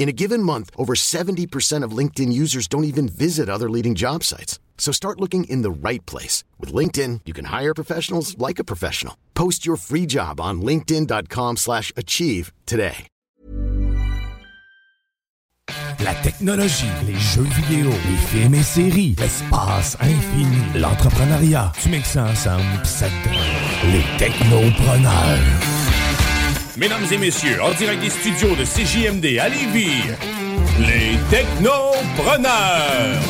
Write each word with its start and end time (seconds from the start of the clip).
In 0.00 0.08
a 0.08 0.12
given 0.12 0.42
month, 0.42 0.70
over 0.78 0.94
70% 0.94 1.84
of 1.84 1.92
LinkedIn 1.98 2.32
users 2.32 2.66
don't 2.66 2.84
even 2.84 3.06
visit 3.06 3.50
other 3.50 3.68
leading 3.68 3.94
job 3.94 4.24
sites. 4.24 4.58
So 4.78 4.92
start 4.92 5.20
looking 5.20 5.44
in 5.44 5.60
the 5.60 5.70
right 5.70 6.04
place. 6.06 6.42
With 6.58 6.72
LinkedIn, 6.72 7.20
you 7.26 7.34
can 7.34 7.44
hire 7.44 7.74
professionals 7.74 8.34
like 8.38 8.58
a 8.58 8.64
professional. 8.64 9.14
Post 9.34 9.66
your 9.66 9.76
free 9.76 10.06
job 10.06 10.40
on 10.40 10.62
linkedin.com 10.62 11.58
slash 11.58 11.92
achieve 11.98 12.50
today. 12.64 13.06
La 16.02 16.14
technologie, 16.22 16.88
les 17.06 17.18
jeux 17.18 17.42
vidéo, 17.42 17.90
les 17.90 18.16
films 18.30 18.54
et 18.54 18.62
séries, 18.62 19.14
l'espace 19.18 19.98
infini, 20.00 20.80
l'entrepreneuriat. 20.80 21.72
Tu 21.82 21.90
mixes 21.90 22.12
ça 22.12 22.24
ensemble 22.24 22.64
pis 22.82 22.88
ça 22.88 23.06
te 23.06 23.28
les 23.92 24.04
technopreneurs. 24.18 25.69
Mesdames 26.76 27.04
et 27.10 27.18
messieurs, 27.18 27.62
en 27.62 27.72
direct 27.72 28.00
des 28.02 28.10
studios 28.10 28.54
de 28.54 28.64
CJMD 28.64 29.38
à 29.38 29.48
Lévis, 29.48 30.02
les 30.78 31.18
technopreneurs. 31.30 33.20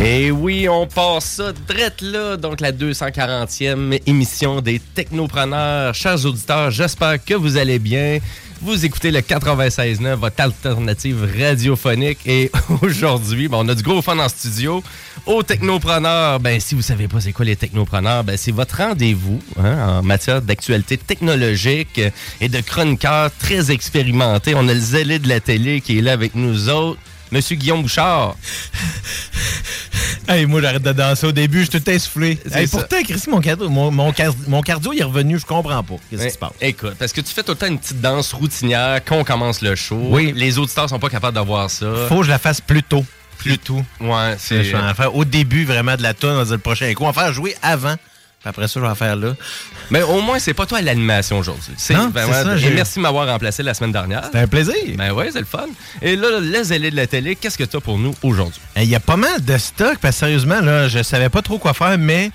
Et 0.00 0.30
oui, 0.30 0.68
on 0.68 0.86
passe 0.86 1.24
ça 1.24 1.52
drette 1.66 2.00
là, 2.02 2.36
donc 2.36 2.60
la 2.60 2.70
240e 2.70 4.00
émission 4.06 4.60
des 4.60 4.78
Technopreneurs. 4.78 5.92
Chers 5.92 6.24
auditeurs, 6.24 6.70
j'espère 6.70 7.22
que 7.22 7.34
vous 7.34 7.56
allez 7.56 7.80
bien. 7.80 8.18
Vous 8.60 8.84
écoutez 8.84 9.10
le 9.10 9.20
96.9, 9.20 10.14
votre 10.14 10.40
alternative 10.40 11.28
radiophonique. 11.40 12.20
Et 12.26 12.50
aujourd'hui, 12.82 13.48
ben, 13.48 13.58
on 13.60 13.68
a 13.68 13.74
du 13.74 13.82
gros 13.82 14.00
fun 14.00 14.18
en 14.18 14.28
studio. 14.28 14.84
Aux 15.26 15.42
Technopreneurs, 15.42 16.38
ben, 16.38 16.60
si 16.60 16.76
vous 16.76 16.82
savez 16.82 17.08
pas 17.08 17.20
c'est 17.20 17.32
quoi 17.32 17.44
les 17.44 17.56
Technopreneurs, 17.56 18.22
ben, 18.22 18.36
c'est 18.36 18.52
votre 18.52 18.76
rendez-vous 18.76 19.40
hein, 19.58 19.98
en 19.98 20.02
matière 20.02 20.42
d'actualité 20.42 20.96
technologique 20.96 22.00
et 22.40 22.48
de 22.48 22.60
chroniqueurs 22.60 23.32
très 23.36 23.72
expérimentés. 23.72 24.54
On 24.54 24.68
a 24.68 24.74
le 24.74 24.80
zélé 24.80 25.18
de 25.18 25.28
la 25.28 25.40
télé 25.40 25.80
qui 25.80 25.98
est 25.98 26.02
là 26.02 26.12
avec 26.12 26.36
nous 26.36 26.68
autres. 26.68 27.00
Monsieur 27.30 27.56
Guillaume 27.56 27.82
Bouchard. 27.82 28.36
Hey, 30.30 30.44
moi, 30.44 30.60
j'arrête 30.60 30.82
de 30.82 30.92
danser 30.92 31.26
au 31.26 31.32
début, 31.32 31.64
je 31.64 31.70
suis 31.70 31.80
tout 31.80 31.90
essoufflé. 31.90 32.38
C'est 32.46 32.60
Hey, 32.60 32.66
pourtant, 32.66 33.02
Chris, 33.02 33.22
mon 33.28 33.40
cardio, 33.40 33.68
mon, 33.70 33.90
mon 33.90 34.12
car- 34.12 34.34
mon 34.46 34.60
cardio 34.60 34.92
il 34.92 35.00
est 35.00 35.04
revenu, 35.04 35.38
je 35.38 35.46
comprends 35.46 35.82
pas. 35.82 35.94
Qu'est-ce 36.10 36.26
qui 36.26 36.30
se 36.32 36.38
passe? 36.38 36.50
Écoute, 36.60 36.94
parce 36.98 37.12
que 37.12 37.22
tu 37.22 37.32
fais 37.32 37.42
tout 37.42 37.52
le 37.52 37.56
temps 37.56 37.66
une 37.66 37.78
petite 37.78 38.00
danse 38.02 38.34
routinière 38.34 39.00
quand 39.06 39.16
on 39.16 39.24
commence 39.24 39.62
le 39.62 39.74
show? 39.74 39.98
Oui. 40.10 40.32
Les 40.36 40.58
auditeurs 40.58 40.88
sont 40.88 40.98
pas 40.98 41.08
capables 41.08 41.36
de 41.38 41.42
voir 41.42 41.70
ça. 41.70 41.86
Faut 42.08 42.18
que 42.18 42.24
je 42.24 42.30
la 42.30 42.38
fasse 42.38 42.60
plus 42.60 42.82
tôt. 42.82 43.04
Plus 43.38 43.56
tôt. 43.58 43.82
Ouais, 44.00 44.34
c'est. 44.38 44.70
Au 45.14 45.24
début 45.24 45.64
vraiment 45.64 45.96
de 45.96 46.02
la 46.02 46.12
on 46.24 46.34
va 46.34 46.44
dire 46.44 46.52
le 46.52 46.58
prochain 46.58 46.92
coup. 46.92 47.04
On 47.04 47.10
va 47.10 47.22
faire 47.22 47.32
jouer 47.32 47.56
avant. 47.62 47.94
Après 48.44 48.68
ça, 48.68 48.74
je 48.76 48.80
vais 48.80 48.90
en 48.90 48.94
faire 48.94 49.16
là. 49.16 49.34
Mais 49.90 50.02
au 50.02 50.20
moins, 50.20 50.38
c'est 50.38 50.54
pas 50.54 50.64
toi 50.64 50.78
à 50.78 50.82
l'animation 50.82 51.38
aujourd'hui. 51.38 51.72
C'est 51.76 51.94
Non, 51.94 52.08
vraiment- 52.10 52.32
c'est 52.32 52.60
ça, 52.60 52.68
Et 52.68 52.70
merci 52.70 52.96
de 52.98 53.02
m'avoir 53.02 53.26
remplacé 53.26 53.62
la 53.62 53.74
semaine 53.74 53.92
dernière. 53.92 54.24
C'était 54.26 54.38
un 54.38 54.46
plaisir. 54.46 54.74
Ben 54.96 55.12
ouais, 55.12 55.30
c'est 55.32 55.40
le 55.40 55.44
fun. 55.44 55.66
Et 56.00 56.14
là, 56.16 56.38
le 56.40 56.62
zélé 56.62 56.90
de 56.90 56.96
la 56.96 57.06
télé, 57.06 57.34
qu'est-ce 57.36 57.58
que 57.58 57.64
tu 57.64 57.76
as 57.76 57.80
pour 57.80 57.98
nous 57.98 58.14
aujourd'hui? 58.22 58.60
Il 58.76 58.84
y 58.84 58.94
a 58.94 59.00
pas 59.00 59.16
mal 59.16 59.44
de 59.44 59.58
stock, 59.58 59.98
parce 60.00 60.14
que 60.16 60.20
sérieusement, 60.20 60.60
là, 60.60 60.88
je 60.88 61.02
savais 61.02 61.28
pas 61.28 61.42
trop 61.42 61.58
quoi 61.58 61.74
faire, 61.74 61.98
mais 61.98 62.30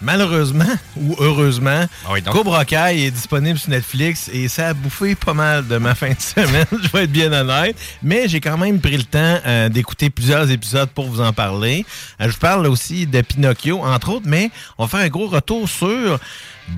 malheureusement 0.00 0.64
ou 0.96 1.16
heureusement, 1.18 1.84
Ah 2.06 2.10
oui, 2.12 2.22
donc. 2.22 2.34
Cobra 2.34 2.64
Kai 2.64 3.06
est 3.06 3.10
disponible 3.10 3.58
sur 3.58 3.70
Netflix 3.70 4.28
et 4.32 4.48
ça 4.48 4.68
a 4.68 4.74
bouffé 4.74 5.14
pas 5.14 5.34
mal 5.34 5.66
de 5.66 5.78
ma 5.78 5.94
fin 5.94 6.10
de 6.10 6.14
semaine, 6.20 6.66
je 6.82 6.88
vais 6.88 7.04
être 7.04 7.12
bien 7.12 7.32
honnête. 7.32 7.76
Mais 8.02 8.28
j'ai 8.28 8.40
quand 8.40 8.58
même 8.58 8.80
pris 8.80 8.96
le 8.96 9.04
temps 9.04 9.38
euh, 9.46 9.68
d'écouter 9.68 10.10
plusieurs 10.10 10.50
épisodes 10.50 10.88
pour 10.90 11.08
vous 11.08 11.20
en 11.20 11.32
parler. 11.32 11.84
Euh, 12.20 12.26
je 12.26 12.32
vous 12.32 12.38
parle 12.38 12.66
aussi 12.66 13.06
de 13.06 13.20
Pinocchio, 13.22 13.82
entre 13.82 14.10
autres, 14.10 14.26
mais 14.28 14.50
on 14.78 14.84
va 14.84 14.88
faire 14.98 15.06
un 15.06 15.08
gros 15.10 15.28
retour 15.28 15.68
sur 15.68 16.18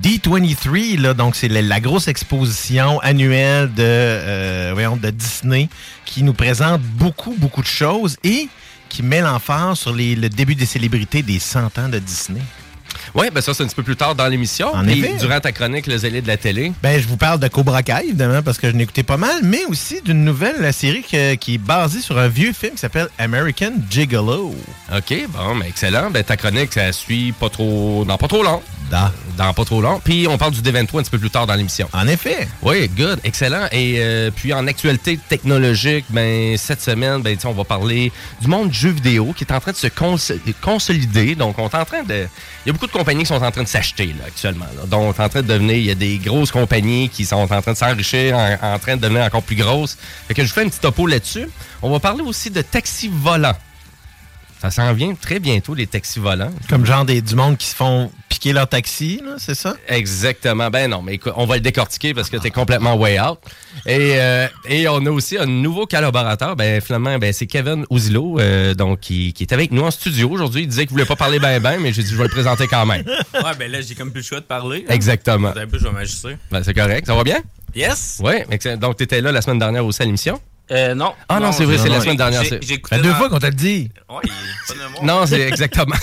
D23, 0.03 0.99
là, 0.99 1.13
donc 1.13 1.35
c'est 1.35 1.47
la, 1.47 1.61
la 1.61 1.79
grosse 1.79 2.07
exposition 2.07 2.99
annuelle 2.99 3.73
de, 3.73 3.81
euh, 3.83 4.71
voyons, 4.73 4.97
de 4.97 5.09
Disney 5.09 5.67
qui 6.05 6.23
nous 6.23 6.33
présente 6.33 6.81
beaucoup, 6.81 7.35
beaucoup 7.37 7.61
de 7.61 7.67
choses 7.67 8.17
et 8.23 8.47
qui 8.87 9.03
met 9.03 9.21
l'emphase 9.21 9.79
sur 9.79 9.93
les- 9.93 10.15
le 10.15 10.29
début 10.29 10.55
des 10.55 10.65
célébrités 10.65 11.21
des 11.21 11.39
100 11.39 11.77
ans 11.79 11.89
de 11.89 11.99
Disney. 11.99 12.41
Oui, 13.15 13.27
ben 13.33 13.41
ça, 13.41 13.53
c'est 13.53 13.63
un 13.63 13.67
petit 13.67 13.75
peu 13.75 13.83
plus 13.83 13.95
tard 13.95 14.15
dans 14.15 14.27
l'émission. 14.27 14.73
En 14.73 14.87
effet. 14.87 15.15
durant 15.19 15.39
ta 15.39 15.51
chronique, 15.51 15.87
le 15.87 15.97
zélé 15.97 16.21
de 16.21 16.27
la 16.27 16.37
télé. 16.37 16.71
Ben, 16.81 16.99
je 17.01 17.07
vous 17.07 17.17
parle 17.17 17.39
de 17.39 17.47
Cobra 17.47 17.83
Kai, 17.83 18.05
évidemment, 18.05 18.41
parce 18.41 18.57
que 18.57 18.69
je 18.71 18.75
écouté 18.79 19.03
pas 19.03 19.17
mal, 19.17 19.39
mais 19.43 19.65
aussi 19.65 20.01
d'une 20.01 20.23
nouvelle 20.23 20.55
la 20.61 20.71
série 20.71 21.03
que- 21.03 21.35
qui 21.35 21.55
est 21.55 21.57
basée 21.57 21.99
sur 22.01 22.17
un 22.17 22.27
vieux 22.29 22.53
film 22.53 22.73
qui 22.73 22.79
s'appelle 22.79 23.09
American 23.17 23.73
Gigolo. 23.89 24.55
OK, 24.95 25.13
bon, 25.29 25.55
ben 25.57 25.65
excellent. 25.67 26.09
Ben 26.11 26.23
ta 26.23 26.37
chronique, 26.37 26.73
ça 26.73 26.91
suit 26.93 27.33
pas 27.33 27.49
trop. 27.49 28.05
dans 28.07 28.17
pas 28.17 28.27
trop 28.27 28.43
long. 28.43 28.61
Da. 28.89 29.11
Dans 29.37 29.53
pas 29.53 29.63
trop 29.65 29.81
long. 29.81 30.01
Puis 30.03 30.27
on 30.27 30.37
parle 30.37 30.51
du 30.51 30.61
D23 30.61 30.99
un 30.99 31.03
petit 31.03 31.09
peu 31.11 31.17
plus 31.19 31.29
tard 31.29 31.45
dans 31.47 31.53
l'émission. 31.53 31.87
En 31.93 32.07
effet. 32.07 32.47
Oui, 32.61 32.89
good, 32.89 33.19
excellent. 33.23 33.67
Et 33.71 33.95
euh, 33.99 34.31
puis 34.35 34.51
en 34.53 34.67
actualité 34.67 35.17
technologique, 35.29 36.05
ben 36.09 36.57
cette 36.57 36.81
semaine, 36.81 37.21
ben 37.21 37.37
on 37.45 37.51
va 37.53 37.63
parler 37.63 38.11
du 38.41 38.47
monde 38.47 38.69
du 38.69 38.77
jeu 38.77 38.89
vidéo 38.89 39.33
qui 39.35 39.43
est 39.45 39.53
en 39.53 39.59
train 39.59 39.71
de 39.71 39.77
se 39.77 39.87
cons- 39.87 40.17
consolider. 40.61 41.35
Donc 41.35 41.57
on 41.59 41.69
est 41.69 41.75
en 41.75 41.85
train 41.85 42.03
de, 42.03 42.27
il 42.65 42.67
y 42.67 42.69
a 42.69 42.73
beaucoup 42.73 42.87
de 42.87 42.91
compagnies 42.91 43.21
qui 43.23 43.27
sont 43.27 43.41
en 43.41 43.51
train 43.51 43.63
de 43.63 43.67
s'acheter 43.67 44.07
là 44.07 44.25
actuellement. 44.27 44.65
là. 44.75 44.85
Donc 44.87 45.01
on 45.03 45.13
est 45.21 45.25
en 45.25 45.29
train 45.29 45.41
de 45.41 45.47
devenir, 45.47 45.75
il 45.77 45.85
y 45.85 45.91
a 45.91 45.95
des 45.95 46.17
grosses 46.17 46.51
compagnies 46.51 47.09
qui 47.09 47.25
sont 47.25 47.35
en 47.37 47.47
train 47.61 47.71
de 47.71 47.77
s'enrichir, 47.77 48.35
en, 48.37 48.73
en 48.73 48.79
train 48.79 48.97
de 48.97 49.01
devenir 49.01 49.23
encore 49.23 49.43
plus 49.43 49.55
grosses. 49.55 49.97
Fait 50.27 50.33
que 50.33 50.43
je 50.43 50.47
vous 50.49 50.53
fais 50.53 50.65
un 50.65 50.69
petit 50.69 50.79
topo 50.79 51.07
là-dessus. 51.07 51.47
On 51.81 51.89
va 51.91 51.99
parler 51.99 52.21
aussi 52.23 52.49
de 52.49 52.61
taxis 52.61 53.09
volants. 53.13 53.55
Ça 54.61 54.71
s'en 54.71 54.91
vient 54.93 55.13
très 55.15 55.39
bientôt 55.39 55.73
les 55.73 55.87
taxis 55.87 56.19
volants. 56.19 56.51
Comme 56.69 56.85
genre 56.85 57.05
des, 57.05 57.21
du 57.21 57.33
monde 57.35 57.57
qui 57.57 57.67
se 57.67 57.75
font 57.75 58.11
piquer 58.27 58.51
leur 58.51 58.67
taxi, 58.67 59.21
c'est 59.37 59.55
ça? 59.55 59.75
Exactement. 59.87 60.69
Ben 60.69 60.89
non, 60.89 61.01
mais 61.01 61.13
écoute, 61.13 61.31
on 61.37 61.45
va 61.45 61.55
le 61.55 61.61
décortiquer 61.61 62.13
parce 62.13 62.29
que 62.29 62.35
t'es 62.35 62.51
complètement 62.51 62.95
way 62.95 63.17
out. 63.21 63.39
Et, 63.85 64.15
euh, 64.19 64.47
et 64.67 64.87
on 64.89 65.05
a 65.05 65.09
aussi 65.11 65.37
un 65.37 65.45
nouveau 65.45 65.85
collaborateur. 65.85 66.57
Ben 66.57 66.81
finalement, 66.81 67.17
ben 67.19 67.31
c'est 67.31 67.47
Kevin 67.47 67.85
Ouzilo, 67.89 68.37
euh, 68.39 68.73
donc 68.73 68.99
qui, 68.99 69.31
qui 69.31 69.43
est 69.43 69.53
avec 69.53 69.71
nous 69.71 69.83
en 69.83 69.91
studio 69.91 70.29
aujourd'hui. 70.29 70.63
Il 70.63 70.67
disait 70.67 70.83
qu'il 70.85 70.91
voulait 70.91 71.05
pas 71.05 71.15
parler 71.15 71.39
ben 71.39 71.61
ben, 71.61 71.79
mais 71.79 71.93
j'ai 71.93 72.03
dit 72.03 72.09
je 72.09 72.17
vais 72.17 72.23
le 72.23 72.29
présenter 72.29 72.67
quand 72.67 72.85
même. 72.85 73.05
Ouais, 73.33 73.55
ben 73.57 73.71
là, 73.71 73.79
j'ai 73.79 73.95
comme 73.95 74.11
plus 74.11 74.19
le 74.21 74.25
choix 74.25 74.39
de 74.41 74.45
parler. 74.45 74.85
hein. 74.89 74.93
Exactement. 74.93 75.49
Un 75.55 75.67
peu, 75.67 75.79
je 75.79 75.85
vais 75.85 75.91
m'ajuster. 75.91 76.35
Ben 76.51 76.63
c'est 76.63 76.73
correct. 76.73 77.07
Ça 77.07 77.15
va 77.15 77.23
bien? 77.23 77.39
Yes! 77.73 78.19
Oui. 78.21 78.33
Donc 78.77 78.97
t'étais 78.97 79.21
là 79.21 79.31
la 79.31 79.41
semaine 79.41 79.59
dernière 79.59 79.85
aussi 79.85 80.01
à 80.01 80.05
l'émission? 80.05 80.39
Euh, 80.71 80.93
non. 80.93 81.13
Ah 81.27 81.39
non, 81.39 81.51
c'est 81.51 81.65
vrai, 81.65 81.77
c'est 81.77 81.89
la 81.89 81.99
semaine 82.01 82.17
dernière, 82.17 82.43
j'ai- 82.43 82.59
deux 82.59 83.09
dans- 83.09 83.15
fois 83.15 83.29
qu'on 83.29 83.39
le 83.39 83.49
dit. 83.51 83.89
Ouais, 84.09 84.17
il 84.23 84.29
est 84.29 84.67
pas 84.67 84.73
de 84.87 84.91
moi. 84.91 85.01
Non, 85.03 85.25
c'est 85.25 85.41
exactement. 85.41 85.95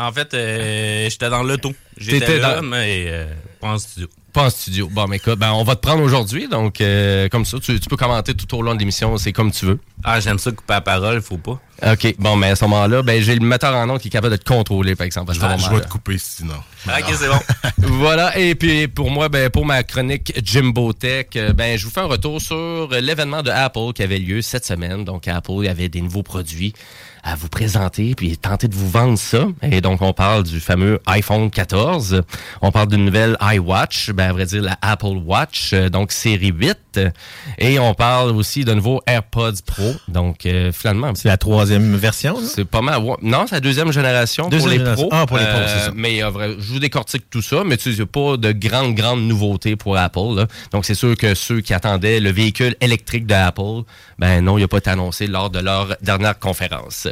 En 0.00 0.12
fait, 0.12 0.32
euh, 0.34 1.08
j'étais 1.10 1.28
dans 1.30 1.42
l'auto. 1.42 1.72
J'étais 1.96 2.38
là, 2.38 2.56
dans- 2.56 2.62
mais 2.62 3.04
euh, 3.08 3.26
pas 3.60 3.68
en 3.68 3.78
studio. 3.78 4.08
Pas 4.32 4.44
en 4.44 4.50
studio. 4.50 4.88
Bon, 4.92 5.06
mais 5.06 5.16
écoute, 5.16 5.38
ben, 5.38 5.52
on 5.52 5.64
va 5.64 5.74
te 5.74 5.80
prendre 5.80 6.02
aujourd'hui. 6.02 6.48
Donc, 6.48 6.80
euh, 6.80 7.28
comme 7.28 7.44
ça, 7.46 7.58
tu, 7.60 7.80
tu 7.80 7.88
peux 7.88 7.96
commenter 7.96 8.34
tout 8.34 8.56
au 8.56 8.62
long 8.62 8.74
de 8.74 8.78
l'émission. 8.78 9.16
C'est 9.16 9.32
comme 9.32 9.50
tu 9.50 9.64
veux. 9.64 9.80
Ah, 10.04 10.20
j'aime 10.20 10.38
ça 10.38 10.50
couper 10.50 10.74
la 10.74 10.80
parole, 10.82 11.22
faut 11.22 11.38
pas. 11.38 11.58
OK. 11.92 12.14
Bon, 12.18 12.36
mais 12.36 12.50
à 12.50 12.56
ce 12.56 12.64
moment-là, 12.64 13.02
ben, 13.02 13.22
j'ai 13.22 13.34
le 13.34 13.44
metteur 13.44 13.74
en 13.74 13.86
nom 13.86 13.98
qui 13.98 14.08
est 14.08 14.10
capable 14.10 14.36
de 14.36 14.42
te 14.42 14.48
contrôler, 14.48 14.96
par 14.96 15.06
exemple. 15.06 15.32
Ah, 15.40 15.56
je 15.56 15.70
vais 15.70 15.80
te 15.80 15.88
couper 15.88 16.18
sinon. 16.18 16.56
Ok, 16.86 17.14
c'est 17.14 17.28
bon. 17.28 17.40
voilà, 17.78 18.36
et 18.38 18.54
puis 18.54 18.88
pour 18.88 19.10
moi, 19.10 19.28
ben, 19.28 19.48
pour 19.48 19.64
ma 19.64 19.82
chronique 19.82 20.32
Jimbo 20.44 20.92
Tech, 20.92 21.28
euh, 21.36 21.52
ben, 21.52 21.78
je 21.78 21.84
vous 21.84 21.90
fais 21.90 22.00
un 22.00 22.06
retour 22.06 22.40
sur 22.40 22.88
l'événement 22.90 23.42
de 23.42 23.50
Apple 23.50 23.92
qui 23.94 24.02
avait 24.02 24.18
lieu 24.18 24.42
cette 24.42 24.66
semaine. 24.66 25.04
Donc, 25.04 25.26
Apple 25.28 25.52
il 25.60 25.64
y 25.64 25.68
avait 25.68 25.88
des 25.88 26.00
nouveaux 26.00 26.22
produits 26.22 26.74
à 27.30 27.34
vous 27.34 27.48
présenter, 27.48 28.14
puis 28.14 28.38
tenter 28.38 28.68
de 28.68 28.74
vous 28.74 28.88
vendre 28.88 29.18
ça. 29.18 29.46
Et 29.62 29.82
donc, 29.82 30.00
on 30.00 30.14
parle 30.14 30.44
du 30.44 30.60
fameux 30.60 30.98
iPhone 31.06 31.50
14. 31.50 32.22
On 32.62 32.72
parle 32.72 32.88
d'une 32.88 33.04
nouvelle 33.04 33.36
iWatch, 33.42 34.10
ben, 34.12 34.30
à 34.30 34.32
vrai 34.32 34.46
dire, 34.46 34.62
la 34.62 34.78
Apple 34.80 35.18
Watch, 35.26 35.72
euh, 35.74 35.90
donc 35.90 36.10
série 36.12 36.52
8. 36.56 37.00
Et 37.58 37.78
on 37.78 37.92
parle 37.94 38.30
aussi 38.30 38.64
de 38.64 38.72
nouveau 38.72 39.02
AirPods 39.06 39.60
Pro. 39.66 39.94
Donc, 40.08 40.46
euh, 40.46 40.72
finalement, 40.72 41.12
C'est 41.14 41.28
la 41.28 41.36
troisième 41.36 41.94
version, 41.96 42.40
là? 42.40 42.46
c'est 42.46 42.64
pas 42.64 42.80
mal. 42.80 43.02
Non, 43.22 43.44
c'est 43.46 43.56
la 43.56 43.60
deuxième 43.60 43.92
génération 43.92 44.48
Deuxième 44.48 44.60
pour 44.60 44.68
les 44.70 44.78
génération. 44.78 45.08
pros. 45.08 45.16
Euh, 45.16 45.20
Ah, 45.22 45.26
pour 45.26 45.36
les 45.36 45.44
pros, 45.44 45.60
c'est 45.66 45.84
ça. 45.86 45.92
Mais 45.94 46.22
euh, 46.24 46.30
vrai, 46.30 46.54
je 46.58 46.72
vous 46.72 46.78
décortique 46.78 47.28
tout 47.30 47.42
ça, 47.42 47.62
mais 47.64 47.76
tu 47.76 47.84
sais, 47.84 47.90
il 47.90 47.96
n'y 47.96 48.02
a 48.02 48.06
pas 48.06 48.36
de 48.38 48.52
grandes, 48.52 48.94
grandes 48.94 49.22
nouveautés 49.22 49.76
pour 49.76 49.96
Apple. 49.98 50.34
là. 50.34 50.46
Donc, 50.72 50.86
c'est 50.86 50.94
sûr 50.94 51.14
que 51.16 51.34
ceux 51.34 51.60
qui 51.60 51.74
attendaient 51.74 52.20
le 52.20 52.30
véhicule 52.30 52.74
électrique 52.80 53.26
de 53.26 53.34
Apple, 53.34 53.82
ben 54.18 54.40
non, 54.42 54.56
il 54.56 54.62
n'a 54.62 54.68
pas 54.68 54.78
été 54.78 54.90
annoncé 54.90 55.26
lors 55.26 55.50
de 55.50 55.58
leur 55.58 55.94
dernière 56.00 56.38
conférence. 56.38 57.06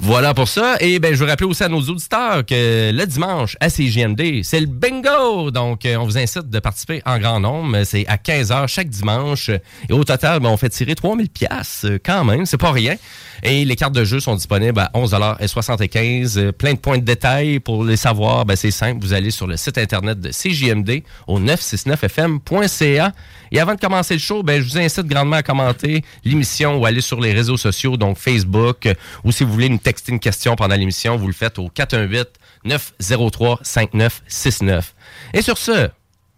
Voilà 0.00 0.34
pour 0.34 0.48
ça. 0.48 0.76
Et 0.80 0.98
ben, 0.98 1.14
je 1.14 1.18
veux 1.18 1.28
rappeler 1.28 1.46
aussi 1.46 1.62
à 1.64 1.68
nos 1.68 1.80
auditeurs 1.80 2.44
que 2.44 2.90
le 2.92 3.06
dimanche 3.06 3.56
à 3.60 3.68
CGMD, 3.68 4.42
c'est 4.42 4.60
le 4.60 4.66
bingo. 4.66 5.50
Donc, 5.50 5.84
euh, 5.84 5.96
on 5.96 6.04
vous 6.04 6.18
incite 6.18 6.48
de 6.50 6.58
participer 6.60 7.02
en 7.04 7.18
grand 7.18 7.40
nombre. 7.40 7.82
C'est 7.84 8.06
à 8.06 8.16
15h 8.16 8.66
chaque 8.68 8.88
dimanche. 8.88 9.50
Et 9.88 9.92
au 9.92 10.04
total, 10.04 10.40
ben, 10.40 10.48
on 10.50 10.56
fait 10.56 10.68
tirer 10.68 10.94
3000 10.94 11.28
pièces 11.30 11.86
quand 12.04 12.24
même. 12.24 12.46
C'est 12.46 12.56
pas 12.56 12.72
rien. 12.72 12.96
Et 13.42 13.64
les 13.64 13.76
cartes 13.76 13.94
de 13.94 14.04
jeu 14.04 14.20
sont 14.20 14.34
disponibles 14.34 14.80
à 14.80 14.90
11,75 14.94 16.38
Euh, 16.38 16.52
Plein 16.52 16.74
de 16.74 16.78
points 16.78 16.98
de 16.98 17.04
détail 17.04 17.60
pour 17.60 17.84
les 17.84 17.96
savoir. 17.96 18.44
Ben, 18.44 18.56
c'est 18.56 18.70
simple. 18.70 19.00
Vous 19.00 19.12
allez 19.12 19.30
sur 19.30 19.46
le 19.46 19.56
site 19.56 19.78
internet 19.78 20.20
de 20.20 20.30
CJMD 20.30 21.02
au 21.26 21.38
969fm.ca. 21.40 23.12
Et 23.50 23.60
avant 23.60 23.74
de 23.74 23.80
commencer 23.80 24.14
le 24.14 24.20
show, 24.20 24.42
ben, 24.42 24.60
je 24.60 24.68
vous 24.68 24.78
incite 24.78 25.06
grandement 25.06 25.36
à 25.36 25.42
commenter 25.42 26.04
l'émission 26.24 26.76
ou 26.78 26.86
aller 26.86 27.00
sur 27.00 27.20
les 27.20 27.32
réseaux 27.32 27.56
sociaux, 27.56 27.96
donc 27.96 28.18
Facebook, 28.18 28.86
euh, 28.86 28.94
ou 29.24 29.32
si 29.32 29.44
vous 29.44 29.52
voulez 29.52 29.68
nous 29.68 29.77
texter 29.78 30.12
une 30.12 30.20
question 30.20 30.56
pendant 30.56 30.76
l'émission, 30.76 31.16
vous 31.16 31.26
le 31.26 31.32
faites 31.32 31.58
au 31.58 31.68
418 31.68 32.28
903 32.64 33.60
5969. 33.62 34.94
Et 35.34 35.42
sur 35.42 35.58
ce, 35.58 35.90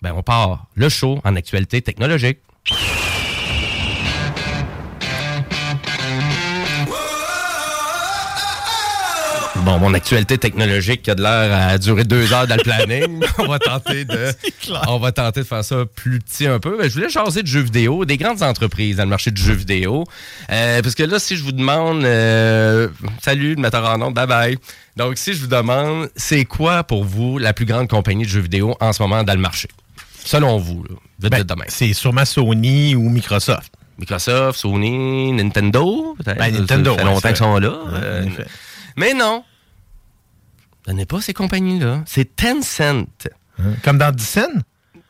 ben, 0.02 0.12
on 0.16 0.22
part 0.22 0.66
le 0.74 0.88
show 0.88 1.20
en 1.24 1.36
actualité 1.36 1.82
technologique. 1.82 2.38
Bon, 9.64 9.78
mon 9.78 9.92
actualité 9.92 10.38
technologique 10.38 11.02
qui 11.02 11.10
a 11.10 11.14
de 11.14 11.22
l'air 11.22 11.52
à 11.54 11.76
durer 11.76 12.04
deux 12.04 12.32
heures 12.32 12.46
dans 12.46 12.56
le 12.56 12.62
planning. 12.62 13.22
on 13.38 13.46
va 13.46 13.58
tenter 13.58 14.04
de, 14.06 14.32
on 14.88 14.98
va 14.98 15.12
tenter 15.12 15.40
de 15.40 15.46
faire 15.46 15.64
ça 15.64 15.84
plus 15.94 16.18
petit 16.18 16.46
un 16.46 16.58
peu. 16.58 16.76
Mais 16.78 16.88
je 16.88 16.94
voulais 16.94 17.10
jaser 17.10 17.42
de 17.42 17.46
jeux 17.46 17.60
vidéo, 17.60 18.04
des 18.06 18.16
grandes 18.16 18.42
entreprises 18.42 18.96
dans 18.96 19.02
le 19.04 19.10
marché 19.10 19.30
du 19.30 19.40
jeu 19.42 19.52
vidéo. 19.52 20.04
Euh, 20.50 20.80
parce 20.82 20.94
que 20.94 21.02
là, 21.02 21.18
si 21.18 21.36
je 21.36 21.42
vous 21.44 21.52
demande, 21.52 22.04
euh, 22.04 22.88
salut, 23.22 23.54
le 23.54 23.60
metteur 23.60 23.84
en 23.88 23.98
nom, 23.98 24.10
bye 24.10 24.26
bye. 24.26 24.58
Donc, 24.96 25.18
si 25.18 25.34
je 25.34 25.40
vous 25.42 25.46
demande, 25.46 26.08
c'est 26.16 26.46
quoi 26.46 26.82
pour 26.82 27.04
vous 27.04 27.36
la 27.38 27.52
plus 27.52 27.66
grande 27.66 27.88
compagnie 27.88 28.24
de 28.24 28.30
jeux 28.30 28.40
vidéo 28.40 28.76
en 28.80 28.92
ce 28.94 29.02
moment 29.02 29.22
dans 29.24 29.34
le 29.34 29.40
marché? 29.40 29.68
Selon 30.24 30.56
vous, 30.56 30.84
là, 31.20 31.28
Ben, 31.28 31.44
c'est 31.68 31.92
sûrement 31.92 32.24
Sony 32.24 32.94
ou 32.94 33.08
Microsoft. 33.10 33.72
Microsoft, 33.98 34.58
Sony, 34.58 35.32
Nintendo, 35.32 36.16
peut-être. 36.18 36.38
Ben, 36.38 36.52
Nintendo, 36.54 36.92
Ça 36.92 36.96
fait 36.98 37.04
ouais, 37.04 37.10
longtemps 37.12 37.28
qu'ils 37.28 37.36
sont 37.36 37.58
là. 37.58 37.68
Ouais, 37.68 37.98
Euh, 38.02 38.24
mais 38.96 39.12
non. 39.14 39.44
Ce 40.90 40.94
n'est 40.96 41.06
pas 41.06 41.20
ces 41.20 41.34
compagnies-là. 41.34 42.02
C'est 42.04 42.34
Tencent. 42.34 43.06
Comme 43.84 43.96
dans 43.96 44.10
Dyson? 44.10 44.64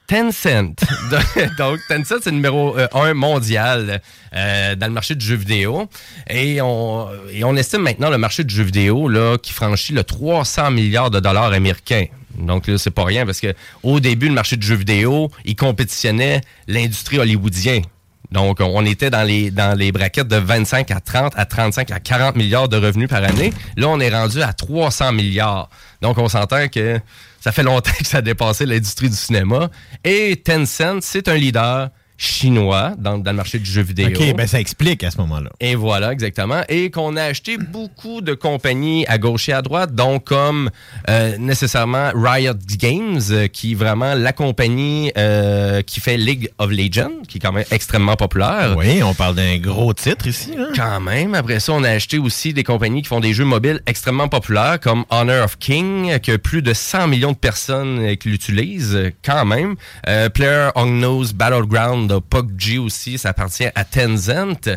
Tencent. 0.06 0.74
Donc, 1.58 1.78
Tencent, 1.88 2.20
c'est 2.22 2.26
le 2.26 2.32
numéro 2.32 2.76
1 2.92 3.14
mondial 3.14 4.02
euh, 4.34 4.76
dans 4.76 4.88
le 4.88 4.92
marché 4.92 5.14
du 5.14 5.24
jeu 5.24 5.36
vidéo. 5.36 5.88
Et 6.28 6.60
on, 6.60 7.08
et 7.32 7.44
on 7.44 7.56
estime 7.56 7.80
maintenant 7.80 8.10
le 8.10 8.18
marché 8.18 8.44
du 8.44 8.54
jeu 8.54 8.62
vidéo 8.62 9.08
là, 9.08 9.38
qui 9.38 9.54
franchit 9.54 9.94
le 9.94 10.04
300 10.04 10.70
milliards 10.70 11.10
de 11.10 11.18
dollars 11.18 11.50
américains. 11.50 12.04
Donc 12.38 12.66
là, 12.66 12.76
c'est 12.76 12.90
pas 12.90 13.04
rien 13.04 13.24
parce 13.24 13.40
que 13.40 13.54
au 13.82 14.00
début, 14.00 14.28
le 14.28 14.34
marché 14.34 14.58
du 14.58 14.66
jeu 14.66 14.74
vidéo, 14.74 15.30
il 15.46 15.56
compétitionnait 15.56 16.42
l'industrie 16.68 17.18
hollywoodienne. 17.18 17.84
Donc, 18.32 18.58
on 18.60 18.84
était 18.84 19.10
dans 19.10 19.22
les, 19.22 19.50
dans 19.50 19.76
les 19.76 19.92
braquettes 19.92 20.28
de 20.28 20.36
25 20.36 20.90
à 20.90 21.00
30 21.00 21.32
à 21.36 21.44
35 21.44 21.90
à 21.90 22.00
40 22.00 22.36
milliards 22.36 22.68
de 22.68 22.76
revenus 22.76 23.08
par 23.08 23.24
année. 23.24 23.52
Là, 23.76 23.88
on 23.88 23.98
est 24.00 24.14
rendu 24.14 24.42
à 24.42 24.52
300 24.52 25.12
milliards. 25.12 25.68
Donc, 26.00 26.18
on 26.18 26.28
s'entend 26.28 26.68
que 26.68 27.00
ça 27.40 27.52
fait 27.52 27.62
longtemps 27.62 27.90
que 27.98 28.06
ça 28.06 28.18
a 28.18 28.22
dépassé 28.22 28.66
l'industrie 28.66 29.08
du 29.08 29.16
cinéma. 29.16 29.70
Et 30.04 30.42
Tencent, 30.44 31.00
c'est 31.00 31.28
un 31.28 31.34
leader 31.34 31.90
chinois 32.20 32.92
dans, 32.98 33.16
dans 33.16 33.30
le 33.30 33.36
marché 33.36 33.58
du 33.58 33.70
jeu 33.70 33.80
vidéo. 33.80 34.08
OK, 34.08 34.34
ben 34.36 34.46
ça 34.46 34.60
explique 34.60 35.02
à 35.04 35.10
ce 35.10 35.16
moment-là. 35.18 35.48
Et 35.58 35.74
voilà, 35.74 36.12
exactement. 36.12 36.62
Et 36.68 36.90
qu'on 36.90 37.16
a 37.16 37.24
acheté 37.24 37.56
beaucoup 37.56 38.20
de 38.20 38.34
compagnies 38.34 39.06
à 39.06 39.16
gauche 39.16 39.48
et 39.48 39.54
à 39.54 39.62
droite, 39.62 39.94
donc 39.94 40.24
comme 40.24 40.70
euh, 41.08 41.36
nécessairement 41.38 42.10
Riot 42.14 42.52
Games, 42.78 43.20
euh, 43.30 43.48
qui 43.48 43.72
est 43.72 43.74
vraiment 43.74 44.14
la 44.14 44.34
compagnie 44.34 45.10
euh, 45.16 45.80
qui 45.80 46.00
fait 46.00 46.18
League 46.18 46.50
of 46.58 46.70
Legends, 46.70 47.22
qui 47.26 47.38
est 47.38 47.40
quand 47.40 47.52
même 47.52 47.64
extrêmement 47.70 48.16
populaire. 48.16 48.74
Oui, 48.76 49.02
on 49.02 49.14
parle 49.14 49.36
d'un 49.36 49.56
gros 49.56 49.94
titre 49.94 50.26
ici. 50.26 50.54
Là. 50.54 50.68
Quand 50.76 51.00
même. 51.00 51.34
Après 51.34 51.58
ça, 51.58 51.72
on 51.72 51.82
a 51.84 51.90
acheté 51.90 52.18
aussi 52.18 52.52
des 52.52 52.64
compagnies 52.64 53.00
qui 53.00 53.08
font 53.08 53.20
des 53.20 53.32
jeux 53.32 53.44
mobiles 53.46 53.80
extrêmement 53.86 54.28
populaires, 54.28 54.78
comme 54.78 55.04
Honor 55.08 55.44
of 55.44 55.58
King, 55.58 56.18
qui 56.20 56.32
a 56.32 56.38
plus 56.38 56.60
de 56.60 56.74
100 56.74 57.08
millions 57.08 57.32
de 57.32 57.36
personnes 57.36 58.00
euh, 58.00 58.14
qui 58.14 58.28
l'utilisent, 58.28 59.10
quand 59.24 59.44
même. 59.44 59.76
Euh, 60.08 60.28
Player 60.28 60.68
Unknown's 60.74 61.32
Battleground, 61.32 62.09
de 62.18 62.78
aussi, 62.78 63.18
ça 63.18 63.30
appartient 63.30 63.68
à 63.74 63.84
Tencent. 63.84 64.68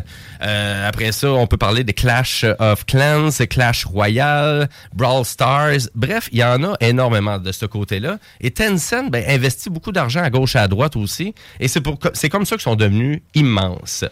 Euh, 0.42 0.88
après 0.88 1.12
ça, 1.12 1.32
on 1.32 1.46
peut 1.46 1.56
parler 1.56 1.84
des 1.84 1.92
Clash 1.92 2.44
of 2.58 2.86
Clans, 2.86 3.30
Clash 3.48 3.84
Royale, 3.84 4.68
Brawl 4.94 5.24
Stars. 5.24 5.88
Bref, 5.94 6.28
il 6.32 6.38
y 6.38 6.44
en 6.44 6.62
a 6.62 6.74
énormément 6.80 7.38
de 7.38 7.52
ce 7.52 7.66
côté-là. 7.66 8.18
Et 8.40 8.50
Tencent 8.50 9.10
ben, 9.10 9.24
investit 9.28 9.70
beaucoup 9.70 9.92
d'argent 9.92 10.22
à 10.22 10.30
gauche 10.30 10.56
et 10.56 10.58
à 10.58 10.68
droite 10.68 10.96
aussi. 10.96 11.34
Et 11.60 11.68
c'est 11.68 11.82
c'est 12.14 12.28
comme 12.28 12.44
ça 12.44 12.56
qu'ils 12.56 12.62
sont 12.62 12.76
devenus 12.76 13.20
immenses. 13.34 14.04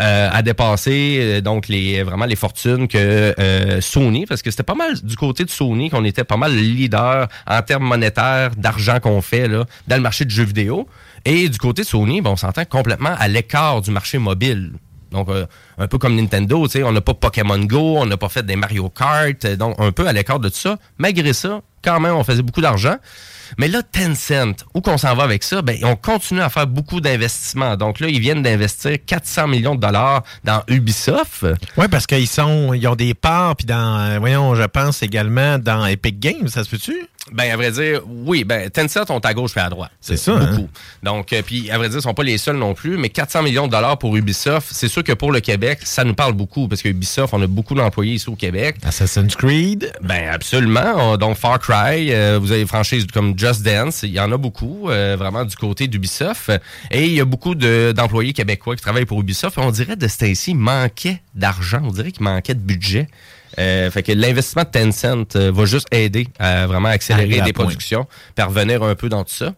Euh, 0.00 0.28
à 0.32 0.42
dépasser 0.42 1.18
euh, 1.20 1.40
donc 1.40 1.68
les 1.68 2.02
vraiment 2.02 2.26
les 2.26 2.36
fortunes 2.36 2.86
que 2.88 3.34
Sony, 3.80 4.26
parce 4.26 4.42
que 4.42 4.50
c'était 4.50 4.62
pas 4.62 4.74
mal 4.74 5.00
du 5.00 5.16
côté 5.16 5.44
de 5.44 5.50
Sony 5.50 5.90
qu'on 5.90 6.04
était 6.04 6.24
pas 6.24 6.36
mal 6.36 6.54
le 6.54 6.60
leader 6.60 7.28
en 7.46 7.62
termes 7.62 7.84
monétaires 7.84 8.54
d'argent 8.56 9.00
qu'on 9.00 9.20
fait 9.20 9.48
là, 9.48 9.64
dans 9.88 9.96
le 9.96 10.02
marché 10.02 10.24
du 10.24 10.34
jeu 10.34 10.44
vidéo. 10.44 10.88
Et 11.24 11.48
du 11.48 11.58
côté 11.58 11.82
de 11.82 11.86
Sony, 11.86 12.20
ben, 12.20 12.30
on 12.30 12.36
s'entend 12.36 12.59
complètement 12.64 13.14
à 13.18 13.28
l'écart 13.28 13.80
du 13.80 13.90
marché 13.90 14.18
mobile. 14.18 14.72
Donc, 15.10 15.28
euh, 15.28 15.46
un 15.78 15.88
peu 15.88 15.98
comme 15.98 16.14
Nintendo, 16.14 16.66
on 16.84 16.92
n'a 16.92 17.00
pas 17.00 17.14
Pokémon 17.14 17.58
Go, 17.58 17.96
on 17.98 18.06
n'a 18.06 18.16
pas 18.16 18.28
fait 18.28 18.44
des 18.44 18.56
Mario 18.56 18.88
Kart, 18.88 19.44
euh, 19.44 19.56
donc 19.56 19.74
un 19.78 19.92
peu 19.92 20.06
à 20.06 20.12
l'écart 20.12 20.38
de 20.38 20.48
tout 20.48 20.56
ça. 20.56 20.78
Malgré 20.98 21.32
ça, 21.32 21.62
quand 21.82 21.98
même, 21.98 22.14
on 22.14 22.24
faisait 22.24 22.42
beaucoup 22.42 22.60
d'argent. 22.60 22.96
Mais 23.58 23.68
là, 23.68 23.82
Tencent, 23.82 24.64
où 24.74 24.80
qu'on 24.80 24.98
s'en 24.98 25.14
va 25.14 25.24
avec 25.24 25.42
ça? 25.42 25.62
Ben, 25.62 25.76
on 25.82 25.96
continue 25.96 26.40
à 26.40 26.48
faire 26.48 26.66
beaucoup 26.66 27.00
d'investissements. 27.00 27.76
Donc 27.76 28.00
là, 28.00 28.08
ils 28.08 28.20
viennent 28.20 28.42
d'investir 28.42 28.96
400 29.04 29.46
millions 29.48 29.74
de 29.74 29.80
dollars 29.80 30.22
dans 30.44 30.62
Ubisoft. 30.68 31.46
Oui, 31.76 31.86
parce 31.88 32.06
qu'ils 32.06 32.28
sont, 32.28 32.72
ils 32.74 32.86
ont 32.88 32.96
des 32.96 33.14
parts, 33.14 33.56
puis 33.56 33.66
dans, 33.66 34.00
euh, 34.00 34.18
voyons, 34.18 34.54
je 34.54 34.62
pense 34.64 35.02
également 35.02 35.58
dans 35.58 35.86
Epic 35.86 36.18
Games, 36.20 36.48
ça 36.48 36.64
se 36.64 36.70
peut-tu? 36.70 36.94
Ben, 37.32 37.50
à 37.52 37.56
vrai 37.56 37.70
dire, 37.70 38.00
oui, 38.08 38.44
ben, 38.44 38.70
Tencent 38.70 39.06
sont 39.06 39.24
à 39.24 39.34
gauche 39.34 39.52
et 39.56 39.60
à 39.60 39.68
droite. 39.68 39.90
C'est 40.00 40.16
ça, 40.16 40.32
hein? 40.32 40.46
Beaucoup. 40.50 40.68
Donc, 41.02 41.32
euh, 41.32 41.42
puis, 41.44 41.70
à 41.70 41.78
vrai 41.78 41.88
dire, 41.88 41.98
ils 41.98 42.02
sont 42.02 42.14
pas 42.14 42.22
les 42.24 42.38
seuls 42.38 42.56
non 42.56 42.74
plus, 42.74 42.96
mais 42.96 43.08
400 43.10 43.42
millions 43.42 43.66
de 43.66 43.72
dollars 43.72 43.98
pour 43.98 44.16
Ubisoft, 44.16 44.68
c'est 44.72 44.88
sûr 44.88 45.04
que 45.04 45.12
pour 45.12 45.30
le 45.30 45.40
Québec, 45.40 45.80
ça 45.84 46.02
nous 46.02 46.14
parle 46.14 46.32
beaucoup, 46.32 46.66
parce 46.66 46.82
que 46.82 46.88
Ubisoft, 46.88 47.32
on 47.34 47.42
a 47.42 47.46
beaucoup 47.46 47.74
d'employés 47.74 48.14
ici 48.14 48.28
au 48.28 48.34
Québec. 48.36 48.76
Assassin's 48.84 49.36
Creed. 49.36 49.92
Ben 50.02 50.28
absolument. 50.32 50.94
On- 50.96 51.16
Donc 51.18 51.36
Far 51.36 51.58
Cry, 51.60 52.12
euh, 52.12 52.38
vous 52.40 52.50
avez 52.50 52.62
des 52.62 52.66
franchises 52.66 53.06
comme 53.12 53.34
Just 53.40 53.62
Dance, 53.62 54.02
il 54.02 54.10
y 54.10 54.20
en 54.20 54.30
a 54.30 54.36
beaucoup, 54.36 54.90
euh, 54.90 55.16
vraiment 55.18 55.44
du 55.44 55.56
côté 55.56 55.88
d'Ubisoft. 55.88 56.52
Et 56.90 57.06
il 57.06 57.12
y 57.14 57.20
a 57.20 57.24
beaucoup 57.24 57.54
de- 57.54 57.92
d'employés 57.96 58.32
québécois 58.34 58.76
qui 58.76 58.82
travaillent 58.82 59.06
pour 59.06 59.18
Ubisoft. 59.20 59.56
Et 59.56 59.60
on 59.62 59.70
dirait 59.70 59.96
de 59.96 60.06
Stacy 60.06 60.54
manquait 60.54 61.22
d'argent, 61.34 61.80
on 61.82 61.90
dirait 61.90 62.12
qu'il 62.12 62.22
manquait 62.24 62.54
de 62.54 62.60
budget. 62.60 63.08
Euh, 63.58 63.90
fait 63.90 64.02
que 64.04 64.12
l'investissement 64.12 64.62
de 64.64 64.68
Tencent 64.68 65.34
euh, 65.36 65.50
va 65.50 65.64
juste 65.64 65.88
aider 65.92 66.28
à 66.38 66.66
vraiment 66.66 66.88
accélérer 66.90 67.28
des 67.46 67.52
productions, 67.52 68.06
revenir 68.38 68.82
un 68.82 68.94
peu 68.94 69.08
dans 69.08 69.24
tout 69.24 69.34
ça. 69.34 69.54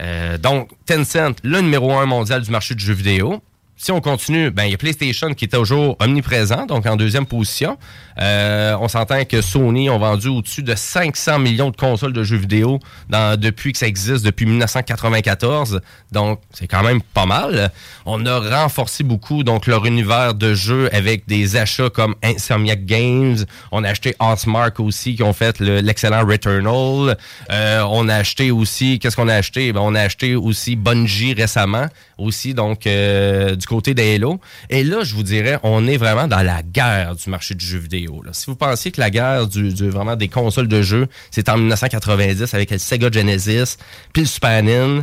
Euh, 0.00 0.38
donc, 0.38 0.70
Tencent, 0.86 1.36
le 1.44 1.60
numéro 1.60 1.92
un 1.96 2.06
mondial 2.06 2.42
du 2.42 2.50
marché 2.50 2.74
du 2.74 2.84
jeu 2.84 2.94
vidéo. 2.94 3.42
Si 3.82 3.92
on 3.92 4.00
continue, 4.02 4.50
ben 4.50 4.64
il 4.64 4.72
y 4.72 4.74
a 4.74 4.76
PlayStation 4.76 5.32
qui 5.32 5.46
est 5.46 5.48
toujours 5.48 5.96
omniprésent, 6.00 6.66
donc 6.66 6.84
en 6.84 6.96
deuxième 6.96 7.24
position. 7.24 7.78
Euh, 8.20 8.76
on 8.78 8.88
s'entend 8.88 9.24
que 9.24 9.40
Sony 9.40 9.88
ont 9.88 9.98
vendu 9.98 10.28
au-dessus 10.28 10.62
de 10.62 10.74
500 10.74 11.38
millions 11.38 11.70
de 11.70 11.76
consoles 11.76 12.12
de 12.12 12.22
jeux 12.22 12.36
vidéo 12.36 12.78
dans, 13.08 13.40
depuis 13.40 13.72
que 13.72 13.78
ça 13.78 13.86
existe, 13.86 14.22
depuis 14.22 14.44
1994. 14.44 15.80
Donc, 16.12 16.40
c'est 16.52 16.66
quand 16.66 16.82
même 16.82 17.00
pas 17.00 17.24
mal. 17.24 17.72
On 18.04 18.26
a 18.26 18.38
renforcé 18.62 19.02
beaucoup 19.02 19.44
donc 19.44 19.66
leur 19.66 19.86
univers 19.86 20.34
de 20.34 20.52
jeux 20.52 20.90
avec 20.94 21.26
des 21.26 21.56
achats 21.56 21.88
comme 21.88 22.14
Insomniac 22.22 22.84
Games. 22.84 23.38
On 23.72 23.82
a 23.84 23.88
acheté 23.88 24.14
Housemark 24.20 24.78
aussi, 24.80 25.14
qui 25.16 25.22
ont 25.22 25.32
fait 25.32 25.58
le- 25.58 25.80
l'excellent 25.80 26.26
Returnal. 26.26 27.16
Euh, 27.50 27.82
on 27.88 28.08
a 28.10 28.16
acheté 28.16 28.50
aussi, 28.50 28.98
qu'est-ce 28.98 29.16
qu'on 29.16 29.28
a 29.28 29.34
acheté? 29.36 29.72
Ben, 29.72 29.80
on 29.80 29.94
a 29.94 30.02
acheté 30.02 30.34
aussi 30.36 30.76
Bungie 30.76 31.32
récemment, 31.32 31.86
aussi, 32.20 32.54
donc 32.54 32.86
euh, 32.86 33.56
du 33.56 33.66
côté 33.66 33.94
des 33.94 34.14
Halo. 34.14 34.40
Et 34.68 34.84
là, 34.84 35.02
je 35.02 35.14
vous 35.14 35.22
dirais, 35.22 35.58
on 35.62 35.86
est 35.86 35.96
vraiment 35.96 36.28
dans 36.28 36.42
la 36.42 36.62
guerre 36.62 37.14
du 37.16 37.30
marché 37.30 37.54
du 37.54 37.64
jeu 37.64 37.78
vidéo. 37.78 38.22
là. 38.22 38.32
Si 38.32 38.46
vous 38.46 38.56
pensiez 38.56 38.90
que 38.90 39.00
la 39.00 39.10
guerre 39.10 39.46
du, 39.46 39.70
vraiment 39.90 40.16
des 40.16 40.28
consoles 40.28 40.68
de 40.68 40.82
jeux, 40.82 41.08
c'est 41.30 41.48
en 41.48 41.56
1990 41.56 42.54
avec 42.54 42.70
le 42.70 42.78
Sega 42.78 43.10
Genesis, 43.10 43.76
puis 44.12 44.22
le 44.22 44.28
Super 44.28 44.62
Nintendo, 44.62 45.02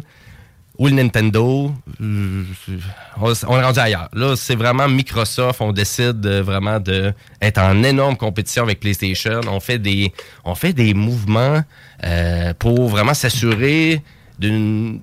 ou 0.77 0.87
le 0.87 0.93
Nintendo, 0.93 1.71
euh, 2.01 2.43
on, 3.19 3.31
est 3.31 3.63
rendu 3.63 3.79
ailleurs. 3.79 4.09
Là, 4.13 4.35
c'est 4.35 4.55
vraiment 4.55 4.87
Microsoft. 4.87 5.59
On 5.61 5.71
décide 5.71 6.19
de, 6.19 6.39
vraiment 6.39 6.79
de 6.79 7.13
être 7.41 7.57
en 7.57 7.81
énorme 7.83 8.15
compétition 8.15 8.63
avec 8.63 8.79
PlayStation. 8.79 9.41
On 9.47 9.59
fait 9.59 9.79
des, 9.79 10.13
on 10.45 10.53
fait 10.53 10.73
des 10.73 10.93
mouvements 10.93 11.63
euh, 12.03 12.53
pour 12.59 12.89
vraiment 12.89 13.15
s'assurer 13.15 14.03
d'une 14.37 15.01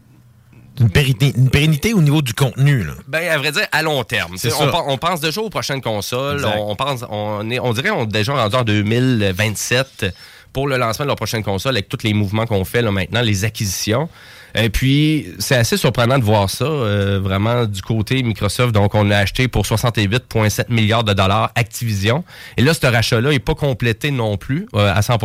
Une 0.80 0.90
pérennité, 0.90 1.32
une 1.36 1.50
pérennité 1.50 1.94
au 1.94 2.00
niveau 2.02 2.20
du 2.20 2.34
contenu. 2.34 2.82
Là. 2.82 2.94
ben, 3.06 3.28
à 3.28 3.38
vrai 3.38 3.52
dire, 3.52 3.66
à 3.70 3.82
long 3.82 4.02
terme. 4.02 4.34
C'est. 4.36 4.52
On, 4.54 4.70
pen- 4.70 4.82
on 4.86 4.98
pense 4.98 5.20
déjà 5.20 5.40
aux 5.40 5.50
prochaines 5.50 5.80
consoles. 5.80 6.44
On, 6.44 6.70
on 6.72 6.76
pense, 6.76 7.04
on, 7.08 7.48
est, 7.50 7.60
on 7.60 7.72
dirait 7.72 7.90
qu'on 7.90 8.04
est 8.04 8.06
déjà 8.06 8.32
rendu 8.32 8.56
en 8.56 8.64
2027 8.64 10.06
pour 10.52 10.68
le 10.68 10.76
lancement 10.76 11.04
de 11.04 11.10
la 11.10 11.16
prochaine 11.16 11.42
console 11.42 11.74
avec 11.74 11.88
tous 11.88 12.04
les 12.04 12.14
mouvements 12.14 12.46
qu'on 12.46 12.64
fait 12.64 12.80
là, 12.82 12.90
maintenant, 12.92 13.22
les 13.22 13.44
acquisitions. 13.44 14.08
Et 14.56 14.70
puis, 14.70 15.34
c'est 15.40 15.56
assez 15.56 15.76
surprenant 15.76 16.16
de 16.16 16.22
voir 16.22 16.48
ça, 16.48 16.64
euh, 16.64 17.18
vraiment, 17.20 17.64
du 17.64 17.82
côté 17.82 18.22
Microsoft. 18.22 18.72
Donc, 18.72 18.94
on 18.94 19.10
a 19.10 19.16
acheté 19.18 19.48
pour 19.48 19.64
68,7 19.64 20.66
milliards 20.68 21.02
de 21.02 21.12
dollars 21.12 21.50
Activision. 21.56 22.24
Et 22.56 22.62
là, 22.62 22.72
ce 22.72 22.86
rachat-là 22.86 23.30
n'est 23.30 23.40
pas 23.40 23.56
complété 23.56 24.12
non 24.12 24.36
plus 24.36 24.68
euh, 24.76 24.94
à 24.94 25.02
100 25.02 25.18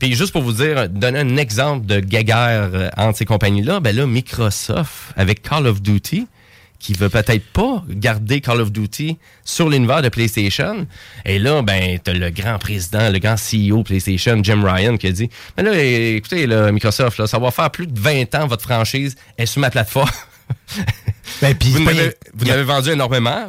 Puis, 0.00 0.14
juste 0.14 0.32
pour 0.32 0.40
vous 0.40 0.54
dire, 0.54 0.88
donner 0.88 1.18
un 1.18 1.36
exemple 1.36 1.84
de 1.84 2.00
guéguerre 2.00 2.70
euh, 2.72 2.88
entre 2.96 3.18
ces 3.18 3.26
compagnies-là, 3.26 3.80
ben 3.80 3.94
là, 3.94 4.06
Microsoft, 4.06 5.12
avec 5.14 5.42
Call 5.42 5.66
of 5.66 5.82
Duty, 5.82 6.26
qui 6.78 6.94
veut 6.94 7.10
peut-être 7.10 7.44
pas 7.52 7.84
garder 7.86 8.40
Call 8.40 8.62
of 8.62 8.72
Duty 8.72 9.18
sur 9.44 9.68
l'univers 9.68 10.00
de 10.00 10.08
PlayStation. 10.08 10.86
Et 11.26 11.38
là, 11.38 11.60
ben, 11.60 11.98
t'as 12.02 12.14
le 12.14 12.30
grand 12.30 12.58
président, 12.58 13.10
le 13.10 13.18
grand 13.18 13.34
CEO 13.34 13.82
PlayStation, 13.82 14.42
Jim 14.42 14.64
Ryan, 14.64 14.96
qui 14.96 15.08
a 15.08 15.12
dit, 15.12 15.28
mais 15.58 15.64
là, 15.64 15.78
écoutez, 15.78 16.46
là, 16.46 16.72
Microsoft, 16.72 17.18
là, 17.18 17.26
ça 17.26 17.38
va 17.38 17.50
faire 17.50 17.70
plus 17.70 17.86
de 17.86 18.00
20 18.00 18.34
ans, 18.36 18.46
votre 18.46 18.62
franchise 18.62 19.16
est 19.36 19.44
sur 19.44 19.60
ma 19.60 19.68
plateforme. 19.68 20.08
Ben, 21.42 21.56
Vous 21.62 21.78
c'est 21.78 21.84
pas- 21.84 21.92
l'avez 21.92 22.08
vous 22.34 22.42
il 22.42 22.48
y 22.48 22.50
a- 22.50 22.54
l'avez 22.54 22.64
vendu 22.66 22.90
énormément. 22.90 23.46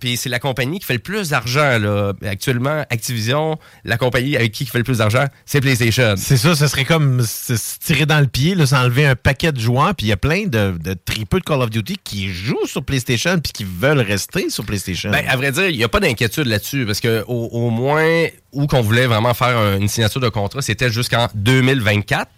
Puis 0.00 0.16
c'est 0.16 0.28
la 0.28 0.38
compagnie 0.38 0.78
qui 0.78 0.86
fait 0.86 0.94
le 0.94 0.98
plus 1.00 1.30
d'argent 1.30 1.78
là. 1.78 2.12
actuellement. 2.26 2.84
Activision, 2.90 3.58
la 3.84 3.98
compagnie 3.98 4.36
avec 4.36 4.52
qui 4.52 4.64
qui 4.64 4.70
fait 4.70 4.78
le 4.78 4.84
plus 4.84 4.98
d'argent, 4.98 5.26
c'est 5.44 5.60
PlayStation. 5.60 6.14
C'est 6.16 6.36
ça, 6.36 6.54
ce 6.54 6.66
serait 6.68 6.84
comme 6.84 7.22
se 7.22 7.54
tirer 7.84 8.06
dans 8.06 8.20
le 8.20 8.28
pied, 8.28 8.54
là, 8.54 8.66
s'enlever 8.66 9.04
un 9.04 9.16
paquet 9.16 9.52
de 9.52 9.60
joueurs, 9.60 9.94
puis 9.94 10.06
il 10.06 10.10
y 10.10 10.12
a 10.12 10.16
plein 10.16 10.46
de, 10.46 10.76
de 10.78 10.94
tripeux 10.94 11.40
de 11.40 11.44
Call 11.44 11.60
of 11.60 11.70
Duty 11.70 11.98
qui 12.02 12.32
jouent 12.32 12.66
sur 12.66 12.84
PlayStation 12.84 13.38
puis 13.40 13.52
qui 13.52 13.64
veulent 13.64 14.00
rester 14.00 14.48
sur 14.48 14.64
PlayStation. 14.64 15.10
Ben, 15.10 15.24
à 15.28 15.36
vrai 15.36 15.52
dire, 15.52 15.68
il 15.68 15.76
n'y 15.76 15.84
a 15.84 15.88
pas 15.88 16.00
d'inquiétude 16.00 16.46
là-dessus 16.46 16.86
parce 16.86 17.00
que 17.00 17.24
au, 17.26 17.48
au 17.52 17.70
moins 17.70 18.26
où 18.52 18.66
qu'on 18.66 18.80
voulait 18.80 19.06
vraiment 19.06 19.34
faire 19.34 19.56
un- 19.58 19.78
une 19.78 19.88
signature 19.88 20.20
de 20.20 20.28
contrat, 20.28 20.62
c'était 20.62 20.90
jusqu'en 20.90 21.28
2024. 21.34 22.30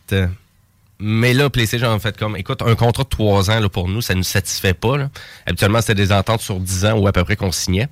Mais 0.98 1.34
là, 1.34 1.50
PlayStation 1.50 1.92
a 1.92 1.98
fait 1.98 2.16
comme, 2.16 2.36
écoute, 2.36 2.62
un 2.62 2.74
contrat 2.74 3.04
de 3.04 3.08
trois 3.08 3.50
ans 3.50 3.60
là, 3.60 3.68
pour 3.68 3.88
nous, 3.88 4.00
ça 4.00 4.14
ne 4.14 4.18
nous 4.18 4.24
satisfait 4.24 4.72
pas. 4.72 4.96
là. 4.96 5.10
Habituellement, 5.44 5.80
c'était 5.80 5.94
des 5.94 6.10
ententes 6.10 6.40
sur 6.40 6.58
10 6.58 6.86
ans 6.86 6.98
ou 6.98 7.06
à 7.06 7.12
peu 7.12 7.22
près 7.22 7.36
qu'on 7.36 7.52
signait. 7.52 7.88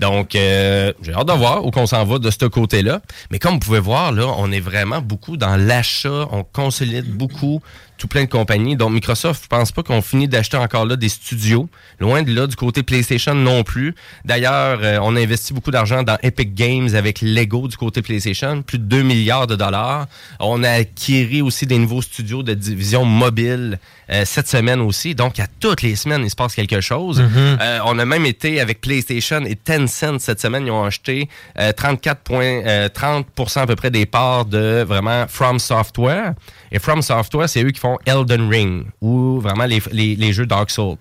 Donc, 0.00 0.34
euh, 0.34 0.92
j'ai 1.02 1.12
hâte 1.12 1.28
de 1.28 1.32
voir 1.32 1.64
où 1.64 1.70
qu'on 1.70 1.86
s'en 1.86 2.04
va 2.04 2.18
de 2.18 2.30
ce 2.30 2.46
côté-là. 2.46 3.00
Mais 3.30 3.38
comme 3.38 3.54
vous 3.54 3.60
pouvez 3.60 3.78
voir, 3.78 4.10
là, 4.10 4.26
on 4.38 4.50
est 4.50 4.60
vraiment 4.60 5.00
beaucoup 5.00 5.36
dans 5.36 5.56
l'achat. 5.56 6.26
On 6.32 6.42
consolide 6.42 7.06
beaucoup 7.06 7.62
tout 7.98 8.08
plein 8.08 8.24
de 8.24 8.30
compagnies. 8.30 8.76
Donc, 8.76 8.92
Microsoft, 8.92 9.42
je 9.42 9.48
pense 9.48 9.72
pas 9.72 9.82
qu'on 9.82 10.00
finit 10.00 10.28
d'acheter 10.28 10.56
encore 10.56 10.86
là 10.86 10.96
des 10.96 11.08
studios. 11.08 11.68
Loin 12.00 12.22
de 12.22 12.34
là, 12.34 12.46
du 12.46 12.56
côté 12.56 12.82
PlayStation 12.82 13.34
non 13.34 13.64
plus. 13.64 13.94
D'ailleurs, 14.24 14.78
euh, 14.82 14.98
on 15.02 15.16
a 15.16 15.20
investi 15.20 15.52
beaucoup 15.52 15.70
d'argent 15.70 16.02
dans 16.02 16.16
Epic 16.22 16.54
Games 16.54 16.94
avec 16.94 17.20
Lego 17.20 17.68
du 17.68 17.76
côté 17.76 18.00
PlayStation, 18.00 18.62
plus 18.62 18.78
de 18.78 18.84
2 18.84 19.02
milliards 19.02 19.46
de 19.46 19.56
dollars. 19.56 20.06
On 20.40 20.62
a 20.62 20.70
acquis 20.70 21.42
aussi 21.42 21.66
des 21.66 21.78
nouveaux 21.78 22.02
studios 22.02 22.42
de 22.42 22.54
division 22.54 23.04
mobile 23.04 23.78
euh, 24.10 24.22
cette 24.24 24.48
semaine 24.48 24.80
aussi. 24.80 25.14
Donc, 25.14 25.38
à 25.40 25.46
toutes 25.60 25.82
les 25.82 25.96
semaines, 25.96 26.22
il 26.24 26.30
se 26.30 26.36
passe 26.36 26.54
quelque 26.54 26.80
chose. 26.80 27.22
Euh, 27.36 27.78
on 27.84 27.98
a 27.98 28.04
même 28.04 28.26
été 28.26 28.60
avec 28.60 28.80
PlayStation 28.80 29.44
et 29.44 29.56
Tencent 29.56 30.18
cette 30.20 30.40
semaine. 30.40 30.66
Ils 30.66 30.70
ont 30.70 30.84
acheté 30.84 31.28
euh, 31.58 31.72
34 31.72 32.20
points, 32.20 32.62
euh, 32.66 32.88
30% 32.88 33.60
à 33.60 33.66
peu 33.66 33.76
près 33.76 33.90
des 33.90 34.06
parts 34.06 34.44
de 34.44 34.84
vraiment 34.86 35.26
From 35.28 35.58
Software. 35.58 36.34
Et 36.72 36.78
From 36.78 37.02
Software, 37.02 37.48
c'est 37.48 37.62
eux 37.62 37.70
qui 37.70 37.80
font 37.80 37.87
Elden 38.04 38.48
Ring 38.48 38.86
ou 39.00 39.40
vraiment 39.40 39.64
les, 39.64 40.32
jeux 40.32 40.46
Dark 40.46 40.70
Souls. 40.70 40.96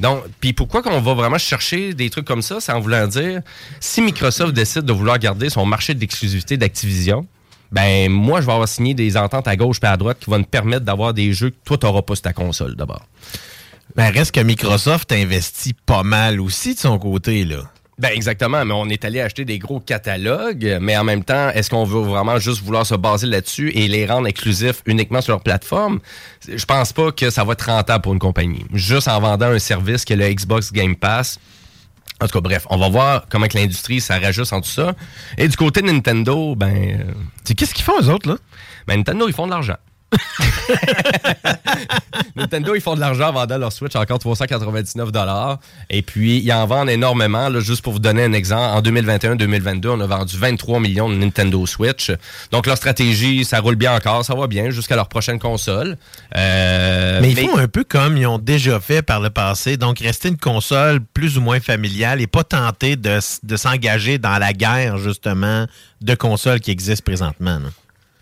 Donc, 0.00 0.22
puis 0.40 0.52
pourquoi 0.52 0.82
qu'on 0.82 1.00
va 1.00 1.14
vraiment 1.14 1.38
chercher 1.38 1.94
des 1.94 2.10
trucs 2.10 2.24
comme 2.26 2.42
ça, 2.42 2.60
c'est 2.60 2.72
en 2.72 2.80
voulant 2.80 3.06
dire, 3.06 3.40
si 3.80 4.00
Microsoft 4.00 4.52
décide 4.52 4.82
de 4.82 4.92
vouloir 4.92 5.18
garder 5.18 5.50
son 5.50 5.66
marché 5.66 5.94
d'exclusivité 5.94 6.56
d'Activision, 6.56 7.26
ben 7.72 8.10
moi, 8.10 8.40
je 8.40 8.46
vais 8.46 8.52
avoir 8.52 8.68
signé 8.68 8.94
des 8.94 9.16
ententes 9.16 9.48
à 9.48 9.56
gauche 9.56 9.78
et 9.82 9.86
à 9.86 9.96
droite 9.96 10.18
qui 10.20 10.30
vont 10.30 10.38
me 10.38 10.44
permettre 10.44 10.84
d'avoir 10.84 11.12
des 11.12 11.32
jeux 11.32 11.50
que 11.50 11.56
toi, 11.64 11.76
tu 11.76 11.86
n'auras 11.86 12.02
pas 12.02 12.14
sur 12.14 12.22
ta 12.22 12.32
console 12.32 12.76
d'abord. 12.76 13.04
Ben, 13.96 14.10
reste 14.10 14.32
que 14.32 14.40
Microsoft 14.40 15.10
investit 15.12 15.74
pas 15.74 16.02
mal 16.02 16.40
aussi 16.40 16.74
de 16.74 16.78
son 16.78 16.98
côté, 16.98 17.44
là. 17.44 17.62
Ben 17.98 18.10
exactement, 18.14 18.64
mais 18.64 18.74
on 18.74 18.86
est 18.86 19.04
allé 19.04 19.20
acheter 19.20 19.44
des 19.44 19.58
gros 19.58 19.80
catalogues, 19.80 20.78
mais 20.80 20.96
en 20.96 21.02
même 21.02 21.24
temps, 21.24 21.50
est-ce 21.50 21.68
qu'on 21.68 21.84
veut 21.84 22.00
vraiment 22.00 22.38
juste 22.38 22.62
vouloir 22.62 22.86
se 22.86 22.94
baser 22.94 23.26
là-dessus 23.26 23.72
et 23.74 23.88
les 23.88 24.06
rendre 24.06 24.28
exclusifs 24.28 24.82
uniquement 24.86 25.20
sur 25.20 25.32
leur 25.32 25.42
plateforme? 25.42 25.98
Je 26.46 26.64
pense 26.64 26.92
pas 26.92 27.10
que 27.10 27.28
ça 27.30 27.42
va 27.42 27.54
être 27.54 27.66
rentable 27.66 28.02
pour 28.02 28.12
une 28.12 28.20
compagnie. 28.20 28.64
Juste 28.72 29.08
en 29.08 29.18
vendant 29.20 29.46
un 29.46 29.58
service 29.58 30.04
qui 30.04 30.12
est 30.12 30.16
le 30.16 30.32
Xbox 30.32 30.72
Game 30.72 30.94
Pass. 30.94 31.40
En 32.20 32.26
tout 32.26 32.32
cas, 32.32 32.40
bref, 32.40 32.66
on 32.70 32.76
va 32.76 32.88
voir 32.88 33.26
comment 33.28 33.48
que 33.48 33.58
l'industrie 33.58 34.00
ça 34.00 34.18
rajuste 34.18 34.52
en 34.52 34.60
tout 34.60 34.68
ça. 34.68 34.94
Et 35.36 35.48
du 35.48 35.56
côté 35.56 35.82
de 35.82 35.86
Nintendo, 35.86 36.54
ben, 36.54 37.00
euh, 37.00 37.54
qu'est-ce 37.54 37.74
qu'ils 37.74 37.84
font, 37.84 38.00
eux 38.00 38.10
autres, 38.10 38.28
là? 38.28 38.36
ben 38.86 38.96
Nintendo, 38.96 39.26
ils 39.26 39.34
font 39.34 39.46
de 39.46 39.52
l'argent. 39.52 39.76
Nintendo, 42.36 42.74
ils 42.74 42.80
font 42.80 42.94
de 42.94 43.00
l'argent 43.00 43.28
en 43.28 43.32
vendant 43.32 43.58
leur 43.58 43.72
Switch 43.72 43.94
encore 43.96 44.18
399 44.18 45.10
Et 45.90 46.02
puis, 46.02 46.38
ils 46.38 46.52
en 46.52 46.66
vendent 46.66 46.90
énormément. 46.90 47.48
Là, 47.48 47.60
juste 47.60 47.82
pour 47.82 47.92
vous 47.92 47.98
donner 47.98 48.24
un 48.24 48.32
exemple, 48.32 48.62
en 48.62 48.82
2021-2022, 48.82 49.88
on 49.88 50.00
a 50.00 50.06
vendu 50.06 50.36
23 50.36 50.80
millions 50.80 51.08
de 51.08 51.14
Nintendo 51.14 51.64
Switch. 51.66 52.10
Donc, 52.50 52.66
leur 52.66 52.76
stratégie, 52.76 53.44
ça 53.44 53.60
roule 53.60 53.76
bien 53.76 53.94
encore, 53.94 54.24
ça 54.24 54.34
va 54.34 54.46
bien 54.46 54.70
jusqu'à 54.70 54.96
leur 54.96 55.08
prochaine 55.08 55.38
console. 55.38 55.96
Euh, 56.36 57.20
Mais 57.20 57.32
ils 57.32 57.48
font 57.48 57.58
un 57.58 57.68
peu 57.68 57.84
comme 57.84 58.16
ils 58.16 58.26
ont 58.26 58.38
déjà 58.38 58.80
fait 58.80 59.02
par 59.02 59.20
le 59.20 59.30
passé, 59.30 59.76
donc 59.76 60.00
rester 60.00 60.28
une 60.28 60.38
console 60.38 61.00
plus 61.00 61.38
ou 61.38 61.40
moins 61.40 61.60
familiale 61.60 62.20
et 62.20 62.26
pas 62.26 62.44
tenter 62.44 62.96
de, 62.96 63.18
s'engager 63.56 64.18
dans 64.18 64.38
la 64.38 64.52
guerre, 64.52 64.98
justement, 64.98 65.66
de 66.00 66.14
consoles 66.14 66.60
qui 66.60 66.70
existent 66.70 67.04
présentement. 67.04 67.58
là. 67.58 67.68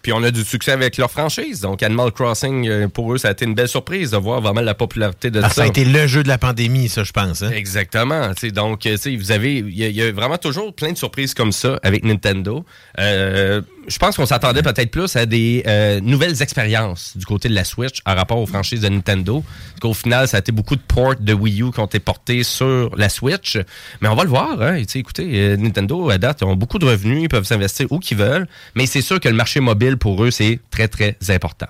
Puis 0.06 0.12
on 0.12 0.22
a 0.22 0.30
du 0.30 0.44
succès 0.44 0.70
avec 0.70 0.98
leur 0.98 1.10
franchise. 1.10 1.60
Donc 1.62 1.82
Animal 1.82 2.12
Crossing, 2.12 2.68
euh, 2.68 2.86
pour 2.86 3.12
eux, 3.12 3.18
ça 3.18 3.26
a 3.26 3.30
été 3.32 3.44
une 3.44 3.54
belle 3.56 3.66
surprise 3.66 4.12
de 4.12 4.16
voir 4.16 4.40
vraiment 4.40 4.60
la 4.60 4.74
popularité 4.74 5.32
de 5.32 5.40
Ah, 5.42 5.48
ça. 5.48 5.54
ça 5.56 5.62
a 5.64 5.66
été 5.66 5.84
le 5.84 6.06
jeu 6.06 6.22
de 6.22 6.28
la 6.28 6.38
pandémie, 6.38 6.88
ça, 6.88 7.02
je 7.02 7.10
pense. 7.10 7.42
hein? 7.42 7.50
Exactement. 7.52 8.30
Donc, 8.54 8.86
euh, 8.86 8.96
vous 9.18 9.32
avez, 9.32 9.56
il 9.56 9.76
y, 9.76 9.82
a- 9.82 9.88
il 9.88 9.96
y 9.96 10.02
a 10.02 10.12
vraiment 10.12 10.38
toujours 10.38 10.72
plein 10.72 10.92
de 10.92 10.96
surprises 10.96 11.34
comme 11.34 11.50
ça 11.50 11.80
avec 11.82 12.04
Nintendo. 12.04 12.64
Euh, 13.00 13.62
je 13.88 13.98
pense 13.98 14.16
qu'on 14.16 14.26
s'attendait 14.26 14.62
peut-être 14.62 14.90
plus 14.92 15.14
à 15.16 15.26
des 15.26 15.64
euh, 15.66 16.00
nouvelles 16.00 16.40
expériences 16.42 17.16
du 17.16 17.24
côté 17.26 17.48
de 17.48 17.54
la 17.54 17.64
Switch 17.64 17.98
en 18.06 18.14
rapport 18.14 18.38
aux 18.38 18.46
franchises 18.46 18.80
de 18.82 18.88
Nintendo. 18.88 19.42
Parce 19.70 19.80
qu'au 19.80 19.94
final, 19.94 20.28
ça 20.28 20.36
a 20.36 20.40
été 20.40 20.52
beaucoup 20.52 20.76
de 20.76 20.80
ports 20.82 21.14
de 21.18 21.32
Wii 21.32 21.62
U 21.62 21.70
qui 21.72 21.80
ont 21.80 21.86
été 21.86 21.98
portés 21.98 22.44
sur 22.44 22.94
la 22.96 23.08
Switch. 23.08 23.58
Mais 24.00 24.08
on 24.08 24.14
va 24.14 24.22
le 24.22 24.28
voir. 24.30 24.60
Hein. 24.62 24.82
Écoutez, 24.94 25.56
Nintendo, 25.56 26.10
à 26.10 26.18
date, 26.18 26.42
ont 26.44 26.54
beaucoup 26.56 26.78
de 26.78 26.86
revenus. 26.86 27.22
Ils 27.22 27.28
peuvent 27.28 27.44
s'investir 27.44 27.86
où 27.90 27.98
qu'ils 27.98 28.16
veulent. 28.18 28.46
Mais 28.76 28.86
c'est 28.86 29.02
sûr 29.02 29.20
que 29.20 29.28
le 29.28 29.34
marché 29.34 29.60
mobile, 29.60 29.95
pour 29.96 30.22
eux, 30.24 30.30
c'est 30.30 30.60
très, 30.70 30.88
très 30.88 31.16
important. 31.28 31.66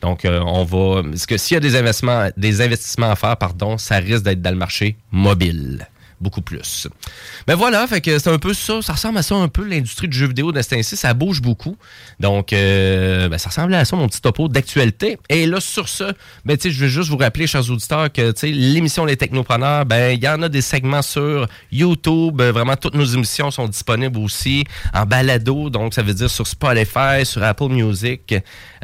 Donc, 0.00 0.24
euh, 0.24 0.40
on 0.40 0.64
va... 0.64 1.02
Parce 1.02 1.26
que 1.26 1.36
s'il 1.36 1.54
y 1.54 1.58
a 1.58 1.60
des 1.60 1.76
investissements, 1.76 2.28
des 2.36 2.60
investissements 2.60 3.10
à 3.10 3.16
faire, 3.16 3.36
pardon, 3.36 3.78
ça 3.78 3.96
risque 3.96 4.24
d'être 4.24 4.42
dans 4.42 4.50
le 4.50 4.56
marché 4.56 4.96
mobile. 5.10 5.86
Beaucoup 6.20 6.42
plus. 6.42 6.88
Ben 7.46 7.54
voilà, 7.54 7.86
fait 7.86 8.00
que 8.00 8.18
c'est 8.18 8.30
un 8.30 8.38
peu 8.38 8.54
ça. 8.54 8.82
Ça 8.82 8.92
ressemble 8.94 9.18
à 9.18 9.22
ça 9.22 9.34
un 9.34 9.48
peu, 9.48 9.64
l'industrie 9.64 10.08
du 10.08 10.16
jeu 10.16 10.26
vidéo 10.26 10.52
de. 10.52 10.60
Ça 10.62 11.14
bouge 11.14 11.40
beaucoup. 11.40 11.76
Donc, 12.18 12.52
euh, 12.52 13.28
ben, 13.28 13.38
ça 13.38 13.48
ressemblait 13.48 13.76
à 13.76 13.84
ça, 13.84 13.96
mon 13.96 14.08
petit 14.08 14.20
topo 14.20 14.48
d'actualité. 14.48 15.18
Et 15.28 15.46
là, 15.46 15.60
sur 15.60 15.88
ce, 15.88 16.12
ben, 16.44 16.56
je 16.62 16.68
veux 16.68 16.88
juste 16.88 17.08
vous 17.10 17.16
rappeler, 17.16 17.46
chers 17.46 17.70
auditeurs, 17.70 18.12
que 18.12 18.34
l'émission 18.46 19.04
Les 19.04 19.16
Technopreneurs, 19.16 19.86
ben, 19.86 20.12
il 20.12 20.22
y 20.22 20.28
en 20.28 20.42
a 20.42 20.48
des 20.48 20.62
segments 20.62 21.02
sur 21.02 21.48
YouTube. 21.72 22.40
Euh, 22.40 22.52
Vraiment, 22.52 22.76
toutes 22.76 22.94
nos 22.94 23.04
émissions 23.04 23.50
sont 23.50 23.68
disponibles 23.68 24.18
aussi 24.18 24.64
en 24.92 25.06
balado. 25.06 25.70
Donc, 25.70 25.94
ça 25.94 26.02
veut 26.02 26.14
dire 26.14 26.28
sur 26.28 26.46
Spotify, 26.46 27.24
sur 27.24 27.42
Apple 27.42 27.68
Music. 27.68 28.34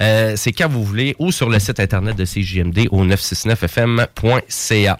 Euh, 0.00 0.34
c'est 0.36 0.52
quand 0.52 0.68
vous 0.68 0.84
voulez 0.84 1.14
ou 1.18 1.32
sur 1.32 1.50
le 1.50 1.58
site 1.58 1.80
internet 1.80 2.16
de 2.16 2.24
CJMD 2.24 2.88
au 2.90 3.04
969fm.ca. 3.04 4.98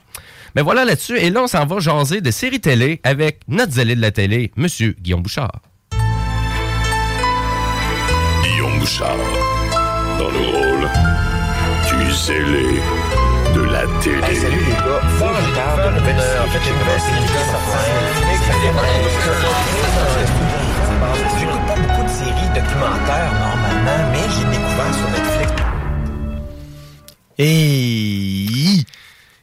Mais 0.57 0.63
voilà 0.63 0.87
là-dessus. 0.87 1.19
Et 1.19 1.29
là, 1.29 1.43
on 1.43 1.47
s'en 1.47 1.67
va 1.67 1.79
jaser 1.81 2.23
de 2.23 2.31
séries 2.31 2.61
télé 2.61 2.99
avec 3.05 3.41
notre 3.47 3.73
zélé 3.73 3.95
de 3.95 4.01
la 4.01 4.11
télé, 4.11 4.53
Monsieur 4.57 4.97
Guillaume 4.99 5.21
Bouchard. 5.21 5.61
Guillaume 8.43 8.79
Bouchard, 8.79 9.19
dans 10.19 10.31
le 10.31 10.39
rôle 10.39 10.89
du 11.91 12.11
zélé 12.11 12.81
de 13.55 13.61
la 13.65 13.83
télé. 14.03 14.35
salut 14.35 14.57
les 14.57 14.73
gars, 14.73 15.03
faut 15.19 15.27
que 15.27 15.43
je 15.47 15.55
parle 15.55 15.95
de. 15.95 16.01
En 16.01 16.49
fait, 16.49 16.59
qui 16.59 16.69
sortent. 17.53 17.77
J'écoute 21.39 21.67
pas 21.67 21.77
beaucoup 21.77 22.03
de 22.03 22.09
séries 22.09 22.49
documentaires 22.55 23.33
normalement, 23.35 24.11
mais 24.11 24.25
j'ai 24.35 24.47
découvert 24.57 24.95
sur 24.95 25.09
Netflix. 25.11 25.53
Et... 27.37 28.87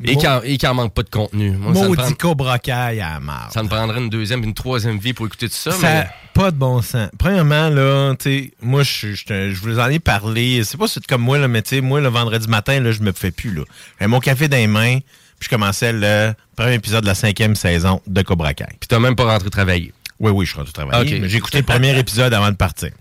Et 0.04 0.58
quand 0.58 0.74
manque 0.74 0.94
pas 0.94 1.04
de 1.04 1.10
contenu. 1.10 1.52
Moi, 1.52 1.74
Maudit 1.74 2.16
Kai 2.62 2.72
à 2.72 2.92
la 2.94 3.20
marde. 3.20 3.52
ça 3.52 3.64
me 3.64 3.70
prendrait 3.70 4.00
une 4.00 4.10
deuxième 4.10 4.44
une 4.44 4.54
troisième 4.54 4.98
vie 4.98 5.14
pour 5.14 5.26
écouter 5.26 5.48
tout 5.48 5.56
ça. 5.56 5.72
Ça 5.72 5.78
mais... 5.82 6.08
pas 6.34 6.52
de 6.52 6.58
bon 6.58 6.82
sens. 6.82 7.10
Premièrement, 7.18 7.70
là, 7.70 8.16
tu 8.16 8.24
sais, 8.24 8.52
moi, 8.62 8.84
je, 8.84 9.14
je, 9.14 9.52
je 9.52 9.62
vous 9.62 9.80
en 9.80 9.88
ai 9.88 10.00
parlé. 10.00 10.64
C'est 10.64 10.78
pas 10.78 10.88
c'est 10.88 11.06
comme 11.06 11.22
moi, 11.22 11.38
là, 11.38 11.48
mais 11.48 11.62
tu 11.62 11.76
sais, 11.76 11.82
moi, 11.82 12.02
le 12.02 12.10
vendredi 12.10 12.48
matin, 12.48 12.80
là, 12.80 12.92
je 12.92 13.02
me 13.02 13.12
fais 13.12 13.32
plus, 13.32 13.54
là. 13.54 13.64
J'avais 14.00 14.10
mon 14.10 14.20
café 14.20 14.48
dans 14.48 14.58
les 14.58 14.68
mains, 14.68 15.00
puis 15.00 15.46
je 15.46 15.50
commençais 15.50 15.94
le 15.94 16.34
premier 16.56 16.76
épisode 16.76 17.04
de 17.04 17.08
la 17.08 17.16
cinquième 17.16 17.56
saison 17.56 18.02
de 18.08 18.22
Cobra 18.22 18.54
Kai. 18.54 18.66
Puis 18.80 18.88
t'as 18.88 19.00
même 19.00 19.16
pas 19.16 19.26
rentré 19.26 19.50
travailler. 19.50 19.94
Oui, 20.20 20.32
oui, 20.32 20.46
je 20.46 20.52
suis 20.52 20.60
rendu 20.60 20.72
travailler. 20.72 21.16
Ok. 21.16 21.22
mais 21.22 21.30
J'ai 21.30 21.38
écouté 21.38 21.58
le 21.60 21.64
premier 21.64 21.98
épisode 21.98 22.34
avant 22.34 22.52
de 22.52 22.56
partir. 22.56 22.92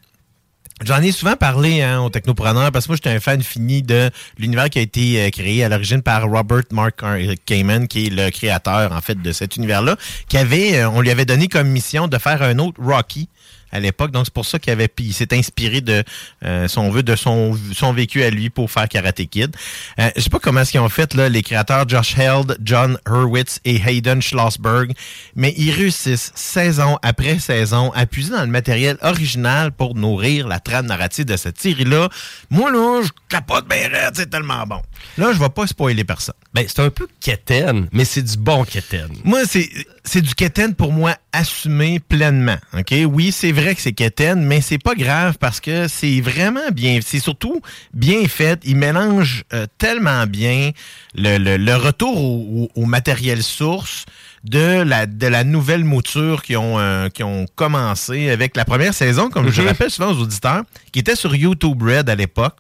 J'en 0.85 1.01
ai 1.01 1.13
souvent 1.13 1.37
parlé 1.37 1.83
hein, 1.83 2.01
aux 2.01 2.11
technopreneurs 2.11 2.73
parce 2.73 2.87
que 2.87 2.91
moi, 2.93 2.97
j'étais 2.97 3.11
un 3.11 3.21
fan 3.21 3.43
fini 3.43 3.83
de 3.83 4.11
l'univers 4.39 4.69
qui 4.69 4.79
a 4.79 4.83
été 4.83 5.23
euh, 5.23 5.31
créé 5.31 5.63
à 5.63 5.69
l'origine 5.69 6.03
par 6.03 6.29
Robert 6.29 6.65
Mark 6.73 7.03
euh, 7.03 7.35
Kamen, 7.47 7.87
qui 7.87 8.07
est 8.07 8.11
le 8.11 8.31
créateur, 8.31 8.93
en 8.93 9.01
fait, 9.01 9.21
de 9.21 9.33
cet 9.33 9.57
univers-là, 9.57 9.97
qui 10.29 10.39
avait, 10.39 10.79
euh, 10.79 10.91
on 10.91 11.01
lui 11.01 11.11
avait 11.11 11.25
donné 11.25 11.47
comme 11.47 11.69
mission 11.69 12.09
de 12.09 12.19
faire 12.19 12.43
un 12.43 12.59
autre 12.59 12.81
Rocky 12.83 13.29
à 13.73 13.81
l'époque. 13.81 14.11
Donc, 14.11 14.27
c'est 14.27 14.35
pour 14.35 14.47
ça 14.47 14.59
qu'il 14.59 14.73
avait, 14.73 14.89
il 14.99 15.13
s'est 15.13 15.35
inspiré 15.35 15.81
de, 15.81 16.05
euh, 16.45 16.69
son 16.69 16.91
veut, 16.91 17.03
de 17.03 17.17
son, 17.17 17.59
son 17.75 17.93
vécu 17.93 18.23
à 18.23 18.31
lui 18.31 18.51
pour 18.51 18.71
faire 18.71 18.89
Karate 18.89 19.25
Kid. 19.27 19.55
Euh, 19.99 20.11
je 20.17 20.23
sais 20.23 20.31
pas 20.31 20.39
comment 20.39 20.61
est-ce 20.61 20.73
qu'ils 20.73 20.81
ont 20.81 20.89
fait, 20.89 21.15
là, 21.15 21.29
les 21.29 21.43
créateurs 21.43 21.89
Josh 21.89 22.17
Held, 22.19 22.57
John 22.63 22.99
Hurwitz 23.09 23.61
et 23.65 23.77
Hayden 23.77 24.23
Schlossberg, 24.23 24.93
mais 25.35 25.55
ils 25.57 25.73
réussissent 25.73 26.33
saison 26.35 26.99
après 27.03 27.39
saison 27.39 27.91
à 27.95 28.07
puiser 28.07 28.33
dans 28.33 28.43
le 28.43 28.47
matériel 28.49 28.97
original 29.03 29.73
pour 29.73 29.95
nourrir 29.95 30.47
la 30.49 30.61
trame 30.61 30.87
narrative 30.87 31.25
de 31.25 31.37
cette 31.37 31.61
série-là. 31.61 32.09
Moi, 32.51 32.71
là, 32.71 33.03
je 33.03 33.11
capote 33.29 33.69
bien 33.69 33.89
c'est 34.15 34.31
tellement 34.31 34.67
bon. 34.67 34.81
Là, 35.19 35.33
je 35.33 35.39
vais 35.39 35.49
pas 35.49 35.67
spoiler 35.67 36.05
personne. 36.05 36.35
Ben, 36.55 36.65
c'est 36.69 36.81
un 36.81 36.91
peu 36.91 37.07
quétaine, 37.21 37.89
mais 37.93 38.05
c'est 38.05 38.23
du 38.23 38.37
bon 38.37 38.65
quétaine. 38.65 39.09
Moi, 39.25 39.43
c'est 39.49 39.69
c'est 40.05 40.21
du 40.21 40.35
quétaine 40.35 40.75
pour 40.75 40.93
moi 40.93 41.17
assumé 41.33 42.01
pleinement. 42.01 42.59
OK? 42.77 42.95
Oui, 43.07 43.33
c'est 43.33 43.53
vrai 43.53 43.62
que 43.75 43.81
c'est 43.81 43.93
quétaine, 43.93 44.45
mais 44.45 44.61
c'est 44.61 44.83
pas 44.83 44.95
grave 44.95 45.37
parce 45.39 45.61
que 45.61 45.89
c'est 45.89 46.21
vraiment 46.21 46.71
bien. 46.73 47.01
C'est 47.05 47.19
surtout 47.21 47.61
bien 47.95 48.27
fait. 48.29 48.61
Il 48.65 48.77
mélange 48.77 49.45
euh, 49.53 49.67
tellement 49.79 50.27
bien 50.27 50.71
le, 51.15 51.39
le- 51.39 51.57
le 51.57 51.77
retour 51.77 52.17
au, 52.17 52.63
au- 52.75 52.83
au 52.83 52.85
matériel 52.87 53.43
source 53.43 54.05
de 54.45 54.83
la, 54.83 55.07
de 55.07 55.27
la 55.27 55.45
nouvelle 55.45 55.85
mouture 55.85 56.43
qui 56.43 56.57
ont, 56.57 56.79
euh, 56.79 57.09
qui 57.09 57.23
ont 57.23 57.47
commencé 57.55 58.29
avec 58.31 58.57
la 58.57 58.65
première 58.65 58.93
saison, 58.95 59.31
comme 59.31 59.51
je 59.51 59.63
rappelle 59.69 59.91
souvent 59.91 60.13
aux 60.13 60.19
auditeurs, 60.21 60.63
qui 60.91 60.99
était 60.99 61.17
sur 61.17 61.35
YouTube 61.35 61.83
Red 61.83 62.09
à 62.11 62.15
l'époque. 62.15 62.57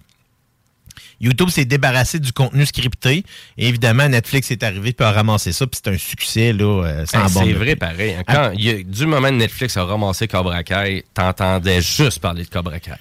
YouTube 1.22 1.48
s'est 1.48 1.64
débarrassé 1.64 2.18
du 2.18 2.32
contenu 2.32 2.66
scripté. 2.66 3.24
Et 3.56 3.68
évidemment, 3.68 4.08
Netflix 4.08 4.50
est 4.50 4.62
arrivé 4.62 4.92
puis 4.92 5.06
a 5.06 5.12
ramassé 5.12 5.52
ça. 5.52 5.66
Puis 5.66 5.80
c'est 5.82 5.90
un 5.92 5.96
succès 5.96 6.52
là, 6.52 6.84
euh, 6.84 7.06
sans 7.06 7.26
Hey, 7.28 7.32
borne 7.32 7.46
c'est 7.46 7.52
vrai, 7.54 7.76
pareil. 7.76 8.14
hein. 8.18 8.22
Quand, 8.26 8.50
il 8.54 8.64
y 8.64 8.70
a- 8.70 8.82
du 8.82 9.06
moment 9.06 9.28
que 9.28 9.34
Netflix 9.34 9.76
a 9.76 9.84
ramassé 9.84 10.26
Cobra 10.28 10.62
Kai, 10.64 11.04
t'entendais 11.14 11.80
juste 11.80 12.18
parler 12.18 12.44
de 12.44 12.48
Cobra 12.50 12.78
Kai. 12.80 12.92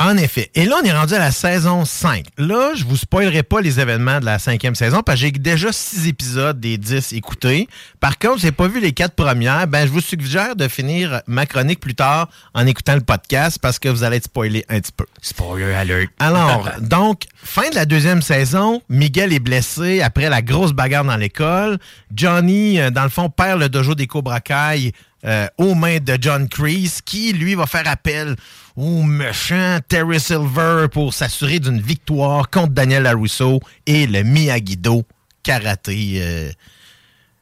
En 0.00 0.16
effet. 0.16 0.50
Et 0.56 0.64
là, 0.64 0.76
on 0.82 0.84
est 0.84 0.92
rendu 0.92 1.14
à 1.14 1.20
la 1.20 1.30
saison 1.30 1.84
5. 1.84 2.26
Là, 2.36 2.72
je 2.74 2.84
vous 2.84 2.96
spoilerai 2.96 3.44
pas 3.44 3.60
les 3.60 3.78
événements 3.78 4.18
de 4.18 4.24
la 4.24 4.40
cinquième 4.40 4.74
saison 4.74 5.02
parce 5.02 5.20
que 5.20 5.26
j'ai 5.26 5.30
déjà 5.30 5.72
six 5.72 6.08
épisodes 6.08 6.58
des 6.58 6.78
10 6.78 7.12
écoutés. 7.12 7.68
Par 8.00 8.18
contre, 8.18 8.40
j'ai 8.40 8.50
pas 8.50 8.66
vu 8.66 8.80
les 8.80 8.92
quatre 8.92 9.14
premières. 9.14 9.68
Ben, 9.68 9.86
je 9.86 9.92
vous 9.92 10.00
suggère 10.00 10.56
de 10.56 10.66
finir 10.66 11.22
ma 11.28 11.46
chronique 11.46 11.78
plus 11.78 11.94
tard 11.94 12.28
en 12.54 12.66
écoutant 12.66 12.94
le 12.94 13.02
podcast 13.02 13.60
parce 13.62 13.78
que 13.78 13.88
vous 13.88 14.02
allez 14.02 14.16
être 14.16 14.24
spoilé 14.24 14.64
un 14.68 14.80
petit 14.80 14.92
peu. 14.92 15.06
Spoiler 15.22 15.72
alert. 15.72 16.10
Alors, 16.18 16.68
donc, 16.80 17.22
fin 17.36 17.70
de 17.70 17.76
la 17.76 17.86
deuxième 17.86 18.20
saison, 18.20 18.82
Miguel 18.88 19.32
est 19.32 19.38
blessé 19.38 20.02
après 20.02 20.28
la 20.28 20.42
grosse 20.42 20.72
bagarre 20.72 21.04
dans 21.04 21.16
l'école. 21.16 21.78
Johnny, 22.12 22.80
euh, 22.80 22.90
dans 22.90 23.04
le 23.04 23.10
fond, 23.10 23.30
perd 23.30 23.60
le 23.60 23.68
dojo 23.68 23.94
des 23.94 24.08
Cobra 24.08 24.40
Kai 24.40 24.92
euh, 25.24 25.46
aux 25.58 25.74
mains 25.74 25.98
de 25.98 26.18
John 26.20 26.48
Kreese, 26.48 27.00
qui, 27.02 27.32
lui, 27.32 27.54
va 27.54 27.66
faire 27.66 27.86
appel 27.88 28.36
au 28.76 29.02
méchant 29.02 29.78
Terry 29.88 30.20
Silver 30.20 30.86
pour 30.90 31.14
s'assurer 31.14 31.60
d'une 31.60 31.80
victoire 31.80 32.50
contre 32.50 32.72
Daniel 32.72 33.04
LaRusso 33.04 33.60
et 33.86 34.06
le 34.06 34.22
Miyagi-Do 34.22 35.04
Karaté 35.42 36.14
euh, 36.16 36.52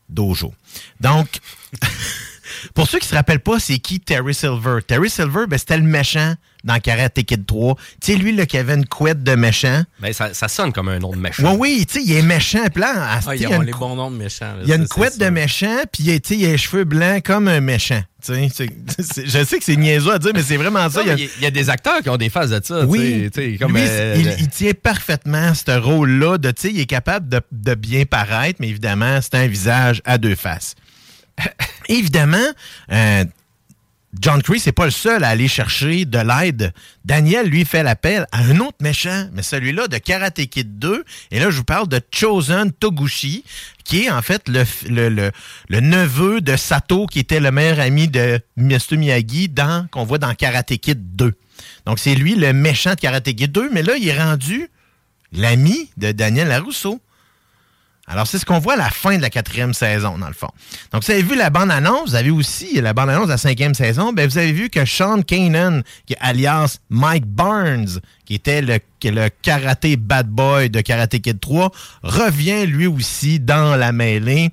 Dojo. 0.08 0.54
Donc, 1.00 1.28
pour 2.74 2.88
ceux 2.88 2.98
qui 2.98 3.08
se 3.08 3.14
rappellent 3.14 3.40
pas, 3.40 3.58
c'est 3.58 3.78
qui 3.78 4.00
Terry 4.00 4.34
Silver? 4.34 4.78
Terry 4.86 5.10
Silver, 5.10 5.46
ben, 5.48 5.58
c'était 5.58 5.78
le 5.78 5.84
méchant 5.84 6.34
dans 6.64 6.78
Karate 6.78 7.22
Kid 7.24 7.44
3. 7.46 7.76
Tu 8.00 8.12
sais, 8.12 8.18
lui, 8.18 8.34
là, 8.34 8.46
qui 8.46 8.56
avait 8.58 8.74
une 8.74 8.86
couette 8.86 9.22
de 9.22 9.34
méchant. 9.34 9.82
Ben, 10.00 10.12
ça, 10.12 10.32
ça 10.34 10.48
sonne 10.48 10.72
comme 10.72 10.88
un 10.88 10.98
nom 10.98 11.10
de 11.10 11.16
méchant. 11.16 11.54
Oui, 11.56 11.76
oui, 11.78 11.86
tu 11.86 11.94
sais, 12.00 12.04
il 12.04 12.12
est 12.12 12.22
méchant. 12.22 12.64
Puis 12.72 12.80
là, 12.82 12.92
à- 13.14 13.20
Ah, 13.26 13.34
ils 13.34 13.42
il 13.42 13.48
y 13.48 13.52
a 13.52 13.58
les 13.62 13.70
cou- 13.72 13.80
bons 13.80 13.96
noms 13.96 14.10
de 14.10 14.16
méchants. 14.16 14.46
là, 14.46 14.58
il 14.62 14.68
y 14.68 14.72
a 14.72 14.76
une 14.76 14.88
couette 14.88 15.18
de 15.18 15.28
méchant, 15.28 15.76
puis 15.92 16.04
il 16.04 16.10
a- 16.12 16.20
tu 16.20 16.34
sais, 16.34 16.40
il 16.40 16.46
a 16.46 16.50
les 16.52 16.58
cheveux 16.58 16.84
blancs 16.84 17.22
comme 17.24 17.48
un 17.48 17.60
méchant. 17.60 18.02
Tu 18.24 18.32
sais, 18.34 18.48
c'est- 18.54 19.02
c'est- 19.02 19.26
je 19.26 19.44
sais 19.44 19.58
que 19.58 19.64
c'est 19.64 19.74
niaiseux 19.76 20.12
à 20.12 20.18
dire, 20.20 20.30
mais 20.32 20.42
c'est 20.44 20.56
vraiment 20.56 20.88
ça. 20.88 21.00
Non, 21.00 21.06
Il 21.06 21.08
y 21.08 21.10
a- 21.10 21.16
mais 21.16 21.28
Il 21.40 21.46
y, 21.48 21.50
des 21.50 21.70
acteurs 21.70 22.00
qui 22.02 22.08
ont 22.08 22.16
des 22.16 22.28
phases 22.30 22.50
de 22.50 22.60
ça. 22.64 22.84
oui, 22.86 23.00
tu 23.00 23.24
sais, 23.24 23.30
tu 23.30 23.52
sais, 23.52 23.58
comme, 23.58 23.72
lui, 23.76 23.82
euh, 23.84 24.34
il, 24.38 24.48
tient 24.48 24.70
parfaitement 24.80 25.54
ce 25.54 25.72
rôle-là. 25.76 26.38
De, 26.38 26.50
tu 26.52 26.62
sais, 26.62 26.70
il 26.72 26.78
est 26.80 26.86
capable 26.86 27.28
de, 27.28 27.40
de 27.50 27.74
bien 27.74 28.04
paraître, 28.04 28.58
mais 28.60 28.68
évidemment, 28.68 29.18
c'est 29.20 29.34
un 29.34 29.48
visage 29.48 30.00
à 30.04 30.18
deux 30.18 30.36
faces. 30.36 30.76
évidemment, 31.88 32.36
euh, 32.92 33.24
John 34.20 34.42
Kreese 34.42 34.66
n'est 34.66 34.72
pas 34.72 34.84
le 34.84 34.90
seul 34.90 35.24
à 35.24 35.28
aller 35.28 35.48
chercher 35.48 36.04
de 36.04 36.18
l'aide. 36.18 36.72
Daniel, 37.04 37.46
lui, 37.48 37.64
fait 37.64 37.82
l'appel 37.82 38.26
à 38.30 38.40
un 38.40 38.60
autre 38.60 38.76
méchant, 38.80 39.28
mais 39.32 39.42
celui-là 39.42 39.88
de 39.88 39.96
Karate 39.96 40.44
Kid 40.46 40.78
2. 40.78 41.04
Et 41.30 41.38
là, 41.38 41.50
je 41.50 41.56
vous 41.56 41.64
parle 41.64 41.88
de 41.88 41.98
Chosen 42.10 42.72
Toguchi, 42.72 43.42
qui 43.84 44.02
est 44.04 44.10
en 44.10 44.20
fait 44.20 44.48
le, 44.48 45.30
neveu 45.70 46.42
de 46.42 46.56
Sato, 46.56 47.06
qui 47.06 47.20
était 47.20 47.40
le 47.40 47.50
meilleur 47.50 47.80
ami 47.80 48.06
de 48.06 48.38
Mr. 48.58 48.98
Miyagi, 48.98 49.50
qu'on 49.90 50.04
voit 50.04 50.18
dans 50.18 50.34
Karate 50.34 50.76
Kid 50.76 51.16
2. 51.16 51.32
Donc, 51.86 51.98
c'est 51.98 52.14
lui 52.14 52.34
le 52.34 52.52
méchant 52.52 52.90
de 52.90 53.00
Karate 53.00 53.32
Kid 53.32 53.50
2, 53.50 53.70
mais 53.72 53.82
là, 53.82 53.96
il 53.96 54.06
est 54.06 54.22
rendu 54.22 54.68
l'ami 55.32 55.90
de 55.96 56.12
Daniel 56.12 56.48
Larousseau. 56.48 57.00
Alors, 58.12 58.26
c'est 58.26 58.38
ce 58.38 58.44
qu'on 58.44 58.58
voit 58.58 58.74
à 58.74 58.76
la 58.76 58.90
fin 58.90 59.16
de 59.16 59.22
la 59.22 59.30
quatrième 59.30 59.72
saison, 59.72 60.18
dans 60.18 60.28
le 60.28 60.34
fond. 60.34 60.50
Donc, 60.92 61.02
vous 61.02 61.10
avez 61.10 61.22
vu 61.22 61.34
la 61.34 61.48
bande-annonce, 61.48 62.10
vous 62.10 62.14
avez 62.14 62.30
aussi 62.30 62.78
la 62.78 62.92
bande-annonce 62.92 63.24
de 63.24 63.30
la 63.30 63.38
cinquième 63.38 63.74
saison, 63.74 64.12
ben, 64.12 64.28
vous 64.28 64.36
avez 64.36 64.52
vu 64.52 64.68
que 64.68 64.84
Sean 64.84 65.22
Kanan, 65.22 65.82
qui 66.04 66.12
est 66.12 66.18
alias 66.20 66.76
Mike 66.90 67.24
Barnes, 67.24 68.00
qui 68.26 68.34
était 68.34 68.60
le, 68.60 68.78
karaté 69.40 69.96
bad 69.96 70.28
boy 70.28 70.68
de 70.68 70.82
Karate 70.82 71.20
Kid 71.20 71.40
3, 71.40 71.72
revient 72.02 72.66
lui 72.66 72.86
aussi 72.86 73.40
dans 73.40 73.76
la 73.76 73.92
mêlée. 73.92 74.50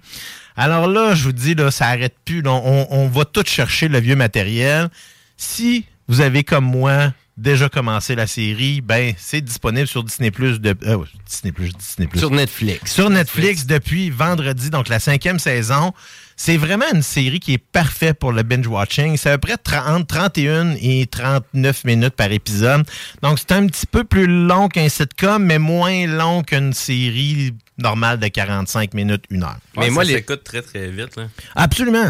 Alors 0.56 0.88
là, 0.88 1.13
je 1.13 1.26
vous 1.26 1.34
dis, 1.34 1.54
là, 1.54 1.69
ça 1.69 1.88
arrête 1.88 2.15
plus. 2.24 2.41
on 2.45 3.10
va 3.10 3.26
tout 3.26 3.43
chercher 3.45 3.89
le 3.89 4.00
vieux 4.00 4.15
matériel. 4.15 4.88
Si 5.36 5.86
vous 6.08 6.22
avez, 6.22 6.45
comme 6.45 6.65
moi, 6.65 7.12
déjà 7.39 7.69
commencé 7.69 8.15
la 8.15 8.28
série, 8.28 8.82
ben, 8.82 9.13
c'est 9.17 9.41
disponible 9.41 9.88
sur 9.88 10.04
Disney 10.04 10.30
Plus 10.32 10.60
de 10.60 10.75
euh, 10.86 10.97
Disney 11.28 11.52
Plus, 11.52 11.71
Disney 11.73 12.08
Plus. 12.08 12.19
sur 12.19 12.32
Netflix. 12.32 12.91
Sur 12.93 13.10
Netflix 13.10 13.65
depuis 13.65 14.10
vendredi, 14.10 14.69
donc 14.69 14.89
la 14.89 14.99
cinquième 14.99 15.39
saison. 15.39 15.93
C'est 16.41 16.56
vraiment 16.56 16.86
une 16.93 17.02
série 17.02 17.41
qui 17.41 17.54
est 17.54 17.58
parfaite 17.58 18.17
pour 18.17 18.32
le 18.32 18.43
binge-watching. 18.43 19.17
C'est 19.17 19.30
à 19.32 19.38
peu 19.38 19.47
près 19.49 19.58
30, 19.58 20.08
31 20.08 20.75
et 20.82 21.06
39 21.06 21.84
minutes 21.84 22.15
par 22.15 22.32
épisode. 22.32 22.86
Donc, 23.21 23.39
c'est 23.39 23.52
un 23.52 23.67
petit 23.67 23.86
peu 23.86 24.06
plus 24.06 24.25
long 24.25 24.69
qu'un 24.69 24.88
sitcom, 24.88 25.43
mais 25.43 25.60
moins 25.60 26.08
long 26.08 26.41
qu'une 26.43 26.71
série 26.71 27.54
normal 27.78 28.19
de 28.19 28.28
45 28.30 28.93
minutes, 28.93 29.25
une 29.30 29.43
heure. 29.43 29.58
Mais 29.75 29.82
Mais 29.82 29.86
moi, 29.88 29.95
moi, 29.95 30.04
ça 30.06 30.10
les- 30.12 30.15
s'écoute 30.15 30.43
très, 30.45 30.62
très 30.62 30.88
vite. 30.89 31.17
Là. 31.17 31.28
Absolument. 31.56 32.10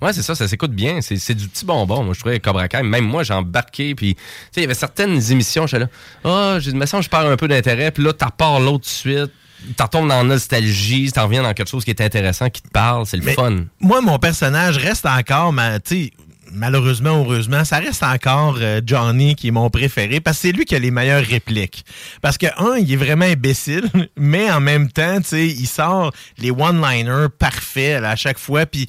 Ouais, 0.00 0.12
c'est 0.12 0.22
ça, 0.22 0.34
ça 0.34 0.46
s'écoute 0.46 0.72
bien. 0.72 1.00
C'est 1.00 1.16
c'est 1.16 1.34
du 1.34 1.48
petit 1.48 1.64
bonbon. 1.64 2.04
Moi, 2.04 2.14
je 2.14 2.20
trouvais 2.20 2.38
Cobra 2.40 2.68
Kai. 2.68 2.82
Même 2.82 3.04
moi, 3.04 3.22
j'ai 3.24 3.34
embarqué. 3.34 3.94
Puis, 3.94 4.14
tu 4.14 4.20
sais, 4.52 4.60
il 4.60 4.62
y 4.62 4.64
avait 4.64 4.74
certaines 4.74 5.20
émissions, 5.32 5.66
j'étais 5.66 5.84
là. 5.84 5.88
Ah, 6.24 6.58
j'ai 6.60 6.72
me 6.72 6.86
semble 6.86 7.02
je 7.02 7.08
perds 7.08 7.26
un 7.26 7.36
peu 7.36 7.48
d'intérêt. 7.48 7.90
Puis 7.90 8.02
là, 8.04 8.12
repars 8.26 8.60
l'autre 8.60 8.84
de 8.84 8.88
suite. 8.88 9.32
T'en 9.76 9.84
retombes 9.84 10.08
dans 10.08 10.18
la 10.18 10.22
nostalgie. 10.22 11.10
T'en 11.10 11.24
reviens 11.24 11.42
dans 11.42 11.52
quelque 11.52 11.68
chose 11.68 11.84
qui 11.84 11.90
est 11.90 12.00
intéressant, 12.00 12.48
qui 12.48 12.62
te 12.62 12.68
parle. 12.68 13.06
C'est 13.06 13.16
le 13.16 13.24
Mais 13.24 13.34
fun. 13.34 13.64
Moi, 13.80 14.00
mon 14.00 14.18
personnage 14.18 14.76
reste 14.78 15.04
encore, 15.04 15.52
ma- 15.52 15.80
tu 15.80 16.04
sais, 16.04 16.10
malheureusement, 16.52 17.22
heureusement, 17.22 17.64
ça 17.64 17.78
reste 17.78 18.02
encore 18.02 18.56
euh, 18.60 18.80
Johnny 18.84 19.34
qui 19.34 19.48
est 19.48 19.50
mon 19.50 19.70
préféré 19.70 20.20
parce 20.20 20.38
que 20.38 20.42
c'est 20.42 20.52
lui 20.52 20.64
qui 20.64 20.74
a 20.74 20.78
les 20.78 20.90
meilleures 20.90 21.24
répliques. 21.24 21.84
Parce 22.22 22.38
que, 22.38 22.46
un, 22.58 22.76
il 22.76 22.92
est 22.92 22.96
vraiment 22.96 23.24
imbécile, 23.24 23.88
mais 24.16 24.50
en 24.50 24.60
même 24.60 24.90
temps, 24.90 25.20
tu 25.20 25.28
sais, 25.28 25.46
il 25.46 25.66
sort 25.66 26.12
les 26.38 26.50
one-liners 26.50 27.28
parfaits 27.38 28.02
à 28.02 28.16
chaque 28.16 28.38
fois. 28.38 28.66
Puis, 28.66 28.86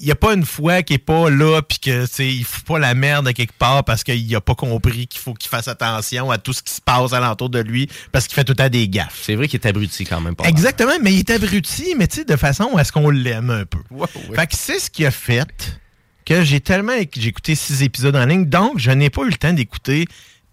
il 0.00 0.06
n'y 0.06 0.10
a 0.10 0.16
pas 0.16 0.34
une 0.34 0.44
fois 0.44 0.82
qu'il 0.82 0.96
est 0.96 0.98
pas 0.98 1.30
là 1.30 1.60
puis 1.62 1.78
que, 1.78 2.06
tu 2.06 2.12
sais, 2.12 2.28
il 2.28 2.44
fout 2.44 2.64
pas 2.64 2.78
la 2.78 2.94
merde 2.94 3.28
à 3.28 3.32
quelque 3.32 3.56
part 3.58 3.84
parce 3.84 4.04
qu'il 4.04 4.34
a 4.34 4.40
pas 4.40 4.54
compris 4.54 5.06
qu'il 5.06 5.20
faut 5.20 5.34
qu'il 5.34 5.50
fasse 5.50 5.68
attention 5.68 6.30
à 6.30 6.38
tout 6.38 6.52
ce 6.52 6.62
qui 6.62 6.72
se 6.72 6.80
passe 6.80 7.12
alentour 7.12 7.50
de 7.50 7.60
lui 7.60 7.88
parce 8.12 8.26
qu'il 8.26 8.34
fait 8.34 8.44
tout 8.44 8.52
le 8.52 8.56
temps 8.56 8.68
des 8.68 8.88
gaffes. 8.88 9.18
C'est 9.22 9.34
vrai 9.34 9.48
qu'il 9.48 9.60
est 9.60 9.66
abruti 9.66 10.04
quand 10.04 10.20
même. 10.20 10.34
Pas 10.34 10.44
mal. 10.44 10.50
Exactement, 10.50 10.92
mais 11.02 11.12
il 11.12 11.20
est 11.20 11.30
abruti, 11.30 11.94
mais 11.96 12.06
tu 12.06 12.16
sais, 12.16 12.24
de 12.24 12.36
façon 12.36 12.76
à 12.76 12.84
ce 12.84 12.92
qu'on 12.92 13.10
l'aime 13.10 13.50
un 13.50 13.64
peu. 13.64 13.78
Ouais, 13.90 14.06
ouais. 14.28 14.36
Fait 14.36 14.46
que 14.46 14.56
c'est 14.56 14.78
ce 14.78 14.90
qui 14.90 15.04
a 15.04 15.10
fait 15.10 15.46
que 16.26 16.44
j'ai 16.44 16.60
tellement 16.60 16.92
j'ai 17.16 17.28
écouté 17.28 17.54
six 17.54 17.82
épisodes 17.82 18.16
en 18.16 18.26
ligne, 18.26 18.44
donc 18.46 18.78
je 18.78 18.90
n'ai 18.90 19.08
pas 19.08 19.22
eu 19.22 19.30
le 19.30 19.36
temps 19.36 19.52
d'écouter 19.54 20.06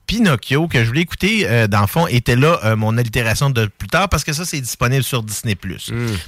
Pinocchio, 0.06 0.68
que 0.68 0.84
je 0.84 0.88
voulais 0.88 1.02
écouter, 1.02 1.48
euh, 1.48 1.66
dans 1.68 1.80
le 1.82 1.88
fond, 1.88 2.08
était 2.08 2.36
là 2.36 2.60
euh, 2.66 2.76
mon 2.76 2.98
allitération 2.98 3.50
de 3.50 3.66
plus 3.68 3.88
tard, 3.88 4.10
parce 4.10 4.24
que 4.26 4.34
ça, 4.34 4.44
c'est 4.46 4.60
disponible 4.60 5.02
sur 5.04 5.24
Disney+. 5.24 5.56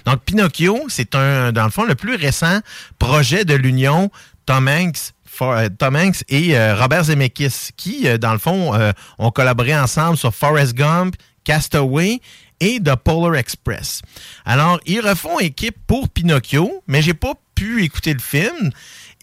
Donc, 0.06 0.22
Pinocchio, 0.24 0.86
c'est 0.88 1.14
un, 1.14 1.52
dans 1.52 1.66
le 1.66 1.70
fond, 1.72 1.84
le 1.84 1.94
plus 1.96 2.16
récent 2.16 2.62
projet 3.00 3.44
de 3.44 3.54
l'Union 3.54 4.10
Tom 4.46 4.70
Hanks, 4.70 5.12
For- 5.26 5.52
euh, 5.52 5.68
Tom 5.78 5.98
Hanks 5.98 6.24
et 6.30 6.58
Robert 6.74 7.04
Zemeckis, 7.04 7.72
qui, 7.76 8.08
dans 8.18 8.32
le 8.32 8.40
fond, 8.40 8.72
ont 9.20 9.32
collaboré 9.32 9.78
ensemble 9.78 10.16
sur 10.18 10.34
Forrest 10.34 10.74
Gump, 10.74 11.16
Castaway 11.44 12.22
et 12.62 12.80
The 12.80 12.96
Polar 12.96 13.36
Express. 13.36 14.02
Alors, 14.46 14.80
ils 14.86 15.02
refont 15.02 15.38
équipe 15.40 15.76
pour 15.86 16.08
Pinocchio, 16.10 16.82
mais 16.88 17.02
j'ai 17.02 17.14
pas 17.14 17.34
pu 17.54 17.84
écouter 17.84 18.14
le 18.14 18.20
film. 18.20 18.72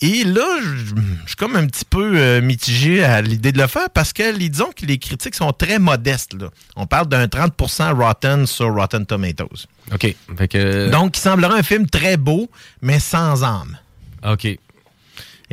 Et 0.03 0.25
là, 0.25 0.59
je 0.61 0.95
je 1.23 1.29
suis 1.29 1.37
comme 1.37 1.57
un 1.57 1.67
petit 1.67 1.85
peu 1.85 2.12
euh, 2.17 2.41
mitigé 2.43 3.05
à 3.05 3.23
l'idée 3.23 3.53
de 3.53 3.59
le 3.59 3.67
faire 3.67 3.88
parce 3.91 4.12
que 4.12 4.37
disons 4.37 4.71
que 4.77 4.85
les 4.85 4.99
critiques 4.99 5.35
sont 5.35 5.53
très 5.53 5.79
modestes. 5.79 6.35
Là. 6.35 6.51
On 6.77 6.87
parle 6.87 7.07
d'un 7.07 7.27
30% 7.27 7.95
Rotten 7.95 8.47
sur 8.47 8.75
Rotten 8.75 9.07
Tomatoes. 9.07 9.67
OK. 9.93 10.15
Fait 10.37 10.49
que. 10.49 10.91
Donc, 10.91 11.17
il 11.17 11.21
semblerait 11.21 11.61
un 11.61 11.62
film 11.62 11.88
très 11.88 12.17
beau, 12.17 12.51
mais 12.83 12.99
sans 12.99 13.45
âme. 13.45 13.79
OK. 14.27 14.59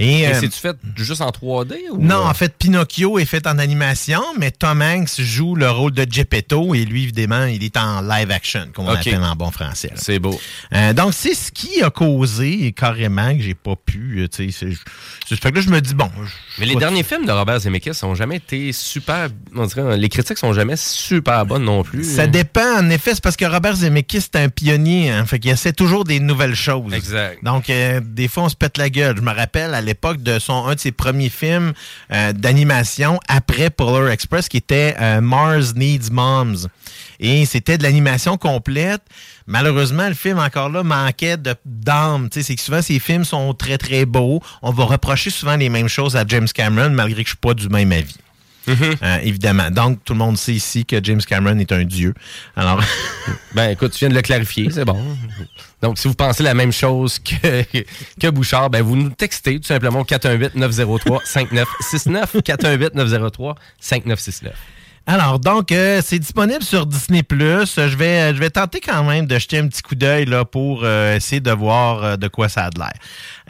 Et 0.02 0.22
Et, 0.22 0.28
euh, 0.28 0.34
c'est-tu 0.40 0.60
fait 0.60 0.78
juste 0.96 1.22
en 1.22 1.30
3D 1.30 1.76
ou. 1.92 2.02
non, 2.02 2.16
en 2.26 2.34
fait, 2.34 2.56
Pinocchio 2.58 3.20
est 3.20 3.26
fait 3.26 3.46
en 3.46 3.60
animation, 3.60 4.22
mais 4.40 4.50
Tom 4.50 4.82
Hanks 4.82 5.20
joue 5.20 5.56
le 5.56 5.70
rôle 5.70 5.92
de 5.92 6.06
Geppetto 6.10 6.74
et 6.74 6.86
lui, 6.86 7.04
évidemment, 7.04 7.44
il 7.46 7.64
est 7.64 7.76
en 7.78 8.02
live 8.02 8.32
action, 8.32 8.68
comme 8.74 8.86
on 8.88 8.94
Ok. 8.94 9.00
appelle 9.08 9.22
en 9.22 9.36
bon 9.36 9.52
français. 9.52 9.92
C'est 9.96 10.20
beau. 10.20 10.40
Euh, 10.74 10.94
donc, 10.94 11.14
c'est 11.14 11.34
ce 11.34 11.52
qui 11.52 11.84
a 11.84 11.90
causé 11.90 12.72
carrément 12.72 13.36
que 13.36 13.42
j'ai 13.44 13.54
pas 13.56 13.76
pu. 13.76 14.22
euh, 14.22 14.28
tu 14.30 14.52
sais, 14.52 14.58
c'est- 14.72 14.78
c'est 15.28 15.40
fait 15.40 15.52
que 15.52 15.58
là, 15.58 15.62
je 15.62 15.70
me 15.70 15.82
dis, 15.82 15.94
bon. 15.94 16.10
Mais 16.60 16.66
les 16.66 16.76
derniers 16.76 17.04
films 17.04 17.26
de 17.26 17.32
Robert 17.32 17.60
Zemeckis 17.60 17.92
ont 18.04 18.16
jamais 18.16 18.38
été 18.38 18.72
super. 18.72 19.28
On 19.56 19.66
dirait, 19.66 19.98
les 19.98 20.10
critiques 20.10 20.38
sont 20.38 20.54
jamais 20.54 20.76
super 20.78 21.46
bonnes 21.46 21.66
non 21.66 21.84
plus. 21.84 22.04
Ça 22.06 22.26
dépend, 22.26 22.78
en 22.80 22.90
effet, 22.90 23.14
c'est 23.16 23.24
parce 23.24 23.36
que 23.36 23.46
Robert 23.46 23.76
Zemeckis, 23.76 24.22
c'est 24.22 24.38
un 24.38 24.50
pionnier, 24.50 25.12
hein, 25.12 25.26
fait 25.26 25.40
qu'il 25.40 25.52
essaie 25.52 25.74
toujours 25.74 26.04
des 26.06 26.20
nouvelles 26.20 26.56
choses. 26.56 26.94
Exact. 26.94 27.44
Donc, 27.44 27.70
euh, 27.70 28.00
des 28.04 28.28
fois, 28.28 28.44
on 28.44 28.50
se 28.50 28.56
pète 28.56 28.78
la 28.78 28.90
gueule. 28.90 29.18
Je 29.18 29.22
me 29.22 29.32
rappelle 29.32 29.74
à 29.74 29.82
l'époque 29.90 30.22
de 30.22 30.40
son 30.40 30.68
un 30.68 30.76
de 30.76 30.80
ses 30.80 30.92
premiers 30.92 31.30
films 31.30 31.74
euh, 32.12 32.32
d'animation 32.34 33.20
après 33.28 33.70
Polar 33.70 34.10
Express, 34.10 34.48
qui 34.48 34.58
était 34.58 34.96
euh, 35.00 35.20
Mars 35.20 35.74
Needs 35.76 36.12
Moms. 36.12 36.68
Et 37.20 37.46
c'était 37.46 37.78
de 37.78 37.84
l'animation 37.84 38.38
complète. 38.38 39.02
Malheureusement, 39.48 40.08
le 40.08 40.14
film, 40.14 40.40
encore 40.40 40.70
là, 40.70 40.84
manquait 40.84 41.38
d'âme. 41.66 42.30
C'est 42.32 42.56
que 42.56 42.62
souvent, 42.62 42.82
ces 42.82 43.00
films 43.00 43.26
sont 43.26 43.54
très, 43.54 43.78
très 43.78 44.06
beaux. 44.06 44.42
On 44.62 44.72
va 44.72 44.86
reprocher 44.86 45.30
souvent 45.30 45.58
les 45.58 45.70
mêmes 45.70 45.90
choses 45.90 46.16
à 46.16 46.24
James 46.28 46.48
Cameron, 46.48 46.92
malgré 46.92 47.24
que 47.24 47.30
je 47.30 47.34
suis 47.34 47.38
pas 47.38 47.54
du 47.54 47.68
même 47.68 47.92
avis. 47.92 48.16
Euh, 49.02 49.18
évidemment. 49.24 49.72
Donc, 49.72 50.04
tout 50.04 50.14
le 50.14 50.20
monde 50.20 50.38
sait 50.38 50.54
ici 50.54 50.86
que 50.86 51.04
James 51.04 51.22
Cameron 51.22 51.58
est 51.60 51.72
un 51.72 51.84
dieu. 51.84 52.14
Alors, 52.56 52.82
Ben 53.54 53.72
écoute, 53.72 53.92
tu 53.92 54.00
viens 54.00 54.10
de 54.10 54.16
le 54.16 54.22
clarifier, 54.22 54.70
c'est 54.72 54.86
bon. 54.86 55.00
Donc, 55.82 55.98
si 55.98 56.08
vous 56.08 56.14
pensez 56.14 56.44
la 56.44 56.54
même 56.54 56.72
chose 56.72 57.20
que, 57.20 57.64
que 58.20 58.30
Bouchard, 58.30 58.70
ben 58.70 58.82
vous 58.82 58.96
nous 58.96 59.10
textez 59.10 59.60
tout 59.60 59.68
simplement 59.68 60.02
au 60.02 60.04
418-903-5969. 60.04 62.26
418-903-5969. 63.82 64.52
Alors, 65.12 65.40
donc, 65.40 65.72
euh, 65.72 66.04
c'est 66.06 66.20
disponible 66.20 66.62
sur 66.62 66.86
Disney+. 66.86 67.24
Je 67.32 67.98
vais, 67.98 68.32
je 68.36 68.40
vais 68.40 68.52
tenter 68.52 68.80
quand 68.80 69.04
même 69.04 69.26
de 69.26 69.40
jeter 69.40 69.58
un 69.58 69.68
petit 69.68 69.82
coup 69.82 69.96
d'œil 69.96 70.26
là 70.26 70.46
pour 70.46 70.82
euh, 70.84 71.16
essayer 71.16 71.40
de 71.42 71.50
voir 71.50 72.04
euh, 72.04 72.16
de 72.16 72.28
quoi 72.28 72.48
ça 72.48 72.66
a 72.66 72.70
de 72.70 72.78
l'air. 72.78 72.94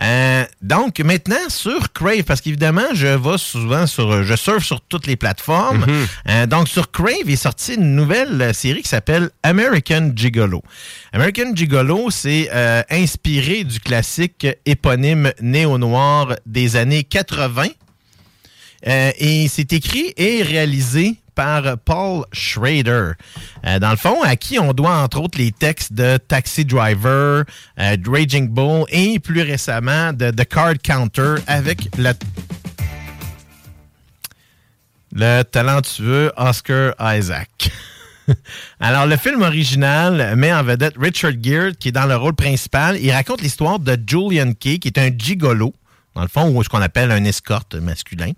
Euh, 0.01 0.45
donc, 0.61 1.01
maintenant, 1.01 1.49
sur 1.49 1.91
Crave, 1.91 2.23
parce 2.23 2.39
qu'évidemment, 2.39 2.85
je 2.93 3.07
vais 3.07 3.37
souvent 3.37 3.87
sur... 3.87 4.23
Je 4.23 4.35
surfe 4.37 4.63
sur 4.63 4.79
toutes 4.79 5.05
les 5.05 5.17
plateformes. 5.17 5.85
Euh, 6.29 6.45
donc, 6.45 6.69
sur 6.69 6.91
Crave 6.91 7.27
est 7.27 7.35
sortie 7.35 7.73
une 7.73 7.93
nouvelle 7.93 8.41
euh, 8.41 8.53
série 8.53 8.81
qui 8.81 8.87
s'appelle 8.87 9.29
American 9.43 10.13
Gigolo. 10.15 10.63
American 11.11 11.53
Gigolo, 11.53 12.09
c'est 12.09 12.49
euh, 12.53 12.83
inspiré 12.89 13.65
du 13.65 13.81
classique 13.81 14.47
éponyme 14.65 15.33
néo-noir 15.41 16.37
des 16.45 16.77
années 16.77 17.03
80. 17.03 17.65
Euh, 18.87 19.11
et 19.17 19.49
c'est 19.49 19.73
écrit 19.73 20.13
et 20.15 20.41
réalisé 20.41 21.17
Paul 21.85 22.25
Schrader. 22.33 23.11
Euh, 23.65 23.79
dans 23.79 23.91
le 23.91 23.97
fond, 23.97 24.21
à 24.23 24.35
qui 24.35 24.59
on 24.59 24.73
doit 24.73 24.97
entre 24.97 25.21
autres 25.21 25.37
les 25.37 25.51
textes 25.51 25.93
de 25.93 26.17
Taxi 26.17 26.65
Driver, 26.65 27.45
euh, 27.79 27.97
Raging 28.05 28.49
Bull 28.49 28.85
et 28.89 29.19
plus 29.19 29.41
récemment 29.41 30.11
de 30.11 30.31
The 30.31 30.45
Card 30.45 30.75
Counter 30.83 31.35
avec 31.47 31.87
le, 31.97 32.11
le 35.13 35.43
talentueux 35.43 36.31
Oscar 36.35 36.93
Isaac. 36.99 37.71
Alors, 38.79 39.05
le 39.05 39.15
film 39.15 39.41
original 39.41 40.35
met 40.35 40.53
en 40.53 40.63
vedette 40.63 40.95
Richard 40.99 41.33
Gere, 41.41 41.71
qui 41.79 41.87
est 41.87 41.93
dans 41.93 42.05
le 42.05 42.15
rôle 42.15 42.35
principal. 42.35 42.97
Il 43.01 43.11
raconte 43.11 43.41
l'histoire 43.41 43.79
de 43.79 43.97
Julian 44.05 44.53
Kay, 44.53 44.79
qui 44.79 44.89
est 44.89 44.99
un 44.99 45.09
gigolo, 45.17 45.73
dans 46.19 46.23
le 46.23 46.27
fond, 46.27 46.53
ou 46.53 46.61
ce 46.63 46.67
qu'on 46.67 46.81
appelle 46.81 47.11
un 47.11 47.23
escorte 47.23 47.75
masculin, 47.75 48.31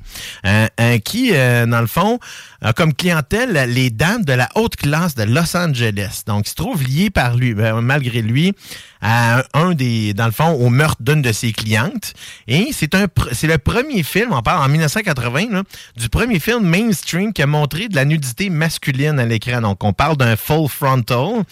euh, 0.46 0.68
euh, 0.80 1.00
qui, 1.00 1.32
euh, 1.34 1.66
dans 1.66 1.82
le 1.82 1.88
fond, 1.88 2.20
a 2.62 2.74
comme 2.74 2.94
clientèle 2.94 3.54
les 3.72 3.90
dames 3.90 4.24
de 4.24 4.34
la 4.34 4.50
haute 4.54 4.76
classe 4.76 5.16
de 5.16 5.24
Los 5.24 5.58
Angeles. 5.58 6.22
Donc, 6.28 6.46
il 6.46 6.50
se 6.52 6.56
trouve 6.56 6.84
lié 6.84 7.10
par 7.10 7.36
lui, 7.36 7.56
ben, 7.56 7.82
malgré 7.82 8.22
lui, 8.22 8.54
à 9.02 9.44
un 9.56 9.74
des, 9.74 10.14
dans 10.14 10.28
le 10.28 10.32
fond, 10.32 10.50
au 10.50 10.70
meurtre 10.70 11.02
d'une 11.02 11.24
de 11.24 11.32
ses 11.32 11.54
clientes. 11.54 12.14
Et 12.48 12.70
c'est 12.72 12.94
le 12.94 13.58
premier 13.58 14.04
film, 14.04 14.32
on 14.32 14.44
parle 14.44 14.64
en 14.64 14.70
1980, 14.70 15.48
là, 15.50 15.64
du 15.98 16.08
premier 16.08 16.40
film 16.40 16.64
mainstream 16.64 17.34
qui 17.34 17.42
a 17.42 17.48
montré 17.48 17.88
de 17.88 17.96
la 17.96 18.06
nudité 18.06 18.52
masculine 18.52 19.20
à 19.20 19.26
l'écran. 19.26 19.62
Donc, 19.62 19.84
on 19.84 19.94
parle 19.94 20.18
d'un 20.18 20.36
full 20.36 20.70
frontal 20.70 21.46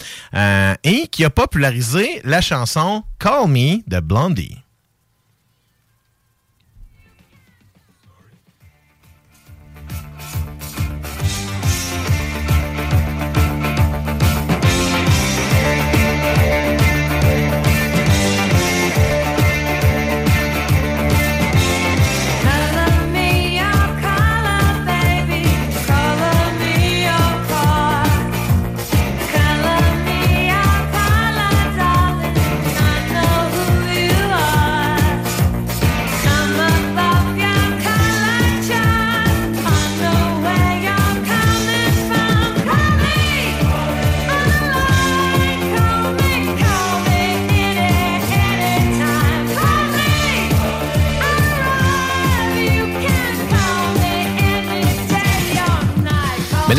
et 0.84 1.08
qui 1.08 1.26
a 1.26 1.32
popularisé 1.32 2.22
la 2.24 2.42
chanson 2.42 3.04
Call 3.18 3.48
Me 3.48 3.78
de 3.90 4.00
Blondie. 4.00 4.60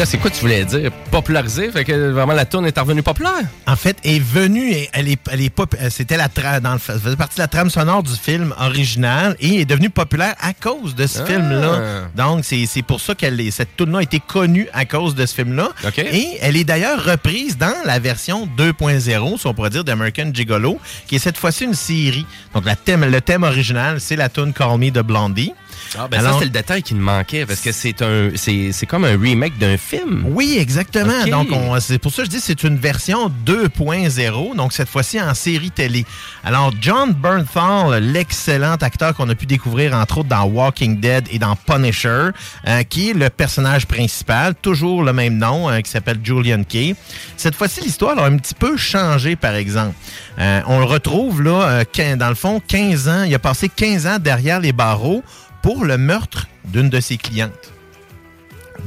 Là, 0.01 0.07
c'est 0.07 0.17
quoi 0.17 0.31
tu 0.31 0.41
voulais 0.41 0.65
dire? 0.65 0.91
Populariser? 1.11 1.71
Fait 1.71 1.85
que 1.85 2.11
vraiment 2.11 2.33
la 2.33 2.47
tourne 2.47 2.65
est 2.67 2.79
revenue 2.79 3.03
populaire? 3.03 3.43
En 3.67 3.77
fait, 3.77 3.99
est 4.03 4.19
venue, 4.19 4.75
elle 4.95 5.09
est, 5.09 5.19
elle 5.31 5.43
est 5.43 5.51
pop- 5.51 5.77
euh, 5.79 5.91
c'était 5.91 6.17
la 6.17 6.29
tra- 6.29 6.59
dans 6.61 6.73
le, 6.73 6.79
faisait 6.79 7.17
partie 7.17 7.37
de 7.37 7.43
la 7.43 7.49
trame 7.49 7.69
sonore 7.69 8.03
du 8.03 8.15
film 8.15 8.55
original 8.59 9.37
et 9.41 9.61
est 9.61 9.65
devenue 9.67 9.91
populaire 9.91 10.35
à 10.41 10.55
cause 10.55 10.95
de 10.95 11.07
ce 11.07 11.21
Ah. 11.21 11.27
film-là. 11.27 11.81
Donc, 12.17 12.45
c'est 12.47 12.83
pour 12.83 13.01
ça 13.01 13.15
que 13.15 13.27
cette 13.51 13.77
tune 13.77 13.93
là 13.93 13.99
a 13.99 14.03
été 14.03 14.21
connue 14.21 14.69
à 14.73 14.87
cause 14.87 15.15
de 15.15 15.27
ce 15.27 15.35
film-là. 15.35 15.69
Et 15.99 16.39
elle 16.41 16.57
est 16.57 16.65
d'ailleurs 16.65 17.05
reprise 17.05 17.59
dans 17.59 17.75
la 17.85 17.99
version 17.99 18.49
2.0, 18.57 19.39
si 19.39 19.47
on 19.47 19.53
pourrait 19.53 19.69
dire, 19.71 19.85
d'American 19.85 20.31
Gigolo, 20.33 20.79
qui 21.07 21.17
est 21.17 21.19
cette 21.21 21.37
fois-ci 21.37 21.65
une 21.65 21.75
série. 21.75 22.25
Donc, 22.55 22.65
la 22.65 22.75
thème, 22.77 23.05
le 23.05 23.21
thème 23.21 23.43
original, 23.43 24.01
c'est 24.01 24.17
la 24.17 24.31
tune 24.31 24.55
Call 24.55 24.79
Me 24.79 24.91
de 24.91 25.03
Blondie. 25.03 25.53
Ah, 25.99 26.07
ben 26.09 26.21
ça, 26.21 26.27
Alors- 26.29 26.39
c'est 26.39 26.45
le 26.45 26.51
détail 26.51 26.83
qui 26.83 26.95
me 26.95 27.01
manquait 27.01 27.45
parce 27.47 27.61
que 27.61 27.73
c'est 27.73 28.01
un, 28.03 28.31
c'est, 28.37 28.71
c'est 28.73 28.87
comme 28.87 29.05
un 29.05 29.19
remake 29.19 29.59
d'un 29.59 29.77
film. 29.77 30.25
Oui, 30.29 30.57
exactement. 30.59 31.13
OK. 31.25 31.31
Donc, 31.31 31.49
on- 31.53 31.79
c'est 31.81 31.99
pour 31.99 32.13
ça 32.13 32.19
que 32.23 32.27
je 32.27 32.31
dis 32.31 32.37
que 32.37 32.45
c'est 32.45 32.63
une 32.63 32.77
version 32.77 33.29
2.0, 33.45 34.55
donc 34.55 34.73
cette 34.73 34.89
fois-ci 34.89 35.21
en 35.21 35.35
série 35.35 35.71
télé. 35.71 36.07
Alors, 36.45 36.73
John 36.81 37.13
Bernthal, 37.13 38.03
l'excellent 38.03 38.77
acteur 38.81 39.15
qu'on 39.15 39.29
a 39.31 39.35
pu 39.35 39.47
découvrir 39.47 39.95
entre 39.95 40.19
autres 40.19 40.29
dans 40.29 40.45
Walking 40.45 41.01
Dead 41.01 41.27
et 41.31 41.39
dans 41.39 41.57
Punisher, 41.57 42.29
euh, 42.69 42.83
qui 42.85 43.11
est 43.11 43.15
le 43.15 43.29
personnage 43.31 43.87
principal, 43.87 44.55
toujours 44.55 45.03
le 45.03 45.13
même 45.13 45.39
nom, 45.39 45.69
euh, 45.71 45.81
qui 45.81 45.91
s'appelle 45.91 46.19
Julian 46.23 46.63
Kay. 46.63 46.95
Cette 47.37 47.55
fois-ci, 47.57 47.81
l'histoire 47.81 48.19
a 48.19 48.27
un 48.27 48.37
petit 48.37 48.55
peu 48.55 48.77
changé, 48.77 49.35
par 49.37 49.55
exemple. 49.55 49.95
Euh, 50.39 50.61
on 50.67 50.79
le 50.79 50.85
retrouve 50.85 51.43
là, 51.43 51.85
euh, 51.99 52.17
dans 52.17 52.29
le 52.29 52.35
fond, 52.35 52.61
15 52.67 53.09
ans. 53.09 53.25
Il 53.25 53.35
a 53.35 53.39
passé 53.39 53.69
15 53.69 54.07
ans 54.07 54.19
derrière 54.21 54.61
les 54.61 54.73
barreaux 54.73 55.23
pour 55.63 55.85
le 55.85 55.99
meurtre 55.99 56.49
d'une 56.65 56.89
de 56.89 57.01
ses 57.01 57.17
clientes 57.17 57.73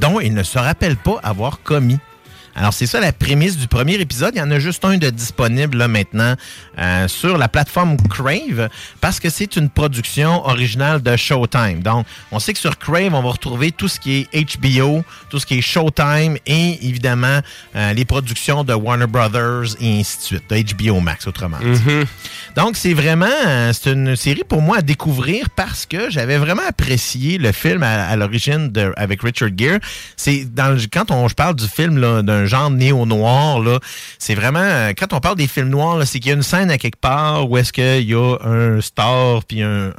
dont 0.00 0.20
il 0.20 0.34
ne 0.34 0.42
se 0.42 0.58
rappelle 0.58 0.96
pas 0.96 1.18
avoir 1.22 1.62
commis. 1.62 1.98
Alors, 2.56 2.72
c'est 2.72 2.86
ça 2.86 3.00
la 3.00 3.12
prémisse 3.12 3.56
du 3.56 3.66
premier 3.68 3.94
épisode. 3.94 4.32
Il 4.34 4.38
y 4.38 4.42
en 4.42 4.50
a 4.50 4.58
juste 4.58 4.84
un 4.84 4.96
de 4.96 5.10
disponible 5.10 5.78
là, 5.78 5.88
maintenant 5.88 6.34
euh, 6.78 7.08
sur 7.08 7.36
la 7.38 7.48
plateforme 7.48 7.96
Crave 8.08 8.68
parce 9.00 9.18
que 9.20 9.28
c'est 9.30 9.56
une 9.56 9.68
production 9.68 10.44
originale 10.46 11.02
de 11.02 11.16
Showtime. 11.16 11.82
Donc, 11.82 12.06
on 12.30 12.38
sait 12.38 12.52
que 12.52 12.58
sur 12.58 12.78
Crave, 12.78 13.12
on 13.14 13.22
va 13.22 13.30
retrouver 13.30 13.72
tout 13.72 13.88
ce 13.88 13.98
qui 13.98 14.28
est 14.32 14.58
HBO, 14.58 15.02
tout 15.30 15.38
ce 15.38 15.46
qui 15.46 15.58
est 15.58 15.62
Showtime 15.62 16.36
et 16.46 16.86
évidemment 16.86 17.40
euh, 17.76 17.92
les 17.92 18.04
productions 18.04 18.62
de 18.64 18.72
Warner 18.72 19.06
Brothers 19.06 19.74
et 19.80 20.00
ainsi 20.00 20.18
de 20.18 20.22
suite, 20.22 20.44
de 20.50 20.74
HBO 20.92 21.00
Max, 21.00 21.26
autrement 21.26 21.58
dit. 21.58 21.66
Donc, 22.56 22.76
c'est 22.76 22.94
vraiment 22.94 23.26
euh, 23.46 23.72
c'est 23.72 23.92
une 23.92 24.14
série 24.16 24.42
pour 24.48 24.62
moi 24.62 24.78
à 24.78 24.82
découvrir 24.82 25.50
parce 25.50 25.86
que 25.86 26.10
j'avais 26.10 26.38
vraiment 26.38 26.62
apprécié 26.68 27.38
le 27.38 27.50
film 27.52 27.82
à, 27.82 28.06
à 28.06 28.16
l'origine 28.16 28.72
avec 28.96 29.22
Richard 29.22 29.50
Gere. 29.56 29.78
C'est 30.16 30.44
dans 30.54 30.68
le- 30.74 30.80
quand 30.92 31.10
on 31.10 31.26
je 31.28 31.34
parle 31.34 31.56
du 31.56 31.66
film 31.66 31.98
là, 31.98 32.22
genre 32.46 32.70
néo-noir 32.70 33.60
c'est 34.18 34.34
vraiment 34.34 34.60
euh, 34.60 34.92
quand 34.96 35.12
on 35.12 35.20
parle 35.20 35.36
des 35.36 35.46
films 35.46 35.68
noirs, 35.68 36.06
c'est 36.06 36.18
qu'il 36.20 36.30
y 36.30 36.32
a 36.32 36.36
une 36.36 36.42
scène 36.42 36.70
à 36.70 36.78
quelque 36.78 37.00
part 37.00 37.48
où 37.48 37.56
est-ce 37.56 37.72
qu'il 37.72 38.08
y 38.08 38.14
a 38.14 38.36
un 38.44 38.80
star 38.80 39.44
puis 39.44 39.62
un 39.62 39.92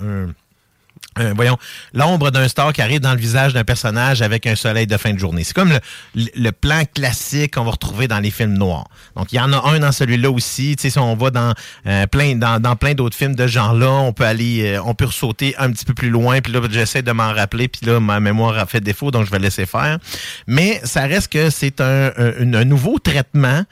euh, 1.20 1.34
voyons, 1.36 1.58
l'ombre 1.94 2.30
d'un 2.32 2.48
star 2.48 2.74
qui 2.74 2.82
arrive 2.82 3.00
dans 3.00 3.14
le 3.14 3.20
visage 3.20 3.54
d'un 3.54 3.64
personnage 3.64 4.22
avec 4.22 4.46
un 4.48 4.56
soleil 4.56 4.86
de 4.88 4.98
fin 4.98 5.14
de 5.14 5.20
journée. 5.20 5.44
C'est 5.44 5.54
comme 5.56 5.72
le, 6.16 6.26
le- 6.36 6.52
plan 6.52 6.82
classique 6.94 7.56
qu'on 7.56 7.64
va 7.64 7.72
retrouver 7.72 8.08
dans 8.08 8.20
les 8.20 8.32
films 8.32 8.54
noirs. 8.58 8.86
Donc, 9.16 9.32
il 9.32 9.36
y 9.36 9.40
en 9.40 9.52
a 9.54 9.70
un 9.70 9.80
dans 9.80 9.92
celui-là 9.92 10.30
aussi. 10.32 10.76
Tu 10.76 10.84
sais, 10.84 10.90
si 10.90 11.00
on 11.00 11.16
va 11.16 11.30
dans 11.32 11.54
euh, 11.88 12.06
plein 12.08 12.36
dans, 12.36 12.60
dans 12.62 12.76
plein 12.76 12.94
d'autres 12.94 13.16
films 13.16 13.36
de 13.36 13.48
genre-là, 13.48 13.90
on 13.90 14.14
peut 14.14 14.26
aller, 14.26 14.76
euh, 14.76 14.82
on 14.86 14.94
peut 14.94 15.08
sauter 15.08 15.56
un 15.58 15.72
petit 15.72 15.86
peu 15.86 15.94
plus 15.94 16.10
loin. 16.10 16.42
Puis 16.42 16.52
là, 16.52 16.60
j'essaie 16.70 17.02
de 17.02 17.12
m'en 17.12 17.34
rappeler. 17.34 17.68
Puis 17.68 17.86
là, 17.86 18.00
ma 18.00 18.20
mémoire 18.20 18.58
a 18.58 18.66
fait 18.66 18.82
défaut, 18.82 19.12
donc 19.12 19.26
je 19.26 19.32
vais 19.32 19.40
laisser 19.40 19.66
faire. 19.66 20.00
Mais 20.48 20.82
ça 20.84 21.02
reste 21.04 21.32
que 21.32 21.50
c'est 21.50 21.82
un- 21.82 22.12
un 22.18 22.66
nouveau 22.66 23.00
traitement. 23.00 23.64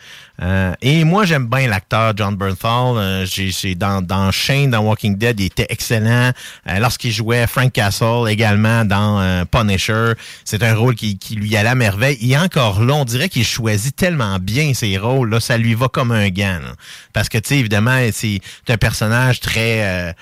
Euh, 0.41 0.73
et 0.81 1.03
moi, 1.03 1.25
j'aime 1.25 1.47
bien 1.47 1.67
l'acteur 1.67 2.13
John 2.15 2.35
Bernthal. 2.35 2.97
Euh, 2.97 3.25
j'ai, 3.25 3.75
dans, 3.75 4.01
dans 4.01 4.31
Shane, 4.31 4.71
dans 4.71 4.79
Walking 4.79 5.17
Dead, 5.17 5.39
il 5.39 5.45
était 5.45 5.67
excellent. 5.69 6.31
Euh, 6.67 6.79
lorsqu'il 6.79 7.11
jouait 7.11 7.45
Frank 7.47 7.71
Castle 7.71 8.27
également 8.27 8.83
dans 8.83 9.45
Punisher, 9.51 10.13
c'est 10.43 10.63
un 10.63 10.75
rôle 10.75 10.95
qui, 10.95 11.17
qui 11.17 11.35
lui 11.35 11.55
allait 11.55 11.69
à 11.69 11.75
merveille. 11.75 12.17
Et 12.21 12.37
encore 12.37 12.83
là, 12.83 12.95
on 12.95 13.05
dirait 13.05 13.29
qu'il 13.29 13.45
choisit 13.45 13.95
tellement 13.95 14.39
bien 14.39 14.73
ses 14.73 14.97
rôles. 14.97 15.29
Là, 15.29 15.39
ça 15.39 15.57
lui 15.57 15.75
va 15.75 15.87
comme 15.87 16.11
un 16.11 16.29
gant. 16.29 16.59
là. 16.63 16.73
Parce 17.13 17.29
que, 17.29 17.37
tu 17.37 17.49
sais, 17.49 17.57
évidemment, 17.59 17.99
c'est 18.11 18.41
un 18.69 18.77
personnage 18.77 19.39
très... 19.39 20.15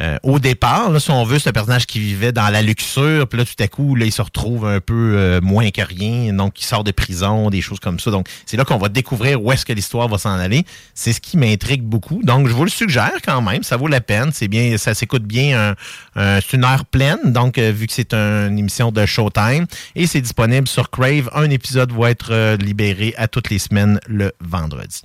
euh, 0.00 0.16
au 0.22 0.38
départ, 0.38 0.90
là, 0.90 0.98
si 1.00 1.10
on 1.10 1.24
veut, 1.24 1.38
un 1.44 1.52
personnage 1.52 1.86
qui 1.86 2.00
vivait 2.00 2.32
dans 2.32 2.48
la 2.48 2.62
luxure, 2.62 3.28
puis 3.28 3.38
là, 3.38 3.44
tout 3.44 3.62
à 3.62 3.68
coup, 3.68 3.94
là, 3.94 4.06
il 4.06 4.12
se 4.12 4.22
retrouve 4.22 4.66
un 4.66 4.80
peu 4.80 5.14
euh, 5.16 5.40
moins 5.40 5.70
que 5.70 5.82
rien, 5.82 6.32
donc 6.32 6.60
il 6.60 6.64
sort 6.64 6.84
de 6.84 6.90
prison, 6.90 7.50
des 7.50 7.60
choses 7.60 7.80
comme 7.80 8.00
ça. 8.00 8.10
Donc, 8.10 8.26
c'est 8.46 8.56
là 8.56 8.64
qu'on 8.64 8.78
va 8.78 8.88
découvrir 8.88 9.42
où 9.42 9.52
est-ce 9.52 9.64
que 9.64 9.72
l'histoire 9.72 10.08
va 10.08 10.18
s'en 10.18 10.34
aller. 10.38 10.64
C'est 10.94 11.12
ce 11.12 11.20
qui 11.20 11.36
m'intrigue 11.36 11.82
beaucoup. 11.82 12.20
Donc, 12.24 12.48
je 12.48 12.52
vous 12.52 12.64
le 12.64 12.70
suggère 12.70 13.12
quand 13.24 13.40
même, 13.42 13.62
ça 13.62 13.76
vaut 13.76 13.88
la 13.88 14.00
peine. 14.00 14.30
C'est 14.32 14.48
bien, 14.48 14.76
ça 14.78 14.94
s'écoute 14.94 15.24
bien. 15.24 15.70
un- 15.70 15.74
un- 16.20 16.40
c'est 16.40 16.56
une 16.56 16.64
heure 16.64 16.84
pleine, 16.84 17.18
donc 17.32 17.58
euh, 17.58 17.70
vu 17.70 17.86
que 17.86 17.92
c'est 17.92 18.14
une 18.14 18.58
émission 18.58 18.90
de 18.92 19.04
Showtime, 19.06 19.66
et 19.94 20.06
c'est 20.06 20.20
disponible 20.20 20.66
sur 20.68 20.90
Crave. 20.90 21.30
Un 21.34 21.50
épisode 21.50 21.92
va 21.92 22.10
être 22.10 22.56
libéré 22.56 23.14
à 23.16 23.28
toutes 23.28 23.50
les 23.50 23.58
semaines 23.58 24.00
le 24.06 24.32
vendredi. 24.40 25.02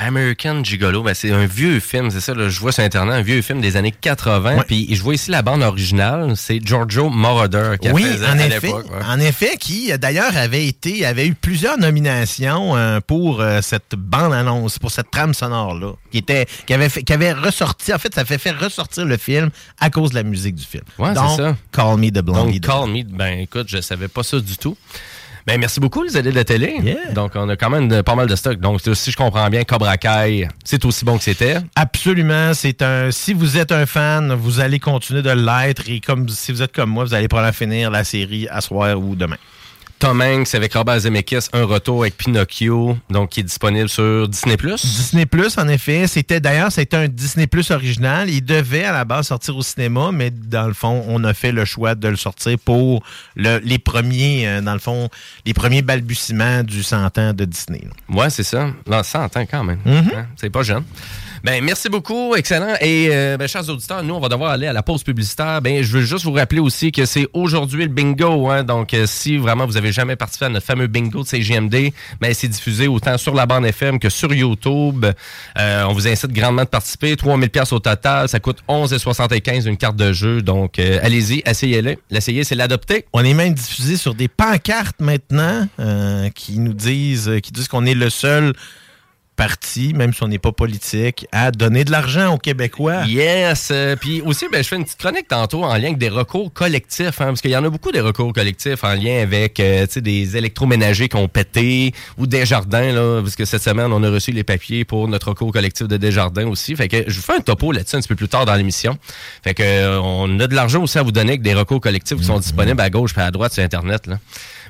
American 0.00 0.62
Gigolo, 0.62 1.02
ben 1.02 1.12
c'est 1.12 1.32
un 1.32 1.46
vieux 1.46 1.80
film, 1.80 2.10
c'est 2.10 2.20
ça, 2.20 2.32
là, 2.34 2.48
je 2.48 2.60
vois 2.60 2.70
sur 2.72 2.84
Internet, 2.84 3.14
un 3.14 3.22
vieux 3.22 3.42
film 3.42 3.60
des 3.60 3.76
années 3.76 3.90
80. 3.92 4.56
Ouais. 4.58 4.64
Puis 4.66 4.94
je 4.94 5.02
vois 5.02 5.14
ici 5.14 5.30
la 5.30 5.42
bande 5.42 5.62
originale, 5.62 6.34
c'est 6.36 6.60
Giorgio 6.64 7.10
Moroder 7.10 7.72
qui 7.80 7.88
a 7.88 7.92
Oui, 7.92 8.04
fait 8.04 8.18
ça 8.18 8.32
en 8.32 8.38
à 8.38 8.46
effet. 8.46 8.72
ouais. 8.72 8.82
En 9.08 9.18
effet, 9.18 9.56
qui 9.58 9.90
d'ailleurs 9.98 10.36
avait 10.36 10.66
été, 10.66 11.04
avait 11.04 11.26
eu 11.26 11.34
plusieurs 11.34 11.78
nominations 11.78 12.76
euh, 12.76 13.00
pour 13.04 13.40
euh, 13.40 13.60
cette 13.60 13.94
bande-annonce, 13.96 14.78
pour 14.78 14.90
cette 14.92 15.10
trame 15.10 15.34
sonore-là, 15.34 15.92
qui 16.12 16.18
était, 16.18 16.46
qui 16.66 16.74
avait, 16.74 16.88
fait- 16.88 17.02
qui 17.02 17.12
avait 17.12 17.32
ressorti. 17.32 17.92
En 17.92 17.98
fait, 17.98 18.14
ça 18.14 18.24
fait 18.24 18.38
faire 18.38 18.58
ressortir 18.60 19.04
le 19.04 19.16
film 19.16 19.50
à 19.80 19.90
cause 19.90 20.10
de 20.10 20.14
la 20.14 20.22
musique 20.22 20.54
du 20.54 20.64
film. 20.64 20.84
Ouais, 20.98 21.08
c'est 21.08 21.14
Donc, 21.14 21.36
ça. 21.36 21.56
Call 21.72 21.96
Me 21.98 22.10
the 22.10 22.20
Blondie. 22.22 22.60
Donc, 22.60 22.70
Call 22.86 22.90
Me, 22.90 23.02
ben 23.02 23.40
écoute, 23.40 23.66
je 23.68 23.80
savais 23.80 24.08
pas 24.08 24.22
ça 24.22 24.38
du 24.38 24.56
tout. 24.56 24.76
Ben, 25.48 25.58
merci 25.58 25.80
beaucoup, 25.80 26.02
les 26.02 26.14
aides 26.14 26.26
de 26.26 26.30
la 26.30 26.44
télé. 26.44 26.76
Yeah. 26.82 27.12
Donc, 27.14 27.32
on 27.34 27.48
a 27.48 27.56
quand 27.56 27.70
même 27.70 27.88
de- 27.88 28.02
pas 28.02 28.14
mal 28.14 28.26
de 28.26 28.36
stock. 28.36 28.60
Donc, 28.60 28.82
si 28.92 29.10
je 29.10 29.16
comprends 29.16 29.48
bien, 29.48 29.64
Cobra 29.64 29.96
Kai, 29.96 30.46
c'est 30.62 30.84
aussi 30.84 31.06
bon 31.06 31.16
que 31.16 31.24
c'était. 31.24 31.56
Absolument, 31.74 32.52
c'est 32.52 32.82
un. 32.82 33.10
Si 33.10 33.32
vous 33.32 33.56
êtes 33.56 33.72
un 33.72 33.86
fan, 33.86 34.34
vous 34.34 34.60
allez 34.60 34.78
continuer 34.78 35.22
de 35.22 35.30
l'être 35.30 35.88
et 35.88 36.00
comme 36.00 36.28
si 36.28 36.52
vous 36.52 36.60
êtes 36.62 36.74
comme 36.74 36.90
moi, 36.90 37.04
vous 37.04 37.14
allez 37.14 37.28
probablement 37.28 37.54
finir 37.54 37.90
la 37.90 38.04
série 38.04 38.46
à 38.50 38.60
soir 38.60 39.00
ou 39.00 39.16
demain. 39.16 39.38
Tom 39.98 40.20
Hanks 40.22 40.54
avec 40.54 40.74
Robert 40.74 41.00
Zemeckis, 41.00 41.48
un 41.52 41.64
retour 41.64 42.02
avec 42.02 42.16
Pinocchio, 42.16 42.96
donc 43.10 43.30
qui 43.30 43.40
est 43.40 43.42
disponible 43.42 43.88
sur 43.88 44.28
Disney+. 44.28 44.56
Disney 44.56 45.26
Plus, 45.26 45.58
en 45.58 45.66
effet, 45.66 46.06
c'était 46.06 46.38
d'ailleurs 46.40 46.70
c'était 46.70 46.96
un 46.96 47.08
Disney 47.08 47.48
Plus 47.48 47.70
original. 47.72 48.30
Il 48.30 48.44
devait 48.44 48.84
à 48.84 48.92
la 48.92 49.04
base 49.04 49.26
sortir 49.26 49.56
au 49.56 49.62
cinéma, 49.62 50.10
mais 50.12 50.30
dans 50.30 50.68
le 50.68 50.72
fond, 50.72 51.04
on 51.08 51.24
a 51.24 51.34
fait 51.34 51.50
le 51.50 51.64
choix 51.64 51.96
de 51.96 52.06
le 52.06 52.16
sortir 52.16 52.56
pour 52.64 53.02
le- 53.34 53.58
les 53.64 53.78
premiers, 53.80 54.46
euh, 54.46 54.60
dans 54.60 54.74
le 54.74 54.78
fond, 54.78 55.08
les 55.44 55.52
premiers 55.54 55.82
balbutiements 55.82 56.62
du 56.62 56.82
100 56.84 57.18
ans 57.18 57.32
de 57.32 57.44
Disney. 57.44 57.82
là. 57.84 58.14
Ouais, 58.16 58.30
c'est 58.30 58.44
ça. 58.44 58.70
Là, 58.86 59.02
100 59.02 59.36
ans 59.36 59.46
quand 59.50 59.64
même. 59.64 59.80
Mhm. 59.84 60.10
Hein? 60.14 60.26
C'est 60.36 60.50
pas 60.50 60.62
jeune. 60.62 60.84
Ben, 61.44 61.62
merci 61.62 61.88
beaucoup, 61.88 62.34
excellent. 62.34 62.74
Et 62.80 63.08
euh, 63.12 63.36
ben, 63.36 63.46
chers 63.46 63.68
auditeurs, 63.68 64.02
nous, 64.02 64.14
on 64.14 64.20
va 64.20 64.28
devoir 64.28 64.50
aller 64.50 64.66
à 64.66 64.72
la 64.72 64.82
pause 64.82 65.04
publicitaire. 65.04 65.62
Ben, 65.62 65.82
je 65.82 65.92
veux 65.92 66.02
juste 66.02 66.24
vous 66.24 66.32
rappeler 66.32 66.58
aussi 66.58 66.90
que 66.90 67.06
c'est 67.06 67.28
aujourd'hui 67.32 67.84
le 67.84 67.90
bingo. 67.90 68.48
Hein? 68.48 68.64
Donc, 68.64 68.92
euh, 68.92 69.04
si 69.06 69.36
vraiment 69.36 69.64
vous 69.64 69.76
avez 69.76 69.92
jamais 69.92 70.16
participé 70.16 70.46
à 70.46 70.48
notre 70.48 70.66
fameux 70.66 70.88
bingo 70.88 71.22
de 71.22 71.28
CGMD, 71.28 71.92
ben, 72.20 72.34
c'est 72.34 72.48
diffusé 72.48 72.88
autant 72.88 73.16
sur 73.18 73.34
la 73.34 73.46
bande 73.46 73.66
FM 73.66 74.00
que 74.00 74.08
sur 74.08 74.32
YouTube. 74.34 75.06
Euh, 75.58 75.84
on 75.84 75.92
vous 75.92 76.08
incite 76.08 76.32
grandement 76.32 76.64
de 76.64 76.68
participer. 76.68 77.16
3000 77.16 77.50
pièces 77.50 77.72
au 77.72 77.78
total. 77.78 78.28
Ça 78.28 78.40
coûte 78.40 78.58
11,75 78.68 79.68
une 79.68 79.76
carte 79.76 79.96
de 79.96 80.12
jeu. 80.12 80.42
Donc, 80.42 80.78
euh, 80.78 80.98
allez-y, 81.02 81.42
essayez-le. 81.46 81.96
L'essayer, 82.10 82.42
c'est 82.42 82.56
l'adopter. 82.56 83.04
On 83.12 83.24
est 83.24 83.34
même 83.34 83.54
diffusé 83.54 83.96
sur 83.96 84.14
des 84.14 84.28
pancartes 84.28 85.00
maintenant 85.00 85.68
qui 86.34 86.58
nous 86.58 86.72
disent, 86.72 87.30
qui 87.42 87.52
disent 87.52 87.68
qu'on 87.68 87.86
est 87.86 87.94
le 87.94 88.10
seul 88.10 88.52
parti, 89.38 89.94
même 89.94 90.12
si 90.12 90.20
on 90.24 90.28
n'est 90.28 90.40
pas 90.40 90.50
politique, 90.50 91.26
à 91.30 91.52
donner 91.52 91.84
de 91.84 91.92
l'argent 91.92 92.34
aux 92.34 92.38
Québécois. 92.38 93.04
Yes. 93.06 93.68
euh, 93.70 93.94
Puis 93.94 94.20
aussi, 94.20 94.46
ben, 94.50 94.64
je 94.64 94.68
fais 94.68 94.74
une 94.74 94.84
petite 94.84 94.98
chronique 94.98 95.28
tantôt 95.28 95.62
en 95.62 95.72
lien 95.74 95.84
avec 95.84 95.98
des 95.98 96.08
recours 96.08 96.52
collectifs, 96.52 97.20
hein, 97.20 97.26
parce 97.26 97.40
qu'il 97.40 97.52
y 97.52 97.56
en 97.56 97.64
a 97.64 97.70
beaucoup 97.70 97.92
des 97.92 98.00
recours 98.00 98.32
collectifs 98.32 98.82
en 98.82 98.94
lien 98.94 99.22
avec 99.22 99.60
euh, 99.60 99.86
des 99.96 100.36
électroménagers 100.36 101.08
qui 101.08 101.16
ont 101.16 101.28
pété 101.28 101.94
ou 102.18 102.26
des 102.26 102.44
jardins, 102.44 102.92
là, 102.92 103.20
parce 103.22 103.36
que 103.36 103.44
cette 103.44 103.62
semaine, 103.62 103.92
on 103.92 104.02
a 104.02 104.10
reçu 104.10 104.32
les 104.32 104.42
papiers 104.42 104.84
pour 104.84 105.06
notre 105.06 105.28
recours 105.28 105.52
collectif 105.52 105.86
de 105.86 105.96
Desjardins 105.96 106.48
aussi. 106.48 106.74
Fait 106.74 106.88
que 106.88 107.04
je 107.06 107.14
vous 107.14 107.22
fais 107.22 107.36
un 107.36 107.40
topo 107.40 107.70
là-dessus 107.70 107.94
un 107.94 108.00
petit 108.00 108.08
peu 108.08 108.16
plus 108.16 108.28
tard 108.28 108.44
dans 108.44 108.56
l'émission. 108.56 108.98
Fait 109.44 109.54
que 109.54 109.62
euh, 109.62 110.00
on 110.00 110.40
a 110.40 110.48
de 110.48 110.54
l'argent 110.56 110.82
aussi 110.82 110.98
à 110.98 111.02
vous 111.02 111.12
donner 111.12 111.30
avec 111.30 111.42
des 111.42 111.54
recours 111.54 111.80
collectifs 111.80 112.18
qui 112.18 112.24
sont 112.24 112.40
disponibles 112.40 112.80
à 112.80 112.90
gauche 112.90 113.12
et 113.16 113.20
à 113.20 113.30
droite 113.30 113.52
sur 113.52 113.62
Internet. 113.62 114.08
Là. 114.08 114.18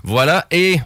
Voilà. 0.05 0.47
Et 0.51 0.79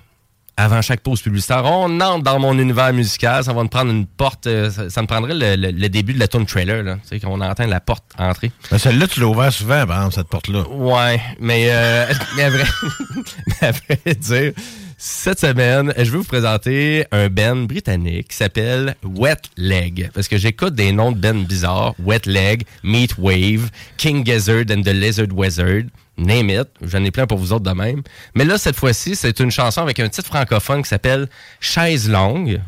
avant 0.56 0.82
chaque 0.82 1.00
pause 1.00 1.22
publicitaire, 1.22 1.64
on 1.64 2.00
entre 2.00 2.22
dans 2.22 2.38
mon 2.38 2.58
univers 2.58 2.92
musical. 2.92 3.42
Ça 3.42 3.52
va 3.52 3.62
nous 3.62 3.68
prendre 3.68 3.90
une 3.90 4.06
porte. 4.06 4.46
euh, 4.46 4.70
ça, 4.70 4.90
ça 4.90 5.02
me 5.02 5.06
prendrait 5.06 5.34
le, 5.34 5.56
le- 5.56 5.70
le 5.76 5.88
début 5.88 6.12
de 6.12 6.18
la 6.18 6.28
tune 6.28 6.46
trailer. 6.46 6.82
Là. 6.82 6.96
Tu 7.02 7.08
sais, 7.08 7.20
qu'on 7.20 7.40
entend 7.40 7.66
la 7.66 7.80
porte 7.80 8.04
entrer. 8.18 8.50
Ben, 8.70 8.78
Celle-là, 8.78 9.06
tu 9.08 9.20
l'as 9.20 9.26
ouvert 9.26 9.52
souvent, 9.52 9.86
par 9.86 9.96
exemple, 9.98 10.14
cette 10.14 10.28
porte-là. 10.28 10.68
Ouais, 10.68 11.20
mais, 11.40 11.68
euh, 11.70 12.06
mais, 12.36 12.42
à 12.44 12.50
vrai, 12.50 12.64
mais 13.46 13.68
à 13.68 13.72
vrai 13.72 14.14
dire, 14.14 14.52
Cette 14.98 15.40
semaine, 15.40 15.92
je 15.96 16.04
vais 16.10 16.18
vous 16.18 16.22
présenter 16.24 17.06
un 17.10 17.28
band 17.28 17.56
britannique 17.66 18.28
qui 18.28 18.36
s'appelle 18.36 18.94
Wet 19.02 19.36
Leg. 19.56 20.10
Parce 20.14 20.28
que 20.28 20.36
j'écoute 20.38 20.74
des 20.76 20.92
noms 20.92 21.10
de 21.12 21.18
bands 21.18 21.34
bizarres. 21.42 21.94
Wet 21.98 22.20
Leg, 22.26 22.62
Meat 22.84 23.16
Wave, 23.18 23.70
King 23.96 24.24
Gizzard 24.24 24.66
and 24.70 24.82
the 24.82 24.88
Lizard 24.94 25.32
Wizard. 25.32 25.84
Name 26.18 26.50
it. 26.50 26.68
J'en 26.82 27.02
ai 27.04 27.10
plein 27.10 27.26
pour 27.26 27.38
vous 27.38 27.52
autres 27.52 27.64
de 27.64 27.72
même. 27.72 28.02
Mais 28.34 28.44
là, 28.44 28.58
cette 28.58 28.76
fois-ci, 28.76 29.16
c'est 29.16 29.40
une 29.40 29.50
chanson 29.50 29.80
avec 29.80 29.98
un 30.00 30.08
titre 30.08 30.28
francophone 30.28 30.82
qui 30.82 30.88
s'appelle 30.88 31.28
Chaise 31.60 32.08
longue. 32.08 32.60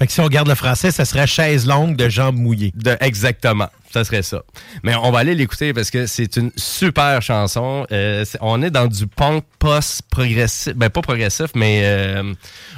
Fait 0.00 0.06
que 0.06 0.14
si 0.14 0.20
on 0.20 0.24
regarde 0.24 0.48
le 0.48 0.54
français, 0.54 0.90
ça 0.90 1.04
serait 1.04 1.26
chaise 1.26 1.66
longue 1.66 1.94
de 1.94 2.08
jambes 2.08 2.36
mouillées. 2.36 2.72
De, 2.74 2.96
exactement. 3.00 3.68
Ça 3.92 4.02
serait 4.02 4.22
ça. 4.22 4.42
Mais 4.82 4.94
on 4.94 5.10
va 5.10 5.18
aller 5.18 5.34
l'écouter 5.34 5.74
parce 5.74 5.90
que 5.90 6.06
c'est 6.06 6.38
une 6.38 6.50
super 6.56 7.20
chanson. 7.20 7.86
Euh, 7.92 8.24
on 8.40 8.62
est 8.62 8.70
dans 8.70 8.86
du 8.86 9.06
punk 9.06 9.44
post-progressif. 9.58 10.74
Ben, 10.74 10.88
pas 10.88 11.02
progressif, 11.02 11.50
mais 11.54 11.82
euh, 11.84 12.32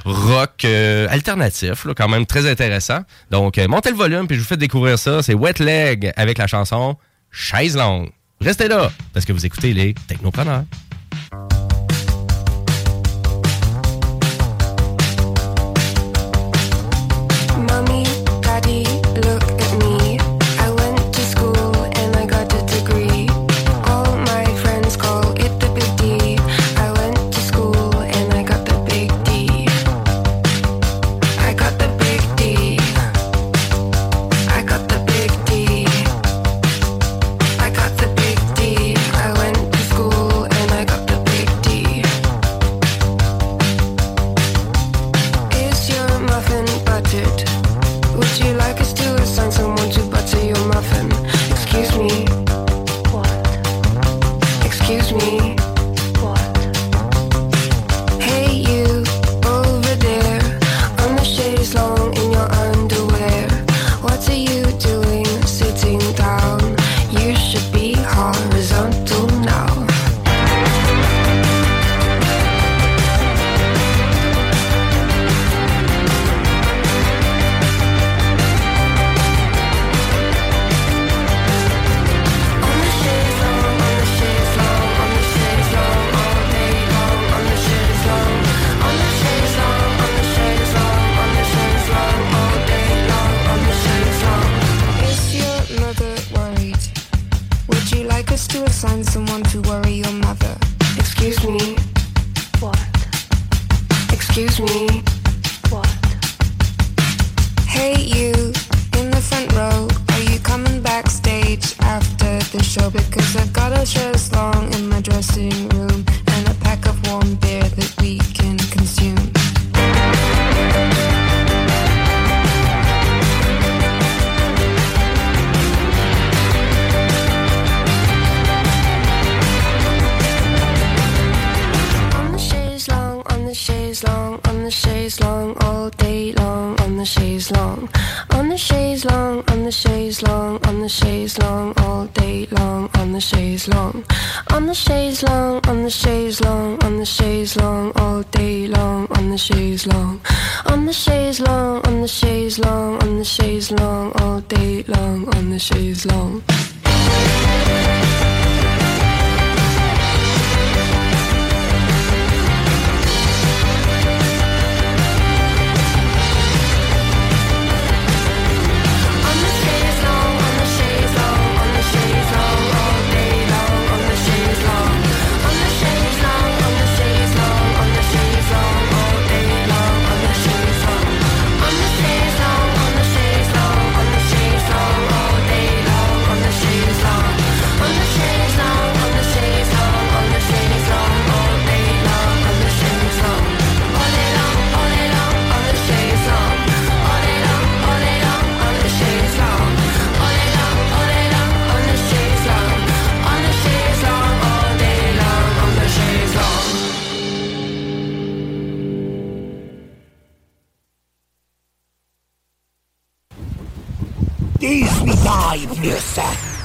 rock 0.05 0.65
euh, 0.65 1.07
alternatif, 1.11 1.85
là, 1.85 1.95
quand 1.95 2.09
même 2.09 2.27
très 2.27 2.51
intéressant. 2.51 2.99
Donc, 3.31 3.57
montez 3.69 3.91
le 3.91 3.97
volume 3.97 4.27
puis 4.27 4.35
je 4.35 4.41
vous 4.41 4.49
fais 4.49 4.57
découvrir 4.57 4.99
ça. 4.99 5.23
C'est 5.23 5.35
Wet 5.35 5.61
Leg 5.61 6.13
avec 6.17 6.39
la 6.39 6.49
chanson 6.49 6.97
Chaise 7.31 7.77
longue. 7.77 8.11
Restez 8.43 8.67
là 8.67 8.91
parce 9.13 9.25
que 9.25 9.33
vous 9.33 9.47
écoutez 9.47 9.73
les 9.73 9.95
Technopreneurs. 10.09 10.65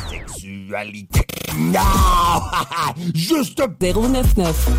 Sexualité. 0.08 1.22
Non! 1.58 1.80
Juste 3.16 3.60
099. 3.80 4.70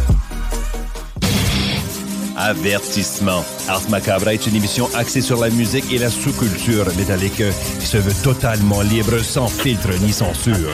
Avertissement. 2.36 3.44
Ars 3.66 3.90
Macabre 3.90 4.28
est 4.28 4.46
une 4.46 4.54
émission 4.54 4.88
axée 4.94 5.20
sur 5.20 5.40
la 5.40 5.50
musique 5.50 5.92
et 5.92 5.98
la 5.98 6.10
sous-culture 6.10 6.86
métallique 6.96 7.42
qui 7.80 7.86
se 7.86 7.96
veut 7.96 8.14
totalement 8.22 8.82
libre, 8.82 9.18
sans 9.18 9.48
filtre 9.48 9.90
ni 10.00 10.12
censure. 10.12 10.72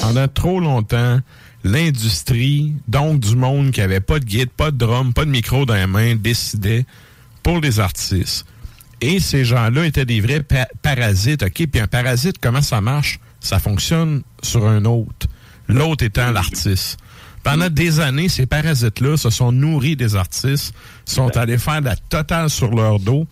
Pendant 0.00 0.26
trop 0.26 0.58
longtemps, 0.58 1.20
l'industrie, 1.62 2.72
donc 2.88 3.20
du 3.20 3.36
monde 3.36 3.70
qui 3.70 3.80
avait 3.80 4.00
pas 4.00 4.18
de 4.18 4.24
guide, 4.24 4.50
pas 4.50 4.72
de 4.72 4.78
drum, 4.78 5.12
pas 5.12 5.24
de 5.24 5.30
micro 5.30 5.64
dans 5.64 5.74
les 5.74 5.86
mains, 5.86 6.16
décidait 6.16 6.84
pour 7.44 7.60
les 7.60 7.78
artistes. 7.78 8.44
Et 9.02 9.18
ces 9.20 9.44
gens-là 9.44 9.84
étaient 9.84 10.04
des 10.06 10.20
vrais 10.20 10.42
pa- 10.42 10.68
parasites, 10.80 11.42
OK? 11.42 11.66
Puis 11.66 11.80
un 11.80 11.88
parasite, 11.88 12.36
comment 12.40 12.62
ça 12.62 12.80
marche? 12.80 13.18
Ça 13.40 13.58
fonctionne 13.58 14.22
sur 14.42 14.66
un 14.66 14.84
autre. 14.84 15.26
L'autre 15.68 16.04
étant 16.04 16.30
l'artiste. 16.30 16.98
Pendant 17.42 17.68
des 17.68 17.98
années, 17.98 18.28
ces 18.28 18.46
parasites-là 18.46 19.16
se 19.16 19.28
sont 19.28 19.50
nourris 19.50 19.96
des 19.96 20.14
artistes, 20.14 20.72
sont 21.04 21.36
allés 21.36 21.58
faire 21.58 21.80
la 21.80 21.96
totale 21.96 22.48
sur 22.48 22.72
leur 22.74 23.00
dos. 23.00 23.26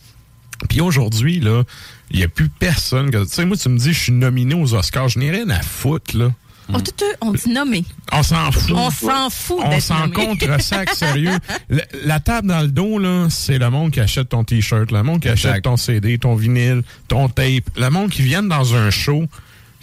Puis 0.68 0.80
aujourd'hui, 0.80 1.38
là, 1.38 1.62
il 2.10 2.18
n'y 2.18 2.24
a 2.24 2.28
plus 2.28 2.48
personne. 2.48 3.10
Tu 3.10 3.18
sais, 3.28 3.46
moi, 3.46 3.56
tu 3.56 3.68
me 3.68 3.78
dis, 3.78 3.92
je 3.92 3.98
suis 3.98 4.12
nominé 4.12 4.54
aux 4.54 4.74
Oscars. 4.74 5.08
Je 5.08 5.20
n'ai 5.20 5.30
rien 5.30 5.48
à 5.50 5.62
foutre, 5.62 6.16
là. 6.18 6.32
Oh, 6.74 6.80
tout, 6.80 6.92
tout, 6.96 7.04
on 7.20 7.32
dit 7.32 7.48
nommer. 7.50 7.84
On 8.12 8.22
s'en 8.22 8.50
fout. 8.52 8.72
On 8.74 8.90
s'en 8.90 9.30
fout 9.30 9.58
On 9.64 9.80
s'en 9.80 10.06
nommé. 10.08 10.12
contre 10.12 10.60
sac 10.60 10.90
sérieux. 10.94 11.30
La, 11.68 11.82
la 12.04 12.20
table 12.20 12.48
dans 12.48 12.60
le 12.60 12.68
dos, 12.68 12.98
là, 12.98 13.26
c'est 13.30 13.58
le 13.58 13.70
monde 13.70 13.90
qui 13.92 14.00
achète 14.00 14.28
ton 14.30 14.44
T-shirt, 14.44 14.90
le 14.92 15.02
monde 15.02 15.20
qui 15.20 15.28
achète 15.28 15.62
ton 15.62 15.76
CD, 15.76 16.18
ton 16.18 16.34
vinyle, 16.34 16.82
ton 17.08 17.28
tape, 17.28 17.64
le 17.76 17.88
monde 17.90 18.10
qui 18.10 18.22
viennent 18.22 18.48
dans 18.48 18.74
un 18.74 18.90
show, 18.90 19.24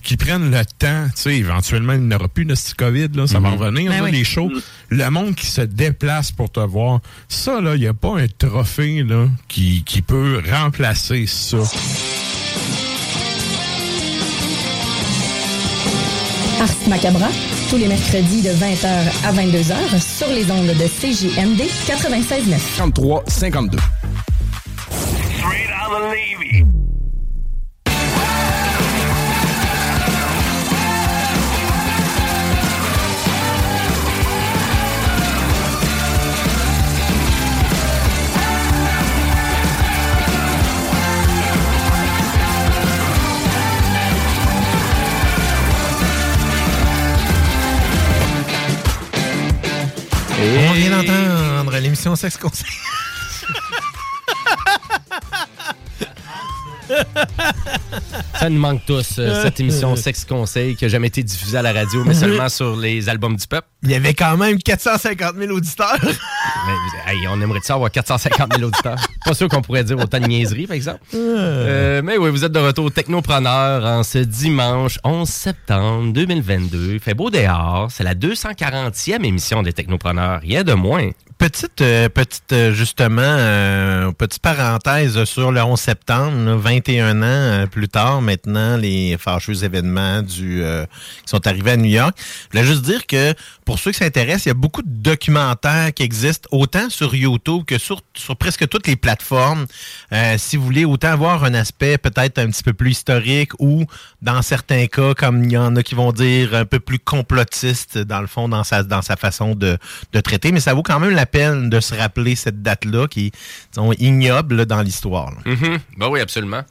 qui 0.04 0.16
prennent 0.18 0.52
le 0.52 0.64
temps, 0.78 1.06
tu 1.08 1.22
sais, 1.22 1.36
éventuellement, 1.38 1.94
il 1.94 2.02
n'y 2.08 2.16
aura 2.16 2.28
plus 2.30 2.46
de 2.46 2.56
ce 2.56 2.74
COVID, 2.76 3.10
là, 3.16 3.28
ça 3.28 3.40
va 3.40 3.50
revenir, 3.50 3.92
Ben 3.92 3.98
là, 4.00 4.04
oui. 4.06 4.12
les 4.12 4.24
shows. 4.24 4.50
Le 4.90 5.10
monde 5.10 5.36
qui 5.36 5.48
se 5.48 5.62
déplace 5.62 6.32
pour 6.32 6.50
te 6.52 6.60
voir, 6.62 7.00
ça, 7.28 7.60
là, 7.62 7.76
il 7.76 7.82
n'y 7.82 7.88
a 7.88 7.94
pas 7.94 8.18
un 8.20 8.28
trophée, 8.28 9.04
là, 9.04 9.28
qui, 9.48 9.84
qui 9.86 10.02
peut 10.02 10.42
remplacer 10.50 11.26
ça. 11.28 11.58
Ars 16.60 16.90
Macabra, 16.90 17.28
tous 17.70 17.78
les 17.78 17.88
mercredis 17.88 18.42
de 18.42 18.50
20h 18.50 18.88
à 19.26 19.32
22h 19.32 20.02
sur 20.02 20.28
les 20.28 20.50
ondes 20.52 20.66
de 20.68 20.88
CJMD 20.88 21.62
96.9. 21.86 22.58
33 22.78 23.24
52. 23.28 23.78
On 50.40 50.74
vient 50.74 50.92
d'entendre 50.92 51.76
l'émission 51.80 52.16
Sexe 52.16 52.38
Conseil. 52.38 52.70
Ça 58.40 58.50
nous 58.50 58.60
manque 58.60 58.86
tous, 58.86 59.16
euh, 59.20 59.44
cette 59.44 59.60
émission 59.60 59.96
Sex 59.98 60.26
Conseil 60.26 60.76
qui 60.76 60.86
n'a 60.86 60.90
jamais 60.90 61.08
été 61.08 61.24
diffusée 61.24 61.58
à 61.58 61.62
la 61.62 61.74
radio, 61.74 62.04
mais 62.06 62.14
seulement 62.14 62.50
sur 62.50 62.76
les 62.76 63.10
albums 63.10 63.36
du 63.36 63.48
peuple. 63.48 63.68
Il 63.84 63.92
y 63.92 63.96
avait 63.96 64.14
quand 64.14 64.38
même 64.38 64.58
450 64.58 65.36
000 65.38 65.52
auditeurs. 65.52 65.98
Mais, 66.02 67.14
hey, 67.14 67.28
on 67.30 67.40
aimerait 67.42 67.60
ça 67.64 67.76
avoir 67.76 67.92
450 67.92 68.56
000 68.58 68.68
auditeurs. 68.68 68.98
Pas 69.24 69.34
sûr 69.34 69.48
qu'on 69.48 69.62
pourrait 69.62 69.84
dire 69.84 69.98
autant 69.98 70.20
de 70.20 70.28
niaiseries, 70.28 70.68
par 70.68 70.76
exemple. 70.76 71.00
Euh, 71.38 72.02
mais 72.04 72.18
oui, 72.18 72.30
vous 72.30 72.44
êtes 72.46 72.52
de 72.52 72.60
retour 72.60 72.92
Technopreneur 72.92 73.84
en 73.86 74.04
ce 74.04 74.20
dimanche 74.20 75.00
11 75.04 75.28
septembre 75.28 76.14
2022. 76.14 76.94
Il 76.94 77.00
fait 77.00 77.14
beau 77.14 77.30
dehors. 77.30 77.90
C'est 77.92 78.04
la 78.04 78.16
240e 78.16 79.24
émission 79.24 79.62
des 79.64 79.74
Technopreneurs. 79.74 80.42
Rien 80.42 80.64
de 80.64 80.74
moins. 80.74 81.10
Petite, 81.38 81.82
euh, 81.82 82.10
petite 82.10 82.52
euh, 82.52 82.74
justement, 82.74 83.22
euh, 83.22 84.12
petite 84.12 84.42
parenthèse 84.42 85.24
sur 85.26 85.52
le 85.52 85.62
11 85.62 85.80
septembre, 85.80 86.36
là, 86.36 86.56
21 86.56 87.22
ans 87.22 87.26
euh, 87.26 87.66
plus 87.68 87.88
tard, 87.88 88.24
maintenant, 88.24 88.76
les 88.76 89.18
fâcheux 89.20 89.64
événements 89.64 90.24
du 90.24 90.64
euh, 90.64 90.86
qui 91.24 91.30
sont 91.30 91.46
arrivés 91.46 91.72
à 91.72 91.78
New 91.78 91.92
York. 91.92 92.18
Je 92.18 92.58
voulais 92.58 92.68
juste 92.68 92.82
dire 92.82 93.06
que 93.06 93.36
pour 93.66 93.78
ceux 93.78 93.92
qui 93.92 94.00
s'intéressent, 94.00 94.48
il 94.48 94.50
y 94.50 94.52
a 94.52 94.56
beaucoup 94.56 94.82
de 94.82 94.90
documentaires 94.90 95.94
qui 95.94 96.02
existent, 96.02 96.50
autant 96.52 96.90
sur 96.90 97.14
YouTube 97.14 97.66
que 97.68 97.78
sur, 97.78 98.02
sur 98.16 98.36
presque 98.36 98.68
toutes 98.68 98.88
les 98.88 98.96
plateformes. 98.96 99.68
Euh, 100.14 100.40
si 100.40 100.58
vous 100.58 100.66
voulez 100.66 100.86
autant 100.86 101.10
avoir 101.10 101.44
un 101.44 101.54
aspect 101.54 102.00
peut-être 102.00 102.40
un 102.40 102.48
petit 102.48 102.64
peu 102.64 102.74
plus 102.74 102.92
historique 102.92 103.52
ou, 103.60 103.86
dans 104.24 104.42
certains 104.42 104.88
cas, 104.88 105.14
comme 105.14 105.44
il 105.44 105.52
y 105.52 105.58
en 105.58 105.76
a 105.76 105.84
qui 105.84 105.94
vont 105.94 106.14
dire, 106.14 106.56
un 106.56 106.66
peu 106.66 106.80
plus 106.80 106.98
complotiste, 106.98 108.00
dans 108.00 108.22
le 108.22 108.28
fond, 108.28 108.50
dans 108.50 108.64
sa, 108.64 108.82
dans 108.82 109.04
sa 109.04 109.18
façon 109.18 109.54
de, 109.54 109.78
de 110.14 110.20
traiter. 110.20 110.52
Mais 110.52 110.62
ça 110.62 110.74
vaut 110.74 110.82
quand 110.82 111.00
même 111.00 111.12
la 111.14 111.27
peine 111.28 111.70
de 111.70 111.80
se 111.80 111.94
rappeler 111.94 112.36
cette 112.36 112.62
date-là 112.62 113.08
qui 113.08 113.28
est, 113.28 113.32
disons, 113.72 113.92
ignoble 113.94 114.66
dans 114.66 114.82
l'histoire. 114.82 115.34
Mhm. 115.46 115.78
Ben 115.98 116.08
oui, 116.10 116.20
absolument. 116.20 116.64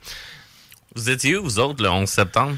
Vous 0.94 1.10
étiez 1.10 1.36
où, 1.36 1.44
vous 1.44 1.58
autres, 1.58 1.82
le 1.82 1.90
11 1.90 2.08
septembre? 2.08 2.56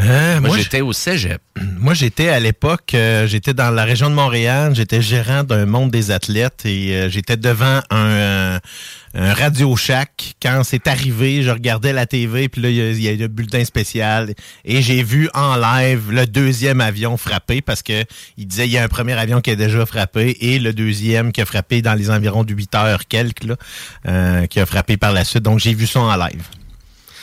Euh, 0.00 0.40
Moi, 0.40 0.48
moi, 0.48 0.58
j'étais 0.58 0.80
au 0.80 0.92
cégep. 0.94 1.42
Moi, 1.78 1.92
j'étais 1.92 2.28
à 2.28 2.40
l'époque, 2.40 2.94
euh, 2.94 3.26
j'étais 3.26 3.52
dans 3.52 3.70
la 3.70 3.84
région 3.84 4.08
de 4.08 4.14
Montréal, 4.14 4.74
j'étais 4.74 5.02
gérant 5.02 5.44
d'un 5.44 5.66
monde 5.66 5.90
des 5.90 6.10
athlètes 6.10 6.62
et 6.64 6.94
euh, 6.94 7.08
j'étais 7.10 7.36
devant 7.36 7.80
un, 7.90 8.06
euh, 8.06 8.58
un 9.14 9.34
Radio 9.34 9.76
Shack. 9.76 10.36
Quand 10.40 10.62
c'est 10.64 10.86
arrivé, 10.86 11.42
je 11.42 11.50
regardais 11.50 11.92
la 11.92 12.06
TV, 12.06 12.48
puis 12.48 12.62
là, 12.62 12.70
il 12.70 12.76
y 12.76 12.80
a- 12.80 12.90
il 12.90 13.02
y, 13.02 13.08
a 13.08 13.12
le 13.14 13.28
bulletin 13.28 13.64
spécial 13.66 14.32
et 14.64 14.80
j'ai 14.80 15.02
vu 15.02 15.28
en 15.34 15.56
live 15.56 16.10
le 16.10 16.26
deuxième 16.26 16.80
avion 16.80 17.18
frapper 17.18 17.60
parce 17.60 17.82
que 17.82 18.04
il 18.38 18.46
disait 18.46 18.66
il 18.66 18.72
y 18.72 18.78
a 18.78 18.84
un 18.84 18.88
premier 18.88 19.12
avion 19.12 19.42
qui 19.42 19.50
a 19.50 19.56
déjà 19.56 19.84
frappé 19.84 20.36
et 20.40 20.58
le 20.58 20.72
deuxième 20.72 21.32
qui 21.32 21.42
a 21.42 21.44
frappé 21.44 21.82
dans 21.82 21.94
les 21.94 22.10
environs 22.10 22.44
de 22.44 22.54
8 22.54 22.74
heures 22.76 23.06
quelques, 23.08 23.44
là, 23.44 24.46
qui 24.46 24.58
a 24.58 24.64
frappé 24.64 24.96
par 24.96 25.12
la 25.12 25.24
suite. 25.24 25.42
Donc, 25.42 25.58
j'ai 25.58 25.74
vu 25.74 25.86
ça 25.86 26.00
en 26.00 26.16
live. 26.16 26.44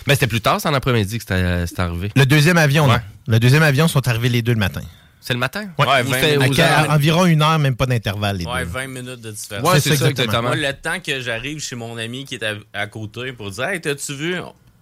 Mais 0.10 0.16
c'était 0.16 0.28
plus 0.28 0.41
tard, 0.41 0.60
c'est 0.60 0.68
en 0.68 0.74
après-midi 0.74 1.18
que 1.18 1.24
c'était 1.24 1.68
c'était 1.68 1.82
arrivé. 1.82 2.10
Le 2.16 2.26
deuxième 2.26 2.57
avion, 2.57 2.88
Ouais. 2.88 2.95
non. 2.95 3.01
Le 3.28 3.39
deuxième 3.39 3.64
avion 3.64 3.88
sont 3.88 4.05
arrivés 4.07 4.28
les 4.30 4.41
deux 4.41 4.53
le 4.53 4.60
matin. 4.60 4.82
C'est 5.22 5.34
le 5.34 5.39
matin? 5.39 5.68
Ouais, 5.78 5.86
Ouais, 5.86 6.01
Vous 6.01 6.12
20 6.12 6.18
faites 6.18 6.39
minutes. 6.39 6.57
aux 6.57 6.62
À- 6.62 6.66
alentours- 6.66 6.93
environ 6.95 7.26
une 7.26 7.41
heure, 7.43 7.60
même 7.60 7.76
pas 7.76 7.86
d'intervalle, 7.86 8.38
les 8.38 8.45
Ouais, 8.45 8.64
deux. 8.66 8.72
20 8.72 8.88
minutes 8.88 9.22
de 9.22 9.32
différence. 9.32 9.68
Ouais, 9.70 9.80
C'est 9.80 9.89
c'est 9.91 9.97
ça, 9.97 10.05
ça, 10.05 10.10
exactement. 10.10 10.49
exactement. 10.49 10.55
Moi, 10.55 10.55
le 10.55 10.74
temps 10.82 10.99
que 11.05 11.20
j'arrive 11.22 11.60
chez 11.60 11.76
mon 11.76 11.97
ami 11.97 12.26
qui 12.26 12.36
est 12.36 12.43
à, 12.43 12.55
à 12.74 12.88
côté 12.88 13.34
pour 13.34 13.51
dire 13.51 13.66
Hey, 13.66 13.82
t'as-tu 13.82 14.14
vu? 14.16 14.36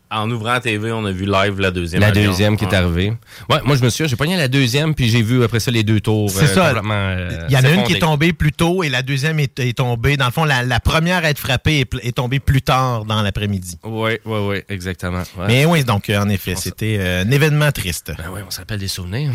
En 0.09 0.29
ouvrant 0.31 0.53
la 0.53 0.59
TV, 0.59 0.91
on 0.91 1.05
a 1.05 1.11
vu 1.11 1.25
live 1.25 1.59
la 1.59 1.71
deuxième. 1.71 2.01
La 2.01 2.07
avion. 2.07 2.25
deuxième 2.25 2.57
qui 2.57 2.65
est 2.65 2.73
arrivée. 2.73 3.13
Ouais, 3.49 3.57
moi, 3.63 3.75
je 3.75 3.83
me 3.83 3.89
suis 3.89 4.07
j'ai 4.07 4.15
pogné 4.15 4.37
la 4.37 4.47
deuxième, 4.47 4.95
puis 4.95 5.09
j'ai 5.09 5.21
vu 5.21 5.43
après 5.43 5.59
ça 5.59 5.71
les 5.71 5.83
deux 5.83 5.99
tours. 5.99 6.29
C'est 6.29 6.43
euh, 6.43 6.47
ça. 6.47 6.67
complètement, 6.67 6.93
euh, 6.93 7.45
Il 7.49 7.55
y 7.55 7.57
en 7.57 7.63
a 7.63 7.69
une 7.69 7.83
qui 7.83 7.93
est 7.93 7.99
tombée 7.99 8.33
plus 8.33 8.53
tôt 8.53 8.83
et 8.83 8.89
la 8.89 9.01
deuxième 9.01 9.39
est, 9.39 9.59
est 9.59 9.77
tombée. 9.77 10.17
Dans 10.17 10.25
le 10.25 10.31
fond, 10.31 10.45
la, 10.45 10.63
la 10.63 10.79
première 10.79 11.23
à 11.25 11.29
être 11.29 11.39
frappée 11.39 11.85
est, 12.01 12.11
tombée 12.15 12.39
plus 12.39 12.61
tard 12.61 13.05
dans 13.05 13.21
l'après-midi. 13.21 13.77
Oui, 13.83 14.11
oui, 14.25 14.39
oui, 14.39 14.57
exactement. 14.69 15.23
Ouais. 15.37 15.47
Mais 15.47 15.65
oui, 15.65 15.83
donc 15.83 16.09
euh, 16.09 16.19
en 16.19 16.29
effet, 16.29 16.55
c'était 16.55 16.97
euh, 16.99 17.23
un 17.23 17.31
événement 17.31 17.71
triste. 17.71 18.11
Ben 18.17 18.25
oui, 18.31 18.41
on 18.45 18.51
se 18.51 18.59
rappelle 18.59 18.79
des 18.79 18.87
souvenirs. 18.87 19.31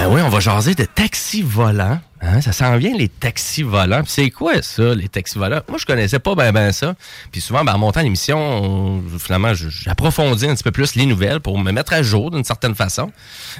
Ben 0.00 0.08
oui, 0.08 0.22
on 0.22 0.30
va 0.30 0.40
jaser 0.40 0.74
de 0.74 0.86
taxis 0.86 1.42
volants. 1.42 1.98
Hein, 2.22 2.40
ça 2.40 2.52
s'en 2.52 2.74
vient, 2.78 2.96
les 2.96 3.08
taxis 3.10 3.62
volants. 3.62 4.00
C'est 4.06 4.30
quoi 4.30 4.62
ça, 4.62 4.94
les 4.94 5.08
taxis 5.10 5.36
volants? 5.38 5.60
Moi, 5.68 5.76
je 5.78 5.84
connaissais 5.84 6.18
pas 6.18 6.34
bien 6.34 6.52
ben 6.52 6.72
ça. 6.72 6.94
Puis 7.30 7.42
souvent, 7.42 7.64
ben, 7.64 7.74
en 7.74 7.78
montant 7.78 8.00
l'émission, 8.00 8.38
on- 8.38 9.02
finalement, 9.18 9.52
j'approfondis 9.52 10.46
un 10.46 10.54
petit 10.54 10.62
peu 10.62 10.70
plus 10.70 10.94
les 10.94 11.04
nouvelles 11.04 11.40
pour 11.40 11.58
me 11.58 11.70
mettre 11.70 11.92
à 11.92 12.02
jour 12.02 12.30
d'une 12.30 12.44
certaine 12.44 12.74
façon. 12.74 13.12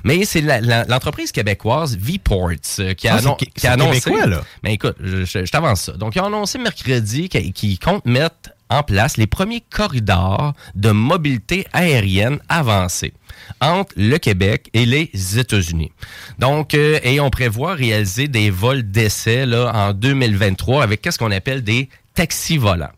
Mais 0.02 0.24
c'est 0.24 0.40
l'entreprise 0.88 1.30
québécoise 1.30 1.98
Vports 1.98 2.52
euh, 2.78 2.94
qui 2.94 3.06
a, 3.06 3.16
Ah, 3.16 3.18
annon- 3.18 3.34
qué- 3.34 3.46
qui 3.54 3.66
a 3.66 3.72
annoncé... 3.72 4.00
québécois, 4.00 4.26
là. 4.26 4.40
Ben 4.62 4.70
écoute, 4.70 4.96
je, 5.02 5.26
je- 5.26 5.44
je 5.44 5.52
t'avance 5.52 5.82
ça. 5.82 5.92
Donc, 5.92 6.16
ils 6.16 6.20
ont 6.22 6.26
annoncé 6.26 6.56
mercredi 6.58 7.28
qu'ils 7.28 7.78
comptent 7.78 8.06
mettre 8.06 8.50
en 8.70 8.82
place 8.82 9.16
les 9.16 9.26
premiers 9.26 9.62
corridors 9.68 10.54
de 10.74 10.90
mobilité 10.90 11.66
aérienne 11.72 12.38
avancée 12.48 13.12
entre 13.60 13.92
le 13.96 14.16
Québec 14.18 14.70
et 14.72 14.86
les 14.86 15.10
États-Unis. 15.38 15.92
Donc, 16.38 16.74
euh, 16.74 16.98
et 17.02 17.20
on 17.20 17.30
prévoit 17.30 17.74
réaliser 17.74 18.28
des 18.28 18.50
vols 18.50 18.82
d'essai 18.82 19.46
là, 19.46 19.72
en 19.74 19.92
2023 19.92 20.82
avec 20.82 21.02
qu'est-ce 21.02 21.18
qu'on 21.18 21.30
appelle 21.30 21.62
des 21.62 21.88
taxis 22.14 22.58
volants. 22.58 22.92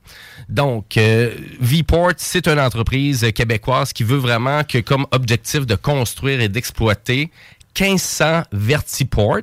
Donc, 0.48 0.96
euh, 0.96 1.34
Vport, 1.60 2.12
c'est 2.16 2.46
une 2.46 2.60
entreprise 2.60 3.26
québécoise 3.34 3.92
qui 3.92 4.04
veut 4.04 4.18
vraiment 4.18 4.64
que 4.64 4.78
comme 4.78 5.06
objectif 5.12 5.66
de 5.66 5.74
construire 5.74 6.40
et 6.40 6.48
d'exploiter 6.48 7.30
1500 7.78 8.42
vertiports 8.52 9.38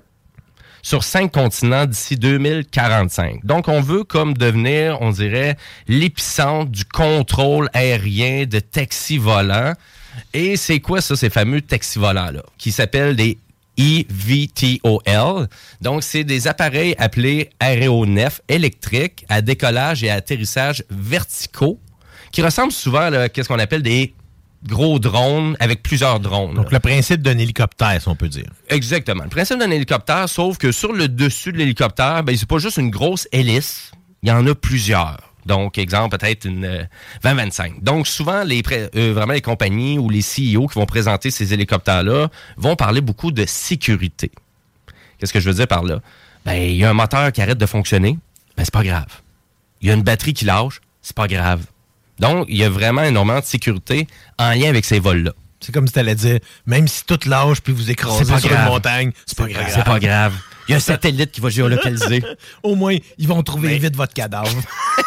sur 0.81 1.03
cinq 1.03 1.31
continents 1.31 1.85
d'ici 1.85 2.15
2045. 2.15 3.45
Donc, 3.45 3.67
on 3.67 3.81
veut 3.81 4.03
comme 4.03 4.33
devenir, 4.33 5.01
on 5.01 5.11
dirait, 5.11 5.57
l'épicentre 5.87 6.71
du 6.71 6.85
contrôle 6.85 7.69
aérien 7.73 8.45
de 8.45 8.59
taxis 8.59 9.17
volants. 9.17 9.73
Et 10.33 10.57
c'est 10.57 10.79
quoi 10.79 11.01
ça, 11.01 11.15
ces 11.15 11.29
fameux 11.29 11.61
taxis 11.61 11.99
volants-là, 11.99 12.43
qui 12.57 12.71
s'appellent 12.71 13.15
des 13.15 13.37
EVTOL. 13.77 15.47
Donc, 15.81 16.03
c'est 16.03 16.23
des 16.23 16.47
appareils 16.47 16.95
appelés 16.97 17.49
aéronefs 17.59 18.41
électriques 18.49 19.25
à 19.29 19.41
décollage 19.41 20.03
et 20.03 20.09
atterrissage 20.09 20.83
verticaux 20.89 21.79
qui 22.31 22.41
ressemblent 22.41 22.71
souvent 22.71 23.11
à 23.11 23.29
qu'est-ce 23.29 23.47
qu'on 23.47 23.59
appelle 23.59 23.81
des 23.81 24.13
gros 24.67 24.99
drone 24.99 25.55
avec 25.59 25.83
plusieurs 25.83 26.19
drones. 26.19 26.53
Donc, 26.53 26.71
le 26.71 26.79
principe 26.79 27.21
d'un 27.21 27.37
hélicoptère, 27.37 28.01
si 28.01 28.07
on 28.07 28.15
peut 28.15 28.27
dire. 28.27 28.49
Exactement. 28.69 29.23
Le 29.23 29.29
principe 29.29 29.59
d'un 29.59 29.71
hélicoptère, 29.71 30.27
sauf 30.27 30.57
que 30.57 30.71
sur 30.71 30.93
le 30.93 31.07
dessus 31.07 31.51
de 31.51 31.57
l'hélicoptère, 31.57 32.23
ben, 32.23 32.35
c'est 32.35 32.47
pas 32.47 32.57
juste 32.57 32.77
une 32.77 32.89
grosse 32.89 33.27
hélice, 33.31 33.91
il 34.21 34.29
y 34.29 34.31
en 34.31 34.45
a 34.45 34.55
plusieurs. 34.55 35.17
Donc, 35.45 35.77
exemple, 35.77 36.17
peut-être 36.17 36.45
une 36.45 36.65
euh, 36.65 36.83
20-25. 37.23 37.81
Donc, 37.81 38.07
souvent, 38.07 38.43
les 38.43 38.61
euh, 38.71 39.13
vraiment 39.13 39.33
les 39.33 39.41
compagnies 39.41 39.97
ou 39.97 40.09
les 40.09 40.19
CEO 40.19 40.67
qui 40.67 40.75
vont 40.75 40.85
présenter 40.85 41.31
ces 41.31 41.53
hélicoptères-là 41.53 42.29
vont 42.57 42.75
parler 42.75 43.01
beaucoup 43.01 43.31
de 43.31 43.45
sécurité. 43.45 44.31
Qu'est-ce 45.17 45.33
que 45.33 45.39
je 45.39 45.49
veux 45.49 45.55
dire 45.55 45.67
par 45.67 45.83
là? 45.83 46.01
Ben, 46.45 46.55
il 46.55 46.75
y 46.75 46.83
a 46.83 46.89
un 46.89 46.93
moteur 46.93 47.31
qui 47.31 47.41
arrête 47.41 47.57
de 47.57 47.65
fonctionner, 47.65 48.17
ben, 48.57 48.63
c'est 48.63 48.73
pas 48.73 48.83
grave. 48.83 49.21
Il 49.81 49.87
y 49.87 49.91
a 49.91 49.93
une 49.93 50.03
batterie 50.03 50.33
qui 50.33 50.45
lâche, 50.45 50.81
c'est 51.01 51.15
pas 51.15 51.27
grave. 51.27 51.61
Donc, 52.19 52.45
il 52.49 52.57
y 52.57 52.63
a 52.63 52.69
vraiment 52.69 53.03
énormément 53.03 53.39
de 53.39 53.45
sécurité 53.45 54.07
en 54.37 54.51
lien 54.51 54.69
avec 54.69 54.85
ces 54.85 54.99
vols-là. 54.99 55.31
C'est 55.59 55.73
comme 55.73 55.87
si 55.87 55.93
tu 55.93 55.99
allais 55.99 56.15
dire, 56.15 56.39
même 56.65 56.87
si 56.87 57.03
tout 57.05 57.19
lâche 57.25 57.61
puis 57.61 57.73
vous 57.73 57.91
écrasez 57.91 58.25
sur 58.25 58.39
grave. 58.39 58.65
une 58.65 58.71
montagne, 58.73 59.11
c'est 59.25 59.37
pas 59.37 59.47
grave. 59.47 59.65
C'est 59.69 59.83
pas 59.83 59.99
grave. 59.99 60.33
Il 60.67 60.71
y 60.71 60.73
a 60.73 60.77
un 60.77 60.79
satellite 60.81 61.31
qui 61.31 61.41
va 61.41 61.49
géolocaliser. 61.49 62.23
Au 62.63 62.75
moins, 62.75 62.95
ils 63.17 63.27
vont 63.27 63.41
trouver 63.43 63.77
vite 63.77 63.95
votre 63.95 64.13
cadavre. 64.13 64.49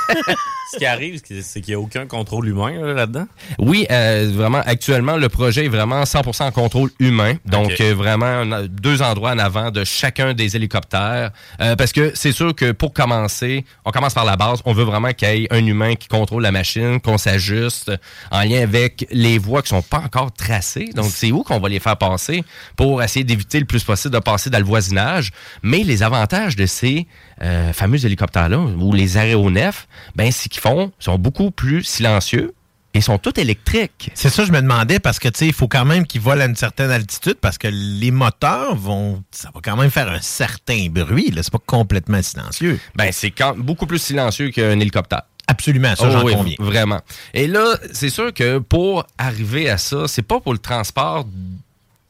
Ce 0.72 0.78
qui 0.78 0.86
arrive, 0.86 1.20
c'est 1.42 1.60
qu'il 1.60 1.72
n'y 1.72 1.74
a 1.74 1.80
aucun 1.80 2.06
contrôle 2.06 2.48
humain 2.48 2.70
là, 2.80 2.94
là-dedans? 2.94 3.26
Oui, 3.58 3.86
euh, 3.90 4.30
vraiment, 4.32 4.62
actuellement, 4.64 5.18
le 5.18 5.28
projet 5.28 5.66
est 5.66 5.68
vraiment 5.68 6.02
100% 6.04 6.44
en 6.44 6.50
contrôle 6.50 6.90
humain. 6.98 7.34
Donc, 7.44 7.78
euh, 7.80 7.94
vraiment, 7.94 8.40
on 8.42 8.52
a 8.52 8.62
deux 8.62 9.02
endroits 9.02 9.32
en 9.32 9.38
avant 9.38 9.70
de 9.70 9.84
chacun 9.84 10.32
des 10.32 10.56
hélicoptères. 10.56 11.30
Euh, 11.60 11.76
parce 11.76 11.92
que 11.92 12.12
c'est 12.14 12.32
sûr 12.32 12.54
que 12.54 12.72
pour 12.72 12.94
commencer, 12.94 13.66
on 13.84 13.90
commence 13.90 14.14
par 14.14 14.24
la 14.24 14.36
base. 14.36 14.60
On 14.64 14.72
veut 14.72 14.84
vraiment 14.84 15.12
qu'il 15.12 15.28
y 15.28 15.44
ait 15.44 15.52
un 15.52 15.66
humain 15.66 15.94
qui 15.94 16.08
contrôle 16.08 16.42
la 16.42 16.52
machine, 16.52 17.00
qu'on 17.00 17.18
s'ajuste 17.18 17.92
en 18.30 18.40
lien 18.40 18.62
avec 18.62 19.06
les 19.10 19.36
voies 19.36 19.60
qui 19.60 19.68
sont 19.68 19.82
pas 19.82 19.98
encore 19.98 20.32
tracées. 20.32 20.88
Donc, 20.94 21.10
c'est 21.10 21.32
où 21.32 21.42
qu'on 21.42 21.60
va 21.60 21.68
les 21.68 21.80
faire 21.80 21.98
passer 21.98 22.44
pour 22.76 23.02
essayer 23.02 23.24
d'éviter 23.24 23.60
le 23.60 23.66
plus 23.66 23.84
possible 23.84 24.14
de 24.14 24.20
passer 24.20 24.48
dans 24.48 24.58
le 24.58 24.64
voisinage. 24.64 25.32
Mais 25.62 25.80
les 25.80 26.02
avantages 26.02 26.56
de 26.56 26.64
ces 26.64 27.06
euh, 27.42 27.72
fameux 27.72 28.04
hélicoptères-là, 28.04 28.58
ou 28.58 28.92
les 28.92 29.16
aéronefs, 29.18 29.88
ben, 30.16 30.30
c'est 30.30 30.48
qu'ils 30.48 30.60
font, 30.62 30.92
sont 30.98 31.18
beaucoup 31.18 31.50
plus 31.50 31.82
silencieux 31.84 32.54
et 32.94 33.00
sont 33.00 33.16
tous 33.18 33.40
électriques. 33.40 34.10
C'est 34.14 34.28
ça, 34.28 34.44
je 34.44 34.52
me 34.52 34.60
demandais, 34.60 34.98
parce 34.98 35.18
que, 35.18 35.28
tu 35.28 35.38
sais, 35.38 35.46
il 35.46 35.54
faut 35.54 35.66
quand 35.66 35.86
même 35.86 36.06
qu'ils 36.06 36.20
volent 36.20 36.42
à 36.42 36.44
une 36.46 36.56
certaine 36.56 36.90
altitude, 36.90 37.36
parce 37.40 37.56
que 37.56 37.68
les 37.68 38.10
moteurs 38.10 38.74
vont. 38.76 39.22
Ça 39.30 39.50
va 39.54 39.60
quand 39.64 39.76
même 39.76 39.90
faire 39.90 40.10
un 40.10 40.20
certain 40.20 40.88
bruit, 40.90 41.30
là. 41.30 41.42
C'est 41.42 41.52
pas 41.52 41.58
complètement 41.64 42.20
silencieux. 42.22 42.78
Ben, 42.94 43.10
c'est 43.10 43.30
quand- 43.30 43.56
beaucoup 43.56 43.86
plus 43.86 43.98
silencieux 43.98 44.50
qu'un 44.50 44.78
hélicoptère. 44.78 45.22
Absolument, 45.48 45.96
ça, 45.96 46.04
Oh 46.06 46.10
j'en 46.10 46.22
oui, 46.24 46.34
conviens. 46.34 46.54
Vraiment. 46.60 47.00
Et 47.34 47.46
là, 47.46 47.64
c'est 47.92 48.10
sûr 48.10 48.32
que 48.32 48.58
pour 48.58 49.06
arriver 49.18 49.68
à 49.70 49.78
ça, 49.78 50.06
c'est 50.06 50.22
pas 50.22 50.38
pour 50.38 50.52
le 50.52 50.58
transport 50.58 51.26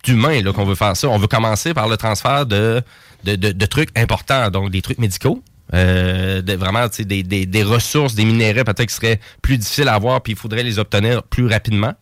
d'humains 0.05 0.43
là, 0.43 0.53
qu'on 0.53 0.65
veut 0.65 0.75
faire 0.75 0.97
ça. 0.97 1.09
On 1.09 1.19
veut 1.19 1.29
commencer 1.29 1.75
par 1.75 1.89
le 1.89 1.97
transfert 1.97 2.45
de, 2.45 2.83
de, 3.25 3.37
de- 3.37 3.53
trucs 3.67 3.97
importants, 3.99 4.51
donc 4.51 4.71
des 4.71 4.83
trucs 4.83 4.99
médicaux. 4.99 5.43
euh, 5.75 6.43
vraiment 6.57 6.87
des, 6.99 7.23
des, 7.23 7.47
des 7.47 7.63
ressources, 7.63 8.15
des 8.15 8.25
minéraux 8.25 8.65
peut-être 8.65 8.87
qui 8.87 8.95
seraient 8.95 9.21
plus 9.41 9.57
difficiles 9.59 9.89
à 9.89 9.95
avoir, 9.95 10.21
puis 10.23 10.33
il 10.35 10.39
faudrait 10.39 10.63
les 10.63 10.79
obtenir 10.79 11.23
plus 11.23 11.47
rapidement. 11.47 11.95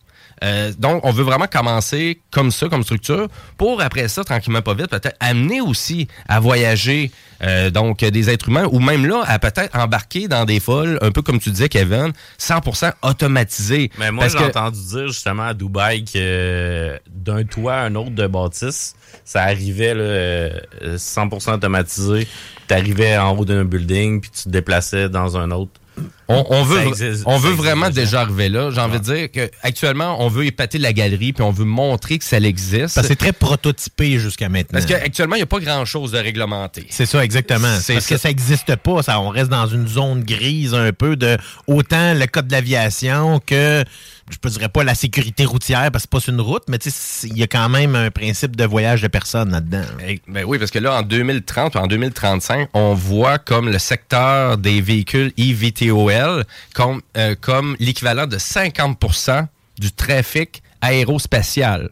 Euh, 0.43 0.71
donc, 0.77 1.05
on 1.05 1.11
veut 1.11 1.23
vraiment 1.23 1.45
commencer 1.47 2.19
comme 2.31 2.49
ça, 2.51 2.67
comme 2.67 2.83
structure, 2.83 3.27
pour 3.57 3.81
après 3.81 4.07
ça, 4.07 4.23
tranquillement 4.23 4.61
pas 4.61 4.73
vite, 4.73 4.87
peut-être 4.87 5.15
amener 5.19 5.61
aussi 5.61 6.07
à 6.27 6.39
voyager 6.39 7.11
euh, 7.43 7.69
donc 7.69 7.99
des 8.03 8.29
êtres 8.29 8.49
humains, 8.49 8.67
ou 8.71 8.79
même 8.79 9.05
là, 9.05 9.23
à 9.27 9.37
peut-être 9.39 9.75
embarquer 9.77 10.27
dans 10.27 10.45
des 10.45 10.59
vols, 10.59 10.97
un 11.01 11.11
peu 11.11 11.21
comme 11.21 11.39
tu 11.39 11.51
disais, 11.51 11.69
Kevin, 11.69 12.11
100% 12.39 12.91
automatisés. 13.03 13.91
Mais 13.99 14.11
moi, 14.11 14.27
j'ai 14.27 14.37
que- 14.37 14.43
entendu 14.43 14.79
dire 14.79 15.07
justement 15.07 15.43
à 15.43 15.53
Dubaï 15.53 16.03
que 16.05 16.11
euh, 16.15 16.97
d'un 17.09 17.43
toit 17.43 17.73
à 17.75 17.81
un 17.85 17.95
autre 17.95 18.11
de 18.11 18.27
bâtisse, 18.27 18.95
ça 19.25 19.43
arrivait 19.43 19.93
là, 19.93 20.01
euh, 20.03 20.59
100% 20.97 21.53
automatisé. 21.53 22.27
Tu 22.67 22.73
arrivais 22.73 23.17
en 23.17 23.37
haut 23.37 23.45
d'un 23.45 23.63
building, 23.63 24.21
puis 24.21 24.31
tu 24.31 24.43
te 24.43 24.49
déplaçais 24.49 25.09
dans 25.09 25.37
un 25.37 25.51
autre. 25.51 25.71
On, 26.27 26.45
on 26.49 26.63
veut, 26.63 26.87
existe- 26.87 27.23
on 27.25 27.37
veut 27.37 27.51
vraiment 27.51 27.89
déjà. 27.89 28.01
déjà 28.01 28.21
arriver 28.21 28.47
là. 28.49 28.71
J'ai 28.71 28.79
envie 28.79 28.99
de 28.99 29.03
dire 29.03 29.31
que 29.31 29.49
actuellement, 29.63 30.23
on 30.23 30.29
veut 30.29 30.45
épater 30.45 30.77
la 30.77 30.93
galerie 30.93 31.33
puis 31.33 31.43
on 31.43 31.51
veut 31.51 31.65
montrer 31.65 32.19
que 32.19 32.23
ça 32.25 32.37
existe. 32.37 32.95
Parce 32.95 33.07
que 33.07 33.07
c'est 33.07 33.15
très 33.17 33.33
prototypé 33.33 34.17
jusqu'à 34.19 34.47
maintenant. 34.47 34.79
Parce 34.79 34.85
qu'actuellement, 34.85 35.35
il 35.35 35.39
n'y 35.39 35.43
a 35.43 35.47
pas 35.47 35.59
grand-chose 35.59 36.11
de 36.13 36.17
réglementé. 36.19 36.85
C'est 36.89 37.05
ça, 37.05 37.23
exactement. 37.23 37.75
C'est 37.81 37.93
Parce 37.93 38.05
ça. 38.05 38.15
que 38.15 38.21
ça 38.21 38.29
n'existe 38.29 38.75
pas. 38.77 39.03
Ça, 39.03 39.19
on 39.19 39.29
reste 39.29 39.49
dans 39.49 39.67
une 39.67 39.87
zone 39.87 40.23
grise 40.23 40.73
un 40.73 40.93
peu 40.93 41.15
de 41.15 41.37
autant 41.67 42.13
le 42.13 42.25
code 42.27 42.47
de 42.47 42.53
l'aviation 42.53 43.39
que, 43.45 43.83
je 44.29 44.37
ne 44.47 44.49
dirais 44.53 44.69
pas 44.69 44.83
la 44.85 44.95
sécurité 44.95 45.43
routière 45.43 45.91
parce 45.91 46.05
que 46.05 46.09
c'est 46.13 46.25
pas 46.27 46.31
une 46.31 46.39
route, 46.39 46.63
mais 46.69 46.77
il 47.23 47.37
y 47.37 47.43
a 47.43 47.47
quand 47.47 47.67
même 47.67 47.95
un 47.95 48.11
principe 48.11 48.55
de 48.55 48.63
voyage 48.63 49.01
de 49.01 49.07
personnes 49.09 49.51
là-dedans. 49.51 49.81
Ben 50.27 50.45
oui, 50.45 50.57
parce 50.57 50.71
que 50.71 50.79
là, 50.79 50.93
en 50.99 51.01
2030 51.01 51.75
ou 51.75 51.79
en 51.79 51.87
2035, 51.87 52.69
on 52.73 52.93
voit 52.93 53.37
comme 53.39 53.69
le 53.69 53.79
secteur 53.79 54.57
des 54.57 54.79
véhicules 54.79 55.33
Comme, 56.73 57.01
euh, 57.17 57.35
comme 57.39 57.75
l'équivalent 57.79 58.27
de 58.27 58.37
50 58.37 58.97
du 59.77 59.91
trafic 59.91 60.61
aérospatial. 60.81 61.89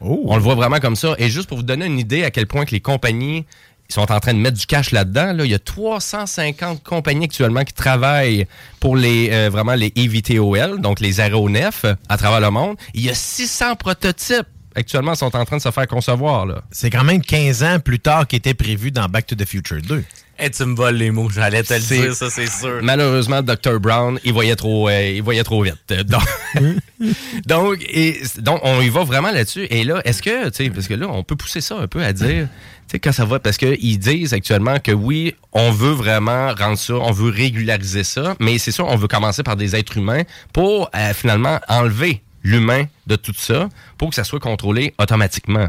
On 0.00 0.34
le 0.36 0.42
voit 0.42 0.56
vraiment 0.56 0.80
comme 0.80 0.96
ça. 0.96 1.14
Et 1.18 1.28
juste 1.30 1.48
pour 1.48 1.58
vous 1.58 1.62
donner 1.62 1.86
une 1.86 1.98
idée 1.98 2.24
à 2.24 2.30
quel 2.30 2.46
point 2.46 2.64
que 2.64 2.72
les 2.72 2.80
compagnies 2.80 3.44
sont 3.88 4.10
en 4.10 4.20
train 4.20 4.34
de 4.34 4.38
mettre 4.38 4.58
du 4.58 4.66
cash 4.66 4.90
là-dedans, 4.90 5.32
là, 5.32 5.44
il 5.44 5.50
y 5.50 5.54
a 5.54 5.58
350 5.58 6.82
compagnies 6.82 7.26
actuellement 7.26 7.62
qui 7.62 7.74
travaillent 7.74 8.46
pour 8.80 8.96
les 8.96 9.28
euh, 9.30 9.50
vraiment 9.50 9.74
les 9.74 9.92
EVTOL, 9.94 10.80
donc 10.80 10.98
les 11.00 11.20
aéronefs 11.20 11.84
à 12.08 12.16
travers 12.16 12.40
le 12.40 12.50
monde. 12.50 12.76
Il 12.94 13.02
y 13.02 13.10
a 13.10 13.14
600 13.14 13.76
prototypes 13.76 14.46
actuellement 14.74 15.12
qui 15.12 15.18
sont 15.18 15.36
en 15.36 15.44
train 15.44 15.58
de 15.58 15.62
se 15.62 15.70
faire 15.70 15.86
concevoir. 15.86 16.62
C'est 16.70 16.90
quand 16.90 17.04
même 17.04 17.20
15 17.20 17.62
ans 17.62 17.78
plus 17.80 18.00
tard 18.00 18.26
qu'était 18.26 18.54
prévu 18.54 18.90
dans 18.90 19.06
Back 19.08 19.26
to 19.26 19.36
the 19.36 19.44
Future 19.44 19.82
2. 19.82 20.04
Tu 20.50 20.64
me 20.64 20.74
voles 20.74 20.96
les 20.96 21.10
mots, 21.10 21.30
j'allais 21.30 21.62
te 21.62 21.74
le 21.74 21.80
dire, 21.80 22.14
ça 22.14 22.30
c'est 22.30 22.48
sûr. 22.48 22.80
Malheureusement, 22.82 23.42
Dr. 23.42 23.78
Brown, 23.80 24.18
il 24.24 24.32
voyait 24.32 24.56
trop, 24.56 24.88
euh, 24.88 25.12
il 25.16 25.22
voyait 25.22 25.44
trop 25.44 25.62
vite. 25.62 25.76
Euh, 25.90 26.02
Donc, 26.02 26.22
donc, 27.46 27.78
et, 27.88 28.20
donc, 28.38 28.60
on 28.62 28.80
y 28.80 28.88
va 28.88 29.04
vraiment 29.04 29.30
là-dessus. 29.30 29.66
Et 29.70 29.84
là, 29.84 30.00
est-ce 30.04 30.22
que, 30.22 30.48
tu 30.50 30.64
sais, 30.64 30.70
parce 30.70 30.88
que 30.88 30.94
là, 30.94 31.06
on 31.08 31.22
peut 31.22 31.36
pousser 31.36 31.60
ça 31.60 31.76
un 31.76 31.86
peu 31.86 32.02
à 32.02 32.12
dire, 32.12 32.48
tu 32.88 32.92
sais, 32.92 32.98
quand 32.98 33.12
ça 33.12 33.24
va, 33.24 33.38
parce 33.38 33.56
qu'ils 33.56 33.98
disent 33.98 34.34
actuellement 34.34 34.78
que 34.78 34.92
oui, 34.92 35.34
on 35.52 35.70
veut 35.70 35.92
vraiment 35.92 36.52
rendre 36.54 36.78
ça, 36.78 36.94
on 36.94 37.12
veut 37.12 37.30
régulariser 37.30 38.04
ça, 38.04 38.34
mais 38.40 38.58
c'est 38.58 38.72
sûr, 38.72 38.86
on 38.88 38.96
veut 38.96 39.08
commencer 39.08 39.42
par 39.42 39.56
des 39.56 39.76
êtres 39.76 39.96
humains 39.96 40.22
pour 40.52 40.90
euh, 40.94 41.14
finalement 41.14 41.60
enlever 41.68 42.22
l'humain 42.42 42.84
de 43.06 43.16
tout 43.16 43.34
ça 43.36 43.68
pour 43.98 44.08
que 44.10 44.14
ça 44.16 44.24
soit 44.24 44.40
contrôlé 44.40 44.94
automatiquement. 44.98 45.68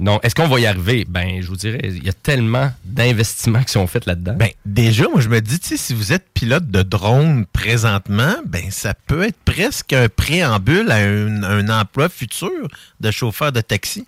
Donc, 0.00 0.24
est-ce 0.24 0.34
qu'on 0.34 0.48
va 0.48 0.58
y 0.58 0.66
arriver? 0.66 1.06
Ben, 1.08 1.40
je 1.40 1.46
vous 1.46 1.56
dirais, 1.56 1.80
il 1.84 2.04
y 2.04 2.08
a 2.08 2.12
tellement 2.12 2.72
d'investissements 2.84 3.62
qui 3.62 3.72
sont 3.72 3.86
faits 3.86 4.06
là-dedans. 4.06 4.34
Ben, 4.36 4.48
déjà, 4.66 5.04
moi, 5.08 5.20
je 5.20 5.28
me 5.28 5.40
dis, 5.40 5.58
si 5.62 5.94
vous 5.94 6.12
êtes 6.12 6.26
pilote 6.34 6.68
de 6.68 6.82
drone 6.82 7.46
présentement, 7.52 8.34
ben, 8.44 8.70
ça 8.70 8.94
peut 8.94 9.22
être 9.22 9.38
presque 9.44 9.92
un 9.92 10.08
préambule 10.08 10.90
à 10.90 10.96
un, 10.96 11.42
un 11.44 11.68
emploi 11.80 12.08
futur 12.08 12.50
de 13.00 13.10
chauffeur 13.12 13.52
de 13.52 13.60
taxi. 13.60 14.04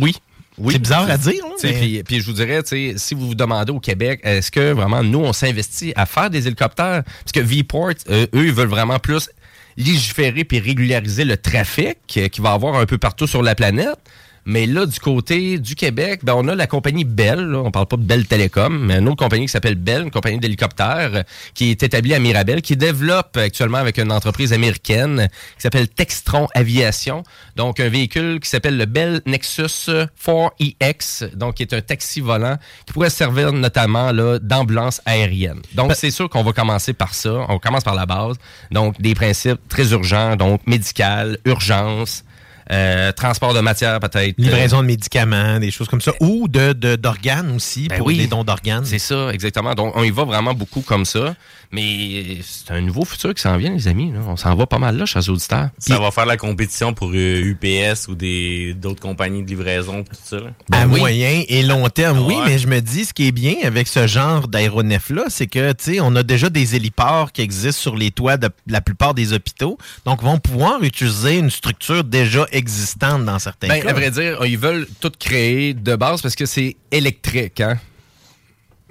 Oui. 0.00 0.16
Oui. 0.58 0.74
C'est 0.74 0.78
bizarre 0.80 1.08
à 1.10 1.16
dire, 1.16 1.42
mais- 1.62 2.02
Puis, 2.02 2.20
je 2.20 2.26
vous 2.26 2.32
dirais, 2.32 2.60
si 2.64 3.14
vous 3.14 3.28
vous 3.28 3.34
demandez 3.34 3.72
au 3.72 3.80
Québec, 3.80 4.20
est-ce 4.24 4.50
que 4.50 4.72
vraiment 4.72 5.02
nous, 5.02 5.20
on 5.20 5.32
s'investit 5.32 5.92
à 5.96 6.04
faire 6.06 6.28
des 6.30 6.46
hélicoptères? 6.46 7.02
Parce 7.04 7.32
que 7.32 7.40
Vport, 7.40 7.92
euh, 8.10 8.26
eux, 8.34 8.46
ils 8.46 8.52
veulent 8.52 8.68
vraiment 8.68 8.98
plus 8.98 9.30
légiférer 9.76 10.44
puis 10.44 10.58
régulariser 10.58 11.24
le 11.24 11.36
trafic 11.36 11.96
euh, 12.16 12.28
qu'il 12.28 12.42
va 12.42 12.50
y 12.50 12.54
avoir 12.54 12.74
un 12.76 12.84
peu 12.86 12.98
partout 12.98 13.26
sur 13.26 13.42
la 13.42 13.54
planète. 13.54 13.96
Mais 14.44 14.66
là, 14.66 14.86
du 14.86 14.98
côté 14.98 15.58
du 15.58 15.74
Québec, 15.74 16.20
ben, 16.22 16.34
on 16.36 16.48
a 16.48 16.54
la 16.54 16.66
compagnie 16.66 17.04
Bell. 17.04 17.40
là. 17.40 17.58
on 17.58 17.70
parle 17.70 17.86
pas 17.86 17.96
de 17.96 18.02
Bell 18.02 18.26
Telecom, 18.26 18.86
mais 18.86 18.98
une 18.98 19.08
autre 19.08 19.22
compagnie 19.22 19.46
qui 19.46 19.52
s'appelle 19.52 19.74
Bell, 19.74 20.02
une 20.02 20.10
compagnie 20.10 20.38
d'hélicoptères 20.38 21.14
euh, 21.14 21.22
qui 21.54 21.70
est 21.70 21.82
établie 21.82 22.14
à 22.14 22.18
Mirabel, 22.18 22.62
qui 22.62 22.76
développe 22.76 23.36
actuellement 23.36 23.78
avec 23.78 23.98
une 23.98 24.12
entreprise 24.12 24.52
américaine 24.52 25.28
qui 25.56 25.62
s'appelle 25.62 25.88
Textron 25.88 26.48
Aviation. 26.54 27.22
Donc, 27.56 27.80
un 27.80 27.88
véhicule 27.88 28.40
qui 28.40 28.48
s'appelle 28.48 28.76
le 28.76 28.86
Bell 28.86 29.20
Nexus 29.26 29.90
4EX, 30.24 31.34
donc 31.36 31.56
qui 31.56 31.62
est 31.62 31.74
un 31.74 31.80
taxi 31.80 32.20
volant 32.20 32.56
qui 32.86 32.92
pourrait 32.92 33.10
servir 33.10 33.52
notamment 33.52 34.12
là, 34.12 34.38
d'ambulance 34.38 35.00
aérienne. 35.04 35.60
Donc, 35.74 35.92
c'est 35.94 36.10
sûr 36.10 36.28
qu'on 36.28 36.42
va 36.42 36.52
commencer 36.52 36.92
par 36.92 37.14
ça. 37.14 37.46
On 37.48 37.58
commence 37.58 37.84
par 37.84 37.94
la 37.94 38.06
base. 38.06 38.36
Donc, 38.70 39.00
des 39.00 39.14
principes 39.14 39.60
très 39.68 39.92
urgents, 39.92 40.36
donc 40.36 40.66
médical, 40.66 41.38
urgence. 41.44 42.24
Euh, 42.70 43.10
transport 43.12 43.52
de 43.52 43.60
matière, 43.60 43.98
peut-être. 43.98 44.34
Livraison 44.38 44.80
de 44.80 44.86
médicaments, 44.86 45.58
des 45.58 45.70
choses 45.72 45.88
comme 45.88 46.00
ça. 46.00 46.12
Ou 46.20 46.46
de, 46.46 46.72
de- 46.72 46.94
d'organes 46.96 47.50
aussi, 47.56 47.88
Ben 47.88 47.98
pour 47.98 48.06
oui. 48.06 48.18
des 48.18 48.26
dons 48.28 48.44
d'organes. 48.44 48.84
C'est 48.84 49.00
ça, 49.00 49.30
exactement. 49.32 49.74
Donc, 49.74 49.92
on 49.96 50.04
y 50.04 50.10
va 50.10 50.24
vraiment 50.24 50.54
beaucoup 50.54 50.80
comme 50.82 51.04
ça. 51.04 51.34
Mais 51.72 52.38
c'est 52.42 52.72
un 52.72 52.80
nouveau 52.80 53.04
futur 53.04 53.32
qui 53.32 53.40
s'en 53.42 53.56
vient, 53.56 53.72
les 53.72 53.86
amis. 53.86 54.10
là. 54.12 54.18
On 54.26 54.36
s'en 54.36 54.54
va 54.56 54.66
pas 54.66 54.78
mal 54.78 54.96
là, 54.96 55.06
chers 55.06 55.28
auditeurs. 55.28 55.68
Ça 55.78 55.98
va 56.00 56.10
faire 56.10 56.26
la 56.26 56.36
compétition 56.36 56.94
pour 56.94 57.10
euh, 57.14 57.40
UPS 57.42 58.08
ou 58.08 58.16
des 58.16 58.74
d'autres 58.74 59.00
compagnies 59.00 59.44
de 59.44 59.48
livraison, 59.48 60.02
tout 60.02 60.16
ça. 60.20 60.36
là. 60.40 60.50
à 60.72 60.84
Ben 60.86 60.92
oui. 60.92 60.98
moyen 60.98 61.42
et 61.48 61.62
long 61.62 61.88
terme, 61.88 62.26
oui, 62.26 62.36
mais 62.44 62.58
je 62.58 62.66
me 62.66 62.80
dis, 62.80 63.04
ce 63.04 63.12
qui 63.14 63.28
est 63.28 63.32
bien 63.32 63.54
avec 63.62 63.86
ce 63.86 64.06
genre 64.08 64.48
d'aéronef-là, 64.48 65.24
c'est 65.28 65.46
que, 65.46 65.70
tu 65.72 65.94
sais, 65.94 66.00
on 66.00 66.16
a 66.16 66.22
déjà 66.24 66.50
des 66.50 66.74
héliports 66.74 67.30
qui 67.30 67.42
existent 67.42 67.80
sur 67.80 67.96
les 67.96 68.10
toits 68.10 68.36
de 68.36 68.48
la 68.66 68.80
plupart 68.80 69.14
des 69.14 69.32
hôpitaux, 69.32 69.78
donc 70.04 70.22
vont 70.22 70.38
pouvoir 70.38 70.82
utiliser 70.82 71.38
une 71.38 71.50
structure 71.50 72.02
déjà 72.02 72.46
existante 72.50 73.24
dans 73.24 73.38
certains 73.38 73.68
Ben, 73.68 73.80
cas. 73.82 73.90
à 73.90 73.92
vrai 73.92 74.10
dire, 74.10 74.44
ils 74.44 74.58
veulent 74.58 74.88
tout 75.00 75.12
créer 75.18 75.74
de 75.74 75.94
base 75.94 76.20
parce 76.20 76.34
que 76.34 76.46
c'est 76.46 76.76
électrique, 76.90 77.60
hein? 77.60 77.78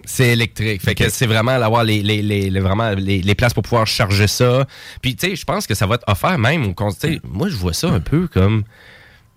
C'est 0.06 0.30
électrique. 0.30 0.82
Fait 0.82 0.96
que 0.96 1.10
c'est 1.10 1.28
vraiment 1.28 1.52
avoir 1.52 1.84
les, 1.84 2.02
les, 2.02 2.22
les, 2.22 2.50
les- 2.50 2.60
vraiment 2.60 2.92
les, 2.92 3.22
les 3.22 3.36
places 3.36 3.54
pour 3.54 3.64
pouvoir 3.64 3.86
charger 3.88 4.28
ça. 4.28 4.66
Puis, 5.02 5.16
tu 5.16 5.30
sais, 5.30 5.36
je 5.36 5.46
pense 5.46 5.68
que 5.68 5.76
ça 5.76 5.86
va 5.86 5.96
être 5.96 6.04
offert 6.08 6.38
même 6.38 6.66
au 6.66 6.74
Moi, 7.24 7.50
je 7.50 7.56
vois 7.56 7.74
ça 7.74 7.90
un 7.90 8.00
peu 8.00 8.28
comme 8.28 8.64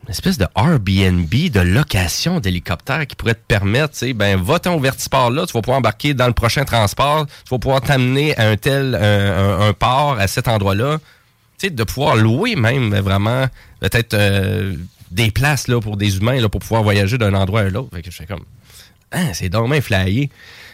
une 0.04 0.10
espèce 0.10 0.36
de 0.38 0.46
Airbnb 0.56 1.28
de 1.30 1.60
location 1.60 2.40
d'hélicoptère 2.40 3.06
qui 3.06 3.14
pourrait 3.14 3.34
te 3.34 3.44
permettre, 3.46 3.92
tu 3.92 3.98
sais, 3.98 4.12
ben, 4.14 4.40
va-t'en 4.40 4.74
au 4.74 4.80
vertiport 4.80 5.30
là, 5.30 5.46
tu 5.46 5.52
vas 5.52 5.60
pouvoir 5.62 5.78
embarquer 5.78 6.12
dans 6.12 6.26
le 6.26 6.32
prochain 6.32 6.64
transport, 6.64 7.26
tu 7.26 7.50
vas 7.50 7.58
pouvoir 7.58 7.80
t'amener 7.82 8.36
à 8.36 8.48
un 8.48 8.56
tel, 8.56 8.96
un, 8.96 9.00
un- 9.60 9.68
un 9.68 9.72
port 9.72 10.16
à 10.18 10.26
cet 10.26 10.48
endroit-là. 10.48 10.98
Tu 11.58 11.68
sais, 11.68 11.70
de 11.70 11.84
pouvoir 11.84 12.16
louer 12.16 12.56
même 12.56 12.92
vraiment, 12.98 13.46
peut-être 13.78 14.14
euh, 14.14 14.74
des 15.12 15.30
places 15.30 15.68
là, 15.68 15.80
pour 15.80 15.96
des 15.96 16.16
humains 16.16 16.40
là, 16.40 16.48
pour 16.48 16.60
pouvoir 16.60 16.82
voyager 16.82 17.16
d'un 17.16 17.34
endroit 17.34 17.60
à 17.60 17.68
l'autre. 17.68 17.90
Fait 17.94 18.02
que 18.02 18.10
je 18.10 18.16
fais 18.16 18.26
comme, 18.26 18.42
ah, 19.12 19.34
c'est 19.34 19.48
dommage 19.48 19.82
flyé. 19.82 20.30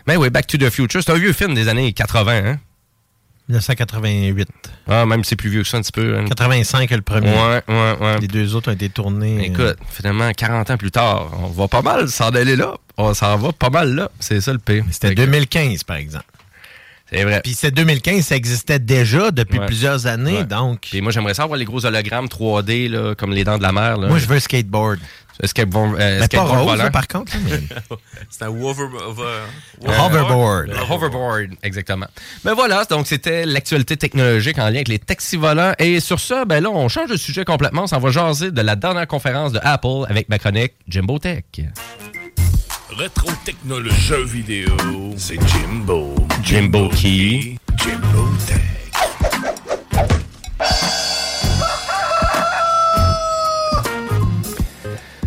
Mais 0.07 0.17
oui, 0.17 0.31
Back 0.31 0.47
to 0.47 0.57
the 0.59 0.71
Future, 0.71 1.03
c'est 1.03 1.13
un 1.13 1.19
vieux 1.19 1.33
film 1.33 1.55
des 1.55 1.69
années 1.69 1.93
80, 1.93 2.33
hein? 2.47 2.59
1988. 3.49 4.49
Ah, 4.89 5.07
même 5.07 5.25
si 5.25 5.31
c'est 5.31 5.37
plus 5.37 5.49
vieux 5.49 5.63
que 5.63 5.69
ça 5.69 5.79
un 5.79 5.81
petit 5.81 5.93
peu. 5.93 6.19
hein. 6.19 6.27
85 6.29 6.91
le 6.91 7.01
premier. 7.03 7.31
Ouais, 7.31 7.63
ouais, 7.69 7.97
ouais. 8.01 8.19
Les 8.21 8.27
deux 8.29 8.55
autres 8.55 8.71
ont 8.71 8.75
été 8.75 8.91
tournés. 8.91 9.39
euh, 9.39 9.43
Écoute, 9.43 9.79
finalement, 9.91 10.31
40 10.33 10.71
ans 10.71 10.77
plus 10.77 10.91
tard, 10.91 11.31
on 11.43 11.47
va 11.47 11.67
pas 11.67 11.81
mal 11.83 12.09
s'en 12.09 12.29
aller 12.29 12.57
là. 12.57 12.75
On 12.99 13.15
s'en 13.15 13.37
va 13.39 13.53
pas 13.53 13.71
mal 13.71 13.95
là. 13.95 14.11
C'est 14.21 14.41
ça 14.43 14.53
le 14.53 14.59
pire. 14.59 14.85
C'était 14.91 15.15
2015, 15.15 15.85
par 15.85 15.97
exemple. 15.97 16.27
C'est 17.11 17.25
vrai. 17.25 17.41
Puis 17.43 17.55
c'est 17.55 17.71
2015, 17.71 18.23
ça 18.25 18.37
existait 18.37 18.79
déjà 18.79 19.31
depuis 19.31 19.59
Ouais. 19.59 19.67
plusieurs 19.67 20.07
années, 20.07 20.39
Ouais. 20.39 20.45
donc... 20.45 20.81
Puis 20.91 21.01
moi, 21.01 21.11
j'aimerais 21.11 21.33
ça 21.35 21.45
avoir 21.45 21.59
les 21.59 21.65
gros 21.65 21.85
hologrammes 21.87 22.27
3D, 22.29 22.89
là, 22.91 23.15
comme 23.15 23.33
les 23.33 23.45
dents 23.45 23.57
de 23.57 23.63
la 23.63 23.73
mer. 23.73 23.97
Là. 23.97 24.09
Moi, 24.09 24.19
je 24.19 24.27
veux 24.27 24.37
un 24.37 24.41
skateboard. 24.41 24.99
Un 25.43 25.47
skateboard, 25.47 25.95
euh, 26.01 26.19
Mais 26.21 26.29
pas 26.29 26.43
rose, 26.43 26.67
volant. 26.67 26.75
là, 26.85 26.91
par 26.91 27.07
contre. 27.07 27.33
là, 27.35 27.41
mais- 27.49 27.97
C'est 28.29 28.43
un 28.45 28.49
hover, 28.49 28.89
hover- 29.07 29.23
Euh, 29.87 29.99
Hoverboard. 30.07 30.71
un 30.73 30.93
hoverboard, 30.93 31.51
exactement. 31.63 32.09
Mais 32.45 32.53
voilà, 32.55 32.85
donc 32.87 33.07
c'était 33.07 33.47
l'actualité 33.47 33.97
technologique 33.97 34.59
en 34.59 34.65
lien 34.65 34.75
avec 34.77 34.89
les 34.89 34.99
taxis 34.99 35.37
volants. 35.37 35.73
Et 35.79 36.01
sur 36.01 36.19
ça, 36.19 36.45
ben 36.45 36.61
là, 36.63 36.71
on 36.71 36.89
change 36.89 37.09
de 37.11 37.17
sujet 37.17 37.45
complètement. 37.45 37.85
On 37.85 37.87
s'en 37.87 38.01
va 38.01 38.11
jaser 38.11 38.51
de 38.51 38.61
la 38.61 38.75
dernière 38.75 39.07
conférence 39.07 39.53
de 39.53 39.61
Apple 39.63 40.07
avec 40.11 40.29
ma 40.29 40.39
chronique 40.41 40.73
Jimbo 40.89 41.19
Tech. 41.21 41.45
Rétro 42.91 43.31
technologie, 43.45 44.01
jeux 44.01 44.25
vidéo, 44.25 44.75
c'est 45.17 45.39
Jimbo. 45.49 46.15
Jimbo 46.43 46.89
Key. 46.89 47.57
Jimbo 47.77 48.29
Tech. 48.47 48.63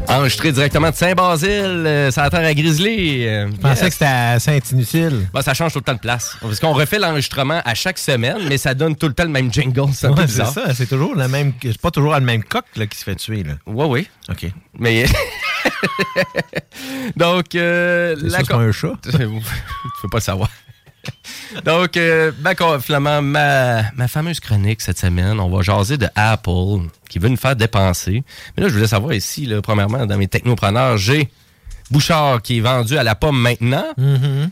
Enregistré 0.10 0.52
directement 0.52 0.90
de 0.90 0.96
Saint-Basile, 0.96 1.50
euh, 1.86 2.12
ça 2.12 2.30
terre 2.30 2.46
à 2.46 2.54
Grizzly. 2.54 3.26
euh, 3.26 3.50
Je 3.50 3.56
pensais 3.62 3.76
yes. 3.76 3.86
que 3.86 3.92
c'était 3.94 4.06
à 4.06 4.40
Saint-Inutile. 4.40 5.28
Bah, 5.34 5.42
ça 5.42 5.54
change 5.54 5.72
tout 5.72 5.80
le 5.80 5.86
temps 5.86 5.94
de 5.94 6.00
place. 6.00 6.36
Parce 6.42 6.60
qu'on 6.60 6.74
refait 6.74 7.00
l'enregistrement 7.00 7.62
à 7.64 7.74
chaque 7.76 7.98
semaine, 7.98 8.38
mais 8.50 8.58
ça 8.58 8.74
donne 8.74 8.98
tout 8.98 9.08
le 9.08 9.14
temps 9.14 9.24
le 9.24 9.30
même 9.30 9.54
jingle. 9.54 9.94
C'est 9.94 10.10
Ouais, 10.10 10.28
ça, 10.28 10.52
c'est 10.74 10.88
toujours 10.88 11.16
le 11.16 11.28
même. 11.30 11.54
C'est 11.62 11.80
pas 11.80 11.92
toujours 11.92 12.14
le 12.16 12.20
même 12.22 12.44
coq 12.44 12.66
là, 12.76 12.88
qui 12.88 12.98
se 12.98 13.06
fait 13.06 13.16
tuer. 13.16 13.44
Là. 13.44 13.54
Ouais, 13.66 13.86
oui. 13.86 14.08
OK. 14.30 14.52
Mais. 14.78 15.06
Donc. 17.16 17.56
Euh, 17.56 18.16
c'est 18.30 18.48
pas 18.48 18.58
un 18.58 18.72
chat? 18.72 18.94
tu 19.04 19.12
peux 19.18 20.10
pas 20.10 20.18
le 20.18 20.22
savoir. 20.22 20.50
Donc, 21.66 21.98
euh, 21.98 22.32
ma, 22.42 23.22
ma 23.22 24.08
fameuse 24.08 24.40
chronique 24.40 24.82
cette 24.82 25.00
semaine, 25.00 25.40
on 25.40 25.50
va 25.50 25.62
jaser 25.62 25.98
de 25.98 26.08
Apple 26.16 26.88
qui 27.10 27.20
veut 27.20 27.30
nous 27.30 27.38
faire 27.38 27.56
dépenser. 27.56 28.24
Mais 28.56 28.64
là, 28.64 28.70
je 28.70 28.74
voulais 28.74 28.88
savoir 28.88 29.14
ici, 29.14 29.46
là, 29.46 29.62
premièrement, 29.62 30.06
dans 30.06 30.18
mes 30.18 30.28
technopreneurs, 30.28 30.98
j'ai 30.98 31.30
Bouchard 31.92 32.42
qui 32.42 32.58
est 32.58 32.62
vendu 32.62 32.98
à 32.98 33.04
la 33.04 33.16
pomme 33.16 33.40
maintenant. 33.40 33.84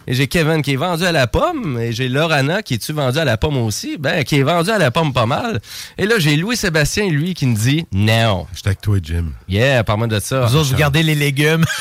Et 0.07 0.13
j'ai 0.13 0.27
Kevin 0.27 0.61
qui 0.61 0.73
est 0.73 0.77
vendu 0.77 1.05
à 1.05 1.11
la 1.11 1.25
pomme. 1.27 1.79
Et 1.79 1.91
j'ai 1.93 2.09
Lorana 2.09 2.61
qui 2.61 2.73
est-tu 2.75 2.91
vendu 2.93 3.17
à 3.17 3.25
la 3.25 3.37
pomme 3.37 3.57
aussi? 3.57 3.97
Ben, 3.97 4.23
qui 4.23 4.37
est 4.39 4.43
vendu 4.43 4.69
à 4.69 4.77
la 4.77 4.91
pomme 4.91 5.13
pas 5.13 5.25
mal. 5.25 5.59
Et 5.97 6.05
là, 6.05 6.15
j'ai 6.19 6.35
Louis-Sébastien, 6.35 7.07
lui, 7.09 7.33
qui 7.33 7.45
me 7.47 7.55
dit 7.55 7.85
non. 7.93 8.45
Je 8.53 8.61
avec 8.65 8.81
toi, 8.81 8.97
Jim. 9.01 9.31
Yeah, 9.47 9.83
parle-moi 9.83 10.07
de 10.07 10.19
ça. 10.19 10.41
Vous 10.45 10.55
autres, 10.57 10.69
vous 10.69 10.75
gardez 10.75 11.01
les 11.03 11.15
légumes. 11.15 11.65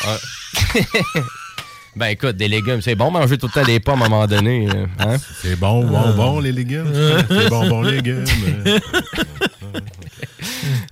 Ben 1.96 2.06
écoute, 2.08 2.36
des 2.36 2.46
légumes, 2.46 2.80
c'est 2.80 2.94
bon 2.94 3.10
manger 3.10 3.38
tout 3.38 3.48
le 3.48 3.52
temps 3.60 3.66
des 3.66 3.80
pommes 3.80 4.02
à 4.02 4.06
un 4.06 4.08
moment 4.08 4.26
donné. 4.28 4.68
euh, 4.72 4.86
Hein? 5.00 5.16
C'est 5.42 5.58
bon, 5.58 5.84
bon, 5.84 6.14
bon, 6.14 6.38
les 6.38 6.52
légumes. 6.52 6.92
C'est 7.28 7.48
bon, 7.48 7.68
bon, 7.68 7.82
légumes. 7.82 8.24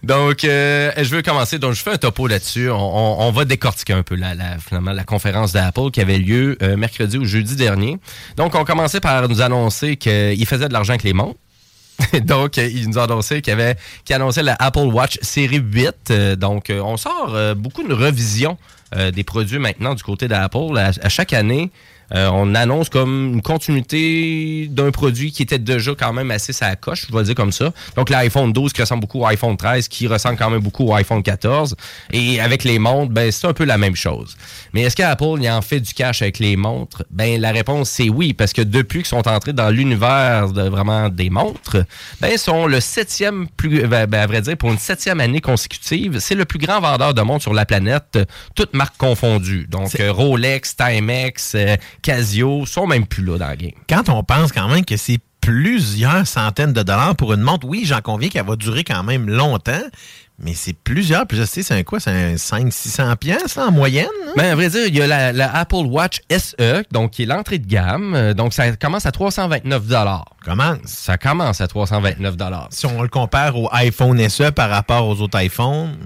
Donc, 0.06 0.44
euh, 0.44 0.92
je 0.96 1.14
veux 1.14 1.22
commencer. 1.22 1.58
Donc, 1.58 1.72
je 1.74 1.82
fais 1.82 1.90
un 1.92 1.96
topo 1.96 2.28
là-dessus. 2.28 2.70
On, 2.70 2.76
on- 2.76 3.26
on 3.26 3.32
va 3.32 3.44
décortiquer 3.44 3.92
un 3.92 4.04
peu 4.04 4.14
la, 4.14 4.34
la- 4.34 4.58
finalement, 4.58 4.92
la 4.92 5.02
conférence 5.02 5.52
d'Apple 5.52 5.90
qui 5.90 6.00
avait 6.00 6.18
lieu 6.18 6.56
euh, 6.62 6.76
mercredi 6.76 7.18
ou 7.18 7.24
jeudi 7.24 7.56
dernier. 7.56 7.98
Donc, 8.36 8.54
on 8.54 8.64
commençait 8.64 9.00
par 9.00 9.28
nous 9.28 9.40
annoncer 9.42 9.96
qu'il 9.96 10.46
faisait 10.46 10.68
de 10.68 10.72
l'argent 10.72 10.92
avec 10.92 11.02
les 11.02 11.12
montres. 11.12 11.40
donc, 12.22 12.58
euh, 12.58 12.68
il 12.72 12.88
nous 12.88 12.98
a 12.98 13.04
annoncé 13.04 13.42
qu'il 13.42 13.52
avait, 13.52 13.76
qu'il 14.04 14.14
annonçait 14.14 14.44
la 14.44 14.54
Apple 14.60 14.78
Watch 14.92 15.18
série 15.22 15.58
8. 15.58 15.92
Euh, 16.10 16.36
donc, 16.36 16.70
on 16.70 16.96
sort 16.96 17.36
beaucoup 17.56 17.82
de 17.82 17.92
revision 17.94 18.56
des 19.12 19.24
produits 19.24 19.58
maintenant 19.58 19.94
du 19.94 20.02
côté 20.04 20.28
d'Apple. 20.28 20.78
À 20.78 21.08
chaque 21.08 21.32
année, 21.32 21.72
euh, 22.14 22.28
on 22.32 22.54
annonce 22.54 22.88
comme 22.88 23.34
une 23.34 23.42
continuité 23.42 24.68
d'un 24.70 24.90
produit 24.90 25.32
qui 25.32 25.42
était 25.42 25.58
déjà 25.58 25.92
quand 25.98 26.12
même 26.12 26.30
assez 26.30 26.52
sa 26.52 26.76
coche, 26.76 27.06
je 27.08 27.12
vais 27.12 27.18
le 27.18 27.24
dire 27.24 27.34
comme 27.34 27.52
ça. 27.52 27.72
Donc 27.96 28.10
l'iPhone 28.10 28.52
12 28.52 28.72
qui 28.72 28.80
ressemble 28.80 29.00
beaucoup 29.00 29.20
au 29.20 29.26
iPhone 29.26 29.56
13, 29.56 29.88
qui 29.88 30.06
ressemble 30.06 30.36
quand 30.36 30.50
même 30.50 30.60
beaucoup 30.60 30.84
au 30.84 30.94
iPhone 30.94 31.22
14. 31.22 31.74
Et 32.12 32.40
avec 32.40 32.64
les 32.64 32.78
montres, 32.78 33.12
ben 33.12 33.30
c'est 33.30 33.46
un 33.46 33.52
peu 33.52 33.64
la 33.64 33.78
même 33.78 33.96
chose. 33.96 34.36
Mais 34.72 34.82
est-ce 34.82 34.96
qu'Apple 34.96 35.40
y 35.40 35.50
en 35.50 35.62
fait 35.62 35.80
du 35.80 35.94
cash 35.94 36.22
avec 36.22 36.38
les 36.38 36.56
montres? 36.56 37.02
Ben 37.10 37.40
la 37.40 37.52
réponse 37.52 37.90
c'est 37.90 38.08
oui, 38.08 38.32
parce 38.32 38.52
que 38.52 38.62
depuis 38.62 39.00
qu'ils 39.00 39.06
sont 39.06 39.26
entrés 39.28 39.52
dans 39.52 39.70
l'univers 39.70 40.52
de 40.52 40.62
vraiment 40.62 41.08
des 41.08 41.30
montres, 41.30 41.78
ben 42.20 42.28
ils 42.32 42.38
sont 42.38 42.66
le 42.66 42.80
septième 42.80 43.48
plus, 43.56 43.86
ben, 43.86 44.06
ben, 44.06 44.20
à 44.20 44.26
vrai 44.26 44.40
dire, 44.40 44.56
pour 44.56 44.70
une 44.70 44.78
septième 44.78 45.20
année 45.20 45.40
consécutive, 45.40 46.18
c'est 46.20 46.34
le 46.34 46.44
plus 46.44 46.58
grand 46.58 46.80
vendeur 46.80 47.14
de 47.14 47.22
montres 47.22 47.42
sur 47.42 47.54
la 47.54 47.64
planète, 47.64 48.18
toutes 48.54 48.74
marques 48.74 48.96
confondues. 48.96 49.66
Donc 49.68 49.98
euh, 50.00 50.12
Rolex, 50.12 50.76
Timex, 50.76 51.54
euh, 51.54 51.76
Casio 52.02 52.66
sont 52.66 52.86
même 52.86 53.06
plus 53.06 53.24
là 53.24 53.38
dans 53.38 53.48
la 53.48 53.56
game. 53.56 53.72
Quand 53.88 54.08
on 54.08 54.22
pense 54.22 54.52
quand 54.52 54.68
même 54.68 54.84
que 54.84 54.96
c'est 54.96 55.18
plusieurs 55.40 56.26
centaines 56.26 56.72
de 56.72 56.82
dollars 56.82 57.14
pour 57.14 57.32
une 57.32 57.40
montre, 57.40 57.66
oui, 57.68 57.84
j'en 57.84 58.00
conviens 58.00 58.28
qu'elle 58.28 58.46
va 58.46 58.56
durer 58.56 58.82
quand 58.82 59.04
même 59.04 59.30
longtemps, 59.30 59.82
mais 60.38 60.54
c'est 60.54 60.74
plusieurs, 60.74 61.24
sais, 61.46 61.62
c'est 61.62 61.72
un 61.74 61.82
quoi? 61.82 62.00
C'est 62.00 62.10
un 62.10 62.34
500-600 62.34 63.16
pièces 63.16 63.56
en 63.56 63.70
moyenne? 63.70 64.06
hein? 64.26 64.32
Ben, 64.36 64.52
à 64.52 64.54
vrai 64.54 64.68
dire, 64.68 64.86
il 64.88 64.94
y 64.96 65.00
a 65.00 65.06
la, 65.06 65.32
la 65.32 65.54
Apple 65.56 65.86
Watch 65.86 66.20
SE, 66.30 66.82
donc 66.90 67.12
qui 67.12 67.22
est 67.22 67.26
l'entrée 67.26 67.58
de 67.58 67.66
gamme. 67.66 68.14
Euh, 68.14 68.34
Donc, 68.34 68.52
ça 68.52 68.72
commence 68.76 69.06
à 69.06 69.12
329 69.12 69.84
Commence. 70.44 70.78
Ça 70.84 71.16
commence 71.16 71.60
à 71.60 71.68
329 71.68 72.34
Si 72.70 72.86
on 72.86 73.00
le 73.02 73.08
compare 73.08 73.56
au 73.56 73.68
iPhone 73.72 74.28
SE 74.28 74.50
par 74.50 74.68
rapport 74.68 75.06
aux 75.08 75.20
autres 75.20 75.40
iPhones, 75.40 75.96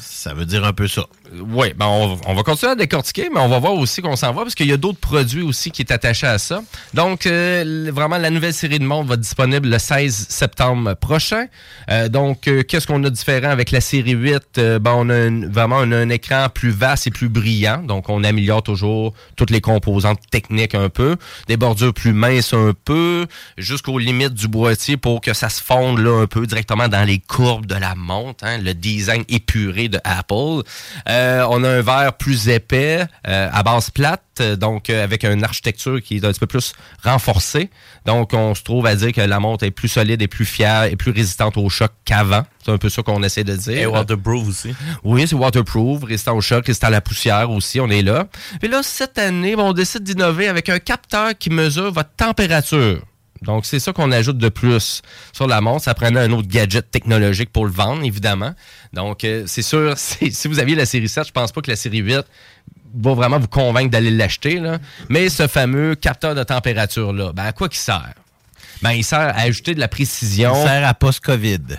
ça 0.00 0.34
veut 0.34 0.46
dire 0.46 0.64
un 0.64 0.72
peu 0.72 0.88
ça. 0.88 1.04
Oui, 1.40 1.72
ben 1.76 1.86
on, 1.86 2.18
on 2.26 2.34
va 2.34 2.42
continuer 2.42 2.72
à 2.72 2.74
décortiquer, 2.74 3.28
mais 3.32 3.40
on 3.40 3.48
va 3.48 3.58
voir 3.58 3.74
aussi 3.74 4.02
qu'on 4.02 4.16
s'en 4.16 4.32
va 4.32 4.42
parce 4.42 4.54
qu'il 4.54 4.66
y 4.68 4.72
a 4.72 4.76
d'autres 4.76 4.98
produits 5.00 5.42
aussi 5.42 5.70
qui 5.70 5.82
est 5.82 5.90
attaché 5.90 6.26
à 6.26 6.38
ça. 6.38 6.62
Donc, 6.92 7.26
euh, 7.26 7.90
vraiment, 7.92 8.18
la 8.18 8.30
nouvelle 8.30 8.54
série 8.54 8.78
de 8.78 8.84
montres 8.84 9.08
va 9.08 9.14
être 9.14 9.20
disponible 9.20 9.68
le 9.68 9.78
16 9.78 10.26
septembre 10.28 10.94
prochain. 10.94 11.46
Euh, 11.90 12.08
donc, 12.08 12.46
euh, 12.46 12.62
qu'est-ce 12.62 12.86
qu'on 12.86 13.02
a 13.04 13.10
différent 13.10 13.50
avec 13.50 13.70
la 13.70 13.80
série 13.80 14.12
8? 14.12 14.42
Euh, 14.58 14.78
ben, 14.78 14.92
on 14.96 15.08
a 15.10 15.48
vraiment 15.50 15.76
on 15.80 15.90
a 15.92 15.96
un 15.96 16.08
écran 16.08 16.48
plus 16.52 16.70
vaste 16.70 17.06
et 17.06 17.10
plus 17.10 17.28
brillant. 17.28 17.78
Donc, 17.82 18.08
on 18.08 18.22
améliore 18.22 18.62
toujours 18.62 19.14
toutes 19.36 19.50
les 19.50 19.60
composantes 19.60 20.20
techniques 20.30 20.74
un 20.74 20.88
peu. 20.88 21.16
Des 21.48 21.56
bordures 21.56 21.94
plus 21.94 22.12
minces 22.12 22.52
un 22.54 22.72
peu, 22.84 23.26
jusqu'aux 23.58 23.98
limites 23.98 24.34
du 24.34 24.46
boîtier 24.48 24.96
pour 24.96 25.20
que 25.20 25.32
ça 25.32 25.48
se 25.48 25.62
fonde 25.62 25.98
là 25.98 26.20
un 26.22 26.26
peu 26.26 26.46
directement 26.46 26.88
dans 26.88 27.04
les 27.04 27.18
courbes 27.18 27.66
de 27.66 27.74
la 27.74 27.94
montre. 27.94 28.44
hein, 28.44 28.58
le 28.58 28.74
design 28.74 29.24
épuré 29.28 29.88
de 29.88 29.98
Apple. 30.04 30.62
Euh, 31.08 31.23
Euh, 31.24 31.46
on 31.48 31.64
a 31.64 31.68
un 31.68 31.80
verre 31.80 32.12
plus 32.14 32.48
épais, 32.48 33.04
euh, 33.26 33.48
à 33.52 33.62
base 33.62 33.90
plate, 33.90 34.42
donc 34.58 34.90
euh, 34.90 35.02
avec 35.02 35.24
une 35.24 35.42
architecture 35.42 36.02
qui 36.02 36.16
est 36.16 36.24
un 36.24 36.30
petit 36.30 36.40
peu 36.40 36.46
plus 36.46 36.74
renforcée. 37.02 37.70
Donc, 38.04 38.32
on 38.34 38.54
se 38.54 38.62
trouve 38.62 38.86
à 38.86 38.94
dire 38.94 39.12
que 39.12 39.20
la 39.20 39.40
montre 39.40 39.64
est 39.64 39.70
plus 39.70 39.88
solide 39.88 40.20
et 40.20 40.28
plus 40.28 40.44
fière 40.44 40.84
et 40.84 40.96
plus 40.96 41.10
résistante 41.10 41.56
au 41.56 41.68
choc 41.68 41.92
qu'avant. 42.04 42.42
C'est 42.64 42.72
un 42.72 42.78
peu 42.78 42.88
ça 42.88 43.02
qu'on 43.02 43.22
essaie 43.22 43.44
de 43.44 43.56
dire. 43.56 43.78
Et 43.78 43.86
waterproof 43.86 44.48
aussi. 44.48 44.74
Oui, 45.02 45.26
c'est 45.26 45.34
waterproof, 45.34 46.04
résistant 46.04 46.36
au 46.36 46.40
choc, 46.40 46.66
résistant 46.66 46.88
à 46.88 46.90
la 46.90 47.00
poussière 47.00 47.50
aussi, 47.50 47.80
on 47.80 47.88
est 47.88 48.02
là. 48.02 48.26
Puis 48.60 48.68
là, 48.68 48.82
cette 48.82 49.18
année, 49.18 49.54
on 49.56 49.72
décide 49.72 50.02
d'innover 50.02 50.48
avec 50.48 50.68
un 50.68 50.78
capteur 50.78 51.36
qui 51.38 51.50
mesure 51.50 51.92
votre 51.92 52.14
température. 52.16 53.02
Donc, 53.44 53.66
c'est 53.66 53.78
ça 53.78 53.92
qu'on 53.92 54.10
ajoute 54.12 54.38
de 54.38 54.48
plus 54.48 55.02
sur 55.32 55.46
la 55.46 55.60
montre. 55.60 55.84
Ça 55.84 55.94
prenait 55.94 56.20
un 56.20 56.32
autre 56.32 56.48
gadget 56.48 56.90
technologique 56.90 57.50
pour 57.52 57.66
le 57.66 57.72
vendre, 57.72 58.04
évidemment. 58.04 58.54
Donc, 58.92 59.24
euh, 59.24 59.44
c'est 59.46 59.62
sûr, 59.62 59.94
si 59.96 60.48
vous 60.48 60.58
aviez 60.58 60.74
la 60.74 60.86
série 60.86 61.08
7, 61.08 61.28
je 61.28 61.32
pense 61.32 61.52
pas 61.52 61.60
que 61.60 61.70
la 61.70 61.76
série 61.76 61.98
8 61.98 62.24
va 62.96 63.14
vraiment 63.14 63.38
vous 63.38 63.48
convaincre 63.48 63.90
d'aller 63.90 64.10
l'acheter. 64.10 64.62
Mais 65.08 65.28
ce 65.28 65.46
fameux 65.46 65.94
capteur 65.94 66.34
de 66.34 66.42
température-là, 66.42 67.32
ben, 67.32 67.44
à 67.44 67.52
quoi 67.52 67.68
qu'il 67.68 67.80
sert? 67.80 68.14
Ben, 68.82 68.92
il 68.92 69.04
sert 69.04 69.18
à 69.20 69.40
ajouter 69.40 69.74
de 69.74 69.80
la 69.80 69.88
précision. 69.88 70.54
Il 70.54 70.66
sert 70.66 70.86
à 70.86 70.94
post-COVID. 70.94 71.78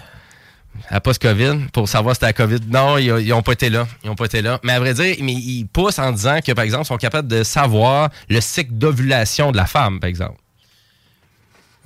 À 0.89 0.99
post-COVID, 0.99 1.68
pour 1.72 1.88
savoir 1.88 2.16
si 2.16 2.20
c'était 2.20 2.28
la 2.28 2.34
COVID. 2.34 2.68
Non, 2.68 2.97
ils 2.97 3.30
n'ont 3.30 3.41
pas 3.41 3.53
été 3.53 3.70
là. 3.70 3.88
Ils 4.03 4.09
ont 4.09 4.16
pas 4.16 4.26
été 4.26 4.41
là. 4.41 4.59
Mais 4.63 4.74
à 4.74 4.80
vrai 4.80 4.93
dire, 4.93 5.16
mais 5.22 5.34
ils 5.34 5.66
poussent 5.66 5.99
en 5.99 6.11
disant 6.11 6.39
que, 6.45 6.51
par 6.51 6.66
exemple, 6.66 6.84
ils 6.84 6.88
sont 6.88 6.97
capables 6.97 7.28
de 7.28 7.43
savoir 7.43 8.09
le 8.30 8.41
cycle 8.41 8.74
d'ovulation 8.74 9.51
de 9.51 9.57
la 9.57 9.66
femme, 9.66 9.99
par 9.99 10.09
exemple. 10.09 10.36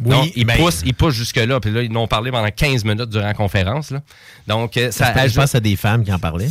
Oui, 0.02 0.10
Donc, 0.12 0.32
ils 0.36 0.46
ben- 0.46 0.58
poussent, 0.58 0.82
ils 0.86 0.94
poussent 0.94 1.16
jusque-là. 1.16 1.60
Puis 1.60 1.72
là, 1.72 1.82
ils 1.82 1.92
en 1.92 2.02
ont 2.02 2.08
parlé 2.08 2.32
pendant 2.32 2.50
15 2.50 2.86
minutes 2.86 3.10
durant 3.10 3.26
la 3.26 3.34
conférence. 3.34 3.92
là. 3.92 4.02
Donc, 4.48 4.78
euh, 4.78 4.92
ça 4.92 5.28
je 5.28 5.36
pense 5.36 5.56
à 5.56 5.60
des 5.60 5.76
femmes 5.76 6.04
qui 6.06 6.14
en 6.14 6.20
parlaient. 6.20 6.48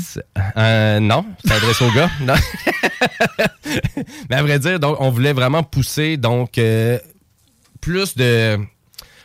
Euh, 0.57 1.01
non, 1.01 1.25
c'est 1.45 1.53
adressé 1.53 1.85
aux 1.85 1.93
gars. 1.93 2.11
Non. 2.21 2.35
Mais 4.31 4.37
à 4.37 4.43
vrai 4.43 4.59
dire, 4.59 4.79
donc, 4.81 4.97
on 5.01 5.11
voulait 5.11 5.33
vraiment 5.33 5.63
pousser 5.63 6.17
donc 6.17 6.59
euh, 6.59 6.99
plus 7.81 8.15
de 8.17 8.59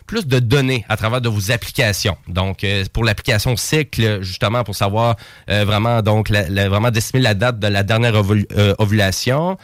plus 0.06 0.28
de 0.28 0.40
données 0.40 0.86
à 0.90 0.98
travers 0.98 1.22
de 1.22 1.30
vos 1.30 1.50
applications. 1.52 2.18
Donc, 2.28 2.66
euh, 2.66 2.84
pour 2.92 3.06
l'application 3.06 3.56
cycle, 3.56 4.22
justement, 4.22 4.64
pour 4.66 4.76
savoir 4.76 5.16
euh, 5.50 5.64
vraiment, 5.64 6.02
donc, 6.02 6.28
la- 6.28 6.48
la- 6.50 6.68
vraiment 6.68 6.90
la 7.14 7.34
date 7.34 7.58
de 7.60 7.68
la 7.68 7.84
dernière 7.84 8.14
ovul- 8.14 8.46
euh, 8.58 8.76
ovulation. 8.80 9.58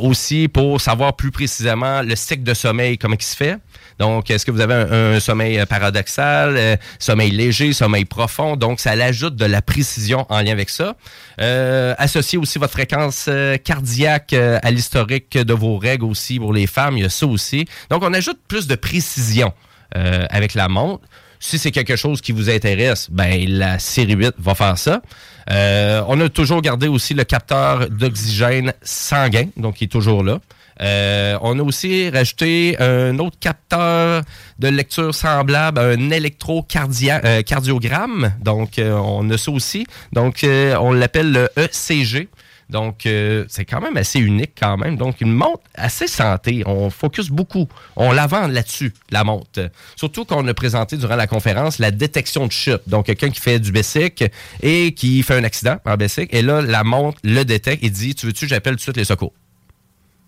Aussi, 0.00 0.48
pour 0.48 0.80
savoir 0.80 1.14
plus 1.14 1.30
précisément 1.30 2.02
le 2.02 2.16
cycle 2.16 2.42
de 2.42 2.54
sommeil, 2.54 2.98
comment 2.98 3.14
il 3.18 3.24
se 3.24 3.36
fait. 3.36 3.56
Donc, 3.98 4.30
est-ce 4.30 4.44
que 4.44 4.50
vous 4.50 4.60
avez 4.60 4.74
un, 4.74 5.20
sommeil 5.20 5.58
euh, 5.58 5.66
paradoxal, 5.66 6.56
euh, 6.56 6.76
sommeil 6.98 7.30
léger, 7.30 7.72
sommeil 7.72 8.04
profond? 8.04 8.56
Donc, 8.56 8.80
ça 8.80 8.96
l'ajoute 8.96 9.36
de 9.36 9.44
la 9.44 9.62
précision 9.62 10.26
en 10.28 10.40
lien 10.40 10.52
avec 10.52 10.70
ça. 10.70 10.96
Euh, 11.40 11.94
associer 11.98 12.38
aussi 12.38 12.58
votre 12.58 12.72
fréquence 12.72 13.26
euh, 13.28 13.56
cardiaque 13.56 14.32
à 14.34 14.70
l'historique 14.70 15.36
de 15.38 15.54
vos 15.54 15.78
règles 15.78 16.04
aussi 16.04 16.38
pour 16.38 16.52
les 16.52 16.66
femmes, 16.66 16.96
il 16.96 17.02
y 17.02 17.06
a 17.06 17.10
ça 17.10 17.26
aussi. 17.26 17.66
Donc, 17.90 18.02
on 18.02 18.12
ajoute 18.12 18.38
plus 18.48 18.66
de 18.66 18.74
précision 18.74 19.52
avec 19.92 20.54
la 20.54 20.66
montre. 20.68 21.04
Si 21.38 21.56
c'est 21.56 21.70
quelque 21.70 21.94
chose 21.94 22.20
qui 22.20 22.32
vous 22.32 22.50
intéresse, 22.50 23.08
ben 23.10 23.48
la 23.48 23.78
série 23.78 24.14
8 24.14 24.34
va 24.38 24.56
faire 24.56 24.76
ça. 24.76 25.02
On 25.48 26.20
a 26.20 26.28
toujours 26.28 26.62
gardé 26.62 26.88
aussi 26.88 27.14
le 27.14 27.22
capteur 27.22 27.88
d'oxygène 27.90 28.72
sanguin, 28.82 29.46
donc 29.56 29.80
il 29.80 29.84
est 29.84 29.88
toujours 29.88 30.24
là. 30.24 30.40
Euh, 30.80 31.38
on 31.40 31.58
a 31.58 31.62
aussi 31.62 32.10
rajouté 32.10 32.76
un 32.80 33.18
autre 33.18 33.38
capteur 33.38 34.22
de 34.58 34.68
lecture 34.68 35.14
semblable, 35.14 35.80
un 35.80 36.10
électrocardiogramme. 36.10 38.34
Donc, 38.40 38.78
euh, 38.78 38.92
on 38.92 39.30
a 39.30 39.38
ça 39.38 39.50
aussi. 39.50 39.86
Donc, 40.12 40.44
euh, 40.44 40.76
on 40.80 40.92
l'appelle 40.92 41.32
le 41.32 41.48
ECG. 41.56 42.28
Donc, 42.70 43.06
euh, 43.06 43.44
c'est 43.48 43.64
quand 43.64 43.80
même 43.80 43.96
assez 43.96 44.18
unique 44.18 44.52
quand 44.58 44.76
même. 44.76 44.96
Donc, 44.96 45.20
une 45.20 45.32
montre 45.32 45.62
assez 45.74 46.06
santé. 46.06 46.62
On 46.66 46.90
focus 46.90 47.28
beaucoup. 47.28 47.68
On 47.96 48.12
la 48.12 48.26
vend 48.26 48.46
là-dessus, 48.46 48.92
la 49.10 49.24
montre. 49.24 49.70
Surtout 49.96 50.24
qu'on 50.24 50.46
a 50.48 50.54
présenté 50.54 50.96
durant 50.96 51.16
la 51.16 51.26
conférence 51.26 51.78
la 51.78 51.90
détection 51.90 52.46
de 52.46 52.52
chute. 52.52 52.82
Donc, 52.86 53.06
quelqu'un 53.06 53.30
qui 53.30 53.40
fait 53.40 53.58
du 53.58 53.72
basic 53.72 54.24
et 54.62 54.94
qui 54.94 55.22
fait 55.22 55.36
un 55.36 55.44
accident 55.44 55.76
en 55.84 55.96
basic. 55.96 56.32
Et 56.32 56.42
là, 56.42 56.62
la 56.62 56.84
montre 56.84 57.18
le 57.22 57.44
détecte 57.44 57.84
et 57.84 57.90
dit, 57.90 58.14
tu 58.14 58.26
veux-tu, 58.26 58.48
j'appelle 58.48 58.74
tout 58.74 58.78
de 58.78 58.82
suite 58.82 58.96
les 58.96 59.04
secours. 59.04 59.32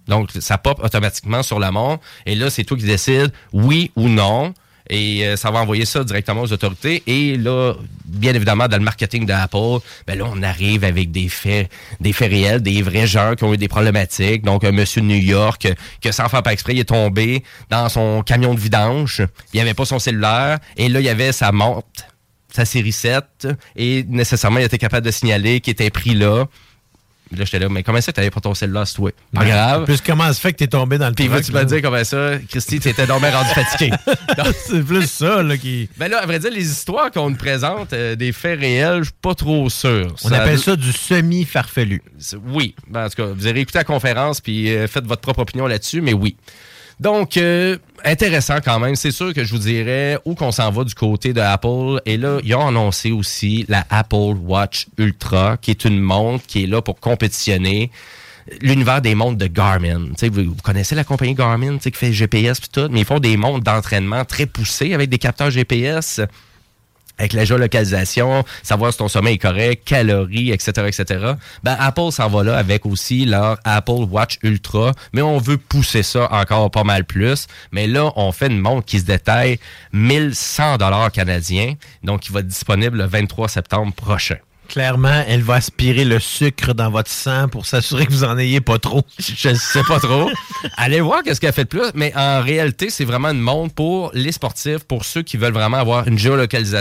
Donc, 0.08 0.30
ça 0.38 0.58
pop 0.58 0.80
automatiquement 0.82 1.42
sur 1.42 1.58
la 1.58 1.70
montre. 1.70 2.02
Et 2.26 2.34
là, 2.34 2.50
c'est 2.50 2.64
toi 2.64 2.76
qui 2.76 2.84
décides 2.84 3.32
oui 3.52 3.90
ou 3.96 4.08
non. 4.08 4.54
Et 4.88 5.26
euh, 5.26 5.36
ça 5.36 5.50
va 5.50 5.60
envoyer 5.60 5.84
ça 5.84 6.04
directement 6.04 6.42
aux 6.42 6.52
autorités. 6.52 7.02
Et 7.06 7.36
là, 7.36 7.74
bien 8.04 8.34
évidemment, 8.34 8.68
dans 8.68 8.76
le 8.76 8.84
marketing 8.84 9.26
d'Apple, 9.26 9.78
ben 10.06 10.18
là, 10.18 10.24
on 10.32 10.42
arrive 10.42 10.84
avec 10.84 11.10
des 11.10 11.28
faits, 11.28 11.70
des 12.00 12.12
faits 12.12 12.30
réels, 12.30 12.62
des 12.62 12.82
vrais 12.82 13.06
gens 13.06 13.34
qui 13.34 13.44
ont 13.44 13.52
eu 13.52 13.56
des 13.56 13.68
problématiques. 13.68 14.42
Donc, 14.42 14.64
un 14.64 14.72
monsieur 14.72 15.00
de 15.00 15.06
New 15.06 15.16
York, 15.16 15.66
euh, 15.66 15.74
que 16.00 16.12
sans 16.12 16.28
faire 16.28 16.42
pas 16.42 16.52
exprès, 16.52 16.74
il 16.74 16.80
est 16.80 16.84
tombé 16.84 17.42
dans 17.68 17.88
son 17.88 18.22
camion 18.22 18.54
de 18.54 18.60
vidange. 18.60 19.22
Il 19.52 19.60
avait 19.60 19.74
pas 19.74 19.84
son 19.84 19.98
cellulaire. 19.98 20.58
Et 20.76 20.88
là, 20.88 21.00
il 21.00 21.06
y 21.06 21.10
avait 21.10 21.32
sa 21.32 21.50
montre, 21.50 21.88
sa 22.52 22.64
série 22.64 22.92
7. 22.92 23.48
Et 23.74 24.04
nécessairement, 24.08 24.60
il 24.60 24.64
était 24.64 24.78
capable 24.78 25.06
de 25.06 25.10
signaler 25.10 25.60
qu'il 25.60 25.72
était 25.72 25.90
pris 25.90 26.14
là. 26.14 26.46
Là, 27.32 27.44
j'étais 27.44 27.58
là, 27.58 27.68
mais 27.68 27.82
comment 27.82 28.00
ça, 28.00 28.12
t'avais 28.12 28.30
pas 28.30 28.40
ton 28.40 28.54
cellulaire, 28.54 28.84
toi? 28.92 29.10
Pas 29.34 29.40
Ben, 29.40 29.48
grave. 29.48 29.84
Plus 29.84 30.00
comment 30.00 30.32
se 30.32 30.40
fait 30.40 30.52
que 30.52 30.58
t'es 30.58 30.68
tombé 30.68 30.96
dans 30.96 31.08
le 31.08 31.14
Puis 31.14 31.28
me 31.28 31.40
là? 31.52 31.64
dire 31.64 31.82
comment 31.82 32.04
ça, 32.04 32.32
Christy, 32.48 32.78
t'étais 32.78 33.04
bien 33.04 33.16
rendu 33.18 33.50
fatigué. 33.50 33.90
c'est 34.66 34.82
plus 34.84 35.10
ça 35.10 35.42
là, 35.42 35.56
qui. 35.56 35.88
Ben 35.96 36.08
là, 36.08 36.18
à 36.22 36.26
vrai 36.26 36.38
dire, 36.38 36.52
les 36.52 36.70
histoires 36.70 37.10
qu'on 37.10 37.30
nous 37.30 37.36
présente, 37.36 37.92
euh, 37.92 38.14
des 38.14 38.30
faits 38.32 38.60
réels, 38.60 38.98
je 39.00 39.04
suis 39.04 39.12
pas 39.20 39.34
trop 39.34 39.68
sûr. 39.68 40.14
On 40.24 40.30
appelle 40.32 40.58
ça 40.58 40.76
du 40.76 40.92
semi-farfelu. 40.92 42.00
Oui. 42.46 42.74
Ben, 42.88 43.06
en 43.06 43.08
tout 43.08 43.16
cas, 43.16 43.26
vous 43.26 43.46
avez 43.46 43.60
écouté 43.60 43.78
la 43.78 43.84
conférence 43.84 44.40
puis 44.40 44.70
euh, 44.74 44.86
faites 44.86 45.06
votre 45.06 45.22
propre 45.22 45.40
opinion 45.40 45.66
là-dessus, 45.66 46.00
mais 46.00 46.12
oui. 46.12 46.36
Donc, 46.98 47.36
euh, 47.36 47.76
intéressant 48.04 48.58
quand 48.64 48.78
même. 48.78 48.96
C'est 48.96 49.10
sûr 49.10 49.34
que 49.34 49.44
je 49.44 49.52
vous 49.52 49.60
dirais 49.60 50.18
où 50.24 50.34
qu'on 50.34 50.52
s'en 50.52 50.70
va 50.70 50.84
du 50.84 50.94
côté 50.94 51.32
de 51.32 51.40
Apple. 51.40 52.00
Et 52.06 52.16
là, 52.16 52.38
ils 52.42 52.54
ont 52.54 52.66
annoncé 52.66 53.12
aussi 53.12 53.66
la 53.68 53.84
Apple 53.90 54.36
Watch 54.42 54.86
Ultra, 54.96 55.56
qui 55.58 55.70
est 55.70 55.84
une 55.84 56.00
montre 56.00 56.46
qui 56.46 56.64
est 56.64 56.66
là 56.66 56.80
pour 56.80 56.98
compétitionner 56.98 57.90
l'univers 58.60 59.02
des 59.02 59.14
montres 59.14 59.36
de 59.36 59.46
Garmin. 59.46 60.06
Vous, 60.22 60.44
vous 60.44 60.54
connaissez 60.62 60.94
la 60.94 61.04
compagnie 61.04 61.34
Garmin 61.34 61.78
qui 61.78 61.90
fait 61.90 62.12
GPS 62.12 62.60
puis 62.60 62.68
tout, 62.72 62.88
mais 62.90 63.00
ils 63.00 63.06
font 63.06 63.18
des 63.18 63.36
montres 63.36 63.64
d'entraînement 63.64 64.24
très 64.24 64.46
poussées 64.46 64.94
avec 64.94 65.10
des 65.10 65.18
capteurs 65.18 65.50
GPS 65.50 66.20
avec 67.18 67.32
la 67.32 67.44
géolocalisation, 67.44 68.44
savoir 68.62 68.92
si 68.92 68.98
ton 68.98 69.08
sommeil 69.08 69.34
est 69.34 69.38
correct, 69.38 69.82
calories, 69.84 70.50
etc., 70.50 70.86
etc. 70.86 71.32
Ben, 71.62 71.76
Apple 71.78 72.10
s'en 72.10 72.28
va 72.28 72.44
là 72.44 72.56
avec 72.56 72.86
aussi 72.86 73.24
leur 73.24 73.58
Apple 73.64 74.06
Watch 74.10 74.38
Ultra, 74.42 74.92
mais 75.12 75.22
on 75.22 75.38
veut 75.38 75.58
pousser 75.58 76.02
ça 76.02 76.28
encore 76.32 76.70
pas 76.70 76.84
mal 76.84 77.04
plus. 77.04 77.46
Mais 77.72 77.86
là, 77.86 78.12
on 78.16 78.32
fait 78.32 78.48
une 78.48 78.60
montre 78.60 78.86
qui 78.86 79.00
se 79.00 79.04
détaille 79.04 79.58
1100 79.92 80.78
dollars 80.78 81.10
canadiens, 81.12 81.74
donc 82.02 82.20
qui 82.20 82.32
va 82.32 82.40
être 82.40 82.46
disponible 82.46 82.98
le 82.98 83.06
23 83.06 83.48
septembre 83.48 83.92
prochain. 83.94 84.36
Clairement, 84.68 85.22
elle 85.28 85.42
va 85.42 85.54
aspirer 85.54 86.04
le 86.04 86.18
sucre 86.18 86.74
dans 86.74 86.90
votre 86.90 87.10
sang 87.10 87.48
pour 87.48 87.66
s'assurer 87.66 88.06
que 88.06 88.12
vous 88.12 88.24
en 88.24 88.36
ayez 88.36 88.60
pas 88.60 88.78
trop. 88.78 89.02
Je 89.18 89.50
ne 89.50 89.54
sais 89.54 89.82
pas 89.86 90.00
trop. 90.00 90.28
Allez 90.76 91.00
voir 91.00 91.22
qu'est-ce 91.22 91.40
qu'elle 91.40 91.52
fait 91.52 91.64
de 91.64 91.68
plus, 91.68 91.86
mais 91.94 92.12
en 92.16 92.42
réalité, 92.42 92.90
c'est 92.90 93.04
vraiment 93.04 93.30
une 93.30 93.40
montre 93.40 93.74
pour 93.74 94.10
les 94.12 94.32
sportifs, 94.32 94.84
pour 94.84 95.04
ceux 95.04 95.22
qui 95.22 95.36
veulent 95.36 95.52
vraiment 95.52 95.78
avoir 95.78 96.08
une 96.08 96.18
géolocalisation. 96.18 96.80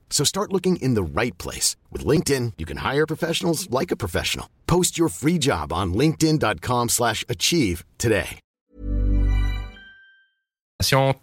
So 0.11 0.23
start 0.23 0.51
looking 0.51 0.75
in 0.75 0.93
the 0.93 1.01
right 1.03 1.35
place. 1.39 1.75
With 1.91 2.05
LinkedIn, 2.05 2.53
you 2.59 2.67
can 2.67 2.77
hire 2.77 3.07
professionals 3.07 3.67
like 3.71 3.91
a 3.91 3.95
professional. 3.95 4.45
Post 4.67 4.99
your 4.99 5.09
free 5.09 5.39
job 5.39 5.73
on 5.73 5.95
linkedin.com 5.95 6.89
slash 6.89 7.25
achieve 7.27 7.83
today. 7.97 8.39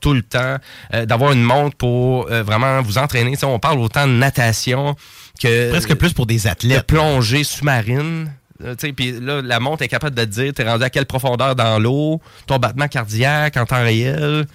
tout 0.01 0.15
le 0.15 0.23
temps, 0.23 0.57
euh, 0.95 1.07
d'avoir 1.07 1.33
une 1.33 1.43
montre 1.43 1.77
pour 1.77 2.31
euh, 2.31 2.43
vraiment 2.43 2.81
vous 2.83 2.99
entraîner. 2.99 3.33
Tu 3.33 3.39
sais, 3.39 3.47
on 3.47 3.59
parle 3.59 3.81
autant 3.81 4.07
de 4.07 4.13
natation 4.13 4.95
que... 5.43 5.71
Presque 5.71 5.95
plus 5.95 6.13
pour 6.13 6.27
des 6.27 6.47
athlètes. 6.47 6.79
De 6.79 6.83
plongée 6.85 7.45
sous-marine. 7.45 8.33
Euh, 8.63 8.75
Puis 8.97 9.13
là, 9.21 9.43
la 9.43 9.61
montre 9.61 9.83
est 9.83 9.89
capable 9.89 10.17
de 10.17 10.25
te 10.25 10.31
dire, 10.31 10.53
t'es 10.53 10.69
rendu 10.69 10.85
à 10.85 10.91
quelle 10.91 11.07
profondeur 11.07 11.55
dans 11.55 11.79
l'eau, 11.79 12.21
ton 12.47 12.59
battement 12.59 12.89
cardiaque 12.89 13.57
en 13.57 13.67
temps 13.67 13.83
réel. 13.83 14.47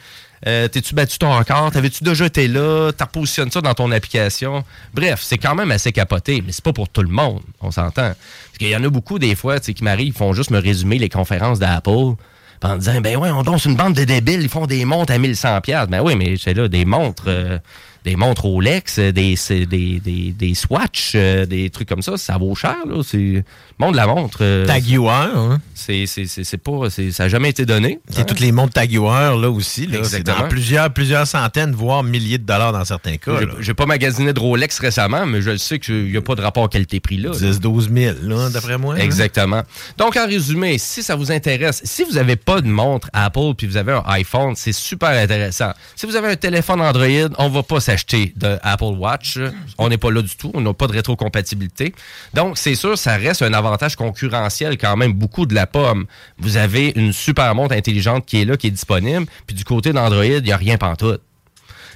Euh, 0.46 0.68
T'es-tu 0.68 0.94
battu 0.94 1.18
ton 1.18 1.38
record? 1.38 1.72
T'avais-tu 1.72 2.04
déjà 2.04 2.26
été 2.26 2.48
là? 2.48 2.91
T'as 2.96 3.06
positionné 3.06 3.52
ça 3.52 3.62
dans 3.62 3.74
ton 3.74 3.91
application? 3.91 4.64
Bref, 4.94 5.22
c'est 5.24 5.38
quand 5.38 5.56
même 5.56 5.72
assez 5.72 5.91
capoté, 5.91 6.44
mais 6.46 6.52
c'est 6.52 6.64
pas 6.64 6.74
pour 6.74 6.89
tout 6.89 7.02
le 7.02 7.10
monde, 7.10 7.41
on 7.62 7.72
s'entend. 7.72 8.12
Parce 8.14 8.58
qu'il 8.60 8.70
y 8.70 8.76
en 8.76 8.84
a 8.84 8.89
beaucoup 8.89 9.20
des 9.20 9.36
fois 9.36 9.60
qui 9.60 9.84
m'arrivent, 9.84 10.08
ils 10.08 10.14
font 10.14 10.34
juste 10.34 10.52
me 10.52 10.60
résumer 10.60 10.98
les 10.98 11.10
conférences 11.10 11.60
d'Apple 11.60 12.16
en 12.64 12.78
disant 12.78 13.02
ben 13.02 13.18
ouais, 13.18 13.30
on 13.30 13.44
danse 13.44 13.66
une 13.66 13.76
bande 13.76 13.94
de 13.94 14.04
débiles, 14.04 14.41
ils 14.41 14.50
font 14.50 14.66
des 14.66 14.86
montres 14.86 15.14
à 15.14 15.18
1100 15.18 15.62
pièces. 15.62 15.88
Ben 15.88 16.02
oui, 16.02 16.16
mais 16.16 16.36
c'est 16.38 16.54
là 16.54 16.68
des 16.68 16.86
montres 16.86 17.26
euh, 17.28 17.60
des 18.04 18.16
montres 18.16 18.43
Rolex, 18.45 18.99
des 18.99 19.36
c'est 19.36 19.66
des, 19.66 19.99
des, 19.99 20.32
des 20.38 20.54
Swatch, 20.56 21.14
euh, 21.16 21.45
des 21.45 21.70
trucs 21.70 21.88
comme 21.88 22.01
ça, 22.01 22.18
ça 22.18 22.38
vaut 22.38 22.54
cher 22.56 22.76
là, 22.88 23.01
c'est 23.06 23.18
le 23.18 23.43
monde 23.80 23.91
de 23.93 23.97
la 23.97 24.08
montre. 24.08 24.39
euh, 24.41 24.66
Tag 24.66 24.84
Heuer, 24.91 25.10
hein? 25.10 25.60
C'est 25.74 26.06
c'est 26.06 26.26
c'est 26.26 26.43
c'est 26.43 26.58
pas 26.58 26.89
c'est 26.89 27.12
ça 27.12 27.24
a 27.24 27.30
jamais 27.30 27.49
été 27.49 27.66
donné. 27.66 27.99
C'est 28.10 28.22
hein. 28.22 28.24
toutes 28.26 28.39
les 28.39 28.51
montres 28.51 28.74
Tag 28.74 28.93
Heuer, 28.95 29.39
là 29.41 29.49
aussi. 29.49 29.86
Là, 29.88 29.93
c'est 30.04 30.18
Exactement. 30.18 30.39
dans 30.41 30.47
plusieurs, 30.47 30.89
plusieurs 30.93 31.28
centaines, 31.28 31.72
voire 31.74 32.04
milliers 32.04 32.38
de 32.38 32.45
dollars 32.45 32.74
dans 32.74 32.86
certains 32.86 33.18
cas. 33.18 33.39
J'ai-. 33.39 33.47
J'ai 33.62 33.74
pas 33.74 33.86
magasiné 33.86 34.34
de 34.34 34.39
Rolex 34.39 34.78
récemment, 34.80 35.26
mais 35.26 35.41
je 35.41 35.51
le 35.51 35.58
sais 35.58 35.80
qu'il 35.80 36.06
n'y 36.12 36.18
a 36.18 36.22
pas 36.22 36.36
de 36.36 36.41
rapport 36.41 36.70
qualité-prix 36.70 37.18
là. 37.18 37.32
10 37.32 37.60
12 37.60 37.89
000, 37.93 38.16
là, 38.24 38.49
d'après 38.49 38.78
moi. 38.78 38.95
hein? 38.95 38.97
Exactement. 38.97 39.64
Donc, 39.97 40.16
en 40.18 40.26
résumé, 40.28 40.78
si 40.78 41.04
ça 41.04 41.16
vous 41.16 41.32
intéresse, 41.32 41.82
si 41.84 42.04
vous 42.04 42.14
n'avez 42.14 42.36
pas 42.36 42.62
de 42.62 42.68
montre 42.68 43.10
Apple 43.14 43.54
puis 43.58 43.68
vous 43.68 43.78
avez 43.78 43.93
un 43.93 44.04
iPhone, 44.08 44.54
c'est 44.56 44.72
super 44.74 45.10
intéressant. 45.10 45.72
Si 45.95 46.06
vous 46.06 46.16
avez 46.16 46.30
un 46.30 46.36
téléphone 46.36 46.82
Android, 46.82 47.08
on 47.38 47.49
va 47.49 47.64
pas 47.64 47.80
s'acheter 47.94 48.34
de 48.36 48.58
Apple 48.64 48.96
Watch. 48.98 49.39
On 49.78 49.89
n'est 49.89 49.98
pas 49.98 50.12
là 50.12 50.22
du 50.22 50.36
tout. 50.36 50.52
On 50.54 50.62
n'a 50.62 50.74
pas 50.74 50.88
de 50.88 50.94
rétrocompatibilité. 50.94 51.94
Donc, 52.34 52.58
c'est 52.58 52.76
sûr, 52.76 52.98
ça 52.98 53.16
reste 53.16 53.41
un 53.41 53.54
avantage 53.54 53.96
concurrentiel 53.96 54.78
quand 54.78 54.98
même 54.98 55.14
beaucoup 55.14 55.46
de 55.46 55.54
la 55.54 55.68
pomme. 55.68 56.06
Vous 56.39 56.58
avez 56.58 56.94
une 56.96 57.14
super 57.14 57.54
montre 57.56 57.76
intelligente 57.76 58.26
qui 58.26 58.41
est 58.41 58.46
là, 58.46 58.58
qui 58.58 58.68
est 58.68 58.72
disponible. 58.72 59.26
Puis 59.48 59.56
du 59.56 59.64
côté 59.64 59.94
d'Android, 59.94 60.26
il 60.26 60.44
n'y 60.44 60.52
a 60.52 60.58
rien 60.58 60.78
pantoute. 60.78 61.22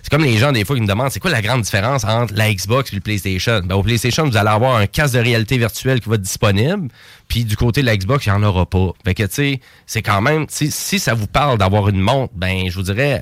C'est 0.04 0.12
comme 0.12 0.24
les 0.24 0.38
gens, 0.38 0.52
des 0.52 0.64
fois, 0.64 0.76
qui 0.76 0.82
me 0.82 0.88
demandent 0.88 1.12
c'est 1.12 1.20
quoi 1.20 1.32
la 1.32 1.42
grande 1.42 1.64
différence 1.64 2.06
entre 2.06 2.34
la 2.36 2.54
Xbox 2.54 2.94
et 2.94 2.96
le 2.96 3.02
PlayStation? 3.02 3.62
Ben, 3.66 3.76
au 3.76 3.84
PlayStation, 3.84 4.26
vous 4.26 4.38
allez 4.38 4.50
avoir 4.50 4.78
un 4.78 4.86
casque 4.86 5.16
de 5.16 5.20
réalité 5.20 5.58
virtuelle 5.58 6.00
qui 6.00 6.08
va 6.08 6.16
être 6.16 6.22
disponible. 6.22 6.90
Puis 7.28 7.44
du 7.44 7.58
côté 7.58 7.82
de 7.82 7.88
la 7.88 7.98
Xbox, 7.98 8.26
il 8.26 8.30
n'y 8.30 8.36
en 8.38 8.44
aura 8.44 8.66
pas. 8.66 8.92
Fait 9.04 9.16
que, 9.16 9.24
tu 9.24 9.34
sais, 9.34 9.62
c'est 9.86 10.02
quand 10.02 10.22
même, 10.22 10.46
si 10.50 10.72
ça 10.72 11.14
vous 11.14 11.28
parle 11.28 11.58
d'avoir 11.58 11.90
une 11.90 12.00
montre, 12.00 12.34
ben, 12.36 12.70
je 12.70 12.76
vous 12.76 12.84
dirais, 12.84 13.22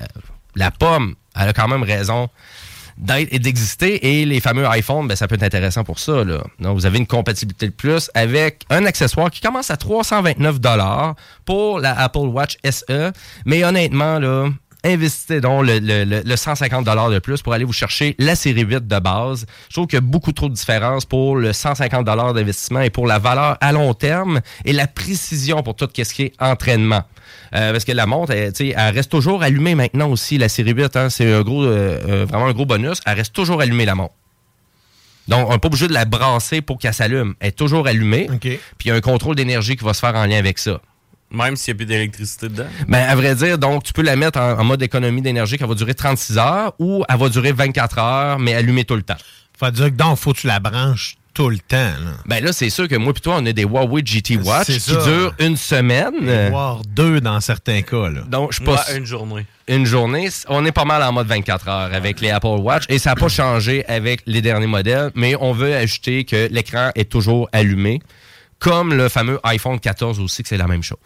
la 0.54 0.70
pomme, 0.70 1.16
elle 1.34 1.48
a 1.48 1.52
quand 1.52 1.68
même 1.68 1.82
raison 1.82 2.28
et 3.18 3.38
d'exister. 3.38 4.20
Et 4.20 4.24
les 4.24 4.40
fameux 4.40 4.64
iPhones, 4.68 5.08
ben, 5.08 5.16
ça 5.16 5.28
peut 5.28 5.34
être 5.36 5.42
intéressant 5.42 5.84
pour 5.84 5.98
ça. 5.98 6.24
Là. 6.24 6.42
Vous 6.58 6.86
avez 6.86 6.98
une 6.98 7.06
compatibilité 7.06 7.66
de 7.66 7.72
plus 7.72 8.10
avec 8.14 8.62
un 8.70 8.84
accessoire 8.84 9.30
qui 9.30 9.40
commence 9.40 9.70
à 9.70 9.76
329 9.76 10.58
pour 11.44 11.80
la 11.80 11.98
Apple 11.98 12.18
Watch 12.18 12.56
SE. 12.64 13.12
Mais 13.44 13.64
honnêtement, 13.64 14.18
là, 14.18 14.48
investissez 14.92 15.40
donc 15.40 15.66
le, 15.66 15.78
le- 15.78 16.04
le- 16.04 16.22
le 16.24 16.36
150 16.36 16.84
de 17.12 17.18
plus 17.18 17.42
pour 17.42 17.52
aller 17.52 17.64
vous 17.64 17.72
chercher 17.72 18.14
la 18.18 18.34
série 18.36 18.62
8 18.62 18.86
de 18.86 18.98
base. 18.98 19.46
Je 19.68 19.74
trouve 19.74 19.86
qu'il 19.86 19.96
y 19.96 19.98
a 19.98 20.00
beaucoup 20.02 20.32
trop 20.32 20.48
de 20.48 20.54
différence 20.54 21.04
pour 21.04 21.36
le 21.36 21.52
150 21.52 22.04
d'investissement 22.04 22.80
et 22.80 22.90
pour 22.90 23.06
la 23.06 23.18
valeur 23.18 23.56
à 23.60 23.72
long 23.72 23.94
terme 23.94 24.40
et 24.64 24.72
la 24.72 24.86
précision 24.86 25.62
pour 25.62 25.74
tout 25.76 25.88
ce 25.96 26.14
qui 26.14 26.22
est 26.22 26.32
entraînement. 26.40 27.02
Euh, 27.54 27.72
parce 27.72 27.84
que 27.84 27.92
la 27.92 28.06
montre, 28.06 28.32
elle, 28.32 28.52
reste 28.94 29.10
toujours 29.10 29.42
allumée 29.42 29.74
maintenant 29.74 30.08
aussi, 30.10 30.36
la 30.38 30.48
série 30.48 30.72
8. 30.72 30.96
hein. 30.96 31.10
c'est 31.10 31.32
un 31.32 31.42
gros, 31.42 31.64
euh, 31.64 31.98
euh, 32.08 32.24
vraiment 32.28 32.46
un 32.46 32.52
gros 32.52 32.66
bonus. 32.66 33.00
Elle 33.06 33.16
reste 33.18 33.32
toujours 33.32 33.60
allumée, 33.60 33.84
la 33.84 33.94
montre. 33.94 34.14
Donc, 35.28 35.48
on 35.48 35.52
n'est 35.52 35.58
pas 35.58 35.66
obligé 35.68 35.88
de 35.88 35.92
la 35.92 36.04
brasser 36.04 36.60
pour 36.60 36.78
qu'elle 36.78 36.94
s'allume. 36.94 37.34
Elle 37.40 37.48
est 37.48 37.52
toujours 37.52 37.86
allumée. 37.88 38.28
Puis, 38.78 38.86
il 38.86 38.88
y 38.88 38.90
a 38.92 38.94
un 38.94 39.00
contrôle 39.00 39.34
d'énergie 39.34 39.76
qui 39.76 39.84
va 39.84 39.92
se 39.94 40.00
faire 40.00 40.14
en 40.14 40.24
lien 40.26 40.38
avec 40.38 40.58
ça. 40.58 40.80
Même 41.30 41.56
s'il 41.56 41.72
n'y 41.74 41.76
a 41.76 41.78
plus 41.78 41.86
d'électricité 41.86 42.48
dedans. 42.48 42.66
Ben, 42.88 43.08
à 43.08 43.14
vrai 43.16 43.34
dire, 43.34 43.58
donc, 43.58 43.82
tu 43.82 43.92
peux 43.92 44.02
la 44.02 44.16
mettre 44.16 44.38
en, 44.38 44.58
en 44.60 44.64
mode 44.64 44.82
économie 44.82 45.22
d'énergie 45.22 45.58
qui 45.58 45.64
va 45.64 45.74
durer 45.74 45.94
36 45.94 46.38
heures 46.38 46.72
ou 46.78 47.04
elle 47.08 47.18
va 47.18 47.28
durer 47.28 47.52
24 47.52 47.98
heures, 47.98 48.38
mais 48.38 48.54
allumée 48.54 48.84
tout 48.84 48.94
le 48.96 49.02
temps. 49.02 49.16
Faut 49.58 49.70
dire 49.70 49.86
que 49.86 49.90
donc, 49.90 50.18
faut 50.18 50.32
que 50.32 50.38
tu 50.40 50.46
la 50.46 50.60
branches 50.60 51.16
tout 51.34 51.50
le 51.50 51.58
temps. 51.58 51.76
Là. 51.76 52.12
Ben 52.24 52.42
là, 52.42 52.50
c'est 52.52 52.70
sûr 52.70 52.88
que 52.88 52.94
moi 52.94 53.12
et 53.14 53.20
toi, 53.20 53.36
on 53.38 53.44
a 53.46 53.52
des 53.52 53.64
Huawei 53.64 54.00
GT 54.04 54.38
Watch 54.38 54.66
qui 54.68 54.80
ça. 54.80 55.02
durent 55.04 55.34
une 55.38 55.56
semaine. 55.56 56.48
Voire 56.48 56.80
deux 56.82 57.20
dans 57.20 57.40
certains 57.40 57.82
cas. 57.82 58.08
Là. 58.08 58.20
Donc, 58.22 58.52
je 58.52 58.56
suis 58.56 58.64
pas 58.64 58.82
Ouais, 58.88 58.96
une 58.96 59.04
journée. 59.04 59.46
Une 59.68 59.84
journée. 59.84 60.28
On 60.48 60.64
est 60.64 60.72
pas 60.72 60.86
mal 60.86 61.02
en 61.02 61.12
mode 61.12 61.26
24 61.26 61.68
heures 61.68 61.92
avec 61.94 62.20
les 62.22 62.30
Apple 62.30 62.46
Watch 62.60 62.84
et 62.88 62.98
ça 62.98 63.10
n'a 63.10 63.16
pas 63.16 63.28
changé 63.30 63.84
avec 63.86 64.22
les 64.26 64.40
derniers 64.40 64.66
modèles, 64.66 65.10
mais 65.14 65.34
on 65.38 65.52
veut 65.52 65.74
ajouter 65.74 66.24
que 66.24 66.48
l'écran 66.50 66.90
est 66.94 67.10
toujours 67.10 67.50
allumé, 67.52 68.00
comme 68.58 68.94
le 68.94 69.10
fameux 69.10 69.38
iPhone 69.44 69.78
14 69.78 70.20
aussi, 70.20 70.42
que 70.42 70.48
c'est 70.48 70.56
la 70.56 70.66
même 70.68 70.82
chose. 70.82 70.96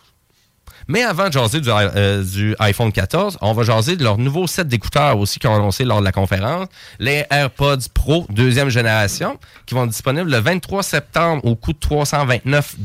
Mais 0.89 1.03
avant 1.03 1.29
de 1.29 1.33
jaser 1.33 1.61
du, 1.61 1.69
euh, 1.71 2.55
iPhone 2.59 2.93
14, 2.93 3.39
on 3.41 3.53
va 3.53 3.63
jaser 3.63 3.97
de 3.97 4.05
leur 4.05 4.19
nouveau 4.19 4.47
set 4.47 4.69
d'écouteurs 4.69 5.19
aussi 5.19 5.39
qu'ils 5.39 5.51
ont 5.51 5.55
annoncé 5.55 5.85
lors 5.85 6.01
de 6.01 6.05
la 6.05 6.13
conférence, 6.13 6.69
les 6.99 7.25
AirPods 7.31 7.89
Pro 7.95 8.27
deuxième 8.29 8.69
génération, 8.69 9.39
qui 9.67 9.75
vont 9.75 9.85
être 9.85 9.91
disponibles 9.91 10.31
le 10.31 10.39
23 10.39 10.83
septembre 10.83 11.45
au 11.45 11.57
coût 11.57 11.73
de 11.73 11.79
329 11.79 12.77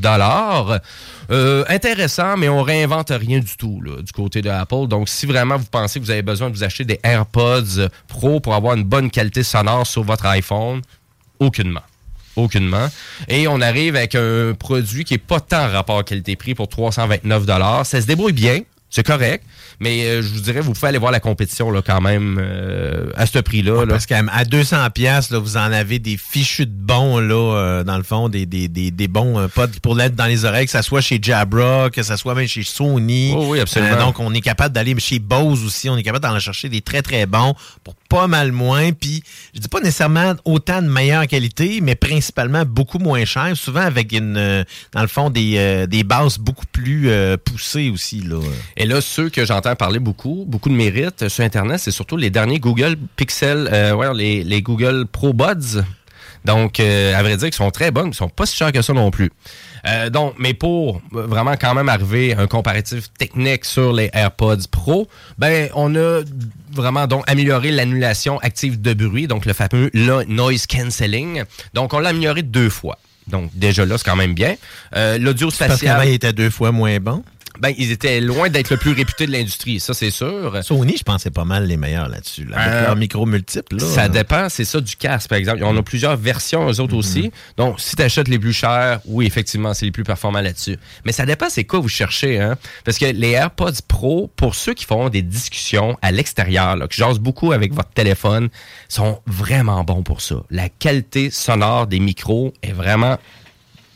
euh, 1.32 1.66
Intéressant, 1.68 2.38
mais 2.38 2.50
on 2.50 2.62
réinvente 2.62 3.12
rien 3.12 3.40
du 3.40 3.58
tout 3.58 3.82
du 3.84 4.12
côté 4.12 4.42
de 4.42 4.50
Apple. 4.50 4.88
Donc, 4.88 5.10
si 5.10 5.26
vraiment 5.26 5.58
vous 5.58 5.66
pensez 5.66 6.00
que 6.00 6.06
vous 6.06 6.12
avez 6.12 6.22
besoin 6.22 6.50
de 6.50 6.56
vous 6.56 6.64
acheter 6.64 6.86
des 6.86 7.00
AirPods 7.04 7.90
Pro 8.08 8.40
pour 8.40 8.54
avoir 8.56 8.76
une 8.76 8.84
bonne 8.84 9.10
qualité 9.10 9.44
sonore 9.44 9.88
sur 9.88 10.04
votre 10.04 10.26
iPhone, 10.26 10.82
aucunement. 11.40 11.82
Aucunement. 12.36 12.90
Et 13.30 13.48
on 13.48 13.62
arrive 13.62 13.96
avec 13.96 14.16
un 14.16 14.54
produit 14.58 15.06
qui 15.06 15.14
est 15.14 15.18
pas 15.18 15.40
tant 15.40 15.70
rapport 15.70 16.04
qualité-prix 16.04 16.56
pour 16.56 16.68
329 16.68 17.46
Ça 17.86 18.02
se 18.02 18.06
débrouille 18.06 18.34
bien, 18.34 18.62
c'est 18.90 19.06
correct, 19.06 19.44
mais 19.80 20.06
euh, 20.06 20.22
je 20.22 20.34
vous 20.34 20.42
dirais, 20.42 20.62
vous 20.62 20.74
pouvez 20.74 20.88
aller 20.88 20.98
voir 20.98 21.12
la 21.12 21.20
compétition 21.20 21.72
là, 21.72 21.82
quand 21.82 22.02
même 22.02 22.38
euh, 22.40 23.10
à 23.16 23.26
ce 23.26 23.40
prix-là. 23.40 23.82
là. 23.82 23.88
Parce 23.88 24.06
qu'à 24.06 24.22
200 24.46 24.90
pièces 24.92 25.32
là, 25.32 25.40
vous 25.40 25.58
en 25.58 25.72
avez 25.72 26.00
des 26.00 26.18
fichus 26.18 26.66
de 26.66 26.72
bons, 26.72 27.20
là, 27.20 27.36
euh, 27.36 27.84
dans 27.84 27.98
le 27.98 28.04
fond, 28.04 28.30
des, 28.30 28.46
des, 28.46 28.68
des, 28.68 28.92
des 28.92 29.08
bons 29.08 29.40
euh, 29.40 29.48
pods 29.48 29.80
pour 29.82 29.96
l'être 29.96 30.16
dans 30.16 30.26
les 30.26 30.46
oreilles, 30.46 30.66
que 30.66 30.72
ça 30.72 30.82
soit 30.82 31.02
chez 31.02 31.20
Jabra, 31.22 31.90
que 31.90 32.04
ça 32.04 32.18
soit 32.18 32.36
même 32.36 32.48
chez 32.48 32.64
Sony. 32.64 33.34
Oh 33.36 33.48
oui, 33.50 33.60
absolument. 33.60 33.94
Euh, 33.94 34.00
donc, 34.00 34.20
on 34.20 34.34
est 34.34 34.42
capable 34.42 34.74
d'aller 34.74 34.96
chez 35.00 35.20
Bose 35.20 35.64
aussi, 35.66 35.90
on 35.90 35.98
est 35.98 36.04
capable 36.04 36.24
d'en 36.24 36.40
chercher 36.40 36.70
des 36.70 36.82
très, 36.82 37.02
très 37.02 37.26
bons 37.26 37.56
pour 37.84 37.96
pas 38.10 38.28
mal 38.28 38.52
moins. 38.52 38.92
Puis, 38.92 39.24
je 39.54 39.60
dis 39.60 39.68
pas 39.68 39.80
nécessairement 39.80 40.36
autant 40.46 40.82
de 40.82 40.88
meilleure 40.88 41.28
qualité, 41.28 41.80
mais 41.82 41.96
principalement 41.96 42.64
beaucoup 42.66 43.00
moins 43.00 43.26
cher, 43.26 43.52
souvent 43.56 43.82
avec 43.82 44.12
une, 44.12 44.38
euh, 44.38 44.64
dans 44.94 45.02
le 45.02 45.08
fond, 45.08 45.30
des, 45.30 45.56
euh, 45.58 45.86
des 45.88 46.04
bases 46.04 46.38
beaucoup 46.38 46.66
plus 46.72 47.10
euh, 47.10 47.38
poussées 47.38 47.90
aussi. 47.90 48.22
Là. 48.22 48.40
Et 48.78 48.86
là, 48.86 49.02
ceux 49.02 49.30
que 49.30 49.46
j'entends 49.46 49.65
parler 49.74 49.98
beaucoup, 49.98 50.46
beaucoup 50.48 50.70
de 50.70 50.76
mérite 50.76 51.24
euh, 51.24 51.30
sur 51.30 51.44
Internet, 51.44 51.80
c'est 51.80 51.90
surtout 51.90 52.18
les 52.18 52.30
derniers 52.30 52.60
Google 52.60 52.96
Pixel, 53.16 53.68
euh, 53.74 53.94
ouais, 53.94 54.14
les, 54.14 54.44
les 54.44 54.62
Google 54.62 55.08
Pro 55.12 55.34
Buds. 55.34 55.82
Donc, 56.46 56.80
euh, 56.80 57.16
à 57.16 57.24
vrai 57.24 57.38
dire, 57.38 57.48
qu'ils 57.48 57.56
sont 57.56 57.72
très 57.72 57.90
bonnes, 57.90 58.10
ils 58.10 58.14
sont 58.14 58.30
pas 58.30 58.46
si 58.46 58.56
chers 58.56 58.72
que 58.72 58.82
ça 58.84 58.94
non 58.94 59.10
plus. 59.10 59.32
Euh, 59.88 60.10
donc, 60.10 60.36
mais 60.38 60.54
pour 60.54 61.02
vraiment 61.12 61.56
quand 61.60 61.74
même 61.74 61.90
arriver 61.90 62.34
à 62.34 62.42
un 62.42 62.48
comparatif 62.48 63.12
technique 63.18 63.66
sur 63.66 63.94
les 63.94 64.10
AirPods 64.14 64.68
Pro, 64.70 65.08
ben 65.38 65.70
on 65.74 65.96
a 65.96 66.22
vraiment 66.72 67.08
donc 67.08 67.24
amélioré 67.28 67.72
l'annulation 67.72 68.38
active 68.40 68.80
de 68.82 68.94
bruit, 68.94 69.28
donc 69.28 69.46
le 69.46 69.54
fameux 69.54 69.90
noise 70.28 70.68
cancelling. 70.68 71.44
Donc, 71.74 71.94
on 71.94 72.00
l'a 72.00 72.10
amélioré 72.10 72.44
deux 72.44 72.70
fois. 72.70 72.98
Donc, 73.28 73.50
déjà 73.56 73.86
là, 73.86 73.98
c'est 73.98 74.06
quand 74.06 74.16
même 74.16 74.36
bien. 74.36 74.56
Euh, 74.96 75.18
L'audio 75.18 75.50
spatial. 75.50 76.08
il 76.08 76.14
était 76.14 76.34
deux 76.34 76.52
fois 76.52 76.72
moins 76.72 77.00
bon. 77.00 77.24
Ben, 77.60 77.74
ils 77.78 77.92
étaient 77.92 78.20
loin 78.22 78.50
d'être 78.50 78.70
le 78.70 78.78
plus 78.78 78.92
réputé 78.92 79.28
de 79.28 79.32
l'industrie, 79.32 79.80
ça 79.80 79.94
c'est 79.94 80.12
sûr. 80.12 80.58
Sony, 80.64 80.96
je 80.98 81.04
pense, 81.04 81.24
c'est 81.24 81.32
pas 81.34 81.46
mal 81.46 81.66
les 81.68 81.78
meilleurs 81.78 82.10
là-dessus. 82.10 82.46
Là, 82.46 82.58
avec 82.60 82.74
Euh, 82.74 82.82
leurs 82.88 82.96
micros 82.96 83.26
multiples. 83.26 83.78
là. 83.78 83.86
Ça 83.86 84.10
dépend, 84.10 84.50
c'est 84.50 84.66
ça 84.66 84.82
du 84.82 84.96
casque, 84.96 85.30
par 85.30 85.38
exemple. 85.38 85.64
On 85.64 85.76
a 85.78 85.84
plusieurs 85.84 86.18
versions, 86.18 86.70
eux 86.70 86.80
autres 86.80 86.96
aussi. 86.96 87.32
Donc, 87.58 87.80
si 87.80 87.96
tu 87.96 88.02
achètes 88.02 88.28
les 88.28 88.40
plus 88.40 88.54
chers, 88.54 89.00
oui, 89.06 89.26
effectivement, 89.26 89.74
c'est 89.74 89.86
les 89.86 89.92
plus 89.92 90.04
performants 90.04 90.42
là-dessus. 90.42 90.78
Mais 91.06 91.12
ça 91.12 91.26
dépend 91.26 91.50
c'est 91.50 91.64
quoi 91.64 91.80
vous 91.80 91.90
cherchez, 91.90 92.40
hein? 92.40 92.58
Parce 92.84 92.98
que 92.98 93.06
les 93.06 93.32
AirPods 93.32 93.72
Pro, 93.88 94.30
pour 94.36 94.56
ceux 94.56 94.74
qui 94.74 94.86
font 94.86 95.10
des 95.10 95.22
discussions 95.22 95.98
à 96.02 96.12
l'extérieur, 96.12 96.78
qui 96.90 96.98
jasent 96.98 97.20
beaucoup 97.20 97.52
avec 97.52 97.74
votre 97.74 97.90
téléphone, 97.92 98.50
sont 98.90 99.20
vraiment 99.28 99.84
bons 99.84 100.04
pour 100.04 100.22
ça. 100.22 100.44
La 100.50 100.70
qualité 100.70 101.30
sonore 101.32 101.88
des 101.88 102.00
micros 102.00 102.54
est 102.64 102.72
vraiment 102.74 103.18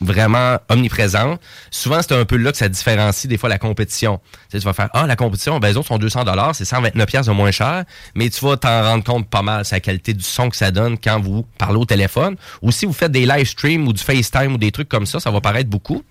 vraiment 0.00 0.58
omniprésente. 0.68 1.40
Souvent, 1.70 2.00
c'est 2.02 2.14
un 2.14 2.24
peu 2.24 2.36
là 2.36 2.52
que 2.52 2.58
ça 2.58 2.68
différencie 2.68 3.28
des 3.28 3.36
fois 3.36 3.48
la 3.48 3.58
compétition. 3.58 4.20
Tu, 4.32 4.38
sais, 4.52 4.58
tu 4.58 4.64
vas 4.64 4.72
faire, 4.72 4.88
ah, 4.94 5.06
la 5.06 5.16
compétition, 5.16 5.58
ben, 5.58 5.68
les 5.68 5.76
autres 5.76 5.88
sont 5.88 5.98
200 5.98 6.24
dollars, 6.24 6.54
c'est 6.54 6.64
129 6.64 7.06
pièces 7.06 7.26
de 7.26 7.32
moins 7.32 7.50
cher, 7.50 7.84
mais 8.14 8.30
tu 8.30 8.44
vas 8.44 8.56
t'en 8.56 8.82
rendre 8.82 9.04
compte 9.04 9.28
pas 9.28 9.42
mal, 9.42 9.64
c'est 9.64 9.76
la 9.76 9.80
qualité 9.80 10.14
du 10.14 10.24
son 10.24 10.48
que 10.48 10.56
ça 10.56 10.70
donne 10.70 10.98
quand 10.98 11.20
vous 11.20 11.46
parlez 11.58 11.78
au 11.78 11.84
téléphone. 11.84 12.36
Ou 12.62 12.72
si 12.72 12.86
vous 12.86 12.92
faites 12.92 13.12
des 13.12 13.26
live 13.26 13.46
streams 13.46 13.86
ou 13.86 13.92
du 13.92 14.02
FaceTime 14.02 14.54
ou 14.54 14.58
des 14.58 14.72
trucs 14.72 14.88
comme 14.88 15.06
ça, 15.06 15.20
ça 15.20 15.30
va 15.30 15.40
paraître 15.40 15.68
beaucoup. 15.68 16.02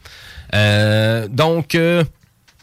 Euh, 0.54 1.28
donc, 1.28 1.76
euh, 1.76 2.04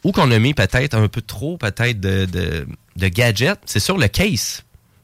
où 0.04 0.12
qu'on 0.12 0.30
a 0.30 0.38
mis 0.38 0.54
peut-être 0.54 0.94
un 0.94 1.08
peu 1.08 1.20
trop, 1.20 1.56
peut-être, 1.56 2.00
de, 2.00 2.26
de, 2.26 2.66
de 2.96 3.08
gadgets, 3.08 3.58
c'est 3.64 3.80
sur 3.80 3.98
le 3.98 4.08
case. 4.08 4.62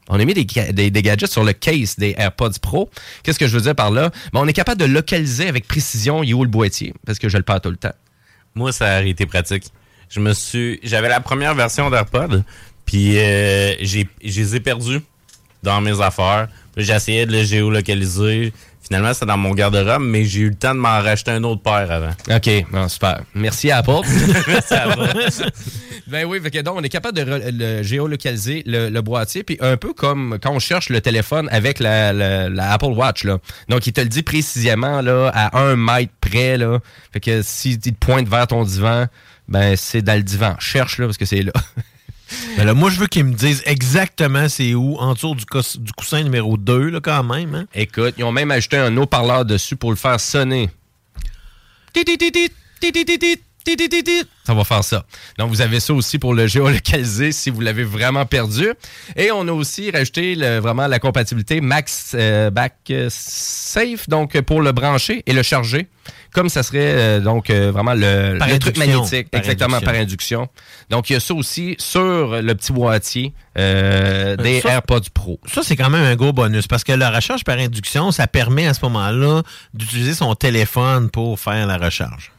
On 0.09 0.19
a 0.19 0.25
mis 0.25 0.33
des, 0.33 0.45
ga- 0.45 0.71
des- 0.71 0.91
des 0.91 1.01
gadgets 1.01 1.31
sur 1.31 1.43
le 1.43 1.53
case 1.53 1.95
des 1.97 2.13
AirPods 2.17 2.59
Pro. 2.61 2.89
Qu'est-ce 3.23 3.39
que 3.39 3.47
je 3.47 3.55
veux 3.55 3.61
dire 3.61 3.75
par 3.75 3.89
là? 3.91 4.11
Ben, 4.33 4.41
on 4.41 4.47
est 4.47 4.53
capable 4.53 4.79
de 4.81 4.85
localiser 4.85 5.47
avec 5.47 5.67
précision 5.67 6.19
où 6.19 6.43
le 6.43 6.49
boîtier, 6.49 6.93
parce 7.05 7.19
que 7.19 7.29
je 7.29 7.37
le 7.37 7.43
perds 7.43 7.61
tout 7.61 7.69
le 7.69 7.77
temps. 7.77 7.93
Moi, 8.55 8.71
ça 8.71 8.97
a 8.97 9.01
été 9.03 9.25
pratique. 9.25 9.63
Je 10.09 10.19
me 10.19 10.33
suis, 10.33 10.79
j'avais 10.83 11.09
la 11.09 11.19
première 11.21 11.55
version 11.55 11.89
d'AirPod, 11.89 12.43
puis 12.85 13.17
euh, 13.17 13.73
j'ai, 13.81 14.07
je 14.23 14.41
les 14.41 14.55
ai 14.55 14.59
perdus 14.59 14.99
dans 15.63 15.79
mes 15.81 15.99
affaires. 16.01 16.49
Essayé 16.75 17.25
de 17.25 17.31
le 17.31 17.43
géolocaliser. 17.43 18.51
Finalement, 18.85 19.13
c'est 19.13 19.25
dans 19.25 19.37
mon 19.37 19.51
garde-robe, 19.53 20.03
mais 20.03 20.25
j'ai 20.25 20.41
eu 20.41 20.49
le 20.49 20.55
temps 20.55 20.75
de 20.75 20.79
m'en 20.79 21.01
racheter 21.01 21.31
un 21.31 21.43
autre 21.45 21.61
paire 21.61 21.89
avant. 21.89 22.11
OK, 22.29 22.49
non, 22.73 22.89
super. 22.89 23.21
Merci 23.33 23.71
à 23.71 23.77
Apple. 23.77 24.01
Merci 24.47 24.73
à 24.73 24.91
Apple. 24.91 25.13
ben 26.07 26.25
oui, 26.25 26.39
fait 26.41 26.51
que 26.51 26.59
donc 26.59 26.75
on 26.77 26.83
est 26.83 26.89
capable 26.89 27.17
de 27.17 27.23
re- 27.23 27.51
le 27.57 27.81
géolocaliser 27.81 28.61
le, 28.65 28.89
le 28.89 29.01
boîtier, 29.01 29.43
puis 29.43 29.57
un 29.61 29.77
peu 29.77 29.93
comme 29.93 30.37
quand 30.41 30.51
on 30.51 30.59
cherche 30.59 30.89
le 30.89 30.99
téléphone 30.99 31.47
avec 31.51 31.79
la, 31.79 32.11
la- 32.13 32.49
la 32.49 32.73
Apple 32.73 32.87
Watch. 32.87 33.23
Là. 33.23 33.37
Donc, 33.69 33.87
il 33.87 33.93
te 33.93 34.01
le 34.01 34.07
dit 34.09 34.21
précisément 34.23 35.01
là, 35.01 35.31
à 35.33 35.57
un 35.59 35.75
mètre 35.77 36.11
près. 36.19 36.57
Là. 36.57 36.79
Fait 37.13 37.19
que 37.21 37.41
si 37.41 37.79
tu 37.79 37.93
te 37.93 38.05
pointes 38.05 38.27
vers 38.27 38.47
ton 38.47 38.63
divan, 38.63 39.05
ben 39.47 39.75
c'est 39.77 40.01
dans 40.01 40.15
le 40.17 40.23
divan. 40.23 40.55
Cherche 40.59 40.97
là 40.99 41.05
parce 41.05 41.17
que 41.17 41.25
c'est 41.25 41.41
là. 41.41 41.53
Mais 42.57 42.65
là, 42.65 42.73
moi, 42.73 42.89
je 42.89 42.99
veux 42.99 43.07
qu'ils 43.07 43.23
me 43.25 43.33
disent 43.33 43.61
exactement 43.65 44.47
c'est 44.49 44.73
où, 44.73 44.97
en 44.97 45.13
dessous 45.13 45.35
du, 45.35 45.45
cous- 45.45 45.77
du 45.77 45.91
coussin 45.93 46.23
numéro 46.23 46.57
2, 46.57 46.89
là, 46.89 46.99
quand 47.01 47.23
même. 47.23 47.55
Hein? 47.55 47.65
Écoute, 47.73 48.15
ils 48.17 48.23
ont 48.23 48.31
même 48.31 48.51
ajouté 48.51 48.77
un 48.77 48.95
haut-parleur 48.97 49.45
dessus 49.45 49.75
pour 49.75 49.89
le 49.91 49.95
faire 49.97 50.19
sonner. 50.19 50.69
Ça 54.45 54.53
va 54.53 54.63
faire 54.63 54.83
ça. 54.83 55.05
Donc, 55.37 55.49
vous 55.49 55.61
avez 55.61 55.79
ça 55.79 55.93
aussi 55.93 56.19
pour 56.19 56.33
le 56.33 56.47
géolocaliser 56.47 57.31
si 57.31 57.49
vous 57.49 57.61
l'avez 57.61 57.83
vraiment 57.83 58.25
perdu. 58.25 58.67
Et 59.15 59.31
on 59.31 59.47
a 59.47 59.51
aussi 59.51 59.89
rajouté 59.91 60.35
vraiment 60.59 60.87
la 60.87 60.99
compatibilité 60.99 61.61
Max 61.61 62.11
euh, 62.13 62.49
Back 62.49 62.75
euh, 62.89 63.07
Safe, 63.09 64.09
donc 64.09 64.39
pour 64.41 64.61
le 64.61 64.71
brancher 64.71 65.23
et 65.25 65.33
le 65.33 65.43
charger, 65.43 65.87
comme 66.33 66.49
ça 66.49 66.63
serait 66.63 66.79
euh, 66.79 67.19
donc 67.19 67.49
vraiment 67.49 67.93
le, 67.93 68.37
truc 68.59 68.77
magnétique, 68.77 69.27
exactement 69.31 69.79
par 69.79 69.95
induction. 69.95 70.49
Donc, 70.89 71.09
il 71.09 71.13
y 71.13 71.15
a 71.15 71.19
ça 71.19 71.33
aussi 71.33 71.75
sur 71.79 72.41
le 72.41 72.55
petit 72.55 72.73
boîtier 72.73 73.33
des 73.55 74.61
AirPods 74.65 75.09
Pro. 75.13 75.39
Ça, 75.45 75.61
c'est 75.63 75.75
quand 75.75 75.89
même 75.89 76.03
un 76.03 76.15
gros 76.15 76.33
bonus 76.33 76.67
parce 76.67 76.83
que 76.83 76.91
la 76.91 77.11
recharge 77.11 77.43
par 77.43 77.57
induction, 77.57 78.11
ça 78.11 78.27
permet 78.27 78.67
à 78.67 78.73
ce 78.73 78.81
moment-là 78.83 79.43
d'utiliser 79.73 80.13
son 80.13 80.35
téléphone 80.35 81.09
pour 81.09 81.39
faire 81.39 81.65
la 81.65 81.77
recharge. 81.77 82.31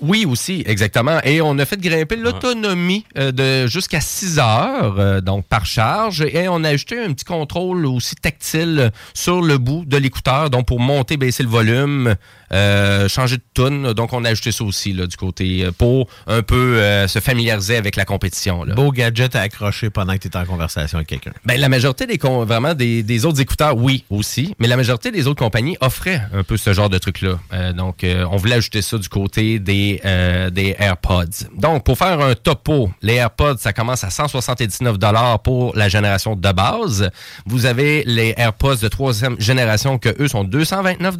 Oui, 0.00 0.24
aussi, 0.24 0.62
exactement. 0.66 1.20
Et 1.24 1.42
on 1.42 1.58
a 1.58 1.66
fait 1.66 1.78
grimper 1.78 2.16
l'autonomie 2.16 3.04
euh, 3.18 3.32
de 3.32 3.66
jusqu'à 3.66 4.00
6 4.00 4.38
heures, 4.38 4.98
euh, 4.98 5.20
donc 5.20 5.44
par 5.46 5.66
charge. 5.66 6.22
Et 6.22 6.48
on 6.48 6.64
a 6.64 6.70
ajouté 6.70 6.98
un 6.98 7.12
petit 7.12 7.24
contrôle 7.24 7.84
aussi 7.86 8.14
tactile 8.16 8.92
sur 9.12 9.42
le 9.42 9.58
bout 9.58 9.84
de 9.84 9.96
l'écouteur, 9.98 10.48
donc 10.48 10.66
pour 10.66 10.80
monter, 10.80 11.16
baisser 11.16 11.42
le 11.42 11.50
volume, 11.50 12.14
euh, 12.52 13.08
changer 13.08 13.36
de 13.36 13.42
tune. 13.54 13.92
Donc 13.92 14.12
on 14.12 14.24
a 14.24 14.30
ajouté 14.30 14.52
ça 14.52 14.64
aussi 14.64 14.92
là, 14.92 15.06
du 15.06 15.16
côté 15.16 15.64
euh, 15.64 15.72
pour 15.72 16.08
un 16.26 16.42
peu 16.42 16.78
euh, 16.78 17.08
se 17.08 17.18
familiariser 17.18 17.76
avec 17.76 17.96
la 17.96 18.04
compétition. 18.04 18.64
Là. 18.64 18.74
Beau 18.74 18.90
gadget 18.92 19.36
à 19.36 19.40
accrocher 19.42 19.90
pendant 19.90 20.14
que 20.14 20.18
tu 20.20 20.28
es 20.28 20.36
en 20.36 20.44
conversation 20.44 20.98
avec 20.98 21.08
quelqu'un. 21.08 21.32
Ben, 21.44 21.60
la 21.60 21.68
majorité 21.68 22.06
des 22.06 22.18
con- 22.18 22.44
vraiment 22.44 22.74
des, 22.74 23.02
des 23.02 23.24
autres 23.24 23.40
écouteurs, 23.40 23.76
oui, 23.76 24.04
aussi. 24.10 24.54
Mais 24.58 24.68
la 24.68 24.76
majorité 24.76 25.10
des 25.10 25.26
autres 25.26 25.42
compagnies 25.42 25.76
offraient 25.80 26.22
un 26.32 26.42
peu 26.42 26.56
ce 26.56 26.72
genre 26.72 26.88
de 26.88 26.98
truc-là. 26.98 27.38
Euh, 27.52 27.72
donc, 27.72 28.04
euh, 28.04 28.24
on 28.30 28.36
voulait 28.36 28.56
ajouter 28.56 28.82
ça 28.82 28.98
du 28.98 29.08
côté 29.08 29.58
des, 29.58 30.00
euh, 30.04 30.50
des 30.50 30.74
AirPods. 30.78 31.46
Donc, 31.56 31.84
pour 31.84 31.98
faire 31.98 32.20
un 32.20 32.34
topo, 32.34 32.90
les 33.02 33.14
AirPods, 33.14 33.58
ça 33.58 33.72
commence 33.72 34.04
à 34.04 34.10
179 34.10 34.96
pour 35.42 35.74
la 35.76 35.88
génération 35.88 36.36
de 36.36 36.52
base. 36.52 37.10
Vous 37.46 37.66
avez 37.66 38.02
les 38.06 38.34
AirPods 38.36 38.76
de 38.76 38.88
troisième 38.88 39.40
génération 39.40 39.98
que 39.98 40.10
eux 40.20 40.28
sont 40.28 40.44
229 40.44 41.16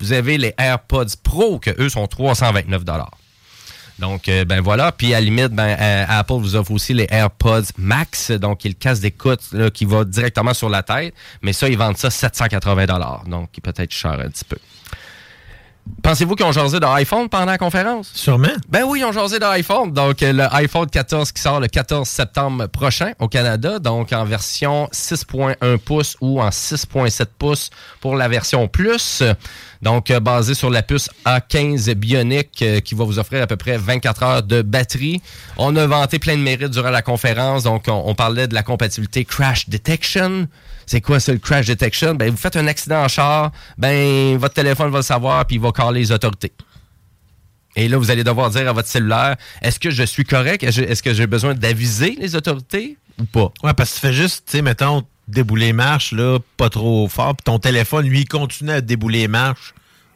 Vous 0.00 0.12
avez 0.12 0.38
les 0.38 0.49
AirPods 0.58 1.16
Pro 1.22 1.58
que 1.58 1.70
eux 1.80 1.88
sont 1.88 2.06
329 2.06 2.84
donc, 4.00 4.28
euh, 4.28 4.44
ben 4.46 4.62
voilà. 4.62 4.92
Puis, 4.92 5.12
à 5.12 5.20
limite, 5.20 5.48
ben, 5.48 5.76
euh, 5.78 6.04
Apple 6.08 6.34
vous 6.34 6.56
offre 6.56 6.72
aussi 6.72 6.94
les 6.94 7.06
AirPods 7.10 7.66
Max, 7.76 8.30
donc 8.30 8.64
est 8.64 8.70
le 8.70 8.74
casque 8.74 9.02
d'écoute 9.02 9.40
qui 9.74 9.84
va 9.84 10.04
directement 10.04 10.54
sur 10.54 10.70
la 10.70 10.82
tête. 10.82 11.14
Mais 11.42 11.52
ça, 11.52 11.68
ils 11.68 11.76
vendent 11.76 11.98
ça 11.98 12.10
780 12.10 12.86
donc 13.26 13.52
qui 13.52 13.60
peut 13.60 13.74
être 13.76 13.92
cher 13.92 14.12
un 14.12 14.30
petit 14.30 14.44
peu. 14.46 14.56
Pensez-vous 16.02 16.34
qu'ils 16.34 16.46
ont 16.46 16.52
jasé 16.52 16.80
de 16.80 16.86
iPhone 16.86 17.28
pendant 17.28 17.46
la 17.46 17.58
conférence? 17.58 18.10
Sûrement. 18.14 18.48
Ben 18.68 18.84
oui, 18.86 19.00
ils 19.00 19.04
ont 19.04 19.12
jasé 19.12 19.38
d'iPhone. 19.38 19.92
Donc, 19.92 20.22
euh, 20.22 20.32
le 20.32 20.54
iPhone 20.54 20.88
14 20.88 21.30
qui 21.32 21.42
sort 21.42 21.60
le 21.60 21.68
14 21.68 22.08
septembre 22.08 22.66
prochain 22.66 23.12
au 23.18 23.28
Canada. 23.28 23.78
Donc, 23.78 24.12
en 24.12 24.24
version 24.24 24.88
6.1 24.92 25.78
pouces 25.78 26.16
ou 26.20 26.40
en 26.40 26.48
6.7 26.48 27.26
pouces 27.38 27.70
pour 28.00 28.16
la 28.16 28.28
version 28.28 28.66
Plus. 28.68 29.22
Donc, 29.82 30.10
euh, 30.10 30.20
basé 30.20 30.54
sur 30.54 30.70
la 30.70 30.82
puce 30.82 31.10
A15 31.26 31.92
Bionic 31.94 32.62
euh, 32.62 32.80
qui 32.80 32.94
va 32.94 33.04
vous 33.04 33.18
offrir 33.18 33.42
à 33.42 33.46
peu 33.46 33.56
près 33.56 33.76
24 33.76 34.22
heures 34.22 34.42
de 34.42 34.62
batterie. 34.62 35.20
On 35.58 35.76
a 35.76 35.86
vanté 35.86 36.18
plein 36.18 36.36
de 36.36 36.42
mérites 36.42 36.70
durant 36.70 36.90
la 36.90 37.02
conférence. 37.02 37.64
Donc, 37.64 37.84
on, 37.88 38.02
on 38.06 38.14
parlait 38.14 38.48
de 38.48 38.54
la 38.54 38.62
compatibilité 38.62 39.24
Crash 39.24 39.68
Detection. 39.68 40.46
C'est 40.90 41.00
quoi 41.00 41.18
le 41.28 41.38
Crash 41.38 41.66
Detection? 41.66 42.16
Ben, 42.16 42.32
vous 42.32 42.36
faites 42.36 42.56
un 42.56 42.66
accident 42.66 43.04
en 43.04 43.06
char, 43.06 43.52
ben, 43.78 44.36
votre 44.38 44.54
téléphone 44.54 44.90
va 44.90 44.98
le 44.98 45.04
savoir 45.04 45.46
puis 45.46 45.54
il 45.54 45.62
va 45.62 45.70
caler 45.70 46.00
les 46.00 46.10
autorités. 46.10 46.50
Et 47.76 47.86
là, 47.86 47.96
vous 47.96 48.10
allez 48.10 48.24
devoir 48.24 48.50
dire 48.50 48.68
à 48.68 48.72
votre 48.72 48.88
cellulaire, 48.88 49.36
est-ce 49.62 49.78
que 49.78 49.90
je 49.90 50.02
suis 50.02 50.24
correct? 50.24 50.64
Est-ce 50.64 51.00
que 51.00 51.14
j'ai 51.14 51.28
besoin 51.28 51.54
d'aviser 51.54 52.16
les 52.18 52.34
autorités 52.34 52.98
ou 53.20 53.24
pas? 53.24 53.52
Ouais, 53.62 53.72
parce 53.72 53.90
que 53.90 53.94
tu 53.94 54.00
fais 54.00 54.12
juste, 54.12 54.46
tu 54.46 54.56
sais, 54.56 54.62
mettons, 54.62 55.04
débouler 55.28 55.66
les 55.66 55.72
marches, 55.72 56.10
là, 56.10 56.40
pas 56.56 56.70
trop 56.70 57.06
fort, 57.06 57.36
puis 57.36 57.44
ton 57.44 57.60
téléphone, 57.60 58.08
lui, 58.08 58.24
continue 58.24 58.72
à 58.72 58.80
débouler 58.80 59.20
les 59.20 59.28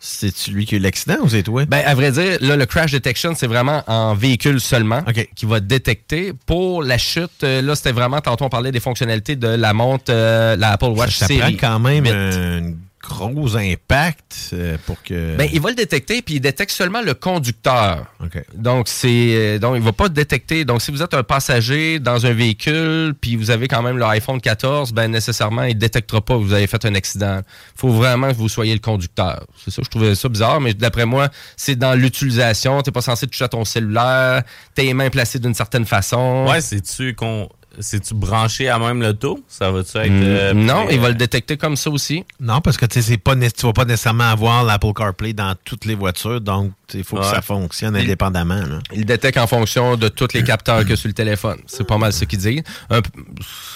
C'est-tu 0.06 0.50
lui 0.50 0.66
qui 0.66 0.74
a 0.74 0.78
eu 0.78 0.80
l'accident 0.82 1.16
ou 1.22 1.30
c'est 1.30 1.42
toi? 1.42 1.64
Ben, 1.64 1.82
à 1.84 1.94
vrai 1.94 2.12
dire, 2.12 2.36
là, 2.42 2.56
le 2.56 2.66
crash 2.66 2.92
detection, 2.92 3.32
c'est 3.34 3.46
vraiment 3.46 3.82
en 3.86 4.14
véhicule 4.14 4.60
seulement 4.60 5.02
qui 5.34 5.46
va 5.46 5.60
détecter. 5.60 6.34
Pour 6.44 6.82
la 6.82 6.98
chute, 6.98 7.42
euh, 7.42 7.62
là, 7.62 7.74
c'était 7.74 7.92
vraiment, 7.92 8.20
tantôt, 8.20 8.44
on 8.44 8.50
parlait 8.50 8.70
des 8.70 8.80
fonctionnalités 8.80 9.34
de 9.34 9.48
la 9.48 9.72
montre, 9.72 10.04
euh, 10.10 10.56
la 10.56 10.72
Apple 10.72 10.86
Watch 10.86 11.16
ça 11.16 11.26
prend 11.26 11.36
série 11.38 11.56
quand 11.56 11.78
même 11.80 12.04
8. 12.04 12.76
Gros 13.04 13.56
impact 13.56 14.50
euh, 14.52 14.76
pour 14.86 15.02
que. 15.02 15.36
Ben, 15.36 15.48
il 15.52 15.60
va 15.60 15.70
le 15.70 15.74
détecter, 15.74 16.22
puis 16.22 16.36
il 16.36 16.40
détecte 16.40 16.70
seulement 16.70 17.02
le 17.02 17.14
conducteur. 17.14 18.06
Donc, 18.54 18.88
c'est 18.88 19.08
euh, 19.08 19.58
donc 19.58 19.76
il 19.76 19.82
va 19.82 19.92
pas 19.92 20.08
détecter. 20.08 20.64
Donc, 20.64 20.82
si 20.82 20.90
vous 20.90 21.02
êtes 21.02 21.14
un 21.14 21.22
passager 21.22 21.98
dans 21.98 22.26
un 22.26 22.32
véhicule, 22.32 23.14
puis 23.20 23.36
vous 23.36 23.50
avez 23.50 23.68
quand 23.68 23.82
même 23.82 23.98
le 23.98 24.04
iPhone 24.04 24.40
14, 24.40 24.92
ben 24.92 25.10
nécessairement, 25.10 25.64
il 25.64 25.76
détectera 25.76 26.20
pas 26.20 26.34
que 26.34 26.42
vous 26.42 26.52
avez 26.52 26.66
fait 26.66 26.84
un 26.84 26.94
accident. 26.94 27.40
Il 27.76 27.80
faut 27.80 27.90
vraiment 27.90 28.28
que 28.28 28.36
vous 28.36 28.48
soyez 28.48 28.72
le 28.72 28.80
conducteur. 28.80 29.46
C'est 29.62 29.70
ça, 29.70 29.82
je 29.84 29.90
trouvais 29.90 30.14
ça 30.14 30.28
bizarre, 30.28 30.60
mais 30.60 30.74
d'après 30.74 31.06
moi, 31.06 31.28
c'est 31.56 31.76
dans 31.76 31.94
l'utilisation. 31.94 32.82
T'es 32.82 32.90
pas 32.90 33.02
censé 33.02 33.26
toucher 33.26 33.44
à 33.44 33.48
ton 33.48 33.64
cellulaire, 33.64 34.42
tes 34.74 34.92
mains 34.94 35.10
placées 35.10 35.38
d'une 35.38 35.54
certaine 35.54 35.84
façon. 35.84 36.46
Ouais, 36.48 36.60
c'est-tu 36.60 37.14
qu'on. 37.14 37.48
C'est-tu 37.80 38.14
branché 38.14 38.68
à 38.68 38.78
même 38.78 39.02
l'auto? 39.02 39.42
Ça 39.48 39.70
va-tu 39.70 39.96
être. 39.98 40.10
Mm, 40.10 40.22
euh, 40.22 40.52
non, 40.54 40.86
il 40.90 41.00
va 41.00 41.08
le 41.08 41.14
détecter 41.14 41.56
comme 41.56 41.76
ça 41.76 41.90
aussi. 41.90 42.24
Non, 42.40 42.60
parce 42.60 42.76
que 42.76 42.86
tu 42.86 42.94
sais, 43.00 43.10
c'est 43.12 43.18
pas 43.18 43.34
tu 43.34 43.66
vas 43.66 43.72
pas 43.72 43.84
nécessairement 43.84 44.24
avoir 44.30 44.64
l'Apple 44.64 44.92
CarPlay 44.94 45.32
dans 45.32 45.54
toutes 45.64 45.84
les 45.84 45.94
voitures, 45.94 46.40
donc 46.40 46.72
il 46.92 47.04
faut 47.04 47.16
que 47.16 47.22
Ouais. 47.22 47.30
ça 47.30 47.42
fonctionne 47.42 47.96
indépendamment. 47.96 48.54
là. 48.60 48.78
Il 48.92 49.04
détecte 49.04 49.38
en 49.38 49.46
fonction 49.46 49.96
de 49.96 50.08
tous 50.08 50.28
les 50.34 50.42
capteurs 50.44 50.84
que 50.84 50.96
sur 50.96 51.08
le 51.08 51.14
téléphone. 51.14 51.58
C'est 51.66 51.86
pas 51.86 51.98
mal 51.98 52.12
ce 52.12 52.24
qu'il 52.24 52.38
dit. 52.38 52.62
Un 52.90 53.02
peu- 53.02 53.10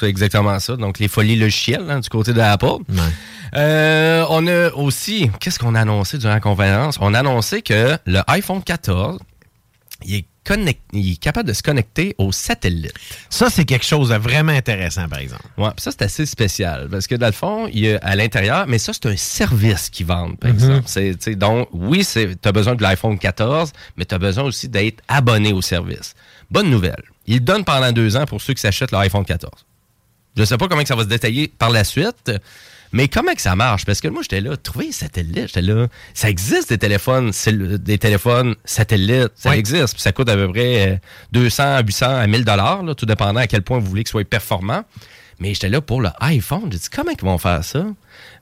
C'est 0.01 0.07
exactement 0.09 0.59
ça. 0.59 0.77
Donc, 0.77 0.99
les 0.99 1.09
folies 1.09 1.37
logicielles 1.37 1.85
hein, 1.89 2.01
du 2.01 2.09
côté 2.09 2.33
de 2.33 2.41
Apple. 2.41 2.77
Euh, 3.57 4.25
on 4.29 4.47
a 4.47 4.71
aussi, 4.75 5.31
qu'est-ce 5.41 5.59
qu'on 5.59 5.75
a 5.75 5.81
annoncé 5.81 6.19
durant 6.19 6.35
la 6.35 6.41
conférence? 6.41 6.97
On 7.01 7.15
a 7.15 7.21
annoncé 7.21 7.63
que 7.63 7.97
le 8.07 8.21
iPhone 8.27 8.63
14, 8.63 9.19
il 10.05 10.17
est 10.17 10.25
connect- 10.49 10.81
il 10.93 11.13
est 11.13 11.17
capable 11.17 11.49
de 11.49 11.53
se 11.53 11.63
connecter 11.63 12.15
au 12.19 12.33
satellite. 12.33 12.95
Ça, 13.29 13.51
c'est 13.51 13.65
quelque 13.65 13.85
chose 13.85 14.09
de 14.09 14.15
vraiment 14.17 14.53
intéressant, 14.53 15.09
par 15.09 15.19
exemple. 15.19 15.43
Ouais, 15.59 15.69
puis 15.77 15.83
ça, 15.83 15.91
c'est 15.91 16.03
assez 16.03 16.25
spécial 16.27 16.89
parce 16.91 17.07
que 17.07 17.15
dans 17.17 17.27
le 17.27 17.33
fond, 17.33 17.69
il 17.73 17.81
y 17.81 17.93
a 17.93 17.99
à 18.03 18.17
l'intérieur, 18.17 18.67
mais 18.67 18.79
ça, 18.79 18.93
c'est 18.93 19.07
un 19.07 19.17
service 19.17 19.91
qu'ils 19.91 20.07
vendent, 20.07 20.39
par 20.39 20.51
Mhm. 20.51 20.57
exemple. 20.57 20.83
C'est, 20.87 21.35
donc, 21.37 21.69
oui, 21.73 22.07
tu 22.11 22.37
as 22.45 22.53
besoin 22.53 22.75
de 22.75 22.83
l'iPhone 22.83 23.19
14, 23.19 23.73
mais 23.97 24.05
tu 24.05 24.15
as 24.15 24.19
besoin 24.19 24.45
aussi 24.45 24.69
d'être 24.69 25.03
abonné 25.09 25.53
au 25.53 25.61
service. 25.63 26.15
Bonne 26.51 26.71
nouvelle. 26.71 27.03
Ils 27.27 27.45
donnent 27.45 27.65
pendant 27.65 27.93
deux 27.93 28.17
ans 28.17 28.25
pour 28.25 28.41
ceux 28.41 28.55
qui 28.55 28.63
s'achètent 28.63 28.93
l'iPhone 28.93 29.25
14. 29.25 29.65
Je 30.37 30.45
sais 30.45 30.57
pas 30.57 30.69
comment 30.69 30.83
que 30.83 30.89
ça 30.89 30.95
va 30.97 31.03
se 31.03 31.09
détailler 31.09 31.49
par 31.49 31.69
la 31.71 31.85
suite, 31.85 32.31
mais 32.93 33.09
comment 33.09 33.35
que 33.35 33.43
ça 33.43 33.55
marche? 33.57 33.85
Parce 33.85 34.01
que 34.01 34.09
moi, 34.09 34.23
j'étais 34.23 34.41
là, 34.41 34.57
trouver 34.57 34.87
les 34.87 34.93
satellites, 34.93 35.49
j'étais 35.49 35.63
là. 35.63 35.89
Ça 36.15 36.29
existe 36.31 36.71
des 36.71 36.79
téléphones, 36.79 37.33
des 37.47 37.99
téléphones 37.99 38.55
satellites, 38.65 39.33
ça 39.35 39.57
existe. 39.57 39.95
Puis 39.95 40.03
ça 40.03 40.13
coûte 40.13 40.29
à 40.29 40.35
peu 40.35 40.49
près 40.49 40.93
euh, 40.93 40.97
200, 41.33 41.81
800 41.85 42.07
à 42.07 42.27
1000 42.27 42.45
dollars, 42.45 42.83
tout 42.97 43.07
dépendant 43.07 43.41
à 43.41 43.47
quel 43.47 43.63
point 43.63 43.79
vous 43.79 43.87
voulez 43.87 44.05
que 44.05 44.09
ce 44.09 44.13
soit 44.13 44.25
performant. 44.25 44.85
Mais 45.41 45.55
j'étais 45.55 45.69
là 45.69 45.81
pour 45.81 46.01
le 46.01 46.11
iPhone. 46.21 46.69
J'ai 46.71 46.79
dit, 46.79 46.89
comment 46.95 47.13
ils 47.13 47.25
vont 47.25 47.39
faire 47.39 47.63
ça? 47.63 47.87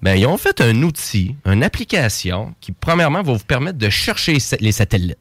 Ben, 0.01 0.15
ils 0.15 0.27
ont 0.27 0.39
fait 0.39 0.61
un 0.61 0.83
outil, 0.83 1.37
une 1.45 1.63
application 1.63 2.55
qui, 2.61 2.73
premièrement, 2.73 3.23
va 3.23 3.33
vous 3.35 3.45
permettre 3.45 3.79
de 3.79 3.91
chercher 3.91 4.39
les 4.61 4.73
satellites. 4.73 5.19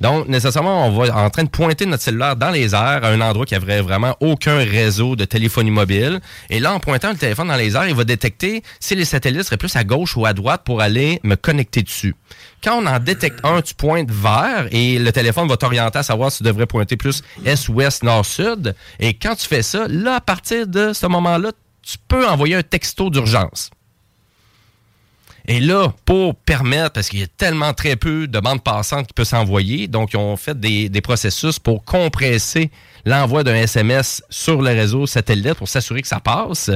Donc, 0.00 0.28
nécessairement, 0.28 0.86
on 0.86 0.90
va 0.90 1.16
en 1.16 1.30
train 1.30 1.44
de 1.44 1.48
pointer 1.48 1.86
notre 1.86 2.02
cellulaire 2.02 2.36
dans 2.36 2.50
les 2.50 2.74
airs 2.74 3.04
à 3.04 3.08
un 3.08 3.20
endroit 3.20 3.46
qui 3.46 3.54
n'aurait 3.54 3.82
vraiment 3.82 4.16
aucun 4.20 4.58
réseau 4.58 5.16
de 5.16 5.24
téléphonie 5.24 5.70
mobile. 5.70 6.20
Et 6.50 6.60
là, 6.60 6.72
en 6.72 6.80
pointant 6.80 7.10
le 7.10 7.16
téléphone 7.16 7.48
dans 7.48 7.56
les 7.56 7.74
airs, 7.74 7.88
il 7.88 7.94
va 7.94 8.04
détecter 8.04 8.62
si 8.80 8.94
les 8.94 9.04
satellites 9.04 9.42
seraient 9.42 9.56
plus 9.56 9.74
à 9.76 9.84
gauche 9.84 10.16
ou 10.16 10.24
à 10.24 10.32
droite 10.32 10.62
pour 10.64 10.80
aller 10.80 11.20
me 11.24 11.34
connecter 11.34 11.82
dessus. 11.82 12.14
Quand 12.62 12.80
on 12.80 12.86
en 12.86 12.98
détecte 12.98 13.40
un, 13.44 13.60
tu 13.60 13.74
pointes 13.74 14.10
vers 14.10 14.68
et 14.70 14.98
le 14.98 15.12
téléphone 15.12 15.48
va 15.48 15.56
t'orienter 15.56 15.98
à 15.98 16.02
savoir 16.02 16.30
si 16.30 16.38
tu 16.38 16.44
devrais 16.44 16.66
pointer 16.66 16.96
plus 16.96 17.22
est, 17.44 17.68
ouest, 17.68 18.02
nord, 18.02 18.24
sud. 18.24 18.74
Et 19.00 19.14
quand 19.14 19.34
tu 19.34 19.46
fais 19.46 19.62
ça, 19.62 19.86
là, 19.88 20.16
à 20.16 20.20
partir 20.20 20.66
de 20.66 20.92
ce 20.92 21.06
moment-là, 21.06 21.52
tu 21.82 21.96
peux 22.06 22.26
envoyer 22.26 22.54
un 22.54 22.62
texto 22.62 23.10
d'urgence. 23.10 23.70
Et 25.50 25.60
là, 25.60 25.94
pour 26.04 26.34
permettre, 26.34 26.90
parce 26.92 27.08
qu'il 27.08 27.20
y 27.20 27.22
a 27.22 27.26
tellement 27.26 27.72
très 27.72 27.96
peu 27.96 28.28
de 28.28 28.38
bandes 28.38 28.62
passantes 28.62 29.06
qui 29.06 29.14
peuvent 29.14 29.26
s'envoyer, 29.26 29.88
donc 29.88 30.12
ils 30.12 30.18
ont 30.18 30.36
fait 30.36 30.60
des, 30.60 31.00
processus 31.00 31.58
pour 31.58 31.84
compresser 31.84 32.70
l'envoi 33.06 33.44
d'un 33.44 33.54
SMS 33.54 34.22
sur 34.28 34.60
le 34.60 34.68
réseau 34.68 35.06
satellite 35.06 35.54
pour 35.54 35.66
s'assurer 35.66 36.02
que 36.02 36.08
ça 36.08 36.20
passe. 36.20 36.70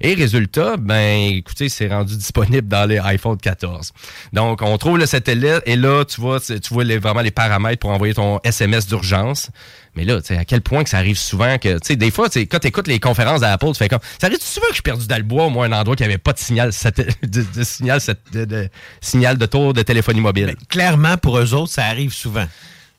Et 0.00 0.14
résultat, 0.14 0.78
ben 0.78 1.34
écoutez, 1.34 1.68
c'est 1.68 1.88
rendu 1.88 2.16
disponible 2.16 2.66
dans 2.66 2.88
les 2.88 2.98
iPhone 2.98 3.36
14. 3.36 3.92
Donc, 4.32 4.62
on 4.62 4.78
trouve 4.78 4.96
le 4.96 5.04
satellite 5.04 5.60
et 5.66 5.76
là, 5.76 6.06
tu 6.06 6.18
vois, 6.18 6.40
tu 6.40 6.56
vois 6.70 6.84
vraiment 6.84 7.20
les 7.20 7.30
paramètres 7.30 7.80
pour 7.80 7.90
envoyer 7.90 8.14
ton 8.14 8.40
SMS 8.42 8.86
d'urgence. 8.86 9.50
Mais 9.96 10.04
là, 10.04 10.18
à 10.30 10.44
quel 10.44 10.60
point 10.60 10.82
que 10.82 10.90
ça 10.90 10.98
arrive 10.98 11.16
souvent 11.18 11.56
que, 11.58 11.74
tu 11.74 11.78
sais, 11.84 11.96
des 11.96 12.10
fois, 12.10 12.28
quand 12.28 12.58
tu 12.58 12.66
écoutes 12.66 12.88
les 12.88 12.98
conférences 12.98 13.40
d'Apple, 13.40 13.68
tu 13.68 13.74
fais 13.74 13.88
comme, 13.88 14.00
ça 14.20 14.26
arrive 14.26 14.40
souvent 14.40 14.66
que 14.66 14.72
je 14.72 14.76
suis 14.76 14.82
perdu 14.82 15.06
dans 15.06 15.16
le 15.16 15.22
bois, 15.22 15.48
moi, 15.50 15.66
un 15.66 15.72
endroit 15.72 15.94
qui 15.96 16.04
avait 16.04 16.18
pas 16.18 16.32
de 16.32 16.38
signal, 16.38 16.70
de, 17.22 17.62
signal, 17.62 18.00
de- 18.32 18.68
signal 19.00 19.38
de 19.38 19.46
tour 19.46 19.72
de 19.72 19.82
téléphonie 19.82 20.20
mobile? 20.20 20.54
Clairement, 20.68 21.16
pour 21.16 21.38
eux 21.38 21.54
autres, 21.54 21.72
ça 21.72 21.84
arrive 21.84 22.12
souvent. 22.12 22.46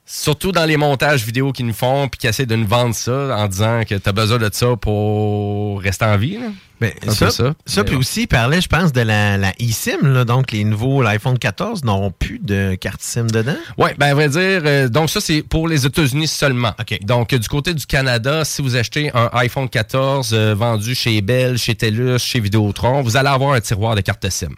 Surtout 0.08 0.52
dans 0.52 0.66
les 0.66 0.78
montages 0.78 1.26
vidéo 1.26 1.52
qu'ils 1.52 1.66
nous 1.66 1.74
font 1.74 2.08
puis 2.08 2.20
qui 2.20 2.28
essaient 2.28 2.46
de 2.46 2.56
nous 2.56 2.68
vendre 2.68 2.94
ça 2.94 3.36
en 3.38 3.48
disant 3.48 3.82
que 3.90 3.96
tu 3.96 4.08
as 4.08 4.12
besoin 4.12 4.38
de 4.38 4.50
ça 4.54 4.76
pour 4.76 5.82
rester 5.82 6.06
en 6.06 6.16
vie. 6.18 6.38
là. 6.38 6.48
Mais 6.80 6.94
Un 7.08 7.12
ça, 7.12 7.32
ça, 7.32 7.56
ça. 7.66 7.84
puis 7.84 7.96
aussi, 7.96 8.24
il 8.24 8.28
parlait, 8.28 8.62
je 8.62 8.68
pense, 8.68 8.92
de 8.92 9.02
la, 9.02 9.38
la 9.38 9.54
eSIM. 9.60 9.98
là. 10.04 10.26
donc, 10.26 10.52
les 10.52 10.64
nouveaux 10.64 11.02
l'iPhone 11.02 11.40
14 11.40 11.84
n'auront 11.86 12.12
plus 12.12 12.38
de 12.38 12.76
carte 12.76 13.02
SIM 13.02 13.26
dedans? 13.28 13.56
Oui, 13.78 13.92
ben 13.98 14.08
à 14.08 14.14
vrai 14.14 14.30
dire, 14.30 14.62
euh, 14.66 14.90
donc 14.90 15.10
ça 15.10 15.22
c'est 15.22 15.42
pour 15.42 15.68
les 15.68 15.86
États-Unis 15.88 16.28
seulement. 16.28 16.74
Donc 17.02 17.34
euh, 17.34 17.40
du 17.40 17.48
côté 17.48 17.74
du 17.74 17.86
Canada, 17.88 18.44
si 18.46 18.62
vous 18.62 18.76
achetez 18.76 19.10
un 19.16 19.30
iPhone 19.34 19.70
14 19.70 20.32
euh, 20.34 20.54
vendu 20.54 20.94
chez 20.94 21.22
Bell, 21.22 21.58
chez 21.58 21.74
TELUS, 21.76 22.20
chez 22.20 22.40
Vidéotron, 22.42 23.02
vous 23.02 23.18
allez 23.18 23.30
avoir 23.30 23.54
un 23.54 23.62
tiroir 23.62 23.96
de 23.96 24.02
carte 24.02 24.30
SIM. 24.30 24.50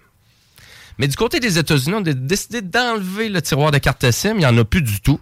Mais 0.97 1.07
du 1.07 1.15
côté 1.15 1.39
des 1.39 1.59
États-Unis, 1.59 1.95
on 1.95 2.05
a 2.05 2.13
décidé 2.13 2.61
d'enlever 2.61 3.29
le 3.29 3.41
tiroir 3.41 3.71
de 3.71 3.77
carte 3.77 4.09
SIM, 4.11 4.31
il 4.33 4.39
n'y 4.39 4.45
en 4.47 4.57
a 4.57 4.65
plus 4.65 4.81
du 4.81 4.99
tout. 4.99 5.19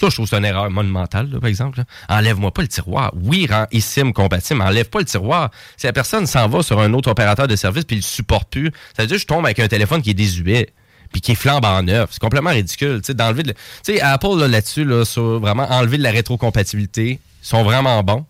Ça, 0.00 0.08
je 0.08 0.14
trouve 0.14 0.26
c'est 0.26 0.36
une 0.36 0.44
erreur 0.44 0.70
monumentale, 0.70 1.28
par 1.40 1.48
exemple. 1.48 1.82
Enlève-moi 2.08 2.52
pas 2.52 2.62
le 2.62 2.68
tiroir. 2.68 3.12
Oui, 3.14 3.46
rend 3.48 3.66
eSIM 3.72 4.12
compatible, 4.12 4.58
mais 4.58 4.66
enlève 4.66 4.88
pas 4.88 4.98
le 4.98 5.04
tiroir. 5.04 5.50
Si 5.76 5.86
la 5.86 5.92
personne 5.92 6.26
s'en 6.26 6.48
va 6.48 6.62
sur 6.62 6.80
un 6.80 6.92
autre 6.94 7.10
opérateur 7.10 7.46
de 7.46 7.56
service 7.56 7.84
puis 7.84 7.96
il 7.96 8.00
le 8.00 8.04
supporte 8.04 8.50
plus, 8.50 8.70
ça 8.96 9.02
veut 9.02 9.06
dire 9.06 9.16
que 9.16 9.22
je 9.22 9.26
tombe 9.26 9.44
avec 9.44 9.60
un 9.60 9.68
téléphone 9.68 10.02
qui 10.02 10.10
est 10.10 10.14
désuet 10.14 10.70
puis 11.12 11.20
qui 11.20 11.32
est 11.32 11.36
flambant 11.36 11.82
neuf. 11.82 12.10
C'est 12.12 12.20
complètement 12.20 12.50
ridicule. 12.50 13.00
Tu 13.04 13.14
sais, 13.14 14.00
Apple, 14.00 14.36
là, 14.36 14.48
là-dessus, 14.48 14.84
là, 14.84 15.04
sur 15.04 15.38
vraiment 15.38 15.70
enlever 15.70 15.96
de 15.96 16.02
la 16.02 16.10
rétrocompatibilité, 16.10 17.20
ils 17.42 17.46
sont 17.46 17.62
vraiment 17.62 18.02
bons. 18.02 18.26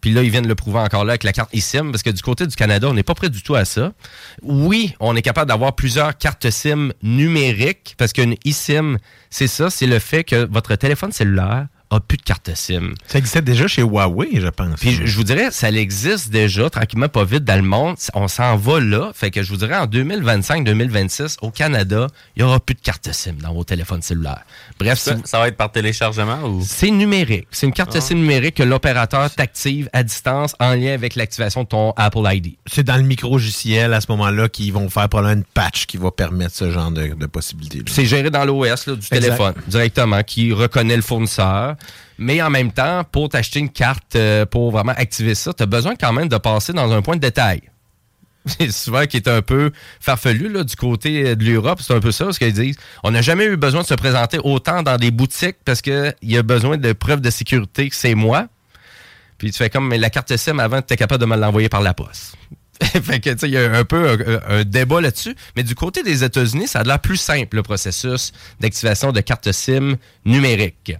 Puis 0.00 0.12
là, 0.12 0.22
ils 0.22 0.30
viennent 0.30 0.46
le 0.46 0.54
prouver 0.54 0.78
encore 0.78 1.04
là 1.04 1.12
avec 1.12 1.24
la 1.24 1.32
carte 1.32 1.54
eSIM, 1.54 1.90
parce 1.90 2.02
que 2.02 2.10
du 2.10 2.22
côté 2.22 2.46
du 2.46 2.54
Canada, 2.56 2.88
on 2.88 2.94
n'est 2.94 3.02
pas 3.02 3.14
prêt 3.14 3.30
du 3.30 3.42
tout 3.42 3.54
à 3.54 3.64
ça. 3.64 3.92
Oui, 4.42 4.94
on 5.00 5.16
est 5.16 5.22
capable 5.22 5.48
d'avoir 5.48 5.74
plusieurs 5.74 6.16
cartes 6.16 6.50
SIM 6.50 6.92
numériques, 7.02 7.94
parce 7.98 8.12
qu'une 8.12 8.36
eSIM, 8.44 8.98
c'est 9.30 9.48
ça, 9.48 9.70
c'est 9.70 9.86
le 9.86 9.98
fait 9.98 10.24
que 10.24 10.46
votre 10.50 10.74
téléphone 10.76 11.12
cellulaire 11.12 11.66
a 11.90 12.00
plus 12.00 12.18
de 12.18 12.22
carte 12.22 12.50
SIM. 12.54 12.92
Ça 13.06 13.18
existait 13.18 13.40
déjà 13.42 13.66
chez 13.66 13.82
Huawei, 13.82 14.28
je 14.40 14.48
pense. 14.48 14.78
Puis 14.78 14.92
je, 14.92 15.06
je 15.06 15.16
vous 15.16 15.24
dirais, 15.24 15.48
ça 15.50 15.70
existe 15.70 16.30
déjà, 16.30 16.68
tranquillement, 16.68 17.08
pas 17.08 17.24
vite 17.24 17.44
dans 17.44 17.56
le 17.56 17.62
monde. 17.62 17.96
On 18.14 18.28
s'en 18.28 18.56
va 18.56 18.78
là. 18.80 19.10
Fait 19.14 19.30
que 19.30 19.42
je 19.42 19.50
vous 19.50 19.56
dirais, 19.56 19.76
en 19.76 19.86
2025-2026, 19.86 21.36
au 21.42 21.50
Canada, 21.50 22.06
il 22.36 22.42
n'y 22.42 22.48
aura 22.48 22.60
plus 22.60 22.74
de 22.74 22.80
carte 22.80 23.10
SIM 23.12 23.34
dans 23.42 23.52
vos 23.52 23.64
téléphones 23.64 24.02
cellulaires. 24.02 24.42
Bref, 24.78 24.98
Ça, 24.98 25.16
si- 25.16 25.22
ça 25.24 25.38
va 25.38 25.48
être 25.48 25.56
par 25.56 25.70
téléchargement 25.72 26.42
ou? 26.44 26.62
c'est 26.66 26.90
numérique. 26.90 27.46
C'est 27.50 27.66
une 27.66 27.72
carte 27.72 27.92
Ah. 27.96 28.00
SIM 28.00 28.16
numérique 28.16 28.56
que 28.56 28.62
l'opérateur 28.62 29.30
t'active 29.30 29.88
à 29.92 30.02
distance 30.02 30.54
en 30.60 30.74
lien 30.74 30.92
avec 30.92 31.16
l'activation 31.16 31.62
de 31.62 31.68
ton 31.68 31.92
Apple 31.96 32.20
ID. 32.24 32.56
C'est 32.66 32.84
dans 32.84 32.96
le 32.96 33.02
micro-logiciel 33.02 33.92
à 33.94 34.00
ce 34.00 34.06
moment-là 34.10 34.48
qu'ils 34.48 34.72
vont 34.72 34.88
faire 34.88 35.08
probablement 35.08 35.34
une 35.40 35.44
patch 35.44 35.86
qui 35.86 35.96
va 35.96 36.10
permettre 36.10 36.54
ce 36.54 36.70
genre 36.70 36.90
de, 36.90 37.14
de 37.14 37.26
possibilités. 37.26 37.82
C'est 37.88 38.06
géré 38.06 38.30
dans 38.30 38.44
l'OS 38.44 38.84
du 38.88 38.92
Exact. 38.94 39.08
téléphone 39.20 39.54
directement, 39.66 40.22
qui 40.22 40.52
reconnaît 40.52 40.96
le 40.96 41.02
fournisseur. 41.02 41.76
Mais 42.18 42.42
en 42.42 42.50
même 42.50 42.72
temps, 42.72 43.04
pour 43.04 43.28
t'acheter 43.28 43.60
une 43.60 43.70
carte 43.70 44.16
euh, 44.16 44.44
pour 44.44 44.70
vraiment 44.70 44.94
activer 44.96 45.34
ça, 45.34 45.52
tu 45.52 45.62
as 45.62 45.66
besoin 45.66 45.94
quand 45.96 46.12
même 46.12 46.28
de 46.28 46.36
passer 46.36 46.72
dans 46.72 46.92
un 46.92 47.02
point 47.02 47.16
de 47.16 47.20
détail. 47.20 47.62
C'est 48.46 48.72
souvent 48.72 49.06
qui 49.06 49.16
est 49.16 49.28
un 49.28 49.42
peu 49.42 49.70
farfelu 50.00 50.48
là, 50.48 50.64
du 50.64 50.76
côté 50.76 51.26
euh, 51.26 51.34
de 51.34 51.44
l'Europe, 51.44 51.80
c'est 51.82 51.94
un 51.94 52.00
peu 52.00 52.12
ça, 52.12 52.24
parce 52.24 52.38
qu'ils 52.38 52.52
disent 52.52 52.76
on 53.02 53.10
n'a 53.10 53.22
jamais 53.22 53.44
eu 53.44 53.56
besoin 53.56 53.82
de 53.82 53.86
se 53.86 53.94
présenter 53.94 54.38
autant 54.42 54.82
dans 54.82 54.96
des 54.96 55.10
boutiques 55.10 55.56
parce 55.64 55.82
qu'il 55.82 56.14
y 56.22 56.36
a 56.36 56.42
besoin 56.42 56.76
de 56.76 56.92
preuves 56.92 57.20
de 57.20 57.30
sécurité 57.30 57.88
que 57.88 57.96
c'est 57.96 58.14
moi. 58.14 58.46
Puis 59.38 59.52
tu 59.52 59.58
fais 59.58 59.70
comme, 59.70 59.86
mais 59.88 59.98
la 59.98 60.10
carte 60.10 60.36
SIM 60.36 60.58
avant, 60.58 60.82
tu 60.82 60.96
capable 60.96 61.20
de 61.20 61.26
me 61.26 61.36
l'envoyer 61.36 61.68
par 61.68 61.80
la 61.80 61.94
poste. 61.94 62.36
fait 62.82 63.20
que, 63.20 63.30
tu 63.30 63.38
sais, 63.38 63.48
il 63.48 63.52
y 63.52 63.58
a 63.58 63.72
un 63.72 63.84
peu 63.84 64.10
un, 64.10 64.58
un 64.58 64.64
débat 64.64 65.00
là-dessus. 65.00 65.34
Mais 65.56 65.62
du 65.62 65.74
côté 65.74 66.02
des 66.02 66.24
États-Unis, 66.24 66.68
ça 66.68 66.80
a 66.80 66.82
l'air 66.84 67.00
plus 67.00 67.16
simple, 67.16 67.56
le 67.56 67.62
processus 67.62 68.32
d'activation 68.60 69.12
de 69.12 69.20
carte 69.20 69.50
SIM 69.52 69.96
numérique. 70.24 70.92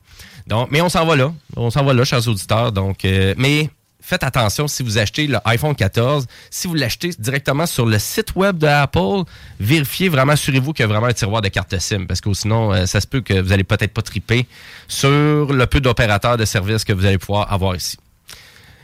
Donc, 0.49 0.69
mais 0.71 0.81
on 0.81 0.89
s'en 0.89 1.05
va 1.05 1.15
là. 1.15 1.33
On 1.57 1.71
s'en 1.71 1.85
va 1.85 1.93
là, 1.93 2.05
chers 2.05 2.27
auditeurs. 2.27 2.73
Donc, 2.73 3.05
euh, 3.05 3.35
mais 3.37 3.69
faites 4.01 4.25
attention 4.25 4.67
si 4.67 4.83
vous 4.83 4.97
achetez 4.97 5.27
le 5.27 5.39
iPhone 5.45 5.75
14. 5.75 6.27
Si 6.51 6.67
vous 6.67 6.75
l'achetez 6.75 7.11
directement 7.19 7.67
sur 7.67 7.85
le 7.85 7.99
site 7.99 8.35
web 8.35 8.57
de 8.57 8.67
Apple, 8.67 9.25
vérifiez 9.61 10.09
vraiment, 10.09 10.33
assurez-vous 10.33 10.73
qu'il 10.73 10.85
y 10.85 10.89
a 10.89 10.89
vraiment 10.89 11.07
un 11.07 11.13
tiroir 11.13 11.43
de 11.43 11.49
carte 11.49 11.79
SIM. 11.79 12.07
Parce 12.07 12.23
que 12.23 12.33
sinon, 12.33 12.73
euh, 12.73 12.87
ça 12.87 13.01
se 13.01 13.07
peut 13.07 13.21
que 13.21 13.39
vous 13.39 13.53
allez 13.53 13.65
peut-être 13.65 13.93
pas 13.93 14.01
triper 14.01 14.47
sur 14.89 15.09
le 15.53 15.67
peu 15.67 15.81
d'opérateurs 15.81 16.39
de 16.39 16.47
services 16.47 16.85
que 16.85 16.95
vous 16.95 17.05
allez 17.05 17.19
pouvoir 17.19 17.53
avoir 17.53 17.77
ici. 17.77 17.99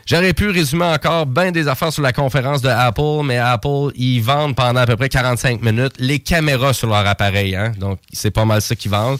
J'aurais 0.05 0.35
pu 0.35 0.51
résumer 0.51 0.85
encore 0.85 1.25
bien 1.25 1.51
des 1.51 1.67
affaires 1.67 1.91
sur 1.91 2.03
la 2.03 2.12
conférence 2.12 2.61
de 2.61 2.69
Apple, 2.69 3.23
mais 3.25 3.39
Apple, 3.39 3.91
ils 3.95 4.21
vendent 4.21 4.55
pendant 4.55 4.81
à 4.81 4.87
peu 4.87 4.97
près 4.97 5.09
45 5.09 5.62
minutes 5.62 5.95
les 5.99 6.19
caméras 6.19 6.75
sur 6.75 6.89
leur 6.89 7.07
appareil. 7.07 7.57
Hein? 7.57 7.73
Donc, 7.79 8.01
c'est 8.12 8.31
pas 8.31 8.45
mal 8.45 8.61
ça 8.61 8.77
qu'ils 8.77 8.91
vendent. 8.91 9.19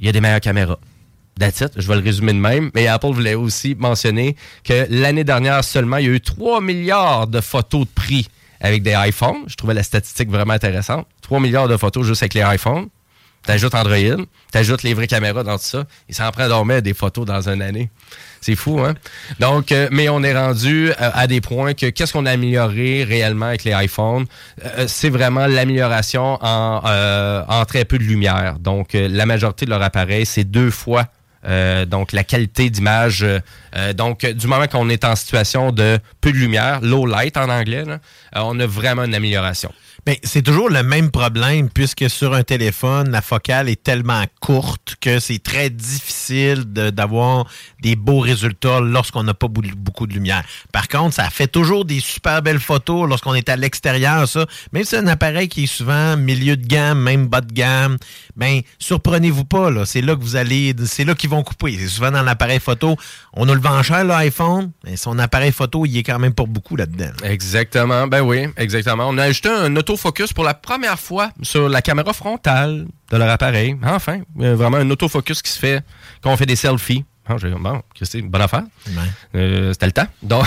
Il 0.00 0.04
y 0.04 0.10
a 0.10 0.12
des 0.12 0.20
meilleures 0.20 0.42
caméras. 0.42 0.78
That's. 1.38 1.64
Je 1.76 1.88
vais 1.88 1.96
le 1.96 2.02
résumer 2.02 2.32
de 2.32 2.38
même. 2.38 2.70
Mais 2.74 2.86
Apple 2.86 3.12
voulait 3.12 3.34
aussi 3.34 3.74
mentionner 3.74 4.36
que 4.64 4.86
l'année 4.90 5.24
dernière 5.24 5.64
seulement, 5.64 5.96
il 5.96 6.06
y 6.06 6.08
a 6.08 6.12
eu 6.12 6.20
3 6.20 6.60
milliards 6.60 7.26
de 7.26 7.40
photos 7.40 7.82
de 7.82 7.92
prix 7.94 8.28
avec 8.60 8.82
des 8.82 8.94
iPhones. 8.96 9.44
Je 9.46 9.56
trouvais 9.56 9.74
la 9.74 9.82
statistique 9.82 10.30
vraiment 10.30 10.54
intéressante. 10.54 11.06
3 11.22 11.40
milliards 11.40 11.68
de 11.68 11.76
photos 11.76 12.06
juste 12.06 12.22
avec 12.22 12.34
les 12.34 12.42
iPhones. 12.42 12.88
T'ajoutes 13.44 13.74
Android, 13.74 14.24
t'ajoutes 14.52 14.84
les 14.84 14.94
vraies 14.94 15.08
caméras 15.08 15.42
dans 15.42 15.58
tout 15.58 15.64
ça. 15.64 15.84
Il 16.08 16.14
s'en 16.14 16.30
prend 16.30 16.46
dormir 16.46 16.80
des 16.80 16.94
photos 16.94 17.26
dans 17.26 17.48
une 17.48 17.60
année. 17.60 17.90
C'est 18.40 18.54
fou, 18.54 18.78
hein? 18.78 18.94
Donc, 19.40 19.72
euh, 19.72 19.88
mais 19.90 20.08
on 20.08 20.22
est 20.22 20.36
rendu 20.36 20.90
euh, 20.90 20.94
à 20.98 21.26
des 21.26 21.40
points 21.40 21.74
que 21.74 21.86
qu'est-ce 21.86 22.12
qu'on 22.12 22.24
a 22.26 22.30
amélioré 22.30 23.02
réellement 23.02 23.46
avec 23.46 23.64
les 23.64 23.72
iPhones? 23.72 24.26
Euh, 24.64 24.84
c'est 24.86 25.10
vraiment 25.10 25.48
l'amélioration 25.48 26.38
en, 26.40 27.64
très 27.66 27.84
peu 27.84 27.98
de 27.98 28.04
lumière. 28.04 28.60
Donc, 28.60 28.90
la 28.92 29.26
majorité 29.26 29.64
de 29.64 29.70
leur 29.70 29.82
appareil, 29.82 30.24
c'est 30.24 30.44
deux 30.44 30.70
fois 30.70 31.06
euh, 31.44 31.84
donc 31.84 32.12
la 32.12 32.24
qualité 32.24 32.70
d'image. 32.70 33.22
euh, 33.22 33.40
euh, 33.76 33.92
donc, 33.92 34.24
du 34.26 34.46
moment 34.46 34.66
qu'on 34.66 34.88
est 34.88 35.04
en 35.04 35.16
situation 35.16 35.72
de 35.72 35.98
peu 36.20 36.30
de 36.32 36.36
lumière, 36.36 36.80
low 36.82 37.06
light 37.06 37.36
en 37.36 37.48
anglais, 37.48 37.84
on 38.34 38.58
a 38.60 38.66
vraiment 38.66 39.04
une 39.04 39.14
amélioration. 39.14 39.72
Ben, 40.04 40.16
c'est 40.24 40.42
toujours 40.42 40.68
le 40.68 40.82
même 40.82 41.12
problème 41.12 41.70
puisque 41.70 42.10
sur 42.10 42.34
un 42.34 42.42
téléphone, 42.42 43.10
la 43.10 43.22
focale 43.22 43.68
est 43.68 43.80
tellement 43.80 44.24
courte 44.40 44.96
que 45.00 45.20
c'est 45.20 45.40
très 45.40 45.70
difficile 45.70 46.64
d'avoir 46.64 47.46
des 47.80 47.94
beaux 47.94 48.18
résultats 48.18 48.80
lorsqu'on 48.80 49.22
n'a 49.22 49.34
pas 49.34 49.46
beaucoup 49.46 50.08
de 50.08 50.12
lumière. 50.12 50.42
Par 50.72 50.88
contre, 50.88 51.14
ça 51.14 51.30
fait 51.30 51.46
toujours 51.46 51.84
des 51.84 52.00
super 52.00 52.42
belles 52.42 52.58
photos 52.58 53.08
lorsqu'on 53.08 53.34
est 53.34 53.48
à 53.48 53.54
l'extérieur, 53.54 54.26
ça. 54.26 54.44
Même 54.72 54.82
si 54.82 54.90
c'est 54.90 54.96
un 54.96 55.06
appareil 55.06 55.48
qui 55.48 55.64
est 55.64 55.66
souvent 55.66 56.16
milieu 56.16 56.56
de 56.56 56.66
gamme, 56.66 57.00
même 57.00 57.28
bas 57.28 57.40
de 57.40 57.52
gamme, 57.52 57.96
ben, 58.34 58.62
surprenez-vous 58.80 59.44
pas, 59.44 59.70
là. 59.70 59.86
C'est 59.86 60.00
là 60.00 60.16
que 60.16 60.20
vous 60.20 60.34
allez, 60.34 60.74
c'est 60.84 61.04
là 61.04 61.14
qu'ils 61.14 61.30
vont 61.30 61.44
couper. 61.44 61.76
C'est 61.78 61.86
souvent 61.86 62.10
dans 62.10 62.22
l'appareil 62.22 62.58
photo. 62.58 62.96
On 63.34 63.48
a 63.48 63.54
le 63.54 63.60
vent 63.60 63.80
cher, 63.84 64.02
l'iPhone, 64.04 64.72
mais 64.84 64.96
son 64.96 65.18
appareil 65.20 65.52
photo, 65.52 65.86
il 65.86 65.96
est 65.96 66.02
quand 66.02 66.18
même 66.18 66.34
pour 66.34 66.48
beaucoup 66.48 66.74
là-dedans. 66.74 67.12
Exactement, 67.22 68.08
ben 68.08 68.22
oui, 68.22 68.48
exactement. 68.56 69.08
On 69.08 69.16
a 69.16 69.24
ajouté 69.24 69.48
un 69.48 69.76
autofocus 69.92 70.32
pour 70.32 70.44
la 70.44 70.54
première 70.54 70.98
fois 70.98 71.30
sur 71.42 71.68
la 71.68 71.82
caméra 71.82 72.12
frontale 72.14 72.86
de 73.10 73.16
leur 73.16 73.28
appareil. 73.28 73.76
Enfin, 73.84 74.20
euh, 74.40 74.56
vraiment 74.56 74.78
un 74.78 74.88
autofocus 74.90 75.42
qui 75.42 75.50
se 75.50 75.58
fait 75.58 75.84
quand 76.22 76.32
on 76.32 76.36
fait 76.36 76.46
des 76.46 76.56
selfies. 76.56 77.04
Ah, 77.28 77.36
bon, 77.36 77.82
Christy, 77.94 78.22
bonne 78.22 78.40
affaire. 78.40 78.64
Euh, 79.34 79.72
C'était 79.72 79.86
le 79.86 79.92
temps. 79.92 80.06
Donc, 80.22 80.46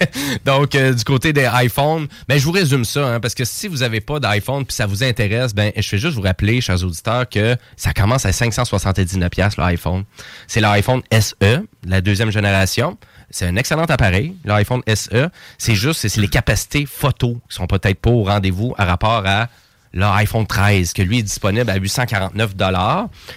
donc 0.44 0.74
euh, 0.74 0.92
du 0.92 1.04
côté 1.04 1.32
des 1.32 1.46
iPhones, 1.52 2.08
ben, 2.26 2.38
je 2.38 2.44
vous 2.44 2.52
résume 2.52 2.84
ça, 2.84 3.06
hein, 3.06 3.20
parce 3.20 3.34
que 3.34 3.44
si 3.44 3.68
vous 3.68 3.78
n'avez 3.78 4.00
pas 4.00 4.18
d'iPhone 4.18 4.64
puis 4.64 4.74
ça 4.74 4.86
vous 4.86 5.04
intéresse, 5.04 5.54
ben, 5.54 5.70
je 5.76 5.86
fais 5.86 5.98
juste 5.98 6.14
vous 6.14 6.22
rappeler, 6.22 6.60
chers 6.60 6.82
auditeurs, 6.82 7.28
que 7.28 7.54
ça 7.76 7.92
commence 7.92 8.24
à 8.24 8.32
579 8.32 9.30
pièces 9.30 9.56
l'iPhone. 9.56 10.04
C'est 10.48 10.60
l'iPhone 10.60 11.02
SE, 11.12 11.62
la 11.86 12.00
deuxième 12.00 12.30
génération. 12.30 12.96
C'est 13.30 13.46
un 13.46 13.56
excellent 13.56 13.84
appareil, 13.84 14.36
l'iPhone 14.44 14.82
SE. 14.94 15.28
C'est 15.58 15.74
juste, 15.74 16.06
c'est 16.06 16.20
les 16.20 16.28
capacités 16.28 16.86
photo 16.86 17.40
qui 17.48 17.56
sont 17.56 17.66
peut-être 17.66 18.00
pas 18.00 18.10
au 18.10 18.24
rendez-vous 18.24 18.74
à 18.78 18.84
rapport 18.84 19.22
à 19.26 19.48
l'iPhone 19.96 20.46
13, 20.46 20.92
que 20.92 21.02
lui 21.02 21.18
est 21.18 21.22
disponible 21.22 21.70
à 21.70 21.76
849 21.76 22.54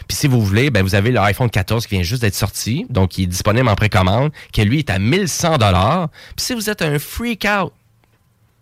Puis 0.07 0.17
si 0.17 0.27
vous 0.27 0.41
voulez, 0.41 0.69
ben 0.69 0.83
vous 0.83 0.93
avez 0.93 1.11
l'iPhone 1.11 1.49
14 1.49 1.87
qui 1.87 1.95
vient 1.95 2.03
juste 2.03 2.21
d'être 2.21 2.35
sorti, 2.35 2.85
donc 2.89 3.11
qui 3.11 3.23
est 3.23 3.27
disponible 3.27 3.69
en 3.69 3.75
précommande, 3.75 4.31
qui 4.51 4.63
lui 4.65 4.79
est 4.79 4.89
à 4.89 4.99
1100 4.99 5.57
Puis 5.57 6.45
si 6.45 6.53
vous 6.53 6.69
êtes 6.69 6.81
un 6.81 6.99
freak 6.99 7.45
out, 7.45 7.71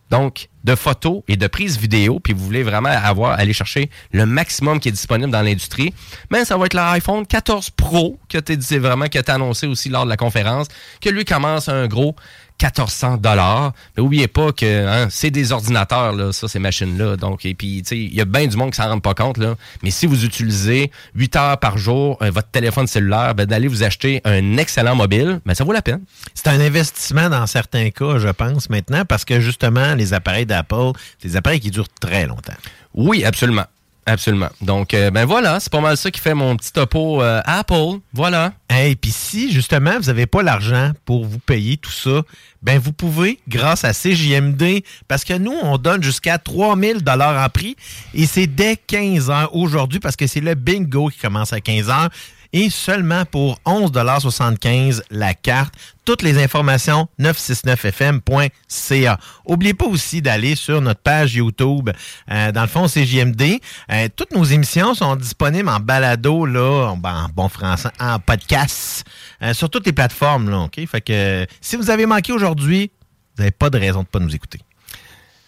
donc 0.09 0.49
de 0.63 0.75
photos 0.75 1.21
et 1.27 1.38
de 1.38 1.47
prises 1.47 1.77
vidéo, 1.77 2.19
puis 2.19 2.34
vous 2.34 2.43
voulez 2.43 2.63
vraiment 2.63 2.89
avoir 2.89 3.39
aller 3.39 3.53
chercher 3.53 3.89
le 4.11 4.25
maximum 4.25 4.79
qui 4.79 4.89
est 4.89 4.91
disponible 4.91 5.31
dans 5.31 5.41
l'industrie, 5.41 5.93
ben 6.29 6.43
ça 6.43 6.57
va 6.57 6.65
être 6.65 6.73
l'iPhone 6.73 7.25
14 7.25 7.69
Pro 7.71 8.19
que 8.29 8.38
tu 8.38 8.79
vraiment 8.79 9.07
qui 9.07 9.17
a 9.17 9.21
été 9.21 9.31
annoncé 9.31 9.67
aussi 9.67 9.89
lors 9.89 10.05
de 10.05 10.09
la 10.09 10.17
conférence, 10.17 10.67
que 11.01 11.09
lui 11.09 11.25
commence 11.25 11.69
un 11.69 11.88
gros 11.88 12.15
1400 12.61 13.17
dollars. 13.17 13.73
Mais 13.95 14.03
oubliez 14.03 14.27
pas 14.27 14.51
que 14.51 14.88
hein, 14.88 15.07
c'est 15.09 15.31
des 15.31 15.51
ordinateurs 15.51 16.13
là, 16.13 16.31
ça 16.31 16.47
ces 16.47 16.59
machines 16.59 16.97
là. 16.97 17.15
Donc 17.15 17.45
et 17.45 17.53
puis 17.53 17.81
tu 17.84 17.89
sais, 17.89 17.97
il 17.97 18.13
y 18.13 18.21
a 18.21 18.25
bien 18.25 18.47
du 18.47 18.57
monde 18.57 18.71
qui 18.71 18.77
s'en 18.77 18.89
rend 18.89 18.99
pas 18.99 19.13
compte 19.13 19.38
là, 19.38 19.55
mais 19.84 19.91
si 19.91 20.05
vous 20.05 20.25
utilisez 20.25 20.91
8 21.15 21.35
heures 21.35 21.57
par 21.59 21.77
jour 21.77 22.17
euh, 22.21 22.31
votre 22.31 22.49
téléphone 22.49 22.88
cellulaire, 22.88 23.35
ben, 23.35 23.45
d'aller 23.45 23.67
vous 23.67 23.84
acheter 23.84 24.21
un 24.25 24.57
excellent 24.57 24.95
mobile, 24.95 25.39
ben 25.45 25.53
ça 25.53 25.63
vaut 25.63 25.73
la 25.73 25.81
peine. 25.81 26.01
C'est 26.34 26.47
un 26.47 26.59
investissement 26.59 27.29
dans 27.29 27.45
certains 27.47 27.89
cas, 27.89 28.17
je 28.19 28.29
pense, 28.29 28.69
maintenant, 28.69 29.05
parce 29.05 29.25
que 29.25 29.39
justement, 29.39 29.95
les 29.95 30.13
appareils 30.13 30.45
d'Apple, 30.45 30.91
c'est 31.19 31.29
des 31.29 31.35
appareils 31.35 31.59
qui 31.59 31.71
durent 31.71 31.89
très 31.99 32.25
longtemps. 32.25 32.53
Oui, 32.93 33.23
absolument. 33.23 33.65
Absolument. 34.07 34.47
Donc, 34.61 34.93
euh, 34.93 35.11
ben 35.11 35.25
voilà, 35.25 35.59
c'est 35.59 35.69
pas 35.69 35.81
mal 35.81 35.97
ça 35.97 36.09
qui 36.09 36.21
fait 36.21 36.34
mon 36.34 36.55
petit 36.55 36.71
topo 36.71 37.21
euh, 37.21 37.41
Apple. 37.43 37.99
Voilà. 38.13 38.53
Et 38.69 38.95
puis 38.95 39.11
si, 39.11 39.51
justement, 39.51 39.99
vous 39.99 40.05
n'avez 40.05 40.25
pas 40.25 40.41
l'argent 40.41 40.91
pour 41.03 41.25
vous 41.25 41.39
payer 41.39 41.75
tout 41.75 41.91
ça, 41.91 42.21
ben 42.61 42.79
vous 42.79 42.93
pouvez, 42.93 43.38
grâce 43.49 43.84
à 43.84 43.91
CJMD, 43.91 44.81
parce 45.09 45.25
que 45.25 45.34
nous, 45.34 45.55
on 45.61 45.77
donne 45.77 46.01
jusqu'à 46.01 46.38
3000 46.38 47.03
dollars 47.03 47.43
en 47.43 47.49
prix, 47.49 47.75
et 48.13 48.25
c'est 48.25 48.47
dès 48.47 48.77
15 48.77 49.29
heures 49.29 49.53
aujourd'hui, 49.53 49.99
parce 49.99 50.15
que 50.15 50.25
c'est 50.25 50.39
le 50.39 50.55
bingo 50.55 51.09
qui 51.09 51.19
commence 51.19 51.51
à 51.51 51.59
15 51.59 51.89
heures, 51.89 52.09
et 52.57 52.69
seulement 52.71 53.23
pour 53.25 53.59
11,75 53.67 55.03
la 55.11 55.35
carte. 55.35 55.75
Toutes 56.05 56.23
les 56.23 56.41
informations, 56.41 57.07
969fm.ca. 57.19 59.19
Oubliez 59.45 59.75
pas 59.75 59.85
aussi 59.85 60.23
d'aller 60.23 60.55
sur 60.55 60.81
notre 60.81 61.01
page 61.01 61.35
YouTube, 61.35 61.91
euh, 62.31 62.51
dans 62.51 62.63
le 62.63 62.67
fond 62.67 62.88
CJMD. 62.88 63.59
Euh, 63.91 64.07
toutes 64.15 64.34
nos 64.34 64.43
émissions 64.43 64.95
sont 64.95 65.15
disponibles 65.15 65.69
en 65.69 65.79
balado, 65.79 66.47
là, 66.47 66.93
en, 66.93 66.99
en 66.99 67.29
bon 67.35 67.47
français, 67.47 67.89
en 67.99 68.17
podcast, 68.17 69.05
euh, 69.43 69.53
sur 69.53 69.69
toutes 69.69 69.85
les 69.85 69.93
plateformes, 69.93 70.49
là? 70.49 70.67
Fait 70.88 71.01
que 71.01 71.45
si 71.61 71.75
vous 71.75 71.91
avez 71.91 72.07
manqué 72.07 72.34
aujourd'hui, 72.34 72.89
vous 73.35 73.43
n'avez 73.43 73.51
pas 73.51 73.69
de 73.69 73.77
raison 73.77 73.99
de 73.99 74.05
ne 74.05 74.09
pas 74.09 74.19
nous 74.19 74.34
écouter. 74.34 74.61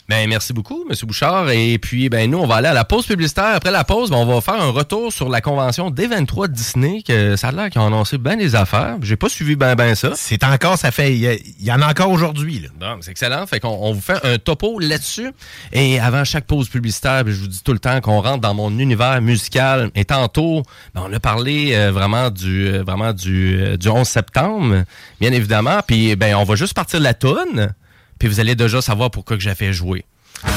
Ben, 0.10 0.28
merci 0.28 0.54
beaucoup, 0.54 0.86
M. 0.90 0.96
Bouchard. 1.04 1.52
Et 1.52 1.78
puis, 1.78 2.10
ben, 2.10 2.32
nous, 2.32 2.40
on 2.40 2.48
va 2.48 2.56
aller 2.56 2.68
à 2.68 2.74
la 2.74 2.84
pause 2.84 3.06
publicitaire. 3.06 3.54
Après 3.54 3.70
la 3.70 3.84
pause, 3.84 4.10
ben, 4.10 4.18
on 4.18 4.26
va 4.26 4.42
faire 4.42 4.60
un 4.60 4.72
retour 4.72 5.14
sur 5.14 5.30
la 5.30 5.40
convention 5.40 5.92
D23 5.92 6.48
de 6.48 6.54
Disney, 6.54 7.04
que 7.04 7.36
ça 7.36 7.50
a 7.50 7.52
l'air 7.52 7.70
qu'ils 7.70 7.80
ont 7.80 7.86
annoncé 7.86 8.18
bien 8.18 8.36
des 8.36 8.56
affaires. 8.56 8.98
J'ai 9.04 9.18
pas 9.18 9.30
suivi 9.30 9.56
ben, 9.56 9.76
ben 9.76 9.94
ça. 9.94 10.14
C'est 10.16 10.44
encore, 10.44 10.80
ça 10.80 10.90
fait, 10.90 11.16
il 11.16 11.40
y, 11.60 11.72
en 11.72 11.80
a 11.84 11.88
encore 11.88 12.10
aujourd'hui, 12.10 12.60
là. 12.60 12.70
Bon, 12.80 12.98
c'est 13.02 13.12
excellent. 13.12 13.46
Fait 13.46 13.60
qu'on 13.60 13.68
on 13.70 13.94
vous 13.94 14.02
fait 14.02 14.18
un 14.26 14.40
topo 14.40 14.80
là-dessus. 14.80 15.32
Et 15.74 16.00
avant 16.00 16.24
chaque 16.24 16.46
pause 16.46 16.70
publicitaire, 16.70 17.24
ben, 17.24 17.32
je 17.32 17.42
vous 17.42 17.48
dis 17.48 17.62
tout 17.64 17.74
le 17.74 17.80
temps 17.80 18.02
qu'on 18.02 18.20
rentre 18.20 18.42
dans 18.42 18.56
mon 18.56 18.80
univers 18.80 19.22
musical. 19.22 19.92
Et 19.94 20.06
tantôt, 20.06 20.64
ben, 20.96 21.04
on 21.08 21.14
a 21.14 21.20
parlé 21.20 21.76
euh, 21.76 21.92
vraiment 21.92 22.32
du 22.32 22.68
euh, 22.68 22.82
vraiment 22.82 23.14
du, 23.14 23.62
euh, 23.62 23.78
du 23.78 23.88
11 23.88 24.08
septembre, 24.08 24.86
bien 25.22 25.34
évidemment. 25.34 25.82
Puis 25.86 26.16
ben, 26.16 26.34
on 26.34 26.46
va 26.46 26.56
juste 26.56 26.74
partir 26.74 26.98
de 26.98 27.04
la 27.04 27.14
toune. 27.14 27.76
Puis 28.20 28.28
vous 28.28 28.40
allez 28.40 28.56
déjà 28.56 28.82
savoir 28.82 29.10
pourquoi 29.10 29.38
que 29.38 29.44
j'ai 29.44 29.56
fait 29.56 29.74
jouer. 29.74 30.06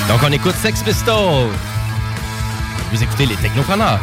Donc 0.08 0.20
on 0.22 0.32
écoute 0.32 0.54
Sex 0.56 0.82
Pistols. 0.82 1.50
Vous 2.92 3.02
écoutez 3.02 3.26
les 3.26 3.36
Technopreneurs. 3.36 4.00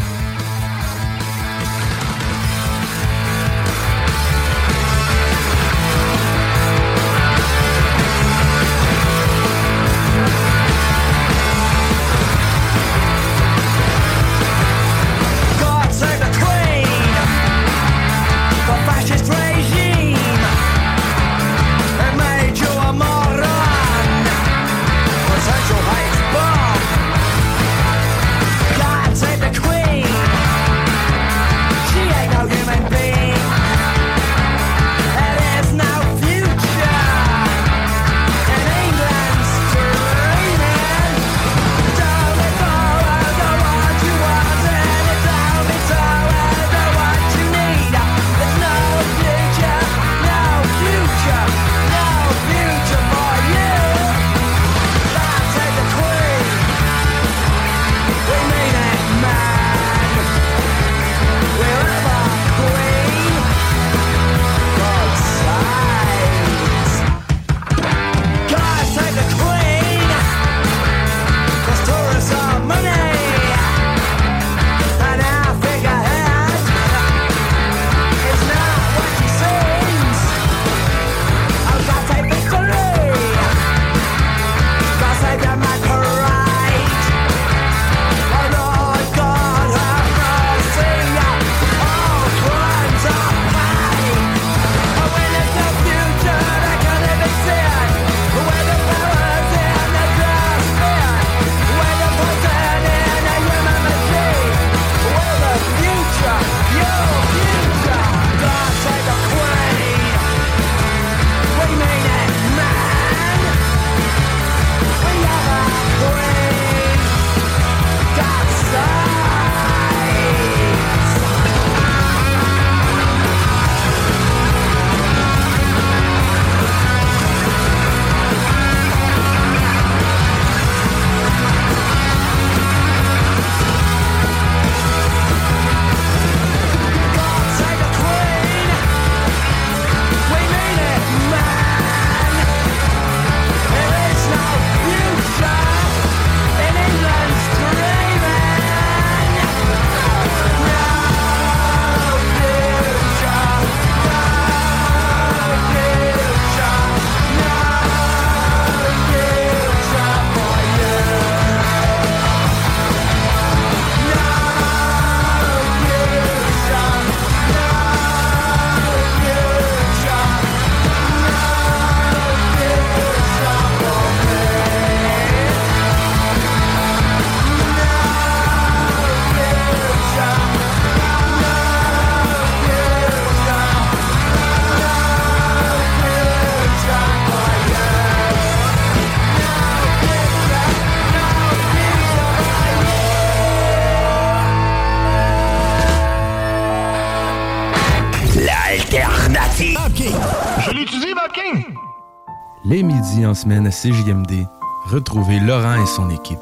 Semaine 203.40 203.68
à 203.68 203.72
CJMD, 203.72 204.45
retrouvez 204.91 205.40
Laurent 205.40 205.82
et 205.82 205.86
son 205.86 206.10
équipe. 206.10 206.40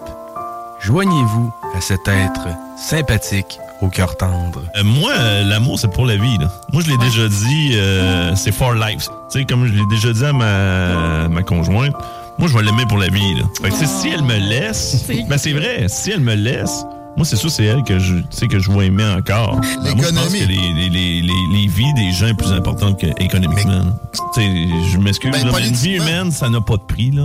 Joignez-vous 0.79 1.53
à 1.75 1.81
cet 1.81 2.07
être 2.07 2.47
sympathique 2.75 3.59
au 3.81 3.89
cœur 3.89 4.17
tendre. 4.17 4.63
Euh, 4.75 4.83
moi, 4.83 5.11
euh, 5.15 5.43
l'amour, 5.43 5.79
c'est 5.79 5.91
pour 5.93 6.07
la 6.07 6.15
vie. 6.15 6.37
là. 6.39 6.47
Moi, 6.73 6.81
je 6.83 6.89
l'ai 6.89 6.97
déjà 6.97 7.27
dit, 7.27 7.73
euh, 7.75 8.35
c'est 8.35 8.51
for 8.51 8.73
life. 8.73 9.09
Tu 9.31 9.39
sais, 9.39 9.45
comme 9.45 9.67
je 9.67 9.73
l'ai 9.73 9.85
déjà 9.91 10.11
dit 10.11 10.25
à 10.25 10.33
ma, 10.33 11.27
ma 11.27 11.43
conjointe, 11.43 11.93
moi, 12.39 12.47
je 12.47 12.57
vais 12.57 12.63
l'aimer 12.63 12.85
pour 12.89 12.97
la 12.97 13.09
vie. 13.09 13.35
Là. 13.35 13.43
Fait 13.61 13.69
que, 13.69 13.75
si 13.85 14.09
elle 14.09 14.23
me 14.23 14.37
laisse, 14.37 15.05
ben 15.29 15.37
c'est 15.37 15.53
vrai, 15.53 15.85
si 15.89 16.11
elle 16.11 16.21
me 16.21 16.33
laisse, 16.33 16.83
moi, 17.17 17.25
c'est 17.25 17.35
sûr, 17.35 17.49
c'est 17.51 17.65
elle 17.65 17.83
que 17.83 17.97
je, 17.99 18.13
tu 18.15 18.23
sais, 18.31 18.47
que 18.47 18.59
je 18.59 18.71
vais 18.71 18.85
aimer 18.87 19.03
encore. 19.05 19.59
Ben, 19.83 19.95
moi, 19.95 20.05
je 20.07 20.13
pense 20.13 20.27
que 20.27 20.37
les, 20.37 20.45
les, 20.45 20.89
les, 20.89 21.21
les, 21.21 21.33
les 21.53 21.67
vies 21.67 21.93
des 21.95 22.11
gens 22.13 22.27
est 22.27 22.33
plus 22.33 22.51
importante 22.51 22.99
qu'économiquement. 22.99 23.85
Tu 24.33 24.41
sais, 24.41 24.67
je 24.91 24.97
m'excuse, 24.97 25.31
Ben, 25.31 25.45
là, 25.45 25.51
mais 25.55 25.67
une 25.67 25.75
vie 25.75 25.95
humaine, 25.95 26.31
ça 26.31 26.49
n'a 26.49 26.61
pas 26.61 26.77
de 26.77 26.83
prix, 26.83 27.11
là. 27.11 27.23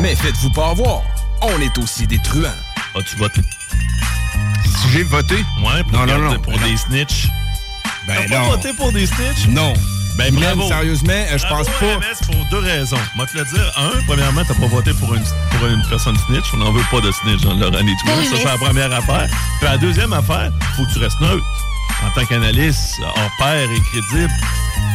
Mais 0.00 0.14
faites-vous 0.14 0.50
pas 0.50 0.70
avoir, 0.70 1.02
on 1.42 1.60
est 1.60 1.76
aussi 1.78 2.06
des 2.06 2.18
truands. 2.22 2.48
As-tu 2.96 3.16
voté? 3.16 3.40
Si 4.64 4.88
j'ai 4.92 5.02
voté? 5.04 5.36
Ouais, 5.36 5.82
pour, 5.84 5.92
Non, 5.98 6.06
non, 6.06 6.18
non. 6.32 6.38
pour 6.40 6.52
des 6.54 6.70
non. 6.72 6.76
snitch. 6.76 7.28
Ben 8.06 8.14
T'as 8.28 8.28
pas 8.36 8.42
non. 8.42 8.50
voté 8.50 8.72
pour 8.76 8.92
des 8.92 9.06
snitch? 9.06 9.46
Non. 9.48 9.72
Ben 10.16 10.34
Même, 10.34 10.60
sérieusement, 10.68 11.12
euh, 11.12 11.38
je 11.38 11.46
pense 11.46 11.66
Bravo, 11.66 12.00
pas. 12.00 12.06
MS 12.06 12.26
pour 12.26 12.44
deux 12.50 12.66
raisons. 12.66 12.98
Moi, 13.16 13.26
te 13.26 13.38
le 13.38 13.44
dire. 13.44 13.72
Un, 13.78 14.02
premièrement, 14.06 14.42
t'as 14.46 14.54
pas 14.54 14.66
voté 14.66 14.92
pour 14.94 15.14
une, 15.14 15.22
pour 15.22 15.66
une 15.68 15.82
personne 15.88 16.16
snitch. 16.26 16.44
On 16.54 16.58
n'en 16.58 16.72
veut 16.72 16.84
pas 16.90 17.00
de 17.00 17.10
snitch 17.10 17.42
dans 17.42 17.54
Laurent 17.54 17.78
et 17.78 17.84
tout. 17.84 18.06
Ça, 18.06 18.36
c'est 18.36 18.44
la 18.44 18.58
première 18.58 18.92
affaire. 18.92 19.26
Puis 19.58 19.68
la 19.68 19.78
deuxième 19.78 20.12
affaire, 20.12 20.50
faut 20.76 20.84
que 20.84 20.92
tu 20.92 20.98
restes 20.98 21.20
neutre. 21.20 21.44
En 22.04 22.10
tant 22.10 22.26
qu'analyste, 22.26 23.00
hors 23.00 23.30
pair 23.38 23.68
et 23.70 23.80
crédible. 23.80 24.32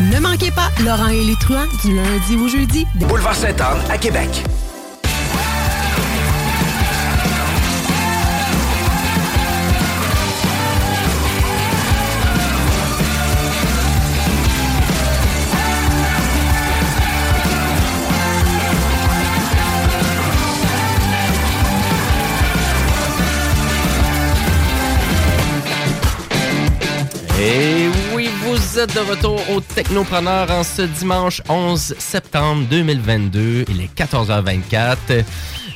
Ne 0.01 0.19
manquez 0.19 0.51
pas 0.51 0.69
Laurent 0.83 1.07
et 1.07 1.23
les 1.23 1.35
truands 1.37 1.67
du 1.83 1.95
lundi 1.95 2.35
au 2.35 2.47
jeudi. 2.47 2.85
Boulevard 2.95 3.35
Sainte-Anne 3.35 3.79
à 3.89 3.97
Québec. 3.97 4.43
Êtes 28.79 28.93
de 28.93 28.99
retour 28.99 29.39
au 29.55 29.61
Technopreneur 29.61 30.51
en 30.51 30.63
ce 30.63 30.83
dimanche 30.83 31.41
11 31.49 31.95
septembre 31.97 32.67
2022. 32.69 33.65
Il 33.69 33.81
est 33.81 33.97
14h24. 33.97 35.23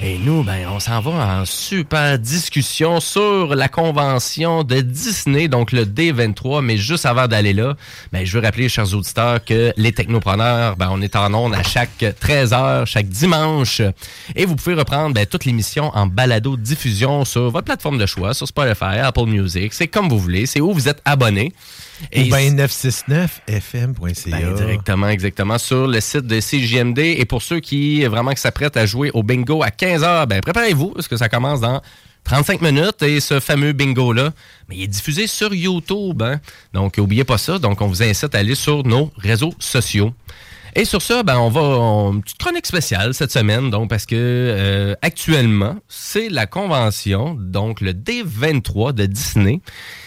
Et 0.03 0.17
nous, 0.17 0.41
ben, 0.43 0.67
on 0.67 0.79
s'en 0.79 0.99
va 0.99 1.11
en 1.11 1.45
super 1.45 2.17
discussion 2.17 2.99
sur 2.99 3.53
la 3.53 3.67
convention 3.67 4.63
de 4.63 4.81
Disney, 4.81 5.47
donc 5.47 5.71
le 5.71 5.85
D23. 5.85 6.63
Mais 6.63 6.77
juste 6.77 7.05
avant 7.05 7.27
d'aller 7.27 7.53
là, 7.53 7.75
ben, 8.11 8.25
je 8.25 8.35
veux 8.35 8.43
rappeler, 8.43 8.67
chers 8.67 8.95
auditeurs, 8.95 9.45
que 9.45 9.71
les 9.77 9.91
Technopreneurs, 9.91 10.75
ben, 10.75 10.89
on 10.91 11.03
est 11.03 11.15
en 11.15 11.31
ondes 11.35 11.53
à 11.53 11.61
chaque 11.61 12.01
13h, 12.01 12.87
chaque 12.87 13.09
dimanche. 13.09 13.83
Et 14.35 14.45
vous 14.45 14.55
pouvez 14.55 14.73
reprendre 14.73 15.13
ben, 15.13 15.27
toute 15.27 15.45
l'émission 15.45 15.91
en 15.93 16.07
balado-diffusion 16.07 17.23
sur 17.23 17.51
votre 17.51 17.65
plateforme 17.65 17.99
de 17.99 18.07
choix, 18.07 18.33
sur 18.33 18.47
Spotify, 18.47 18.97
Apple 19.03 19.27
Music. 19.27 19.71
C'est 19.71 19.87
comme 19.87 20.09
vous 20.09 20.19
voulez. 20.19 20.47
C'est 20.47 20.61
où 20.61 20.73
vous 20.73 20.89
êtes 20.89 21.01
abonné. 21.05 21.53
Ou 22.15 22.23
bien 22.23 22.55
969fm.ca. 22.55 24.31
Ben, 24.31 24.55
directement, 24.55 25.09
exactement, 25.09 25.59
sur 25.59 25.85
le 25.85 25.99
site 26.01 26.25
de 26.25 26.39
CJMD. 26.39 26.97
Et 26.97 27.25
pour 27.25 27.43
ceux 27.43 27.59
qui 27.59 28.03
vraiment 28.05 28.31
qui 28.31 28.41
s'apprêtent 28.41 28.77
à 28.77 28.87
jouer 28.87 29.11
au 29.13 29.21
bingo 29.21 29.61
à 29.61 29.69
15h, 29.97 30.25
ben 30.27 30.41
préparez-vous, 30.41 30.89
parce 30.91 31.07
que 31.07 31.17
ça 31.17 31.29
commence 31.29 31.61
dans 31.61 31.81
35 32.23 32.61
minutes. 32.61 33.01
Et 33.03 33.19
ce 33.19 33.39
fameux 33.39 33.73
bingo-là, 33.73 34.31
ben, 34.69 34.75
il 34.75 34.83
est 34.83 34.87
diffusé 34.87 35.27
sur 35.27 35.53
YouTube. 35.53 36.21
hein. 36.21 36.39
Donc, 36.73 36.97
n'oubliez 36.97 37.23
pas 37.23 37.37
ça. 37.37 37.59
Donc, 37.59 37.81
on 37.81 37.87
vous 37.87 38.03
incite 38.03 38.33
à 38.35 38.39
aller 38.39 38.55
sur 38.55 38.83
nos 38.85 39.11
réseaux 39.17 39.53
sociaux. 39.59 40.13
Et 40.73 40.85
sur 40.85 41.01
ça, 41.01 41.23
ben, 41.23 41.37
on 41.37 41.49
va 41.49 41.61
une 42.13 42.21
petite 42.21 42.37
chronique 42.37 42.65
spéciale 42.65 43.13
cette 43.13 43.31
semaine, 43.31 43.69
donc 43.69 43.89
parce 43.89 44.05
que 44.05 44.15
euh, 44.15 44.95
actuellement, 45.01 45.75
c'est 45.89 46.29
la 46.29 46.45
convention, 46.45 47.35
donc 47.37 47.81
le 47.81 47.91
D23 47.91 48.93
de 48.93 49.05
Disney, 49.05 49.59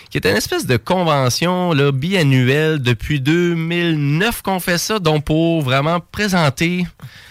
qui 0.09 0.17
est 0.17 0.27
une 0.27 0.37
espèce 0.37 0.65
de 0.65 0.79
convention 0.79 1.75
biannuelle 1.93 2.81
depuis 2.81 3.21
2009 3.21 4.41
qu'on 4.41 4.59
fait 4.59 4.79
ça, 4.79 4.99
donc 4.99 5.25
pour 5.25 5.61
vraiment 5.61 6.01
présenter 6.01 6.87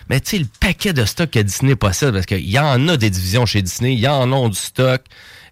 mais 0.09 0.19
tu 0.19 0.31
sais, 0.31 0.37
le 0.39 0.47
paquet 0.59 0.93
de 0.93 1.05
stock 1.05 1.29
que 1.29 1.39
Disney 1.39 1.75
possède, 1.75 2.13
parce 2.13 2.25
qu'il 2.25 2.49
y 2.49 2.59
en 2.59 2.87
a 2.87 2.97
des 2.97 3.09
divisions 3.09 3.45
chez 3.45 3.61
Disney, 3.61 3.93
il 3.93 3.99
y 3.99 4.07
en 4.07 4.31
a 4.31 4.49
du 4.49 4.55
stock. 4.55 5.01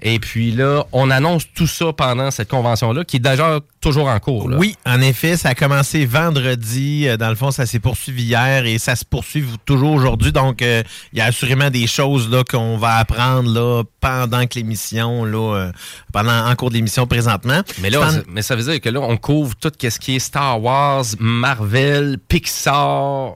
Et 0.03 0.17
puis 0.17 0.51
là, 0.51 0.83
on 0.93 1.11
annonce 1.11 1.43
tout 1.53 1.67
ça 1.67 1.93
pendant 1.93 2.31
cette 2.31 2.47
convention-là, 2.49 3.03
qui 3.03 3.17
est 3.17 3.19
déjà 3.19 3.59
toujours 3.81 4.07
en 4.07 4.19
cours. 4.19 4.49
là. 4.49 4.57
Oui, 4.57 4.75
en 4.83 4.99
effet, 4.99 5.37
ça 5.37 5.49
a 5.49 5.53
commencé 5.55 6.07
vendredi. 6.07 7.07
Euh, 7.07 7.17
Dans 7.17 7.29
le 7.29 7.35
fond, 7.35 7.51
ça 7.51 7.67
s'est 7.67 7.77
poursuivi 7.79 8.23
hier 8.23 8.65
et 8.65 8.79
ça 8.79 8.95
se 8.95 9.05
poursuit 9.05 9.45
toujours 9.63 9.91
aujourd'hui. 9.91 10.31
Donc, 10.31 10.63
euh, 10.63 10.81
il 11.13 11.19
y 11.19 11.21
a 11.21 11.25
assurément 11.25 11.69
des 11.69 11.85
choses 11.85 12.31
là 12.31 12.43
qu'on 12.43 12.77
va 12.77 12.95
apprendre 12.95 13.51
là 13.53 13.83
pendant 13.99 14.47
que 14.47 14.55
l'émission, 14.55 15.23
là, 15.23 15.55
euh, 15.55 15.71
pendant 16.11 16.47
en 16.49 16.55
cours 16.55 16.71
de 16.71 16.75
l'émission 16.77 17.05
présentement. 17.05 17.61
Mais 17.79 17.91
là, 17.91 17.99
on- 18.01 18.23
mais 18.33 18.41
ça 18.41 18.55
veut 18.55 18.63
dire 18.63 18.81
que 18.81 18.89
là, 18.89 19.01
on 19.01 19.17
couvre 19.17 19.53
tout 19.55 19.71
ce 19.79 19.99
qui 19.99 20.15
est 20.15 20.19
Star 20.19 20.59
Wars, 20.63 21.05
Marvel, 21.19 22.17
Pixar. 22.27 23.35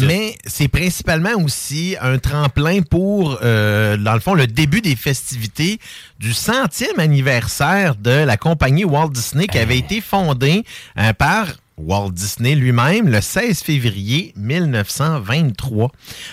Mais 0.00 0.34
c'est 0.46 0.68
principalement 0.68 1.34
aussi 1.42 1.96
un 2.00 2.18
tremplin 2.18 2.82
pour, 2.82 3.38
euh, 3.42 3.96
dans 3.96 4.14
le 4.14 4.20
fond, 4.20 4.34
le 4.34 4.46
début 4.46 4.80
des 4.80 4.96
festivités 4.96 5.78
du 6.18 6.32
centième 6.32 6.98
anniversaire 6.98 7.96
de 7.96 8.10
la 8.10 8.36
compagnie 8.36 8.84
Walt 8.84 9.10
Disney 9.10 9.46
qui 9.46 9.58
avait 9.58 9.78
été 9.78 10.00
fondée 10.00 10.64
euh, 10.98 11.12
par 11.14 11.46
Walt 11.78 12.10
Disney 12.10 12.54
lui-même 12.54 13.08
le 13.08 13.20
16 13.20 13.60
février 13.60 14.34
1923. 14.36 15.90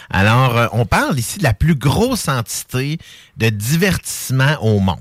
Alors, 0.09 0.57
euh, 0.57 0.67
on 0.73 0.85
parle 0.85 1.17
ici 1.17 1.39
de 1.39 1.43
la 1.43 1.53
plus 1.53 1.75
grosse 1.75 2.27
entité 2.27 2.97
de 3.37 3.49
divertissement 3.49 4.57
au 4.61 4.79
monde. 4.79 4.97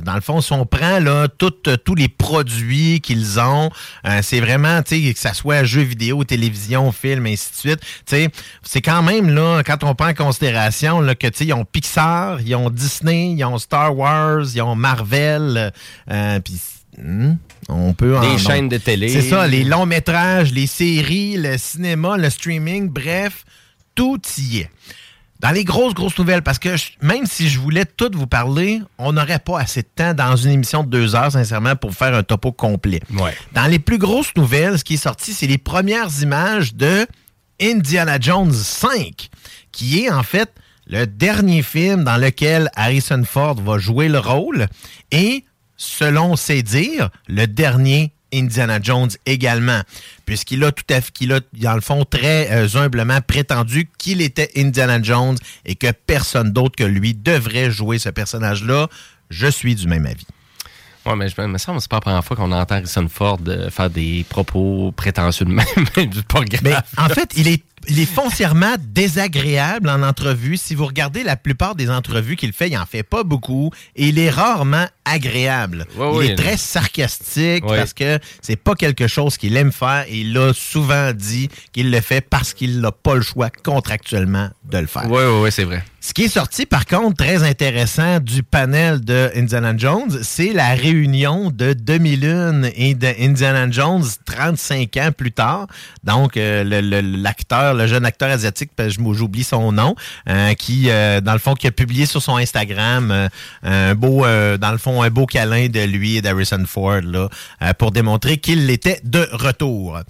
Dans 0.00 0.14
le 0.14 0.20
fond, 0.20 0.40
si 0.40 0.52
on 0.52 0.66
prend 0.66 0.98
là 1.00 1.28
tout- 1.28 1.52
euh, 1.68 1.76
tous 1.76 1.94
les 1.94 2.08
produits 2.08 3.00
qu'ils 3.00 3.38
ont, 3.40 3.70
euh, 4.06 4.20
c'est 4.22 4.40
vraiment, 4.40 4.82
tu 4.82 5.02
sais, 5.06 5.12
que 5.12 5.18
ça 5.18 5.34
soit 5.34 5.64
jeux 5.64 5.82
vidéo, 5.82 6.24
télévision, 6.24 6.90
film, 6.92 7.26
ainsi 7.26 7.50
de 7.52 7.56
suite. 7.56 7.80
Tu 7.80 7.86
sais, 8.16 8.28
c'est 8.62 8.80
quand 8.82 9.02
même 9.02 9.30
là, 9.30 9.62
quand 9.64 9.84
on 9.84 9.94
prend 9.94 10.08
en 10.08 10.14
considération 10.14 11.00
là, 11.00 11.14
que 11.14 11.26
ils 11.40 11.52
ont 11.52 11.64
Pixar, 11.64 12.40
ils 12.40 12.54
ont 12.54 12.70
Disney, 12.70 13.32
ils 13.36 13.44
ont 13.44 13.58
Star 13.58 13.96
Wars, 13.96 14.44
ils 14.54 14.62
ont 14.62 14.74
Marvel, 14.74 15.72
euh, 16.10 16.40
puis 16.40 16.54
hmm, 16.98 17.34
on 17.68 17.92
peut 17.92 18.16
en- 18.16 18.20
Des 18.20 18.38
chaînes 18.38 18.68
de 18.68 18.78
télé. 18.78 19.08
C'est 19.08 19.28
ça, 19.28 19.46
les 19.46 19.64
longs 19.64 19.86
métrages, 19.86 20.52
les 20.52 20.66
séries, 20.66 21.36
le 21.36 21.58
cinéma, 21.58 22.16
le 22.16 22.30
streaming, 22.30 22.88
bref, 22.88 23.44
tout 23.94 24.20
y 24.38 24.58
est. 24.60 24.70
Dans 25.40 25.50
les 25.50 25.64
grosses, 25.64 25.92
grosses 25.94 26.18
nouvelles, 26.18 26.42
parce 26.42 26.58
que 26.58 26.76
je- 26.76 26.92
même 27.02 27.26
si 27.26 27.48
je 27.48 27.58
voulais 27.60 27.84
toutes 27.84 28.14
vous 28.14 28.26
parler, 28.26 28.80
on 28.98 29.12
n'aurait 29.12 29.38
pas 29.38 29.60
assez 29.60 29.82
de 29.82 29.88
temps 29.94 30.14
dans 30.14 30.34
une 30.36 30.50
émission 30.50 30.82
de 30.82 30.88
deux 30.88 31.14
heures, 31.14 31.32
sincèrement, 31.32 31.76
pour 31.76 31.92
faire 31.94 32.14
un 32.14 32.22
topo 32.22 32.52
complet. 32.52 33.00
Dans 33.52 33.66
les 33.66 33.78
plus 33.78 33.98
grosses 33.98 34.34
nouvelles, 34.36 34.78
ce 34.78 34.84
qui 34.84 34.94
est 34.94 34.96
sorti, 34.98 35.32
c'est 35.34 35.46
les 35.46 35.58
premières 35.58 36.08
images 36.22 36.74
de 36.74 37.06
Indiana 37.60 38.18
Jones 38.20 38.52
5, 38.52 39.28
qui 39.72 40.04
est 40.04 40.10
en 40.10 40.22
fait 40.22 40.50
le 40.86 41.06
dernier 41.06 41.62
film 41.62 42.04
dans 42.04 42.16
lequel 42.16 42.70
Harrison 42.76 43.22
Ford 43.24 43.56
va 43.56 43.78
jouer 43.78 44.08
le 44.08 44.18
rôle 44.18 44.66
et, 45.10 45.44
selon 45.76 46.36
ses 46.36 46.62
dires, 46.62 47.10
le 47.28 47.46
dernier 47.46 48.12
Indiana 48.32 48.78
Jones 48.82 49.10
également, 49.24 49.80
puisqu'il 50.24 50.64
a 50.64 50.72
tout 50.72 50.84
à 50.90 51.00
fait, 51.00 51.12
qu'il 51.12 51.32
a, 51.32 51.40
dans 51.54 51.74
le 51.74 51.80
fond, 51.80 52.04
très 52.04 52.50
euh, 52.50 52.68
humblement 52.76 53.20
prétendu 53.20 53.88
qu'il 53.98 54.20
était 54.20 54.50
Indiana 54.56 55.00
Jones 55.02 55.38
et 55.64 55.74
que 55.74 55.90
personne 55.92 56.52
d'autre 56.52 56.76
que 56.76 56.84
lui 56.84 57.14
devrait 57.14 57.70
jouer 57.70 57.98
ce 57.98 58.08
personnage-là. 58.08 58.88
Je 59.30 59.46
suis 59.46 59.74
du 59.74 59.86
même 59.86 60.06
avis. 60.06 60.26
Ouais, 61.06 61.14
mais 61.14 61.28
je 61.28 61.40
me 61.40 61.58
semble 61.58 61.80
c'est 61.80 61.88
pas 61.88 61.98
la 61.98 62.00
première 62.00 62.24
fois 62.24 62.36
qu'on 62.36 62.50
entend 62.50 62.74
Harrison 62.74 63.08
Ford 63.08 63.38
euh, 63.46 63.70
faire 63.70 63.90
des 63.90 64.26
propos 64.28 64.92
prétentieux 64.96 65.46
de 65.46 65.52
même. 65.52 65.66
Pas 66.28 66.42
grave. 66.42 66.60
Mais 66.64 66.74
en 66.98 67.08
fait, 67.08 67.32
il 67.36 67.46
est, 67.46 67.62
il 67.88 68.00
est 68.00 68.04
foncièrement 68.06 68.74
désagréable 68.80 69.88
en 69.88 70.02
entrevue. 70.02 70.56
Si 70.56 70.74
vous 70.74 70.86
regardez 70.86 71.22
la 71.22 71.36
plupart 71.36 71.74
des 71.74 71.90
entrevues 71.90 72.36
qu'il 72.36 72.52
fait, 72.52 72.68
il 72.68 72.76
en 72.76 72.86
fait 72.86 73.02
pas 73.02 73.24
beaucoup 73.24 73.70
et 73.94 74.08
il 74.08 74.18
est 74.18 74.30
rarement 74.30 74.86
agréable. 75.04 75.86
Ouais, 75.96 76.06
il 76.12 76.16
oui. 76.18 76.26
est 76.28 76.34
très 76.36 76.56
sarcastique 76.56 77.64
Ouais. 77.66 77.76
parce 77.78 77.92
que 77.92 78.18
c'est 78.42 78.56
pas 78.56 78.74
quelque 78.74 79.06
chose 79.06 79.36
qu'il 79.36 79.56
aime 79.56 79.72
faire 79.72 80.04
et 80.08 80.18
il 80.20 80.36
a 80.36 80.52
souvent 80.52 81.12
dit 81.12 81.48
qu'il 81.72 81.90
le 81.90 82.00
fait 82.00 82.20
parce 82.20 82.54
qu'il 82.54 82.80
n'a 82.80 82.92
pas 82.92 83.14
le 83.14 83.22
choix 83.22 83.50
contractuellement 83.50 84.50
de 84.70 84.78
le 84.78 84.86
faire. 84.86 85.04
Oui, 85.08 85.22
oui, 85.24 85.40
oui, 85.44 85.52
c'est 85.52 85.64
vrai. 85.64 85.84
Ce 86.00 86.12
qui 86.14 86.24
est 86.24 86.28
sorti, 86.28 86.66
par 86.66 86.86
contre, 86.86 87.16
très 87.16 87.42
intéressant 87.42 88.20
du 88.20 88.42
panel 88.44 89.00
de 89.04 89.30
Indiana 89.34 89.74
Jones, 89.76 90.20
c'est 90.22 90.52
la 90.52 90.74
réunion 90.74 91.50
de 91.50 91.72
2001 91.72 92.62
et 92.76 92.94
de 92.94 93.08
Indiana 93.20 93.68
Jones 93.70 94.04
35 94.24 94.96
ans 94.98 95.10
plus 95.16 95.32
tard. 95.32 95.66
Donc, 96.04 96.36
euh, 96.36 96.62
l'acteur, 97.02 97.74
le, 97.76 97.86
jeune 97.86 98.04
acteur 98.04 98.30
asiatique, 98.30 98.70
j'oublie 98.88 99.44
son 99.44 99.72
nom, 99.72 99.94
euh, 100.28 100.54
qui, 100.54 100.90
euh, 100.90 101.20
dans 101.20 101.32
le 101.32 101.38
fond, 101.38 101.54
qui 101.54 101.66
a 101.66 101.70
publié 101.70 102.06
sur 102.06 102.22
son 102.22 102.36
Instagram 102.36 103.10
euh, 103.10 103.28
un 103.62 103.94
beau, 103.94 104.22
dans 104.22 104.72
le 104.72 104.78
fond, 104.78 105.02
un 105.02 105.10
beau 105.10 105.26
câlin 105.26 105.68
de 105.68 105.84
lui 105.84 106.16
et 106.16 106.22
d'Harrison 106.22 106.64
Ford, 106.66 107.02
pour 107.78 107.90
démontrer 107.90 108.38
qu'il 108.38 108.68
était 108.70 109.00
de 109.04 109.28
retour. 109.32 110.00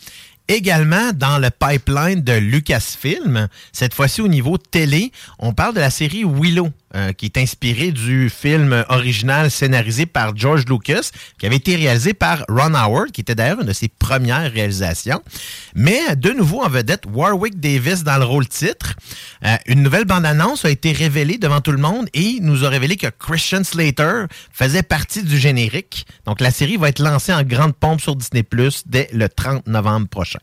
Également, 0.49 1.13
dans 1.13 1.39
le 1.39 1.51
pipeline 1.51 2.23
de 2.23 2.35
Lucasfilm, 2.35 3.49
cette 3.73 3.95
fois-ci 3.95 4.21
au 4.21 4.29
niveau 4.29 4.59
télé, 4.59 5.11
on 5.41 5.53
parle 5.53 5.75
de 5.75 5.81
la 5.81 5.91
série 5.91 6.23
Willow, 6.25 6.71
euh, 6.95 7.13
qui 7.13 7.27
est 7.27 7.37
inspirée 7.37 7.91
du 7.91 8.31
film 8.31 8.85
original 8.89 9.51
scénarisé 9.51 10.07
par 10.07 10.37
George 10.37 10.65
Lucas, 10.69 11.11
qui 11.39 11.47
avait 11.47 11.57
été 11.57 11.75
réalisé 11.75 12.15
par 12.15 12.45
Ron 12.49 12.75
Howard, 12.75 13.11
qui 13.11 13.21
était 13.23 13.35
d'ailleurs 13.35 13.61
une 13.61 13.67
de 13.67 13.73
ses 13.73 13.89
premières 13.89 14.53
réalisations. 14.53 15.21
Mais 15.75 16.15
de 16.15 16.31
nouveau 16.31 16.63
en 16.63 16.69
vedette, 16.69 17.05
Warwick 17.13 17.59
Davis 17.59 18.05
dans 18.05 18.19
le 18.19 18.25
rôle 18.25 18.47
titre. 18.47 18.95
Euh, 19.45 19.57
une 19.67 19.83
nouvelle 19.83 20.05
bande-annonce 20.05 20.65
a 20.65 20.71
été 20.71 20.93
révélée 20.93 21.39
devant 21.39 21.61
tout 21.61 21.73
le 21.73 21.79
monde 21.79 22.09
et 22.15 22.39
nous 22.41 22.65
a 22.65 22.69
révélé 22.69 22.97
que 22.97 23.09
Christian 23.09 23.65
Slater 23.65 24.27
faisait 24.53 24.83
partie 24.83 25.23
du 25.23 25.39
générique. 25.39 26.07
Donc 26.25 26.41
la 26.41 26.51
série 26.51 26.77
va 26.77 26.89
être 26.89 27.03
lancée 27.03 27.33
en 27.33 27.43
grande 27.43 27.75
pompe 27.75 28.01
sur 28.01 28.17
Disney 28.17 28.45
dès 28.87 29.09
le 29.13 29.29
30 29.29 29.67
novembre 29.67 30.09
prochain. 30.09 30.39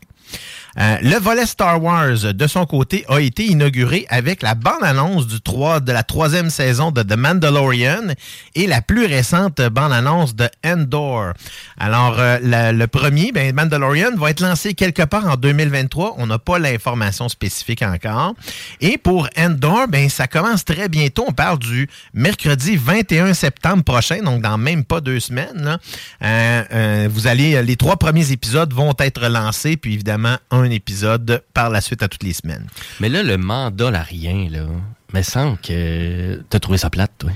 Euh, 0.78 0.96
le 1.02 1.18
volet 1.18 1.46
Star 1.46 1.82
Wars, 1.82 2.34
de 2.34 2.46
son 2.46 2.66
côté, 2.66 3.04
a 3.08 3.20
été 3.20 3.46
inauguré 3.46 4.06
avec 4.08 4.42
la 4.42 4.54
bande-annonce 4.54 5.26
du 5.26 5.40
3, 5.40 5.80
de 5.80 5.92
la 5.92 6.02
troisième 6.02 6.50
saison 6.50 6.90
de 6.90 7.02
The 7.02 7.16
Mandalorian 7.16 8.14
et 8.54 8.66
la 8.66 8.82
plus 8.82 9.06
récente 9.06 9.60
bande-annonce 9.60 10.34
de 10.34 10.48
Endor. 10.64 11.32
Alors, 11.78 12.16
euh, 12.18 12.38
le 12.72 12.86
premier, 12.86 13.30
ben, 13.32 13.54
Mandalorian, 13.54 14.16
va 14.16 14.30
être 14.30 14.40
lancé 14.40 14.74
quelque 14.74 15.02
part 15.02 15.26
en 15.26 15.36
2023. 15.36 16.14
On 16.18 16.26
n'a 16.26 16.38
pas 16.38 16.58
l'information 16.58 17.28
spécifique 17.28 17.82
encore. 17.82 18.34
Et 18.80 18.98
pour 18.98 19.28
Endor, 19.36 19.86
ben, 19.88 20.08
ça 20.08 20.26
commence 20.26 20.64
très 20.64 20.88
bientôt. 20.88 21.24
On 21.28 21.32
parle 21.32 21.58
du 21.58 21.88
mercredi 22.12 22.76
21 22.76 23.34
septembre 23.34 23.84
prochain, 23.84 24.22
donc 24.22 24.42
dans 24.42 24.58
même 24.58 24.84
pas 24.84 25.00
deux 25.00 25.20
semaines. 25.20 25.78
Euh, 26.22 26.62
euh, 26.72 27.08
vous 27.10 27.26
allez, 27.26 27.62
les 27.62 27.76
trois 27.76 27.96
premiers 27.96 28.32
épisodes 28.32 28.72
vont 28.72 28.94
être 28.98 29.28
lancés, 29.28 29.76
puis 29.76 29.94
évidemment 29.94 30.36
un 30.50 30.63
épisode 30.70 31.42
par 31.54 31.70
la 31.70 31.80
suite 31.80 32.02
à 32.02 32.08
toutes 32.08 32.22
les 32.22 32.32
semaines. 32.32 32.66
Mais 33.00 33.08
là, 33.08 33.22
le 33.22 33.36
Mandalorien, 33.38 34.48
là, 34.50 34.66
me 35.12 35.22
semble 35.22 35.58
que 35.58 36.42
t'as 36.50 36.58
trouvé 36.58 36.78
ça 36.78 36.90
plate, 36.90 37.12
toi. 37.18 37.30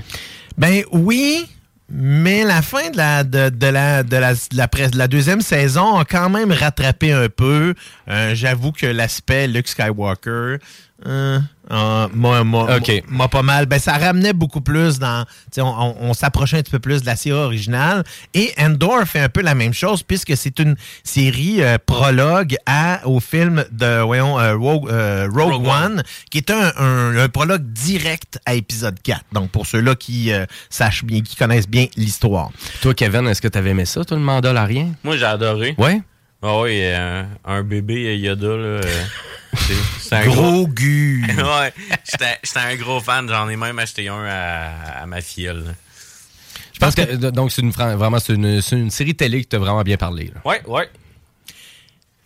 Ben 0.57 0.83
oui, 0.91 1.45
mais 1.89 2.43
la 2.43 2.61
fin 2.61 2.89
de 2.91 2.97
la, 2.97 3.23
de, 3.23 3.49
de 3.49 3.67
la, 3.67 4.03
de, 4.03 4.17
la, 4.17 4.33
de 4.33 4.39
la 4.53 4.67
pres- 4.67 4.91
de 4.91 4.97
la 4.97 5.07
deuxième 5.07 5.41
saison 5.41 5.97
a 5.97 6.05
quand 6.05 6.29
même 6.29 6.51
rattrapé 6.51 7.11
un 7.13 7.29
peu. 7.29 7.73
Euh, 8.09 8.35
J'avoue 8.35 8.71
que 8.71 8.85
l'aspect 8.85 9.47
Luke 9.47 9.67
Skywalker 9.67 10.57
euh, 11.07 11.39
euh, 11.71 12.07
m'a 12.13 12.43
m'a- 12.43 12.77
Ok. 12.77 13.03
m'a 13.09 13.27
pas 13.27 13.41
mal. 13.41 13.65
Ben, 13.65 13.79
ça 13.79 13.93
ramenait 13.97 14.33
beaucoup 14.33 14.61
plus 14.61 14.99
dans. 14.99 15.25
tu 15.25 15.31
sais, 15.55 15.61
On, 15.61 15.67
on- 15.79 15.95
on 16.01 16.13
s'approchait 16.13 16.57
un 16.57 16.61
petit 16.61 16.71
peu 16.71 16.79
plus 16.79 17.01
de 17.01 17.05
la 17.05 17.15
série 17.15 17.37
originale. 17.37 18.03
Et 18.33 18.51
Endor 18.57 19.03
fait 19.05 19.19
un 19.19 19.29
peu 19.29 19.41
la 19.41 19.55
même 19.55 19.73
chose 19.73 20.03
puisque 20.03 20.35
c'est 20.35 20.59
une 20.59 20.75
série 21.03 21.61
euh, 21.61 21.77
prologue 21.83 22.55
à, 22.65 23.01
au 23.07 23.19
film 23.19 23.63
de 23.71 24.01
voyons, 24.01 24.39
euh, 24.39 24.55
Rogue, 24.55 24.89
euh, 24.89 25.27
Rogue 25.31 25.53
Rogue 25.53 25.67
One, 25.67 26.03
qui 26.31 26.37
est 26.39 26.49
un, 26.51 26.71
un- 26.77 27.17
un 27.17 27.29
prologue 27.29 27.63
direct 27.71 28.39
à 28.45 28.55
épisode 28.55 28.99
4. 29.01 29.21
Donc 29.33 29.49
pour 29.51 29.65
ceux-là 29.65 29.95
qui 29.95 30.31
euh, 30.31 30.45
sachent 30.69 31.03
bien, 31.03 31.21
qui 31.21 31.35
connaissent 31.35 31.67
bien 31.69 31.87
l'histoire. 31.95 32.49
Toi, 32.81 32.93
Kevin, 32.93 33.27
est-ce 33.27 33.41
que 33.41 33.47
t'avais 33.47 33.71
aimé 33.71 33.85
ça, 33.85 34.03
toi, 34.05 34.17
le 34.17 34.23
Mandalorien? 34.23 34.93
Moi, 35.03 35.17
j'ai 35.17 35.25
adoré. 35.25 35.75
Ouais? 35.77 36.01
Ah 36.41 36.59
oui, 36.61 36.79
euh, 36.83 37.23
un 37.45 37.63
bébé 37.63 38.17
Yoda, 38.17 38.47
là. 38.47 38.53
euh, 38.53 38.81
c'est- 39.99 40.15
un 40.15 40.25
Gros 40.25 40.67
gu. 40.67 41.25
ouais, 41.37 41.73
j'étais 42.09 42.59
un 42.59 42.75
gros 42.75 42.99
fan. 43.01 43.27
J'en 43.27 43.47
ai 43.49 43.55
même 43.57 43.77
acheté 43.79 44.07
un 44.07 44.23
à, 44.25 45.01
à 45.01 45.05
ma 45.05 45.21
filleule. 45.21 45.65
là. 45.65 45.71
Je 46.73 46.79
pense 46.79 46.95
que, 46.95 47.15
donc, 47.31 47.51
c'est 47.51 47.61
une, 47.61 47.71
vraiment, 47.71 48.19
c'est 48.19 48.33
une, 48.33 48.89
série 48.89 49.13
télé 49.13 49.41
qui 49.41 49.47
t'a 49.47 49.57
vraiment 49.59 49.81
bien 49.81 49.97
parlé. 49.97 50.31
là. 50.33 50.41
Ouais, 50.45 50.61
ouais. 50.65 50.89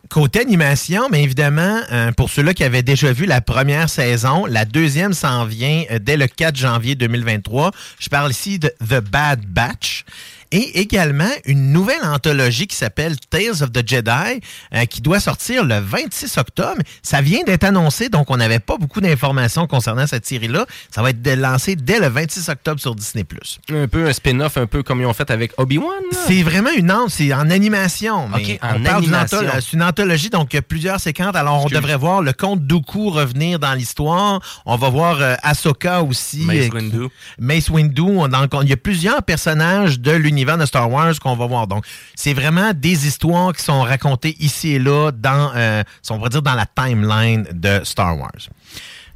Côté 0.09 0.41
animation, 0.41 1.09
bien 1.09 1.21
évidemment, 1.21 1.81
euh, 1.91 2.11
pour 2.11 2.29
ceux-là 2.29 2.53
qui 2.53 2.63
avaient 2.63 2.83
déjà 2.83 3.11
vu 3.11 3.25
la 3.25 3.41
première 3.41 3.89
saison, 3.89 4.45
la 4.45 4.65
deuxième 4.65 5.13
s'en 5.13 5.45
vient 5.45 5.85
euh, 5.89 5.97
dès 5.97 6.17
le 6.17 6.27
4 6.27 6.55
janvier 6.55 6.93
2023. 6.93 7.71
Je 7.99 8.09
parle 8.09 8.29
ici 8.29 8.59
de 8.59 8.71
The 8.87 8.99
Bad 8.99 9.43
Batch. 9.47 10.05
Et 10.55 10.79
également 10.81 11.31
une 11.45 11.71
nouvelle 11.71 12.03
anthologie 12.03 12.67
qui 12.67 12.75
s'appelle 12.75 13.15
Tales 13.31 13.63
of 13.63 13.71
the 13.71 13.81
Jedi, 13.87 14.39
euh, 14.75 14.85
qui 14.85 15.01
doit 15.01 15.19
sortir 15.19 15.65
le 15.65 15.79
26 15.79 16.37
octobre. 16.37 16.79
Ça 17.01 17.21
vient 17.21 17.43
d'être 17.43 17.63
annoncé, 17.63 18.07
donc 18.09 18.29
on 18.29 18.37
n'avait 18.37 18.59
pas 18.59 18.77
beaucoup 18.77 19.01
d'informations 19.01 19.65
concernant 19.65 20.05
cette 20.05 20.27
série-là. 20.27 20.67
Ça 20.93 21.01
va 21.01 21.09
être 21.09 21.27
lancé 21.35 21.75
dès 21.75 21.99
le 21.99 22.07
26 22.07 22.49
octobre 22.49 22.79
sur 22.79 22.93
Disney+. 22.93 23.25
Un 23.71 23.87
peu 23.87 24.07
un 24.07 24.13
spin-off, 24.13 24.57
un 24.57 24.67
peu 24.67 24.83
comme 24.83 25.01
ils 25.01 25.07
ont 25.07 25.13
fait 25.13 25.31
avec 25.31 25.53
Obi-Wan. 25.57 25.89
C'est 26.27 26.43
vraiment 26.43 26.69
une 26.77 26.91
an- 26.91 27.07
c'est 27.09 27.33
en 27.33 27.49
animation. 27.49 28.27
Mais 28.29 28.59
on 28.61 28.65
en 28.67 28.83
parle 28.83 29.03
animation. 29.05 29.39
antholo- 29.39 29.51
C'est 29.59 29.73
une 29.73 29.81
anthologie, 29.83 30.29
donc 30.29 30.53
il 30.53 30.57
y 30.57 30.59
a 30.59 30.61
plusieurs 30.61 30.99
séquences. 30.99 31.35
Alors, 31.35 31.55
on 31.55 31.63
Excuse. 31.63 31.77
devrait 31.79 31.97
voir 31.97 32.21
le 32.21 32.31
comte 32.31 32.61
Dooku 32.67 33.09
revenir 33.09 33.57
dans 33.57 33.73
l'histoire. 33.73 34.39
On 34.67 34.75
va 34.75 34.89
voir 34.89 35.19
euh, 35.19 35.33
Ahsoka 35.41 36.03
aussi. 36.03 36.41
Mace 36.41 36.57
euh, 36.57 36.69
Windu. 36.75 37.07
Mace 37.39 37.69
Windu. 37.71 38.01
On- 38.03 38.29
il 38.61 38.69
y 38.69 38.73
a 38.73 38.77
plusieurs 38.77 39.23
personnages 39.23 39.99
de 39.99 40.11
l'univers 40.11 40.42
de 40.45 40.65
Star 40.65 40.89
Wars 40.91 41.13
qu'on 41.19 41.35
va 41.35 41.47
voir. 41.47 41.67
Donc, 41.67 41.85
c'est 42.15 42.33
vraiment 42.33 42.71
des 42.73 43.07
histoires 43.07 43.53
qui 43.53 43.63
sont 43.63 43.81
racontées 43.81 44.35
ici 44.39 44.73
et 44.73 44.79
là 44.79 45.11
dans, 45.11 45.51
euh, 45.55 45.83
on 46.09 46.17
va 46.17 46.29
dire, 46.29 46.41
dans 46.41 46.55
la 46.55 46.65
timeline 46.65 47.47
de 47.51 47.81
Star 47.83 48.17
Wars. 48.17 48.31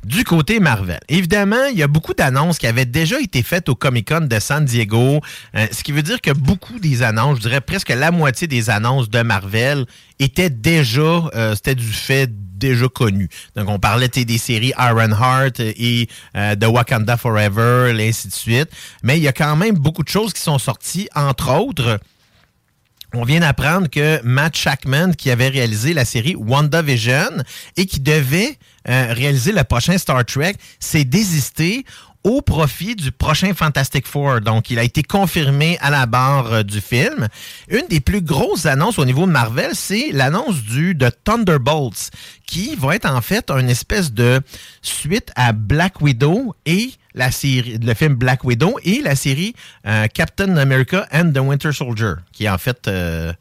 Du 0.07 0.23
côté 0.23 0.61
Marvel, 0.61 1.01
évidemment, 1.09 1.65
il 1.65 1.77
y 1.77 1.83
a 1.83 1.87
beaucoup 1.89 2.13
d'annonces 2.13 2.59
qui 2.59 2.65
avaient 2.65 2.85
déjà 2.85 3.19
été 3.19 3.43
faites 3.43 3.67
au 3.67 3.75
Comic-Con 3.75 4.21
de 4.21 4.39
San 4.39 4.63
Diego, 4.63 5.19
euh, 5.53 5.67
ce 5.69 5.83
qui 5.83 5.91
veut 5.91 6.01
dire 6.01 6.21
que 6.21 6.31
beaucoup 6.31 6.79
des 6.79 7.03
annonces, 7.03 7.39
je 7.39 7.41
dirais 7.41 7.59
presque 7.59 7.89
la 7.89 8.09
moitié 8.09 8.47
des 8.47 8.69
annonces 8.69 9.09
de 9.09 9.21
Marvel 9.21 9.85
étaient 10.19 10.49
déjà, 10.49 11.01
euh, 11.01 11.55
c'était 11.55 11.75
du 11.75 11.83
fait 11.83 12.31
déjà 12.57 12.87
connu. 12.87 13.27
Donc, 13.57 13.67
on 13.67 13.79
parlait 13.79 14.07
des 14.07 14.37
séries 14.37 14.71
Iron 14.79 15.11
Heart 15.11 15.59
et 15.59 16.07
euh, 16.37 16.55
de 16.55 16.65
Wakanda 16.65 17.17
Forever, 17.17 17.93
et 17.93 18.07
ainsi 18.07 18.29
de 18.29 18.33
suite. 18.33 18.69
Mais 19.03 19.17
il 19.17 19.23
y 19.23 19.27
a 19.27 19.33
quand 19.33 19.57
même 19.57 19.75
beaucoup 19.75 20.03
de 20.03 20.09
choses 20.09 20.31
qui 20.31 20.41
sont 20.41 20.57
sorties, 20.57 21.09
entre 21.15 21.53
autres, 21.53 21.99
on 23.17 23.23
vient 23.23 23.39
d'apprendre 23.39 23.89
que 23.89 24.21
Matt 24.23 24.55
Shackman, 24.55 25.13
qui 25.13 25.31
avait 25.31 25.47
réalisé 25.47 25.93
la 25.93 26.05
série 26.05 26.35
WandaVision 26.35 27.43
et 27.75 27.87
qui 27.87 27.99
devait 27.99 28.57
euh, 28.87 29.11
réaliser 29.11 29.51
le 29.51 29.63
prochain 29.63 29.97
Star 29.97 30.23
Trek, 30.23 30.55
s'est 30.79 31.03
désisté 31.03 31.83
au 32.23 32.41
profit 32.41 32.95
du 32.95 33.11
prochain 33.11 33.53
Fantastic 33.53 34.05
Four. 34.05 34.41
Donc, 34.41 34.69
il 34.69 34.79
a 34.79 34.83
été 34.83 35.03
confirmé 35.03 35.77
à 35.81 35.89
la 35.89 36.05
barre 36.05 36.53
euh, 36.53 36.63
du 36.63 36.81
film. 36.81 37.27
Une 37.69 37.87
des 37.87 37.99
plus 37.99 38.21
grosses 38.21 38.65
annonces 38.65 38.99
au 38.99 39.05
niveau 39.05 39.25
de 39.25 39.31
Marvel, 39.31 39.71
c'est 39.73 40.11
l'annonce 40.11 40.61
du 40.63 40.95
de 40.95 41.09
Thunderbolts, 41.23 42.11
qui 42.45 42.75
va 42.75 42.95
être 42.95 43.09
en 43.09 43.21
fait 43.21 43.49
une 43.51 43.69
espèce 43.69 44.11
de 44.11 44.41
suite 44.81 45.31
à 45.35 45.53
Black 45.53 46.01
Widow 46.01 46.55
et 46.65 46.91
la 47.13 47.31
série, 47.31 47.77
le 47.77 47.93
film 47.93 48.15
Black 48.15 48.43
Widow 48.43 48.77
et 48.83 49.01
la 49.01 49.15
série 49.15 49.53
euh, 49.85 50.07
Captain 50.13 50.57
America 50.57 51.07
and 51.11 51.31
the 51.33 51.39
Winter 51.39 51.71
Soldier, 51.71 52.13
qui 52.31 52.45
est 52.45 52.49
en 52.49 52.57
fait 52.57 52.87
euh, 52.87 53.33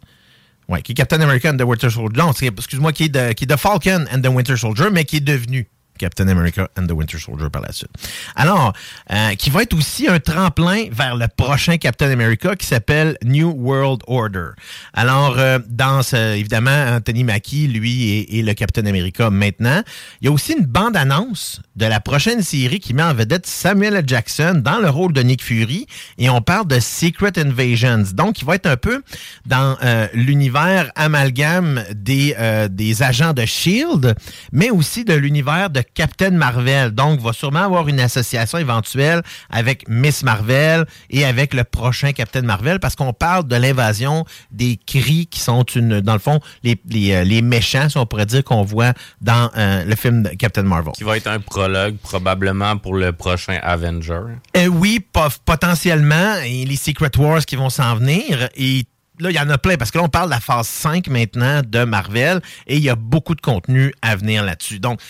ouais, 0.68 0.82
qui 0.82 0.92
est 0.92 0.94
Captain 0.94 1.20
America 1.20 1.50
and 1.50 1.56
the 1.56 1.62
Winter 1.62 1.90
Soldier. 1.90 2.18
Non, 2.22 2.32
excuse-moi, 2.32 2.92
qui 2.92 3.04
est, 3.04 3.08
de, 3.08 3.32
qui 3.32 3.44
est 3.44 3.46
de 3.46 3.56
Falcon 3.56 4.04
and 4.12 4.20
the 4.22 4.28
Winter 4.28 4.56
Soldier, 4.56 4.86
mais 4.92 5.04
qui 5.04 5.16
est 5.16 5.20
devenu 5.20 5.68
Captain 5.98 6.28
America 6.28 6.68
and 6.78 6.86
the 6.86 6.92
Winter 6.92 7.18
Soldier 7.18 7.48
par 7.50 7.62
la 7.62 7.72
suite. 7.72 7.90
Alors, 8.34 8.72
euh, 9.12 9.34
qui 9.34 9.50
va 9.50 9.62
être 9.62 9.74
aussi 9.74 10.08
un 10.08 10.18
tremplin 10.20 10.84
vers 10.90 11.16
le 11.16 11.26
prochain 11.28 11.76
Captain 11.78 12.10
America 12.10 12.54
qui 12.56 12.66
s'appelle 12.66 13.16
New 13.24 13.50
World 13.50 14.02
Order. 14.06 14.48
Alors, 14.92 15.38
euh, 15.38 15.58
dans 15.68 16.02
ce- 16.02 16.36
évidemment, 16.36 16.96
Anthony 16.96 17.24
Mackie, 17.24 17.66
lui, 17.68 18.26
est, 18.30 18.42
le 18.42 18.54
Captain 18.54 18.86
America 18.86 19.30
maintenant. 19.30 19.82
Il 20.20 20.26
y 20.26 20.28
a 20.28 20.32
aussi 20.32 20.52
une 20.52 20.66
bande-annonce 20.66 21.60
de 21.74 21.86
la 21.86 22.00
prochaine 22.00 22.42
série 22.42 22.80
qui 22.80 22.94
met 22.94 23.02
en 23.02 23.14
vedette 23.14 23.46
Samuel. 23.46 24.02
Jackson 24.06 24.60
dans 24.62 24.78
le 24.78 24.90
rôle 24.90 25.12
de 25.12 25.22
Nick 25.22 25.42
Fury 25.42 25.86
et 26.18 26.28
on 26.28 26.40
parle 26.42 26.66
de 26.66 26.78
Secret 26.80 27.38
Invasions. 27.38 28.04
Donc, 28.14 28.40
il 28.40 28.44
va 28.44 28.56
être 28.56 28.66
un 28.66 28.76
peu 28.76 29.02
dans 29.46 29.76
euh, 29.82 30.06
l'univers 30.12 30.90
amalgame 30.96 31.82
des, 31.94 32.34
euh, 32.38 32.68
des 32.68 33.02
agents 33.02 33.32
de 33.32 33.44
SHIELD, 33.46 34.14
mais 34.52 34.70
aussi 34.70 35.04
de 35.04 35.14
l'univers 35.14 35.70
de 35.70 35.82
Captain 35.94 36.30
Marvel. 36.30 36.90
Donc, 36.92 37.20
va 37.20 37.32
sûrement 37.32 37.60
avoir 37.64 37.88
une 37.88 38.00
association 38.00 38.58
éventuelle 38.58 39.22
avec 39.50 39.88
Miss 39.88 40.22
Marvel 40.22 40.86
et 41.10 41.24
avec 41.24 41.54
le 41.54 41.64
prochain 41.64 42.12
Captain 42.12 42.42
Marvel 42.42 42.80
parce 42.80 42.96
qu'on 42.96 43.12
parle 43.12 43.46
de 43.48 43.56
l'invasion 43.56 44.24
des 44.50 44.78
cris 44.86 45.26
qui 45.26 45.40
sont 45.40 45.62
une, 45.64 46.00
dans 46.00 46.12
le 46.14 46.18
fond, 46.18 46.40
les, 46.62 46.80
les, 46.88 47.12
euh, 47.12 47.24
les 47.24 47.42
méchants, 47.42 47.88
si 47.88 47.98
on 47.98 48.06
pourrait 48.06 48.26
dire, 48.26 48.44
qu'on 48.44 48.62
voit 48.62 48.92
dans 49.20 49.50
euh, 49.56 49.84
le 49.84 49.96
film 49.96 50.22
de 50.24 50.28
Captain 50.30 50.62
Marvel. 50.62 50.92
Qui 50.92 51.04
va 51.04 51.16
être 51.16 51.26
un 51.28 51.40
prologue 51.40 51.96
probablement 51.98 52.76
pour 52.76 52.94
le 52.94 53.12
prochain 53.12 53.58
Avenger. 53.62 54.20
Euh, 54.56 54.66
oui, 54.66 55.00
po- 55.00 55.20
potentiellement, 55.44 56.34
et 56.44 56.64
les 56.64 56.76
Secret 56.76 57.10
Wars 57.16 57.44
qui 57.44 57.56
vont 57.56 57.70
s'en 57.70 57.94
venir. 57.96 58.48
Et 58.56 58.84
là, 59.18 59.30
il 59.30 59.36
y 59.36 59.40
en 59.40 59.48
a 59.50 59.58
plein, 59.58 59.76
parce 59.76 59.90
que 59.90 59.98
là, 59.98 60.04
on 60.04 60.08
parle 60.08 60.26
de 60.26 60.34
la 60.34 60.40
phase 60.40 60.66
5 60.68 61.08
maintenant 61.08 61.62
de 61.66 61.84
Marvel, 61.84 62.40
et 62.66 62.76
il 62.76 62.82
y 62.82 62.90
a 62.90 62.96
beaucoup 62.96 63.34
de 63.34 63.40
contenu 63.40 63.92
à 64.02 64.16
venir 64.16 64.44
là-dessus. 64.44 64.78
Donc, 64.78 65.00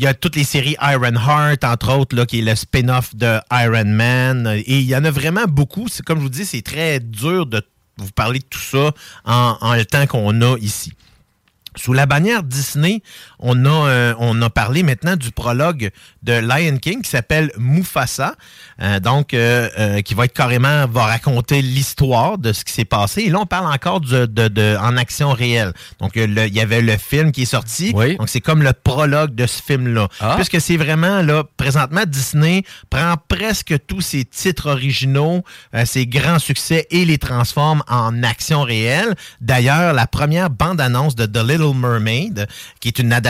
il 0.00 0.04
y 0.04 0.06
a 0.06 0.14
toutes 0.14 0.34
les 0.34 0.44
séries 0.44 0.76
Iron 0.80 1.12
Heart, 1.12 1.62
entre 1.62 1.92
autres, 1.92 2.16
là, 2.16 2.24
qui 2.24 2.38
est 2.38 2.42
le 2.42 2.54
spin-off 2.54 3.14
de 3.14 3.38
Iron 3.52 3.84
Man. 3.84 4.46
Et 4.46 4.78
il 4.78 4.86
y 4.86 4.96
en 4.96 5.04
a 5.04 5.10
vraiment 5.10 5.44
beaucoup. 5.46 5.88
Comme 6.06 6.20
je 6.20 6.22
vous 6.22 6.30
dis, 6.30 6.46
c'est 6.46 6.62
très 6.62 7.00
dur 7.00 7.44
de 7.44 7.62
vous 7.98 8.10
parler 8.10 8.38
de 8.38 8.44
tout 8.46 8.58
ça 8.58 8.94
en 9.26 9.74
le 9.74 9.84
temps 9.84 10.06
qu'on 10.06 10.40
a 10.40 10.56
ici. 10.56 10.94
Sous 11.76 11.92
la 11.92 12.06
bannière 12.06 12.42
Disney, 12.42 13.02
on 13.40 13.64
a, 13.64 13.68
euh, 13.88 14.14
on 14.18 14.40
a 14.42 14.50
parlé 14.50 14.82
maintenant 14.82 15.16
du 15.16 15.30
prologue 15.32 15.90
de 16.22 16.32
Lion 16.34 16.76
King 16.76 17.02
qui 17.02 17.10
s'appelle 17.10 17.50
Mufasa, 17.58 18.34
euh, 18.82 19.00
donc 19.00 19.34
euh, 19.34 19.68
euh, 19.78 20.00
qui 20.02 20.14
va 20.14 20.26
être 20.26 20.32
carrément 20.34 20.86
va 20.86 21.04
raconter 21.06 21.62
l'histoire 21.62 22.38
de 22.38 22.52
ce 22.52 22.64
qui 22.64 22.72
s'est 22.72 22.84
passé. 22.84 23.22
Et 23.22 23.30
là, 23.30 23.38
on 23.40 23.46
parle 23.46 23.72
encore 23.72 24.00
de, 24.00 24.26
de- 24.26 24.48
de- 24.48 24.76
en 24.80 24.96
action 24.96 25.32
réelle. 25.32 25.72
Donc, 26.00 26.12
il 26.16 26.38
y 26.54 26.60
avait 26.60 26.82
le 26.82 26.96
film 26.96 27.32
qui 27.32 27.42
est 27.42 27.46
sorti. 27.46 27.92
Donc, 28.16 28.28
c'est 28.28 28.40
comme 28.40 28.62
le 28.62 28.72
prologue 28.72 29.34
de 29.34 29.46
ce 29.46 29.62
film-là, 29.62 30.08
Ah. 30.20 30.34
puisque 30.36 30.60
c'est 30.60 30.76
vraiment 30.76 31.22
là 31.22 31.42
présentement 31.56 32.02
Disney 32.06 32.62
prend 32.90 33.14
presque 33.28 33.74
tous 33.86 34.00
ses 34.02 34.24
titres 34.24 34.70
originaux, 34.70 35.42
euh, 35.74 35.84
ses 35.84 36.06
grands 36.06 36.38
succès 36.38 36.86
et 36.90 37.04
les 37.04 37.18
transforme 37.18 37.82
en 37.88 38.22
action 38.22 38.62
réelle. 38.62 39.14
D'ailleurs, 39.40 39.92
la 39.94 40.06
première 40.06 40.50
bande-annonce 40.50 41.14
de 41.14 41.26
The 41.26 41.38
Little 41.48 41.74
Mermaid, 41.74 42.46
qui 42.80 42.88
est 42.88 42.98
une 42.98 43.12
adaptation 43.12 43.29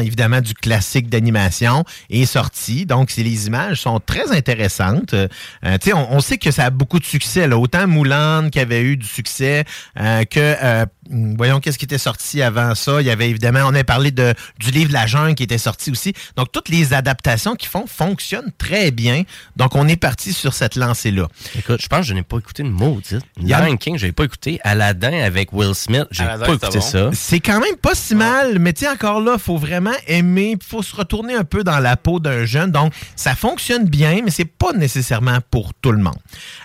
évidemment 0.00 0.40
du 0.40 0.54
classique 0.54 1.08
d'animation, 1.08 1.84
est 2.08 2.26
sortie. 2.26 2.86
Donc, 2.86 3.14
les 3.16 3.46
images 3.46 3.82
sont 3.82 4.00
très 4.00 4.32
intéressantes. 4.32 5.14
Euh, 5.14 5.28
tu 5.62 5.90
sais, 5.90 5.92
on, 5.92 6.12
on 6.12 6.20
sait 6.20 6.38
que 6.38 6.50
ça 6.50 6.66
a 6.66 6.70
beaucoup 6.70 6.98
de 6.98 7.04
succès. 7.04 7.48
Là. 7.48 7.58
Autant 7.58 7.86
Moulin 7.86 8.48
qui 8.50 8.60
avait 8.60 8.82
eu 8.82 8.96
du 8.96 9.06
succès 9.06 9.64
euh, 9.98 10.24
que 10.24 10.38
euh, 10.62 10.86
voyons 11.10 11.60
qu'est-ce 11.60 11.78
qui 11.78 11.84
était 11.84 11.98
sorti 11.98 12.42
avant 12.42 12.74
ça? 12.74 13.00
Il 13.00 13.06
y 13.06 13.10
avait 13.10 13.28
évidemment, 13.28 13.60
on 13.66 13.74
a 13.74 13.84
parlé 13.84 14.10
de, 14.10 14.34
du 14.58 14.70
livre 14.70 14.88
de 14.88 14.94
la 14.94 15.06
jungle 15.06 15.34
qui 15.34 15.42
était 15.42 15.58
sorti 15.58 15.90
aussi. 15.90 16.12
Donc, 16.36 16.52
toutes 16.52 16.68
les 16.68 16.92
adaptations 16.92 17.56
qu'ils 17.56 17.68
font 17.68 17.86
fonctionnent 17.86 18.52
très 18.58 18.90
bien. 18.90 19.24
Donc, 19.56 19.74
on 19.74 19.88
est 19.88 19.96
parti 19.96 20.32
sur 20.32 20.54
cette 20.54 20.76
lancée-là. 20.76 21.28
Écoute, 21.58 21.80
je 21.82 21.88
pense 21.88 22.00
que 22.00 22.06
je 22.06 22.14
n'ai 22.14 22.22
pas 22.22 22.38
écouté 22.38 22.62
une 22.62 22.70
maudite. 22.70 23.22
Lion 23.40 23.76
King, 23.76 23.98
je 23.98 24.06
n'ai 24.06 24.12
pas 24.12 24.24
écouté. 24.24 24.60
Aladdin 24.62 25.12
avec 25.12 25.52
Will 25.52 25.74
Smith, 25.74 26.06
j'ai 26.10 26.24
pas 26.24 26.36
écouté 26.36 26.78
bon. 26.78 26.80
ça. 26.80 27.10
C'est 27.12 27.40
quand 27.40 27.60
même 27.60 27.76
pas 27.76 27.94
si 27.94 28.14
mal, 28.14 28.58
mais 28.58 28.72
tu 28.72 28.84
sais, 28.84 28.90
encore 28.90 29.20
là, 29.20 29.38
faut 29.38 29.58
vraiment 29.58 29.90
aimer, 30.06 30.56
il 30.60 30.64
faut 30.64 30.82
se 30.82 30.94
retourner 30.94 31.34
un 31.34 31.44
peu 31.44 31.64
dans 31.64 31.78
la 31.78 31.96
peau 31.96 32.20
d'un 32.20 32.44
jeune. 32.44 32.70
Donc, 32.70 32.92
ça 33.16 33.34
fonctionne 33.34 33.86
bien, 33.86 34.20
mais 34.24 34.30
c'est 34.30 34.44
pas 34.44 34.72
nécessairement 34.72 35.38
pour 35.50 35.74
tout 35.74 35.92
le 35.92 35.98
monde. 35.98 36.18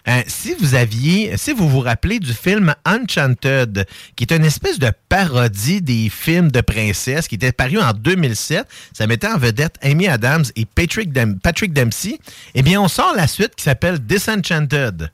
Euh, 0.08 0.22
si 0.28 0.54
vous 0.60 0.76
aviez, 0.76 1.38
si 1.38 1.54
vous 1.54 1.70
vous 1.70 1.80
rappelez 1.80 2.20
du 2.20 2.34
film 2.34 2.76
Enchanted, 2.86 3.88
qui 4.16 4.24
est 4.24 4.34
une 4.36 4.46
espèce 4.46 4.80
de 4.80 4.92
parodie 5.10 5.82
des 5.82 6.10
films 6.10 6.52
de 6.52 6.62
princesse, 6.62 7.28
qui 7.28 7.36
était 7.36 7.52
paru 7.52 7.80
en 7.80 7.94
2007, 7.94 8.68
ça 8.94 9.08
mettait 9.08 9.28
en 9.28 9.38
vedette 9.38 9.76
Amy 9.82 10.08
Adams 10.08 10.46
et 10.56 10.66
Patrick, 10.66 11.12
Patrick 11.42 11.74
Dempsey, 11.74 12.20
eh 12.54 12.62
bien, 12.62 12.82
on 12.82 12.88
sort 12.88 13.14
la 13.16 13.28
suite 13.28 13.56
qui 13.56 13.64
s'appelle 13.64 14.00
Disenchanted. 14.00 15.12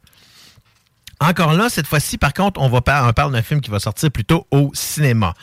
Encore 1.19 1.53
là, 1.53 1.69
cette 1.69 1.85
fois-ci, 1.85 2.17
par 2.17 2.33
contre, 2.33 2.59
on, 2.59 2.67
va 2.67 2.81
par- 2.81 3.07
on 3.07 3.13
parle 3.13 3.31
d'un 3.31 3.43
film 3.43 3.61
qui 3.61 3.69
va 3.69 3.79
sortir 3.79 4.09
plutôt 4.09 4.47
au 4.49 4.71
cinéma. 4.73 5.35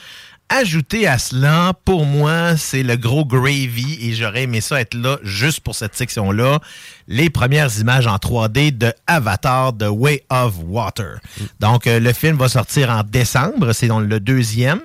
Ajouté 0.50 1.06
à 1.06 1.18
cela, 1.18 1.74
pour 1.84 2.06
moi, 2.06 2.56
c'est 2.56 2.82
le 2.82 2.96
gros 2.96 3.26
gravy 3.26 3.98
et 4.00 4.14
j'aurais 4.14 4.44
aimé 4.44 4.62
ça 4.62 4.80
être 4.80 4.94
là 4.94 5.18
juste 5.22 5.60
pour 5.60 5.74
cette 5.74 5.94
section-là. 5.94 6.60
Les 7.06 7.28
premières 7.28 7.78
images 7.78 8.06
en 8.06 8.16
3D 8.16 8.76
de 8.76 8.94
Avatar 9.06 9.76
The 9.76 9.88
Way 9.90 10.24
of 10.30 10.54
Water. 10.64 11.18
Donc, 11.60 11.86
euh, 11.86 12.00
le 12.00 12.14
film 12.14 12.38
va 12.38 12.48
sortir 12.48 12.88
en 12.88 13.02
décembre, 13.02 13.74
c'est 13.74 13.88
donc 13.88 14.08
le 14.08 14.20
deuxième. 14.20 14.80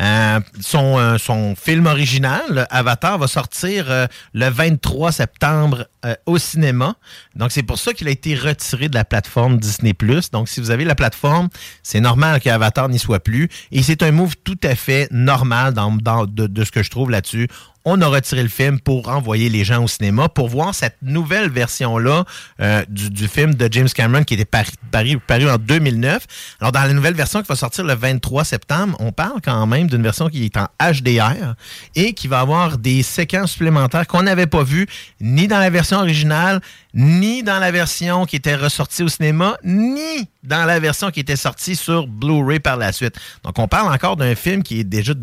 Euh, 0.00 0.38
son, 0.60 0.98
euh, 0.98 1.18
son 1.18 1.56
film 1.56 1.86
original, 1.86 2.68
Avatar, 2.70 3.18
va 3.18 3.26
sortir 3.26 3.86
le 4.34 4.48
23 4.48 5.10
septembre 5.10 5.88
euh, 6.04 6.14
au 6.26 6.38
cinéma. 6.38 6.96
Donc, 7.34 7.52
c'est 7.52 7.62
pour 7.62 7.78
ça 7.78 7.92
qu'il 7.92 8.08
a 8.08 8.10
été 8.10 8.34
retiré 8.34 8.88
de 8.88 8.94
la 8.94 9.04
plateforme 9.04 9.58
Disney+. 9.58 9.94
Donc, 10.32 10.48
si 10.48 10.60
vous 10.60 10.70
avez 10.70 10.84
la 10.84 10.94
plateforme, 10.94 11.48
c'est 11.82 12.00
normal 12.00 12.40
qu'Avatar 12.40 12.88
n'y 12.88 12.98
soit 12.98 13.20
plus. 13.20 13.48
Et 13.72 13.82
c'est 13.82 14.02
un 14.02 14.12
move 14.12 14.36
tout 14.44 14.58
à 14.62 14.74
fait 14.74 15.08
normal 15.10 15.74
dans, 15.74 16.26
de 16.26 16.64
ce 16.64 16.70
que 16.70 16.82
je 16.82 16.90
trouve 16.90 17.10
là-dessus. 17.10 17.48
On 17.90 18.02
a 18.02 18.06
retiré 18.06 18.42
le 18.42 18.50
film 18.50 18.78
pour 18.80 19.08
envoyer 19.08 19.48
les 19.48 19.64
gens 19.64 19.82
au 19.82 19.88
cinéma 19.88 20.28
pour 20.28 20.50
voir 20.50 20.74
cette 20.74 20.98
nouvelle 21.00 21.48
version-là 21.48 22.26
euh, 22.60 22.84
du, 22.90 23.26
film 23.26 23.54
de 23.54 23.66
James 23.72 23.88
Cameron 23.88 24.24
qui 24.24 24.34
était 24.34 24.44
paru 24.44 25.48
en 25.48 25.56
2009. 25.56 26.26
Alors, 26.60 26.72
dans 26.72 26.82
la 26.82 26.92
nouvelle 26.92 27.14
version 27.14 27.40
qui 27.40 27.48
va 27.48 27.56
sortir 27.56 27.84
le 27.84 27.94
23 27.94 28.44
septembre, 28.44 28.94
on 29.00 29.10
parle 29.10 29.40
quand 29.42 29.66
même 29.66 29.86
d'une 29.86 30.02
version 30.02 30.28
qui 30.28 30.44
est 30.44 30.58
en 30.58 30.66
HDR 30.78 31.54
et 31.94 32.12
qui 32.12 32.28
va 32.28 32.40
avoir 32.40 32.76
des 32.76 33.02
séquences 33.02 33.52
supplémentaires 33.52 34.06
qu'on 34.06 34.22
n'avait 34.22 34.46
pas 34.46 34.64
vues 34.64 34.86
ni 35.22 35.48
dans 35.48 35.58
la 35.58 35.70
version 35.70 36.00
originale, 36.00 36.60
ni 36.92 37.42
dans 37.42 37.58
la 37.58 37.70
version 37.70 38.26
qui 38.26 38.36
était 38.36 38.56
ressortie 38.56 39.02
au 39.02 39.08
cinéma, 39.08 39.56
ni 39.64 40.28
dans 40.42 40.66
la 40.66 40.78
version 40.78 41.10
qui 41.10 41.20
était 41.20 41.36
sortie 41.36 41.74
sur 41.74 42.06
Blu-ray 42.06 42.60
par 42.60 42.76
la 42.76 42.92
suite. 42.92 43.14
Donc, 43.44 43.58
on 43.58 43.66
parle 43.66 43.90
encore 43.90 44.16
d'un 44.18 44.34
film 44.34 44.62
qui 44.62 44.80
est 44.80 44.84
déjà 44.84 45.14
de 45.14 45.20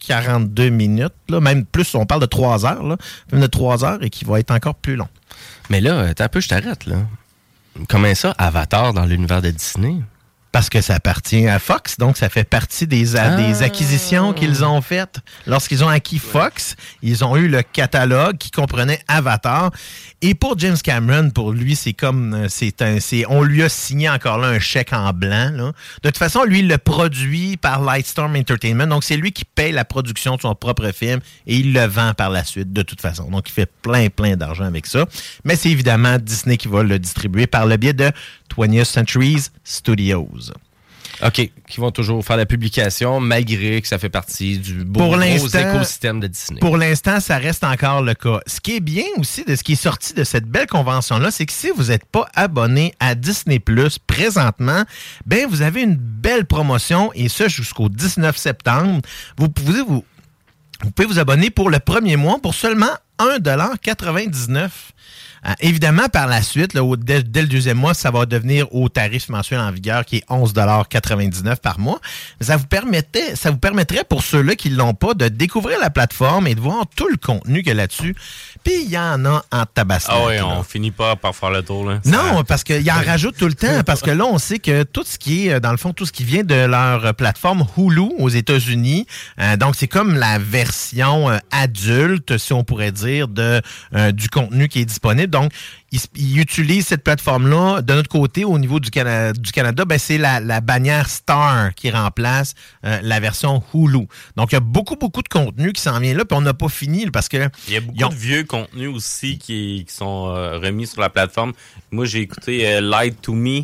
2h42 0.00 0.70
minutes, 0.70 1.14
là, 1.28 1.40
même 1.40 1.64
plus, 1.64 1.94
on 1.94 2.06
parle 2.06 2.20
de 2.20 2.26
3 2.26 2.66
heures, 2.66 2.82
là, 2.82 2.96
film 3.28 3.40
de 3.40 3.46
3 3.46 3.84
heures 3.84 4.02
et 4.02 4.10
qui 4.10 4.24
va 4.24 4.40
être 4.40 4.50
encore 4.50 4.74
plus 4.74 4.96
long. 4.96 5.08
Mais 5.70 5.80
là, 5.80 6.14
t'as 6.14 6.24
un 6.24 6.28
peu, 6.28 6.40
je 6.40 6.48
t'arrête, 6.48 6.86
là. 6.86 6.96
Comment 7.88 8.14
ça, 8.14 8.34
Avatar 8.38 8.92
dans 8.92 9.04
l'univers 9.04 9.42
de 9.42 9.50
Disney? 9.50 9.96
Parce 10.58 10.70
que 10.70 10.80
ça 10.80 10.96
appartient 10.96 11.46
à 11.46 11.60
Fox, 11.60 11.98
donc 11.98 12.16
ça 12.16 12.28
fait 12.28 12.42
partie 12.42 12.88
des, 12.88 13.14
a- 13.14 13.36
des 13.36 13.62
acquisitions 13.62 14.32
qu'ils 14.32 14.64
ont 14.64 14.80
faites. 14.80 15.20
Lorsqu'ils 15.46 15.84
ont 15.84 15.88
acquis 15.88 16.18
Fox, 16.18 16.74
ils 17.00 17.24
ont 17.24 17.36
eu 17.36 17.46
le 17.46 17.62
catalogue 17.62 18.38
qui 18.38 18.50
comprenait 18.50 18.98
Avatar. 19.06 19.70
Et 20.20 20.34
pour 20.34 20.58
James 20.58 20.76
Cameron, 20.82 21.30
pour 21.30 21.52
lui, 21.52 21.76
c'est 21.76 21.92
comme 21.92 22.34
euh, 22.34 22.46
c'est 22.48 22.82
un, 22.82 22.98
c'est, 22.98 23.24
on 23.28 23.44
lui 23.44 23.62
a 23.62 23.68
signé 23.68 24.10
encore 24.10 24.38
là 24.38 24.48
un 24.48 24.58
chèque 24.58 24.92
en 24.92 25.12
blanc. 25.12 25.52
là. 25.54 25.72
De 26.02 26.08
toute 26.08 26.18
façon, 26.18 26.42
lui, 26.42 26.58
il 26.58 26.66
le 26.66 26.78
produit 26.78 27.56
par 27.56 27.80
Lightstorm 27.80 28.34
Entertainment, 28.34 28.88
donc 28.88 29.04
c'est 29.04 29.16
lui 29.16 29.30
qui 29.30 29.44
paye 29.44 29.70
la 29.70 29.84
production 29.84 30.34
de 30.34 30.40
son 30.40 30.56
propre 30.56 30.90
film 30.90 31.20
et 31.46 31.54
il 31.54 31.72
le 31.72 31.84
vend 31.86 32.14
par 32.14 32.30
la 32.30 32.42
suite 32.42 32.72
de 32.72 32.82
toute 32.82 33.00
façon. 33.00 33.30
Donc 33.30 33.48
il 33.48 33.52
fait 33.52 33.70
plein, 33.80 34.08
plein 34.08 34.34
d'argent 34.34 34.64
avec 34.64 34.86
ça. 34.86 35.06
Mais 35.44 35.54
c'est 35.54 35.70
évidemment 35.70 36.18
Disney 36.18 36.56
qui 36.56 36.66
va 36.66 36.82
le 36.82 36.98
distribuer 36.98 37.46
par 37.46 37.64
le 37.64 37.76
biais 37.76 37.92
de 37.92 38.10
20th 38.56 38.84
Centuries 38.84 39.48
Studios. 39.64 40.52
OK, 41.24 41.50
qui 41.68 41.80
vont 41.80 41.90
toujours 41.90 42.24
faire 42.24 42.36
la 42.36 42.46
publication 42.46 43.18
malgré 43.18 43.82
que 43.82 43.88
ça 43.88 43.98
fait 43.98 44.08
partie 44.08 44.58
du 44.58 44.84
beau 44.84 45.00
Pour 45.00 45.18
gros 45.18 45.48
écosystème 45.48 46.20
de 46.20 46.28
Disney. 46.28 46.60
Pour 46.60 46.76
l'instant, 46.76 47.18
ça 47.18 47.38
reste 47.38 47.64
encore 47.64 48.02
le 48.02 48.14
cas. 48.14 48.40
Ce 48.46 48.60
qui 48.60 48.76
est 48.76 48.80
bien 48.80 49.04
aussi 49.16 49.44
de 49.44 49.56
ce 49.56 49.64
qui 49.64 49.72
est 49.72 49.82
sorti 49.82 50.14
de 50.14 50.22
cette 50.22 50.44
belle 50.44 50.68
convention-là, 50.68 51.32
c'est 51.32 51.46
que 51.46 51.52
si 51.52 51.70
vous 51.74 51.86
n'êtes 51.86 52.04
pas 52.04 52.28
abonné 52.34 52.94
à 53.00 53.16
Disney 53.16 53.58
Plus 53.58 53.98
présentement, 53.98 54.84
ben 55.26 55.46
vous 55.48 55.62
avez 55.62 55.82
une 55.82 55.96
belle 55.96 56.44
promotion 56.44 57.10
et 57.14 57.28
ce 57.28 57.48
jusqu'au 57.48 57.88
19 57.88 58.36
septembre. 58.36 59.00
Vous 59.38 59.48
pouvez 59.48 59.82
vous, 59.82 60.04
vous 60.84 60.90
pouvez 60.92 61.08
vous 61.08 61.18
abonner 61.18 61.50
pour 61.50 61.68
le 61.68 61.80
premier 61.80 62.16
mois 62.16 62.38
pour 62.40 62.54
seulement 62.54 62.94
1,99$. 63.18 64.70
Euh, 65.46 65.52
évidemment, 65.60 66.08
par 66.08 66.26
la 66.26 66.42
suite, 66.42 66.76
dès 66.76 67.42
le 67.42 67.46
deuxième 67.48 67.78
mois, 67.78 67.94
ça 67.94 68.10
va 68.10 68.26
devenir 68.26 68.72
au 68.74 68.88
tarif 68.88 69.28
mensuel 69.28 69.60
en 69.60 69.70
vigueur 69.70 70.04
qui 70.04 70.16
est 70.16 70.28
11,99$ 70.28 71.56
par 71.56 71.78
mois. 71.78 72.00
Ça 72.40 72.56
vous, 72.56 72.66
permettait, 72.66 73.36
ça 73.36 73.50
vous 73.50 73.58
permettrait, 73.58 74.04
pour 74.04 74.22
ceux-là 74.22 74.54
qui 74.54 74.70
ne 74.70 74.76
l'ont 74.76 74.94
pas, 74.94 75.14
de 75.14 75.28
découvrir 75.28 75.78
la 75.80 75.90
plateforme 75.90 76.46
et 76.46 76.54
de 76.54 76.60
voir 76.60 76.84
tout 76.96 77.08
le 77.08 77.16
contenu 77.16 77.58
qu'il 77.58 77.68
y 77.68 77.72
a 77.72 77.74
là-dessus. 77.74 78.14
Puis 78.62 78.84
il 78.84 78.90
y 78.90 78.98
en 78.98 79.24
a 79.24 79.44
en 79.50 79.64
tabac. 79.66 80.00
Ah 80.08 80.26
oui, 80.26 80.40
on 80.40 80.62
finit 80.62 80.90
pas 80.90 81.16
par 81.16 81.34
faire 81.34 81.50
le 81.50 81.62
tour. 81.62 81.88
Là. 81.88 82.00
Non, 82.04 82.44
parce 82.44 82.64
qu'il 82.64 82.90
en 82.90 83.02
rajoute 83.04 83.36
tout 83.36 83.46
le 83.46 83.54
temps. 83.54 83.82
Parce 83.86 84.02
que 84.02 84.10
là, 84.10 84.26
on 84.26 84.38
sait 84.38 84.58
que 84.58 84.82
tout 84.82 85.04
ce 85.04 85.18
qui 85.18 85.48
est, 85.48 85.60
dans 85.60 85.70
le 85.70 85.76
fond, 85.76 85.92
tout 85.92 86.04
ce 86.04 86.12
qui 86.12 86.24
vient 86.24 86.42
de 86.42 86.66
leur 86.66 87.14
plateforme 87.14 87.66
Hulu 87.76 88.12
aux 88.18 88.28
États-Unis, 88.28 89.06
euh, 89.40 89.56
donc 89.56 89.76
c'est 89.76 89.88
comme 89.88 90.14
la 90.14 90.38
version 90.38 91.30
euh, 91.30 91.38
adulte, 91.50 92.38
si 92.38 92.52
on 92.52 92.64
pourrait 92.64 92.92
dire, 92.92 93.28
de, 93.28 93.60
euh, 93.94 94.12
du 94.12 94.28
contenu 94.28 94.68
qui 94.68 94.80
est 94.80 94.84
disponible. 94.84 95.30
Donc, 95.30 95.52
ils, 95.90 96.38
utilisent 96.38 96.86
cette 96.88 97.02
plateforme-là. 97.02 97.80
De 97.82 97.94
notre 97.94 98.08
côté, 98.10 98.44
au 98.44 98.58
niveau 98.58 98.78
du, 98.80 98.90
Cana- 98.90 99.32
du 99.32 99.52
Canada, 99.52 99.84
ben, 99.84 99.98
c'est 99.98 100.18
la, 100.18 100.38
la 100.40 100.60
bannière 100.60 101.08
Star 101.08 101.74
qui 101.74 101.90
remplace 101.90 102.54
euh, 102.84 102.98
la 103.02 103.20
version 103.20 103.62
Hulu. 103.72 104.06
Donc, 104.36 104.52
il 104.52 104.54
y 104.54 104.56
a 104.56 104.60
beaucoup, 104.60 104.96
beaucoup 104.96 105.22
de 105.22 105.28
contenu 105.28 105.72
qui 105.72 105.80
s'en 105.80 105.98
vient 105.98 106.14
là, 106.14 106.24
puis 106.24 106.36
on 106.36 106.42
n'a 106.42 106.52
pas 106.54 106.68
fini 106.68 107.10
parce 107.10 107.28
que... 107.28 107.48
Il 107.68 107.74
y 107.74 107.76
a 107.76 107.80
beaucoup 107.80 108.04
ont- 108.04 108.08
de 108.10 108.14
vieux 108.14 108.44
contenus 108.44 108.88
aussi 108.94 109.38
qui, 109.38 109.84
qui 109.88 109.94
sont 109.94 110.28
euh, 110.28 110.58
remis 110.58 110.86
sur 110.86 111.00
la 111.00 111.08
plateforme. 111.08 111.52
Moi, 111.90 112.04
j'ai 112.04 112.20
écouté 112.20 112.66
euh, 112.68 112.80
Light 112.82 113.20
to 113.22 113.32
Me, 113.32 113.62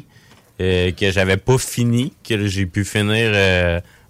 que 0.58 1.10
j'avais 1.10 1.36
pas 1.36 1.58
fini, 1.58 2.12
que 2.26 2.46
j'ai 2.46 2.64
pu 2.66 2.84
finir 2.84 3.32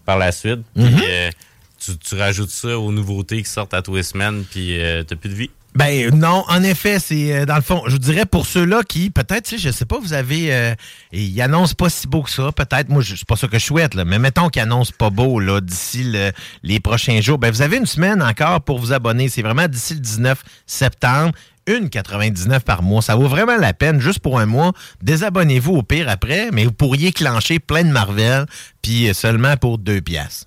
par 0.04 0.18
la 0.18 0.30
suite. 0.30 0.60
Puis, 0.74 0.84
Mhm. 0.84 1.00
euh, 1.08 1.30
tu, 1.78 1.98
tu 1.98 2.14
rajoutes 2.14 2.50
ça 2.50 2.78
aux 2.78 2.92
nouveautés 2.92 3.42
qui 3.42 3.48
sortent 3.50 3.74
à 3.74 3.82
tous 3.82 3.96
les 3.96 4.02
semaines, 4.02 4.44
puis 4.50 4.78
t'as 5.06 5.16
plus 5.16 5.30
de 5.30 5.34
vie. 5.34 5.50
Ben 5.76 6.14
non, 6.14 6.44
en 6.48 6.62
effet, 6.62 7.00
c'est 7.00 7.34
euh, 7.34 7.46
dans 7.46 7.56
le 7.56 7.62
fond, 7.62 7.82
je 7.86 7.92
vous 7.92 7.98
dirais 7.98 8.26
pour 8.26 8.46
ceux-là 8.46 8.82
qui, 8.88 9.10
peut-être, 9.10 9.42
tu 9.46 9.58
sais, 9.58 9.58
je 9.58 9.70
sais 9.72 9.84
pas, 9.84 9.98
vous 9.98 10.12
avez, 10.12 10.54
euh, 10.54 10.72
ils 11.10 11.40
annoncent 11.42 11.74
pas 11.74 11.88
si 11.88 12.06
beau 12.06 12.22
que 12.22 12.30
ça, 12.30 12.52
peut-être, 12.52 12.88
moi, 12.90 13.02
c'est 13.04 13.24
pas 13.26 13.34
ça 13.34 13.48
que 13.48 13.58
je 13.58 13.64
souhaite, 13.64 13.94
là, 13.94 14.04
mais 14.04 14.20
mettons 14.20 14.48
qu'ils 14.50 14.62
annoncent 14.62 14.92
pas 14.96 15.10
beau, 15.10 15.40
là, 15.40 15.60
d'ici 15.60 16.04
le- 16.04 16.30
les 16.62 16.78
prochains 16.78 17.20
jours, 17.20 17.38
ben 17.38 17.50
vous 17.50 17.60
avez 17.62 17.76
une 17.78 17.86
semaine 17.86 18.22
encore 18.22 18.60
pour 18.60 18.78
vous 18.78 18.92
abonner, 18.92 19.28
c'est 19.28 19.42
vraiment 19.42 19.66
d'ici 19.66 19.94
le 19.94 20.00
19 20.00 20.44
septembre, 20.64 21.32
une 21.66 21.90
99 21.90 22.62
par 22.62 22.82
mois, 22.84 23.02
ça 23.02 23.16
vaut 23.16 23.26
vraiment 23.26 23.56
la 23.56 23.72
peine, 23.72 23.98
juste 24.00 24.20
pour 24.20 24.38
un 24.38 24.46
mois, 24.46 24.72
désabonnez-vous 25.02 25.72
au 25.74 25.82
pire 25.82 26.08
après, 26.08 26.50
mais 26.52 26.66
vous 26.66 26.72
pourriez 26.72 27.10
clencher 27.10 27.58
plein 27.58 27.82
de 27.82 27.90
Marvel, 27.90 28.46
puis 28.80 29.08
euh, 29.08 29.12
seulement 29.12 29.56
pour 29.56 29.78
deux 29.78 30.00
piastres. 30.00 30.46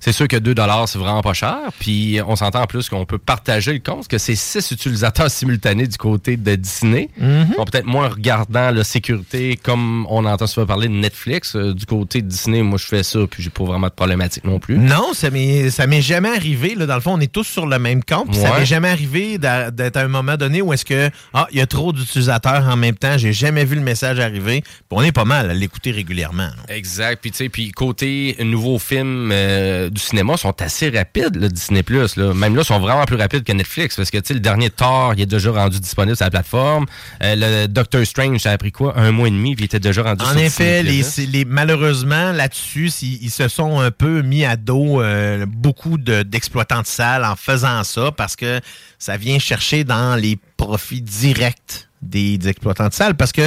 C'est 0.00 0.12
sûr 0.12 0.28
que 0.28 0.36
2 0.36 0.54
c'est 0.86 0.98
vraiment 0.98 1.22
pas 1.22 1.32
cher. 1.32 1.58
Puis 1.78 2.20
on 2.26 2.36
s'entend 2.36 2.62
en 2.62 2.66
plus 2.66 2.88
qu'on 2.88 3.04
peut 3.04 3.18
partager 3.18 3.72
le 3.72 3.80
compte, 3.80 4.08
que 4.08 4.18
c'est 4.18 4.34
6 4.34 4.70
utilisateurs 4.70 5.30
simultanés 5.30 5.86
du 5.86 5.96
côté 5.96 6.36
de 6.36 6.54
Disney. 6.54 7.08
Bon, 7.18 7.64
peut-être 7.64 7.86
moins 7.86 8.08
regardant 8.08 8.70
la 8.70 8.84
sécurité, 8.84 9.58
comme 9.62 10.06
on 10.08 10.24
entend 10.24 10.46
souvent 10.46 10.66
parler 10.66 10.88
de 10.88 10.94
Netflix. 10.94 11.56
Euh, 11.56 11.74
du 11.74 11.86
côté 11.86 12.22
de 12.22 12.28
Disney, 12.28 12.62
moi, 12.62 12.78
je 12.78 12.86
fais 12.86 13.02
ça, 13.02 13.20
puis 13.30 13.42
j'ai 13.42 13.50
pas 13.50 13.64
vraiment 13.64 13.88
de 13.88 13.92
problématique 13.92 14.44
non 14.44 14.58
plus. 14.58 14.78
Non, 14.78 15.12
ça 15.14 15.30
m'est 15.30 16.02
jamais 16.02 16.28
arrivé. 16.28 16.74
Là, 16.74 16.86
dans 16.86 16.94
le 16.94 17.00
fond, 17.00 17.14
on 17.14 17.20
est 17.20 17.32
tous 17.32 17.44
sur 17.44 17.66
le 17.66 17.78
même 17.78 18.02
compte. 18.04 18.30
puis 18.30 18.38
Ça 18.40 18.58
m'est 18.58 18.66
jamais 18.66 18.88
arrivé 18.88 19.38
d'être 19.38 19.96
à 19.96 20.02
un 20.02 20.08
moment 20.08 20.36
donné 20.36 20.62
où 20.62 20.72
est-ce 20.72 20.84
que 20.84 21.10
ah, 21.34 21.46
il 21.52 21.58
y 21.58 21.60
a 21.60 21.66
trop 21.66 21.92
d'utilisateurs 21.92 22.66
en 22.66 22.76
même 22.76 22.96
temps. 22.96 23.18
J'ai 23.18 23.32
jamais 23.32 23.64
vu 23.64 23.74
le 23.76 23.82
message 23.82 24.20
arriver. 24.20 24.62
Puis 24.62 24.70
on 24.90 25.02
est 25.02 25.12
pas 25.12 25.24
mal 25.24 25.50
à 25.50 25.54
l'écouter 25.54 25.90
régulièrement. 25.90 26.44
là. 26.48 26.74
Exact. 26.74 27.20
Puis, 27.20 27.30
tu 27.30 27.36
sais, 27.38 27.48
puis 27.48 27.70
côté 27.72 28.36
nouveaux 28.40 28.78
films 28.78 29.30
euh, 29.32 29.87
du 29.88 30.00
cinéma 30.00 30.36
sont 30.36 30.60
assez 30.62 30.90
rapides, 30.90 31.36
le 31.36 31.48
Disney+. 31.48 31.82
Là. 31.88 32.34
Même 32.34 32.56
là, 32.56 32.64
sont 32.64 32.78
vraiment 32.78 33.04
plus 33.04 33.16
rapides 33.16 33.44
que 33.44 33.52
Netflix. 33.52 33.96
Parce 33.96 34.10
que, 34.10 34.18
tu 34.18 34.28
sais, 34.28 34.34
le 34.34 34.40
dernier 34.40 34.70
Thor, 34.70 35.14
il 35.16 35.22
est 35.22 35.26
déjà 35.26 35.50
rendu 35.50 35.80
disponible 35.80 36.16
sur 36.16 36.24
la 36.26 36.30
plateforme. 36.30 36.86
Euh, 37.22 37.34
le 37.36 37.66
Doctor 37.68 38.04
Strange, 38.04 38.38
ça 38.40 38.52
a 38.52 38.58
pris 38.58 38.72
quoi? 38.72 38.94
Un 38.98 39.10
mois 39.12 39.28
et 39.28 39.30
demi, 39.30 39.54
puis 39.54 39.64
il 39.64 39.66
était 39.66 39.80
déjà 39.80 40.02
rendu 40.02 40.24
En 40.24 40.28
sur 40.30 40.38
effet, 40.40 40.82
les, 40.82 41.02
les- 41.26 41.44
malheureusement, 41.44 42.32
là-dessus, 42.32 42.90
ils 43.02 43.30
se 43.30 43.48
sont 43.48 43.80
un 43.80 43.90
peu 43.90 44.22
mis 44.22 44.44
à 44.44 44.56
dos 44.56 45.00
euh, 45.02 45.46
beaucoup 45.46 45.98
de- 45.98 46.22
d'exploitants 46.22 46.82
de 46.82 46.86
salles 46.86 47.24
en 47.24 47.36
faisant 47.36 47.82
ça 47.84 48.12
parce 48.12 48.36
que 48.36 48.60
ça 48.98 49.16
vient 49.16 49.38
chercher 49.38 49.84
dans 49.84 50.16
les 50.20 50.38
profits 50.56 51.02
directs 51.02 51.87
des, 52.02 52.38
des 52.38 52.48
exploitants 52.48 52.88
de 52.88 52.94
salles 52.94 53.14
parce 53.14 53.32
que 53.32 53.42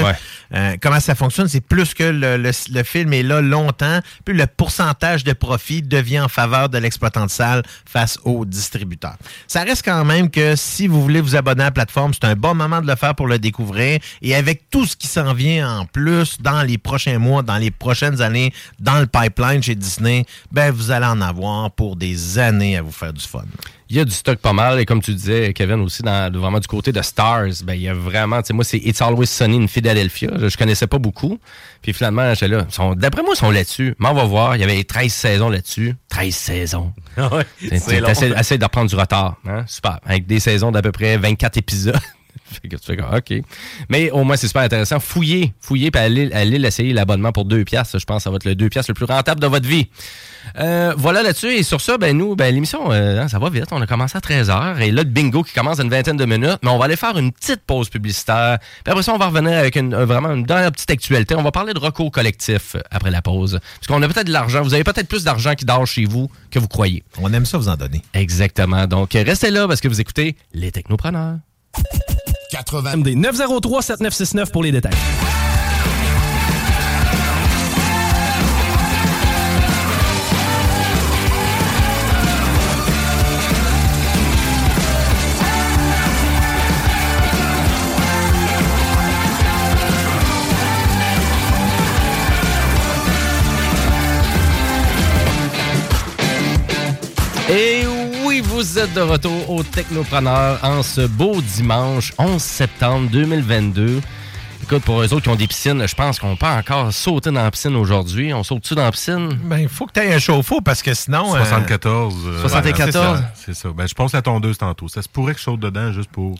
euh, 0.53 0.75
comment 0.81 0.99
ça 0.99 1.15
fonctionne, 1.15 1.47
c'est 1.47 1.61
plus 1.61 1.93
que 1.93 2.03
le, 2.03 2.37
le- 2.37 2.51
le 2.73 2.83
film 2.83 3.13
est 3.13 3.23
là 3.23 3.41
longtemps, 3.41 3.99
puis 4.25 4.35
le 4.35 4.45
pourcentage 4.47 5.23
de 5.23 5.33
profit 5.33 5.81
devient 5.81 6.19
en 6.21 6.27
faveur 6.27 6.69
de 6.69 6.77
l'exploitant 6.77 7.25
de 7.25 7.31
salle 7.31 7.63
face 7.85 8.19
au 8.23 8.45
distributeur. 8.45 9.15
Ça 9.47 9.63
reste 9.63 9.83
quand 9.85 10.03
même 10.05 10.29
que 10.29 10.55
si 10.55 10.87
vous 10.87 11.01
voulez 11.01 11.21
vous 11.21 11.35
abonner 11.35 11.61
à 11.61 11.65
la 11.65 11.71
plateforme, 11.71 12.13
c'est 12.13 12.25
un 12.25 12.35
bon 12.35 12.53
moment 12.55 12.81
de 12.81 12.87
le 12.87 12.95
faire 12.95 13.15
pour 13.15 13.27
le 13.27 13.39
découvrir 13.39 13.99
et 14.21 14.35
avec 14.35 14.69
tout 14.69 14.85
ce 14.85 14.95
qui 14.95 15.07
s'en 15.07 15.33
vient 15.33 15.79
en 15.79 15.85
plus 15.85 16.37
dans 16.41 16.61
les 16.63 16.77
prochains 16.77 17.19
mois, 17.19 17.43
dans 17.43 17.57
les 17.57 17.71
prochaines 17.71 18.21
années, 18.21 18.53
dans 18.79 18.99
le 18.99 19.07
pipeline 19.07 19.61
chez 19.63 19.75
Disney, 19.75 20.25
ben 20.51 20.71
vous 20.71 20.91
allez 20.91 21.05
en 21.05 21.21
avoir 21.21 21.71
pour 21.71 21.95
des 21.95 22.37
années 22.39 22.77
à 22.77 22.81
vous 22.81 22.91
faire 22.91 23.13
du 23.13 23.25
fun. 23.25 23.43
Il 23.91 23.97
y 23.97 23.99
a 23.99 24.05
du 24.05 24.11
stock 24.11 24.39
pas 24.39 24.53
mal. 24.53 24.79
Et 24.79 24.85
comme 24.85 25.01
tu 25.01 25.13
disais, 25.13 25.51
Kevin, 25.53 25.81
aussi, 25.81 26.01
dans, 26.01 26.31
vraiment 26.31 26.59
du 26.59 26.67
côté 26.67 26.93
de 26.93 27.01
Stars, 27.01 27.47
ben, 27.65 27.73
il 27.73 27.81
y 27.81 27.89
a 27.89 27.93
vraiment, 27.93 28.41
tu 28.41 28.47
sais, 28.47 28.53
moi, 28.53 28.63
c'est 28.63 28.77
It's 28.77 29.01
Always 29.01 29.25
Sunny 29.27 29.61
in 29.61 29.67
Philadelphia. 29.67 30.29
Je, 30.39 30.47
je 30.47 30.57
connaissais 30.57 30.87
pas 30.87 30.97
beaucoup. 30.97 31.37
Puis 31.81 31.91
finalement, 31.91 32.33
j'étais 32.33 32.47
là. 32.47 32.65
D'après 32.95 33.21
moi, 33.21 33.33
ils 33.35 33.37
sont 33.37 33.51
là-dessus. 33.51 33.93
Mais 33.99 34.07
on 34.07 34.13
va 34.13 34.23
voir. 34.23 34.55
Il 34.55 34.61
y 34.61 34.63
avait 34.63 34.81
13 34.83 35.11
saisons 35.11 35.49
là-dessus. 35.49 35.93
13 36.07 36.33
saisons. 36.33 36.93
C'est- 37.59 38.31
essaye 38.39 38.57
de 38.57 38.63
reprendre 38.63 38.89
du 38.89 38.95
retard. 38.95 39.35
Hein? 39.45 39.65
Super. 39.67 39.99
Avec 40.05 40.25
des 40.25 40.39
saisons 40.39 40.71
d'à 40.71 40.81
peu 40.81 40.93
près 40.93 41.17
24 41.17 41.57
épisodes. 41.57 41.99
Fait 42.61 42.67
que 42.67 42.75
tu 42.75 42.85
fais 42.85 42.97
comme, 42.97 43.13
OK. 43.13 43.33
Mais 43.89 44.11
au 44.11 44.23
moins, 44.23 44.35
c'est 44.35 44.47
super 44.47 44.63
intéressant. 44.63 44.99
Fouillez, 44.99 45.53
fouillez, 45.59 45.91
puis 45.91 46.01
allez, 46.01 46.31
allez 46.33 46.59
l'essayer, 46.59 46.93
l'abonnement 46.93 47.31
pour 47.31 47.45
2 47.45 47.63
piastres. 47.63 47.99
Je 47.99 48.05
pense 48.05 48.17
que 48.17 48.23
ça 48.23 48.29
va 48.29 48.37
être 48.37 48.45
le 48.45 48.55
2 48.55 48.69
piastres 48.69 48.91
le 48.91 48.95
plus 48.95 49.05
rentable 49.05 49.39
de 49.39 49.47
votre 49.47 49.67
vie. 49.67 49.87
Euh, 50.59 50.93
voilà 50.97 51.23
là-dessus. 51.23 51.53
Et 51.53 51.63
sur 51.63 51.81
ça, 51.81 51.97
ben 51.97 52.17
nous, 52.17 52.35
ben, 52.35 52.53
l'émission, 52.53 52.91
euh, 52.91 53.21
hein, 53.21 53.27
ça 53.27 53.39
va 53.39 53.49
vite. 53.49 53.67
On 53.71 53.81
a 53.81 53.87
commencé 53.87 54.17
à 54.17 54.19
13h. 54.19 54.79
Et 54.81 54.91
là, 54.91 55.03
le 55.03 55.09
bingo 55.09 55.43
qui 55.43 55.53
commence 55.53 55.79
à 55.79 55.83
une 55.83 55.89
vingtaine 55.89 56.17
de 56.17 56.25
minutes. 56.25 56.59
Mais 56.63 56.69
on 56.69 56.77
va 56.77 56.85
aller 56.85 56.95
faire 56.95 57.17
une 57.17 57.31
petite 57.31 57.61
pause 57.61 57.89
publicitaire. 57.89 58.59
Puis 58.83 58.91
après 58.91 59.03
ça, 59.03 59.13
on 59.13 59.17
va 59.17 59.27
revenir 59.27 59.57
avec 59.57 59.75
une, 59.75 59.93
euh, 59.93 60.05
vraiment 60.05 60.31
une 60.31 60.43
dernière 60.43 60.71
petite 60.71 60.89
actualité. 60.89 61.35
On 61.35 61.43
va 61.43 61.51
parler 61.51 61.73
de 61.73 61.79
recours 61.79 62.11
collectif 62.11 62.75
après 62.89 63.11
la 63.11 63.21
pause. 63.21 63.59
Parce 63.79 63.87
qu'on 63.87 64.01
a 64.01 64.07
peut-être 64.07 64.27
de 64.27 64.33
l'argent. 64.33 64.61
Vous 64.61 64.73
avez 64.73 64.83
peut-être 64.83 65.07
plus 65.07 65.23
d'argent 65.23 65.53
qui 65.55 65.65
dort 65.65 65.85
chez 65.85 66.05
vous 66.05 66.29
que 66.49 66.59
vous 66.59 66.67
croyez. 66.67 67.03
On 67.19 67.31
aime 67.33 67.45
ça 67.45 67.57
vous 67.57 67.69
en 67.69 67.75
donner. 67.75 68.01
Exactement. 68.13 68.87
Donc, 68.87 69.13
restez 69.13 69.51
là 69.51 69.67
parce 69.67 69.81
que 69.81 69.87
vous 69.87 70.01
écoutez 70.01 70.35
Les 70.53 70.71
Technopreneurs. 70.71 71.37
80 72.51 72.97
MD 72.97 73.15
903 73.15 73.81
7969 73.81 74.51
pour 74.51 74.63
les 74.63 74.71
détails. 74.71 74.91
Êtes 98.81 98.93
de 98.95 99.01
retour 99.01 99.49
au 99.51 99.61
Technopreneur 99.61 100.57
en 100.63 100.81
ce 100.81 101.05
beau 101.05 101.39
dimanche 101.41 102.13
11 102.17 102.41
septembre 102.41 103.09
2022. 103.11 104.01
Écoute, 104.63 104.81
pour 104.83 105.01
eux 105.01 105.13
autres 105.13 105.21
qui 105.21 105.29
ont 105.29 105.35
des 105.35 105.45
piscines, 105.47 105.85
je 105.87 105.93
pense 105.93 106.17
qu'on 106.19 106.35
peut 106.35 106.47
encore 106.47 106.91
sauter 106.91 107.29
dans 107.31 107.43
la 107.43 107.51
piscine 107.51 107.75
aujourd'hui. 107.75 108.33
On 108.33 108.43
saute-tu 108.43 108.73
dans 108.73 108.83
la 108.83 108.91
piscine? 108.91 109.37
Ben, 109.43 109.59
il 109.59 109.69
faut 109.69 109.85
que 109.85 109.91
tu 109.93 109.99
aies 109.99 110.13
un 110.13 110.19
chauffe-eau 110.19 110.61
parce 110.61 110.81
que 110.81 110.95
sinon. 110.95 111.35
euh, 111.35 111.39
74. 111.39 112.15
euh, 112.25 112.41
74. 112.41 113.23
c'est 113.35 113.53
ça, 113.53 113.61
ça. 113.61 113.69
Ben, 113.75 113.87
je 113.87 113.93
pense 113.93 114.13
la 114.13 114.21
tondeuse 114.23 114.57
tantôt. 114.57 114.87
Ça 114.87 115.01
se 115.03 115.09
pourrait 115.09 115.33
que 115.33 115.39
je 115.39 115.43
saute 115.45 115.59
dedans 115.59 115.91
juste 115.91 116.09
pour. 116.09 116.35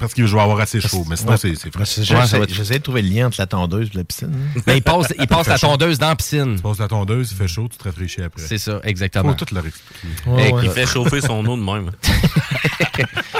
Parce 0.00 0.14
que 0.14 0.26
je 0.26 0.34
vais 0.34 0.40
avoir 0.42 0.58
assez 0.58 0.80
chaud. 0.80 1.04
Mais 1.08 1.14
sinon, 1.16 1.32
Ouais. 1.32 1.36
c'est 1.38 1.54
c'est- 1.54 2.48
J'essaie 2.52 2.78
de 2.78 2.82
trouver 2.82 3.02
le 3.02 3.08
lien 3.10 3.26
entre 3.28 3.36
la 3.38 3.46
tondeuse 3.46 3.90
et 3.94 3.98
la 3.98 4.04
piscine. 4.04 4.32
Ben, 4.66 4.74
il 4.74 4.82
passe, 4.82 5.12
il 5.18 5.26
passe 5.28 5.44
fait 5.44 5.50
la 5.52 5.56
chaud. 5.58 5.66
tondeuse 5.68 5.98
dans 5.98 6.08
la 6.08 6.16
piscine. 6.16 6.56
Tu 6.56 6.62
passes 6.62 6.78
la 6.78 6.88
tondeuse, 6.88 7.30
il 7.30 7.36
fait 7.36 7.46
chaud, 7.48 7.68
tu 7.70 7.76
te 7.78 7.84
rafraîchis 7.84 8.22
après. 8.22 8.42
C'est 8.44 8.58
ça, 8.58 8.80
exactement. 8.82 9.28
Faut 9.36 9.44
tout 9.44 9.54
leur 9.54 9.64
expliquer. 9.66 10.08
Ouais, 10.26 10.52
ouais. 10.52 10.60
Il 10.64 10.70
fait 10.70 10.86
chauffer 10.86 11.20
son 11.20 11.44
eau 11.46 11.56
de 11.56 11.62
même. 11.62 11.90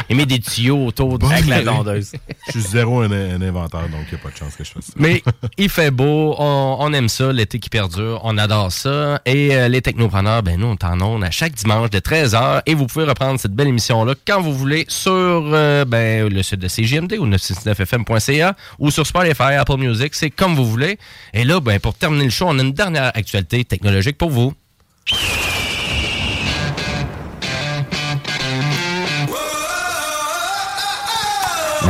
Il 0.08 0.16
met 0.16 0.26
des 0.26 0.40
tuyaux 0.40 0.86
autour 0.86 1.18
de 1.18 1.26
la 1.48 1.62
tondeuse. 1.64 2.12
Je 2.46 2.50
suis 2.52 2.60
zéro 2.62 3.00
un, 3.02 3.10
un 3.12 3.40
inventeur, 3.42 3.82
donc 3.82 4.00
il 4.10 4.14
n'y 4.14 4.20
a 4.20 4.22
pas 4.22 4.30
de 4.30 4.36
chance 4.36 4.56
que 4.56 4.64
je 4.64 4.70
fasse 4.72 4.86
ça. 4.86 4.92
Mais 4.96 5.22
il 5.56 5.68
fait 5.68 5.92
beau, 5.92 6.34
on, 6.38 6.76
on 6.80 6.92
aime 6.92 7.08
ça, 7.08 7.32
l'été 7.32 7.60
qui 7.60 7.68
perdure, 7.70 8.20
on 8.24 8.36
adore 8.36 8.72
ça. 8.72 9.20
Et 9.24 9.54
euh, 9.54 9.68
les 9.68 9.82
technopreneurs, 9.82 10.42
ben 10.42 10.58
nous, 10.58 10.66
on 10.66 10.76
t'en 10.76 11.00
onde 11.00 11.22
à 11.22 11.30
chaque 11.30 11.54
dimanche 11.54 11.90
de 11.90 12.00
13h. 12.00 12.62
Et 12.66 12.74
vous 12.74 12.86
pouvez 12.86 13.04
reprendre 13.04 13.38
cette 13.38 13.52
belle 13.54 13.68
émission-là 13.68 14.14
quand 14.26 14.40
vous 14.40 14.52
voulez 14.56 14.84
sur 14.88 15.12
euh, 15.14 15.84
ben, 15.84 16.28
le 16.28 16.42
de 16.56 16.68
CGMD 16.68 17.14
ou 17.18 17.26
969fm.ca 17.26 18.56
ou 18.78 18.90
sur 18.90 19.06
Spotify, 19.06 19.54
Apple 19.58 19.76
Music, 19.76 20.14
c'est 20.14 20.30
comme 20.30 20.54
vous 20.54 20.66
voulez. 20.66 20.98
Et 21.32 21.44
là, 21.44 21.60
ben, 21.60 21.78
pour 21.80 21.94
terminer 21.94 22.24
le 22.24 22.30
show, 22.30 22.46
on 22.48 22.58
a 22.58 22.62
une 22.62 22.72
dernière 22.72 23.12
actualité 23.14 23.64
technologique 23.64 24.18
pour 24.18 24.30
vous. 24.30 24.52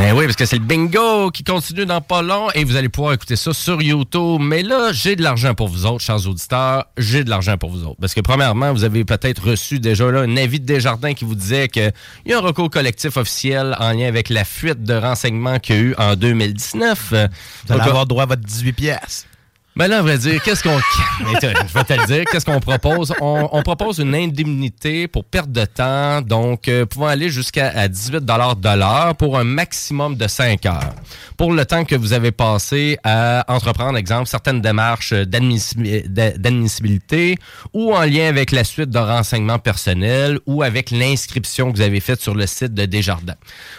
Mais 0.01 0.11
oui, 0.13 0.25
parce 0.25 0.35
que 0.35 0.45
c'est 0.45 0.57
le 0.57 0.65
bingo 0.65 1.29
qui 1.29 1.43
continue 1.43 1.85
dans 1.85 2.01
pas 2.01 2.23
long 2.23 2.49
et 2.55 2.63
vous 2.63 2.75
allez 2.75 2.89
pouvoir 2.89 3.13
écouter 3.13 3.35
ça 3.35 3.53
sur 3.53 3.83
YouTube. 3.83 4.41
Mais 4.41 4.63
là, 4.63 4.91
j'ai 4.91 5.15
de 5.15 5.21
l'argent 5.21 5.53
pour 5.53 5.67
vous 5.67 5.85
autres, 5.85 6.03
chers 6.03 6.27
auditeurs. 6.27 6.87
J'ai 6.97 7.23
de 7.23 7.29
l'argent 7.29 7.55
pour 7.59 7.69
vous 7.69 7.83
autres. 7.85 7.97
Parce 8.01 8.15
que 8.15 8.21
premièrement, 8.21 8.73
vous 8.73 8.83
avez 8.83 9.05
peut-être 9.05 9.47
reçu 9.47 9.79
déjà 9.79 10.09
là 10.09 10.21
un 10.21 10.37
avis 10.37 10.59
de 10.59 10.65
Desjardins 10.65 11.13
qui 11.13 11.23
vous 11.23 11.35
disait 11.35 11.67
qu'il 11.67 11.93
y 12.25 12.33
a 12.33 12.37
un 12.39 12.41
recours 12.41 12.71
collectif 12.71 13.15
officiel 13.15 13.75
en 13.79 13.91
lien 13.91 14.07
avec 14.07 14.29
la 14.29 14.43
fuite 14.43 14.81
de 14.81 14.95
renseignements 14.95 15.59
qu'il 15.59 15.75
y 15.75 15.77
a 15.77 15.81
eu 15.83 15.95
en 15.99 16.15
2019. 16.15 17.09
Euh, 17.13 17.27
Vous 17.67 17.73
allez 17.73 17.81
donc, 17.81 17.87
avoir 17.87 18.07
droit 18.07 18.23
à 18.23 18.25
votre 18.25 18.41
18 18.41 18.73
pièces. 18.73 19.27
Ben 19.77 19.87
là, 19.87 19.99
à 19.99 20.01
vrai 20.01 20.17
dire, 20.17 20.43
qu'est-ce 20.43 20.63
qu'on. 20.63 20.75
Mais 21.23 21.39
Je 21.41 21.73
vais 21.73 21.83
te 21.85 21.93
le 21.93 22.05
dire, 22.05 22.23
qu'est-ce 22.29 22.43
qu'on 22.45 22.59
propose? 22.59 23.13
On, 23.21 23.47
on 23.53 23.63
propose 23.63 23.99
une 23.99 24.13
indemnité 24.13 25.07
pour 25.07 25.23
perte 25.23 25.49
de 25.49 25.63
temps, 25.63 26.21
donc 26.21 26.67
euh, 26.67 26.85
pouvant 26.85 27.07
aller 27.07 27.29
jusqu'à 27.29 27.69
à 27.69 27.87
18 27.87 28.25
de 28.25 28.77
l'heure 28.77 29.15
pour 29.15 29.37
un 29.39 29.45
maximum 29.45 30.15
de 30.17 30.27
5 30.27 30.65
heures. 30.65 30.93
Pour 31.37 31.53
le 31.53 31.65
temps 31.65 31.85
que 31.85 31.95
vous 31.95 32.11
avez 32.11 32.31
passé 32.33 32.97
à 33.05 33.45
entreprendre, 33.47 33.97
exemple, 33.97 34.27
certaines 34.27 34.59
démarches 34.59 35.13
d'admissi- 35.13 36.03
d'a- 36.05 36.31
d'admissibilité 36.31 37.37
ou 37.73 37.95
en 37.95 38.01
lien 38.01 38.27
avec 38.27 38.51
la 38.51 38.65
suite 38.65 38.89
de 38.89 38.99
renseignements 38.99 39.59
personnels 39.59 40.37
ou 40.45 40.63
avec 40.63 40.91
l'inscription 40.91 41.71
que 41.71 41.77
vous 41.77 41.81
avez 41.83 42.01
faite 42.01 42.19
sur 42.21 42.35
le 42.35 42.45
site 42.45 42.73
de 42.73 42.85
Desjardins. 42.85 43.35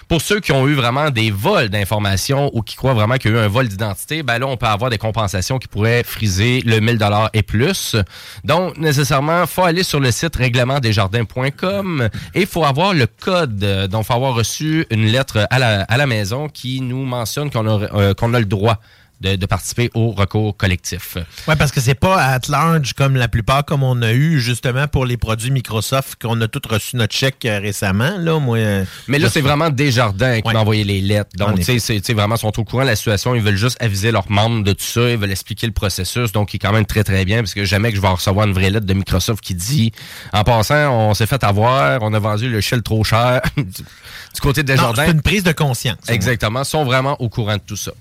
Pour 0.09 0.23
ceux 0.23 0.40
qui 0.40 0.52
ont 0.52 0.66
eu 0.66 0.74
vraiment 0.74 1.10
des 1.10 1.31
vols 1.31 1.69
d'informations 1.69 2.51
ou 2.55 2.62
qui 2.62 2.77
croient 2.77 2.94
vraiment 2.94 3.16
qu'il 3.16 3.31
y 3.31 3.35
a 3.35 3.43
eu 3.43 3.44
un 3.44 3.48
vol 3.48 3.69
d'identité, 3.69 4.23
ben 4.23 4.39
là, 4.39 4.47
on 4.47 4.56
peut 4.56 4.66
avoir 4.66 4.89
des 4.90 4.98
compensations 4.98 5.59
qui 5.59 5.69
pourraient 5.69 5.82
friser 6.05 6.62
le 6.64 6.81
1000 6.81 6.98
et 7.32 7.43
plus. 7.43 7.97
Donc, 8.44 8.77
nécessairement, 8.78 9.47
faut 9.47 9.64
aller 9.64 9.82
sur 9.82 10.01
le 10.01 10.10
site 10.10 10.36
règlementdesjardins.com 10.36 12.09
et 12.35 12.40
il 12.40 12.47
faut 12.47 12.64
avoir 12.64 12.94
le 12.94 13.06
code. 13.06 13.59
Donc, 13.90 14.02
il 14.02 14.06
faut 14.06 14.14
avoir 14.14 14.35
reçu 14.35 14.86
une 14.90 15.06
lettre 15.06 15.47
à 15.51 15.59
la, 15.59 16.06
maison 16.06 16.48
qui 16.48 16.81
nous 16.81 17.05
mentionne 17.05 17.51
qu'on 17.51 17.66
a, 17.66 17.89
euh, 17.94 18.14
qu'on 18.14 18.35
a 18.35 18.40
le 18.40 18.47
droit 18.47 18.81
de, 19.23 19.36
de 19.36 19.47
participer 19.47 19.90
au 19.94 20.11
recours 20.11 20.57
collectif. 20.57 21.16
Ouais, 21.49 21.57
parce 21.57 21.70
que 21.73 21.81
c'est 21.81 21.94
pas 21.94 22.20
at 22.23 22.40
large 22.49 22.93
comme 22.94 23.16
la 23.16 23.28
plupart, 23.28 23.65
comme 23.65 23.82
on 23.82 24.03
a 24.03 24.12
eu 24.12 24.40
justement 24.40 24.89
pour 24.89 25.07
les 25.07 25.16
produits 25.16 25.51
Microsoft, 25.51 26.20
qu'on 26.20 26.40
a 26.40 26.49
tous 26.49 26.69
reçu 26.69 26.97
notre 26.97 27.15
chèque 27.15 27.44
euh, 27.44 27.59
récemment. 27.61 28.16
Là, 28.19 28.39
moi, 28.39 28.59
euh, 28.59 28.85
Mais 29.09 29.19
là, 29.19 29.28
c'est 29.31 29.40
vraiment 29.40 29.70
Desjardins 29.70 30.40
qui 30.40 30.49
Ouais. 30.49 30.55
m'a 30.55 30.61
envoyé 30.61 30.85
les 30.85 31.01
lettres. 31.01 31.31
Donc, 31.36 31.61
tu 31.61 31.78
sais, 31.81 32.01
vraiment, 32.12 32.35
ils 32.35 32.39
sont 32.39 32.59
au 32.59 32.65
courant 32.65 32.82
de 32.82 32.89
la 32.89 32.97
situation. 32.97 33.35
Ils 33.35 33.43
veulent 33.43 33.57
juste 33.57 33.77
aviser 33.81 34.11
leurs 34.11 34.31
membres 34.31 34.65
de 34.65 34.73
tout 34.73 34.85
ça. 34.85 35.09
Ils 35.09 35.16
veulent 35.16 35.31
expliquer 35.31 35.66
le 35.66 35.73
processus. 35.73 36.32
Donc, 36.32 36.53
il 36.53 36.57
est 36.57 36.59
quand 36.59 36.73
même 36.73 36.86
très, 36.86 37.05
très 37.05 37.24
bien 37.24 37.39
parce 37.39 37.55
que 37.55 37.65
jamais 37.65 37.90
que 37.90 37.97
je 37.97 38.03
vais 38.03 38.09
recevoir 38.09 38.47
une 38.47 38.53
vraie 38.53 38.70
lettre 38.70 38.86
de 38.86 38.94
Microsoft 38.94 39.40
qui 39.43 39.55
dit, 39.55 39.93
en 40.32 40.43
passant, 40.44 40.90
on 40.93 41.15
s'est 41.15 41.27
fait 41.27 41.43
avoir, 41.44 42.03
on 42.03 42.12
a 42.12 42.19
vendu 42.19 42.49
le 42.49 42.61
shell 42.61 42.82
trop 42.82 43.05
cher. 43.05 43.40
du 43.57 44.40
côté 44.40 44.62
de 44.62 44.69
Desjardins. 44.69 45.05
c'est 45.07 45.12
une 45.12 45.23
prise 45.23 45.44
de 45.44 45.53
conscience. 45.53 45.99
Exactement, 46.09 46.65
sont 46.65 46.85
vraiment 46.85 47.20
au 47.20 47.28
courant 47.28 47.57
de 47.57 47.62
tout 47.66 47.77
ça. 47.77 47.93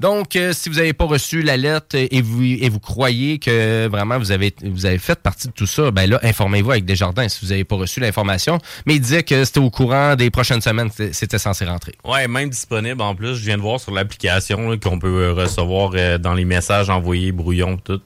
Donc, 0.00 0.36
euh, 0.36 0.52
si 0.52 0.68
vous 0.68 0.76
n'avez 0.76 0.92
pas 0.92 1.04
reçu 1.04 1.42
la 1.42 1.56
lettre 1.56 1.96
et 1.96 2.22
vous, 2.22 2.80
croyez 2.80 3.38
que 3.38 3.86
vraiment 3.88 4.18
vous 4.18 4.32
avez, 4.32 4.54
fait 4.98 5.18
partie 5.20 5.48
de 5.48 5.52
tout 5.52 5.66
ça, 5.66 5.90
ben 5.90 6.08
là, 6.08 6.18
informez-vous 6.22 6.70
avec 6.72 6.84
Desjardins 6.84 7.28
si 7.28 7.44
vous 7.44 7.50
n'avez 7.50 7.64
pas 7.64 7.76
reçu 7.76 8.00
l'information. 8.00 8.58
Mais 8.86 8.96
il 8.96 9.00
disait 9.00 9.22
que 9.22 9.44
c'était 9.44 9.60
au 9.60 9.70
courant 9.70 10.16
des 10.16 10.30
prochaines 10.30 10.60
semaines, 10.60 10.90
c'était- 11.12 11.34
censé 11.38 11.64
rentrer. 11.64 11.94
Ouais, 12.04 12.28
même 12.28 12.48
disponible 12.48 13.02
en 13.02 13.14
plus. 13.14 13.34
Je 13.36 13.44
viens 13.44 13.56
de 13.56 13.62
voir 13.62 13.80
sur 13.80 13.92
l'application 13.92 14.78
qu'on 14.78 14.98
peut 14.98 15.08
euh, 15.08 15.32
recevoir 15.32 15.90
euh, 15.94 16.16
dans 16.16 16.32
les 16.34 16.44
messages 16.44 16.90
envoyés 16.90 17.32
brouillon 17.32 17.76
tout 17.76 18.00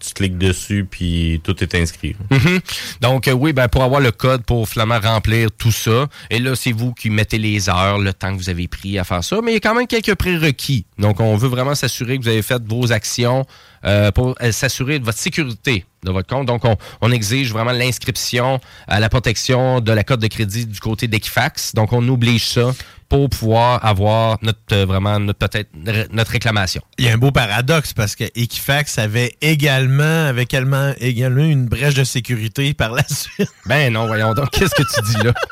tu 0.00 0.14
cliques 0.14 0.38
dessus 0.38 0.86
puis 0.90 1.40
tout 1.44 1.62
est 1.62 1.74
inscrit. 1.74 2.16
Mhm. 2.30 2.60
Donc, 3.00 3.28
euh, 3.28 3.32
oui, 3.32 3.52
ben, 3.52 3.68
pour 3.68 3.82
avoir 3.82 4.00
le 4.00 4.10
code 4.10 4.44
pour 4.44 4.68
finalement 4.68 4.98
remplir 5.00 5.50
tout 5.56 5.72
ça. 5.72 6.06
Et 6.30 6.38
là, 6.38 6.54
c'est 6.54 6.72
vous 6.72 6.92
qui 6.92 7.10
mettez 7.10 7.38
les 7.38 7.68
heures, 7.68 7.98
le 7.98 8.12
temps 8.12 8.32
que 8.32 8.38
vous 8.38 8.50
avez 8.50 8.68
pris 8.68 8.98
à 8.98 9.04
faire 9.04 9.24
ça. 9.24 9.40
Mais 9.42 9.52
il 9.52 9.54
y 9.54 9.56
a 9.56 9.60
quand 9.60 9.74
même 9.74 9.86
quelques 9.86 10.14
prérequis. 10.14 10.86
Donc, 10.98 11.20
on 11.20 11.36
veut 11.36 11.48
vraiment 11.48 11.74
s'assurer 11.74 12.18
que 12.18 12.22
vous 12.22 12.28
avez 12.28 12.42
fait 12.42 12.62
vos 12.66 12.92
actions 12.92 13.44
euh, 13.84 14.10
pour 14.10 14.34
euh, 14.42 14.52
s'assurer 14.52 14.98
de 14.98 15.04
votre 15.04 15.18
sécurité 15.18 15.84
de 16.04 16.10
votre 16.10 16.28
compte. 16.28 16.46
Donc, 16.46 16.64
on, 16.64 16.76
on 17.00 17.10
exige 17.10 17.50
vraiment 17.50 17.72
l'inscription 17.72 18.60
à 18.86 19.00
la 19.00 19.08
protection 19.08 19.80
de 19.80 19.90
la 19.90 20.04
carte 20.04 20.20
de 20.20 20.26
crédit 20.26 20.66
du 20.66 20.78
côté 20.78 21.08
d'Equifax. 21.08 21.74
Donc, 21.74 21.92
on 21.92 22.06
oblige 22.08 22.46
ça 22.46 22.72
pour 23.08 23.28
pouvoir 23.30 23.84
avoir 23.84 24.38
notre 24.42 24.58
euh, 24.72 24.86
vraiment 24.86 25.18
notre 25.20 25.38
peut-être 25.38 25.70
notre 26.10 26.30
réclamation. 26.30 26.82
Il 26.98 27.04
y 27.04 27.08
a 27.08 27.12
un 27.12 27.18
beau 27.18 27.30
paradoxe 27.30 27.92
parce 27.92 28.16
que 28.16 28.24
Equifax 28.34 28.98
avait 28.98 29.36
également, 29.40 30.26
avait 30.26 30.42
également, 30.44 30.92
également 30.98 31.44
une 31.44 31.66
brèche 31.66 31.94
de 31.94 32.04
sécurité 32.04 32.74
par 32.74 32.90
la 32.92 33.04
suite. 33.08 33.50
Ben 33.66 33.92
non, 33.92 34.06
voyons 34.06 34.34
donc, 34.34 34.50
qu'est-ce 34.50 34.74
que 34.74 34.82
tu 34.82 35.12
dis 35.12 35.24
là? 35.24 35.32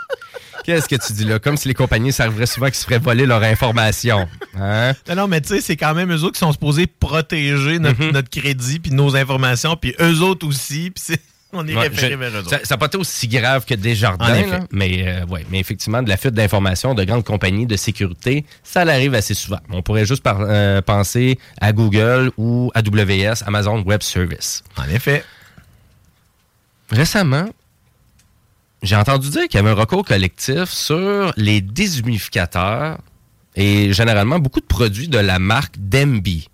Qu'est-ce 0.64 0.88
que 0.88 0.96
tu 0.96 1.12
dis 1.12 1.24
là? 1.24 1.38
Comme 1.38 1.56
si 1.56 1.68
les 1.68 1.74
compagnies 1.74 2.12
s'arriveraient 2.12 2.46
souvent 2.46 2.66
qu'ils 2.66 2.76
se 2.76 2.84
feraient 2.84 2.98
voler 2.98 3.26
leur 3.26 3.42
information. 3.42 4.28
Hein? 4.58 4.92
Non, 5.08 5.14
non, 5.16 5.28
mais 5.28 5.40
tu 5.40 5.48
sais, 5.48 5.60
c'est 5.60 5.76
quand 5.76 5.94
même 5.94 6.12
eux 6.12 6.22
autres 6.22 6.32
qui 6.34 6.38
sont 6.40 6.52
supposés 6.52 6.86
protéger 6.86 7.78
notre, 7.78 8.00
Mhm. 8.02 8.10
notre 8.12 8.30
crédit 8.30 8.78
puis 8.78 8.92
nos 8.92 9.16
informations, 9.16 9.76
puis 9.76 9.94
eux 10.00 10.20
autres 10.20 10.46
aussi, 10.46 10.90
puis 10.94 11.02
c'est- 11.04 11.20
on 11.52 11.66
est 11.68 11.74
Ouais, 11.76 11.90
je- 11.92 12.06
vers 12.14 12.30
eux 12.30 12.38
autres. 12.38 12.50
ça 12.50 12.58
n'a 12.74 12.78
pas 12.78 12.86
été 12.86 12.96
aussi 12.96 13.28
grave 13.28 13.64
que 13.66 13.74
Desjardins, 13.74 14.28
là, 14.46 14.60
mais, 14.70 15.04
euh, 15.06 15.26
ouais, 15.26 15.44
mais 15.50 15.58
effectivement, 15.58 16.02
de 16.02 16.08
la 16.08 16.16
fuite 16.16 16.32
d'informations 16.34 16.94
de 16.94 17.04
grandes 17.04 17.24
compagnies 17.24 17.66
de 17.66 17.76
sécurité, 17.76 18.46
ça 18.62 18.84
l'arrive 18.86 19.14
assez 19.14 19.34
souvent. 19.34 19.58
On 19.70 19.82
pourrait 19.82 20.06
juste 20.06 20.22
par- 20.22 20.38
euh, 20.40 20.80
penser 20.80 21.38
à 21.60 21.72
Google 21.72 22.30
ou 22.38 22.70
AWS, 22.74 23.42
Amazon 23.46 23.82
Web 23.82 24.02
Service. 24.02 24.62
En 24.76 24.84
effet. 24.84 25.24
Récemment, 26.90 27.48
j'ai 28.82 28.96
entendu 28.96 29.30
dire 29.30 29.48
qu'il 29.48 29.54
y 29.54 29.58
avait 29.58 29.70
un 29.70 29.74
recours 29.74 30.04
collectif 30.04 30.64
sur 30.70 31.32
les 31.36 31.60
déshumidificateurs 31.60 32.98
et 33.54 33.92
généralement 33.92 34.38
beaucoup 34.38 34.60
de 34.60 34.66
produits 34.66 35.08
de 35.08 35.18
la 35.18 35.38
marque 35.38 35.74
Demby. 35.78 36.48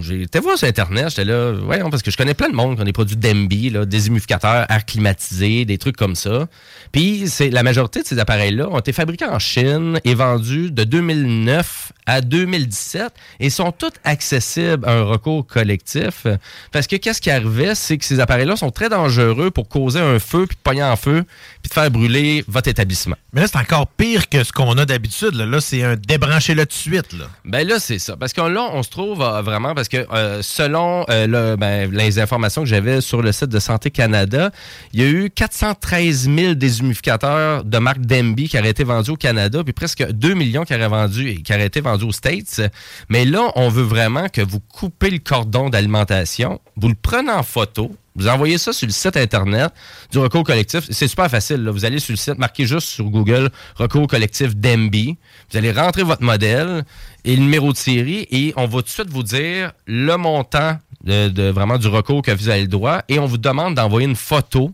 J'ai 0.00 0.22
été 0.22 0.40
voir 0.40 0.58
sur 0.58 0.68
Internet, 0.68 1.10
j'étais 1.10 1.24
là, 1.24 1.52
voyons, 1.52 1.90
parce 1.90 2.02
que 2.02 2.10
je 2.10 2.16
connais 2.16 2.34
plein 2.34 2.48
de 2.48 2.54
monde 2.54 2.76
qui 2.76 2.82
ont 2.82 2.84
des 2.84 2.92
produits 2.92 3.16
Demby, 3.16 3.70
là, 3.70 3.84
des 3.86 4.08
humidificateurs, 4.08 4.66
air 4.70 4.84
climatisé, 4.84 5.64
des 5.64 5.78
trucs 5.78 5.96
comme 5.96 6.14
ça. 6.14 6.46
Puis 6.92 7.24
la 7.50 7.62
majorité 7.62 8.02
de 8.02 8.06
ces 8.06 8.18
appareils-là 8.18 8.68
ont 8.68 8.78
été 8.78 8.92
fabriqués 8.92 9.26
en 9.26 9.38
Chine 9.38 10.00
et 10.04 10.14
vendus 10.14 10.70
de 10.70 10.84
2009 10.84 11.92
à 12.06 12.20
2017 12.20 13.12
et 13.40 13.50
sont 13.50 13.72
tous 13.72 13.92
accessibles 14.04 14.86
à 14.86 14.92
un 14.92 15.04
recours 15.04 15.46
collectif. 15.46 16.26
Parce 16.70 16.86
que 16.86 16.96
qu'est-ce 16.96 17.20
qui 17.20 17.30
arrivait, 17.30 17.74
c'est 17.74 17.96
que 17.96 18.04
ces 18.04 18.20
appareils-là 18.20 18.56
sont 18.56 18.70
très 18.70 18.88
dangereux 18.88 19.50
pour 19.50 19.68
causer 19.68 20.00
un 20.00 20.18
feu, 20.18 20.46
puis 20.46 20.56
de 20.56 20.62
pogner 20.62 20.84
en 20.84 20.96
feu, 20.96 21.24
puis 21.62 21.68
de 21.68 21.74
faire 21.74 21.90
brûler 21.90 22.44
votre 22.48 22.68
établissement. 22.68 23.16
Mais 23.32 23.40
là, 23.40 23.46
c'est 23.50 23.58
encore 23.58 23.86
pire 23.86 24.28
que 24.28 24.44
ce 24.44 24.52
qu'on 24.52 24.76
a 24.78 24.84
d'habitude. 24.84 25.34
Là, 25.34 25.46
Là, 25.46 25.60
c'est 25.60 25.82
un 25.82 25.94
débrancher-le 25.96 26.64
de 26.64 26.72
suite. 26.72 27.12
Là. 27.12 27.26
Ben 27.44 27.66
là, 27.66 27.78
c'est 27.78 27.98
ça. 27.98 28.16
Parce 28.16 28.32
que 28.32 28.40
là, 28.40 28.70
on 28.72 28.82
se 28.82 28.90
trouve 28.90 29.18
vraiment, 29.18 29.63
parce 29.72 29.88
que 29.88 30.06
euh, 30.12 30.42
selon 30.42 31.06
euh, 31.08 31.56
ben, 31.56 31.90
les 31.90 32.18
informations 32.18 32.62
que 32.62 32.68
j'avais 32.68 33.00
sur 33.00 33.22
le 33.22 33.32
site 33.32 33.48
de 33.48 33.58
Santé 33.58 33.90
Canada, 33.90 34.50
il 34.92 35.00
y 35.00 35.04
a 35.04 35.08
eu 35.08 35.30
413 35.30 36.28
000 36.28 36.54
déshumidificateurs 36.54 37.64
de 37.64 37.78
marque 37.78 38.00
Demby 38.00 38.48
qui 38.48 38.58
auraient 38.58 38.70
été 38.70 38.84
vendus 38.84 39.12
au 39.12 39.16
Canada, 39.16 39.62
puis 39.64 39.72
presque 39.72 40.04
2 40.06 40.34
millions 40.34 40.64
qui 40.64 40.74
auraient, 40.74 41.08
qui 41.42 41.52
auraient 41.52 41.66
été 41.66 41.80
vendus 41.80 42.04
aux 42.04 42.12
States. 42.12 42.60
Mais 43.08 43.24
là, 43.24 43.52
on 43.54 43.68
veut 43.68 43.84
vraiment 43.84 44.28
que 44.28 44.42
vous 44.42 44.60
coupez 44.60 45.10
le 45.10 45.18
cordon 45.18 45.70
d'alimentation, 45.70 46.60
vous 46.76 46.88
le 46.88 46.96
prenez 47.00 47.30
en 47.30 47.42
photo, 47.42 47.94
vous 48.16 48.28
envoyez 48.28 48.58
ça 48.58 48.72
sur 48.72 48.86
le 48.86 48.92
site 48.92 49.16
Internet 49.16 49.72
du 50.12 50.18
recours 50.18 50.44
collectif. 50.44 50.84
C'est 50.90 51.08
super 51.08 51.28
facile. 51.28 51.68
Vous 51.68 51.84
allez 51.84 51.98
sur 51.98 52.12
le 52.12 52.16
site, 52.16 52.38
marquez 52.38 52.64
juste 52.66 52.88
sur 52.88 53.04
Google 53.06 53.50
recours 53.76 54.06
collectif 54.06 54.54
Demby. 54.56 55.16
Vous 55.50 55.58
allez 55.58 55.72
rentrer 55.72 56.04
votre 56.04 56.22
modèle 56.22 56.84
et 57.24 57.34
le 57.34 57.42
numéro 57.42 57.72
de 57.72 57.76
série 57.76 58.26
et 58.30 58.52
on 58.56 58.66
va 58.66 58.78
tout 58.78 58.82
de 58.84 58.88
suite 58.88 59.10
vous 59.10 59.22
dire 59.24 59.72
le 59.86 60.16
montant 60.16 60.78
de- 61.02 61.50
vraiment 61.50 61.76
du 61.76 61.88
recours 61.88 62.22
que 62.22 62.30
vous 62.30 62.48
avez 62.48 62.62
le 62.62 62.68
droit 62.68 63.02
et 63.08 63.18
on 63.18 63.26
vous 63.26 63.36
demande 63.38 63.74
d'envoyer 63.74 64.06
une 64.06 64.16
photo 64.16 64.70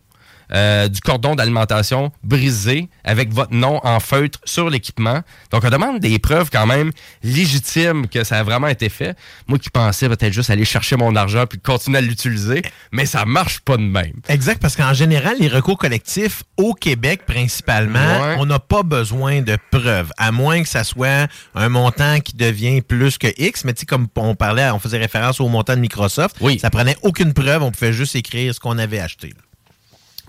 euh, 0.52 0.88
du 0.88 1.00
cordon 1.00 1.34
d'alimentation 1.34 2.10
brisé 2.24 2.88
avec 3.04 3.32
votre 3.32 3.52
nom 3.54 3.80
en 3.84 4.00
feutre 4.00 4.38
sur 4.44 4.68
l'équipement. 4.70 5.20
Donc, 5.52 5.64
on 5.64 5.70
demande 5.70 6.00
des 6.00 6.18
preuves 6.18 6.50
quand 6.50 6.66
même 6.66 6.90
légitimes 7.22 8.06
que 8.08 8.24
ça 8.24 8.38
a 8.38 8.42
vraiment 8.42 8.66
été 8.68 8.88
fait. 8.88 9.16
Moi 9.46 9.58
qui 9.58 9.70
pensais 9.70 10.08
peut-être 10.08 10.32
juste 10.32 10.50
aller 10.50 10.64
chercher 10.64 10.96
mon 10.96 11.14
argent 11.16 11.44
puis 11.46 11.58
continuer 11.60 11.98
à 11.98 12.00
l'utiliser, 12.00 12.62
mais 12.92 13.06
ça 13.06 13.24
marche 13.24 13.60
pas 13.60 13.76
de 13.76 13.82
même. 13.82 14.12
Exact, 14.28 14.60
parce 14.60 14.76
qu'en 14.76 14.92
général, 14.94 15.36
les 15.38 15.48
recours 15.48 15.78
collectifs 15.78 16.42
au 16.56 16.74
Québec 16.74 17.22
principalement, 17.26 18.00
Ouais. 18.00 18.36
on 18.38 18.46
n'a 18.46 18.58
pas 18.58 18.82
besoin 18.82 19.40
de 19.42 19.56
preuves, 19.70 20.10
à 20.18 20.32
moins 20.32 20.62
que 20.62 20.68
ça 20.68 20.84
soit 20.84 21.28
un 21.54 21.68
montant 21.68 22.20
qui 22.20 22.34
devient 22.36 22.82
plus 22.82 23.18
que 23.18 23.28
X. 23.38 23.64
Mais 23.64 23.72
tu 23.72 23.80
sais, 23.80 23.86
comme 23.86 24.08
on 24.16 24.34
parlait, 24.34 24.68
on 24.70 24.78
faisait 24.78 24.98
référence 24.98 25.40
au 25.40 25.48
montant 25.48 25.74
de 25.74 25.80
Microsoft, 25.80 26.36
ça 26.58 26.70
prenait 26.70 26.96
aucune 27.02 27.32
preuve, 27.32 27.62
on 27.62 27.70
pouvait 27.70 27.92
juste 27.92 28.16
écrire 28.16 28.54
ce 28.54 28.60
qu'on 28.60 28.78
avait 28.78 29.00
acheté. 29.00 29.28
là. 29.28 29.34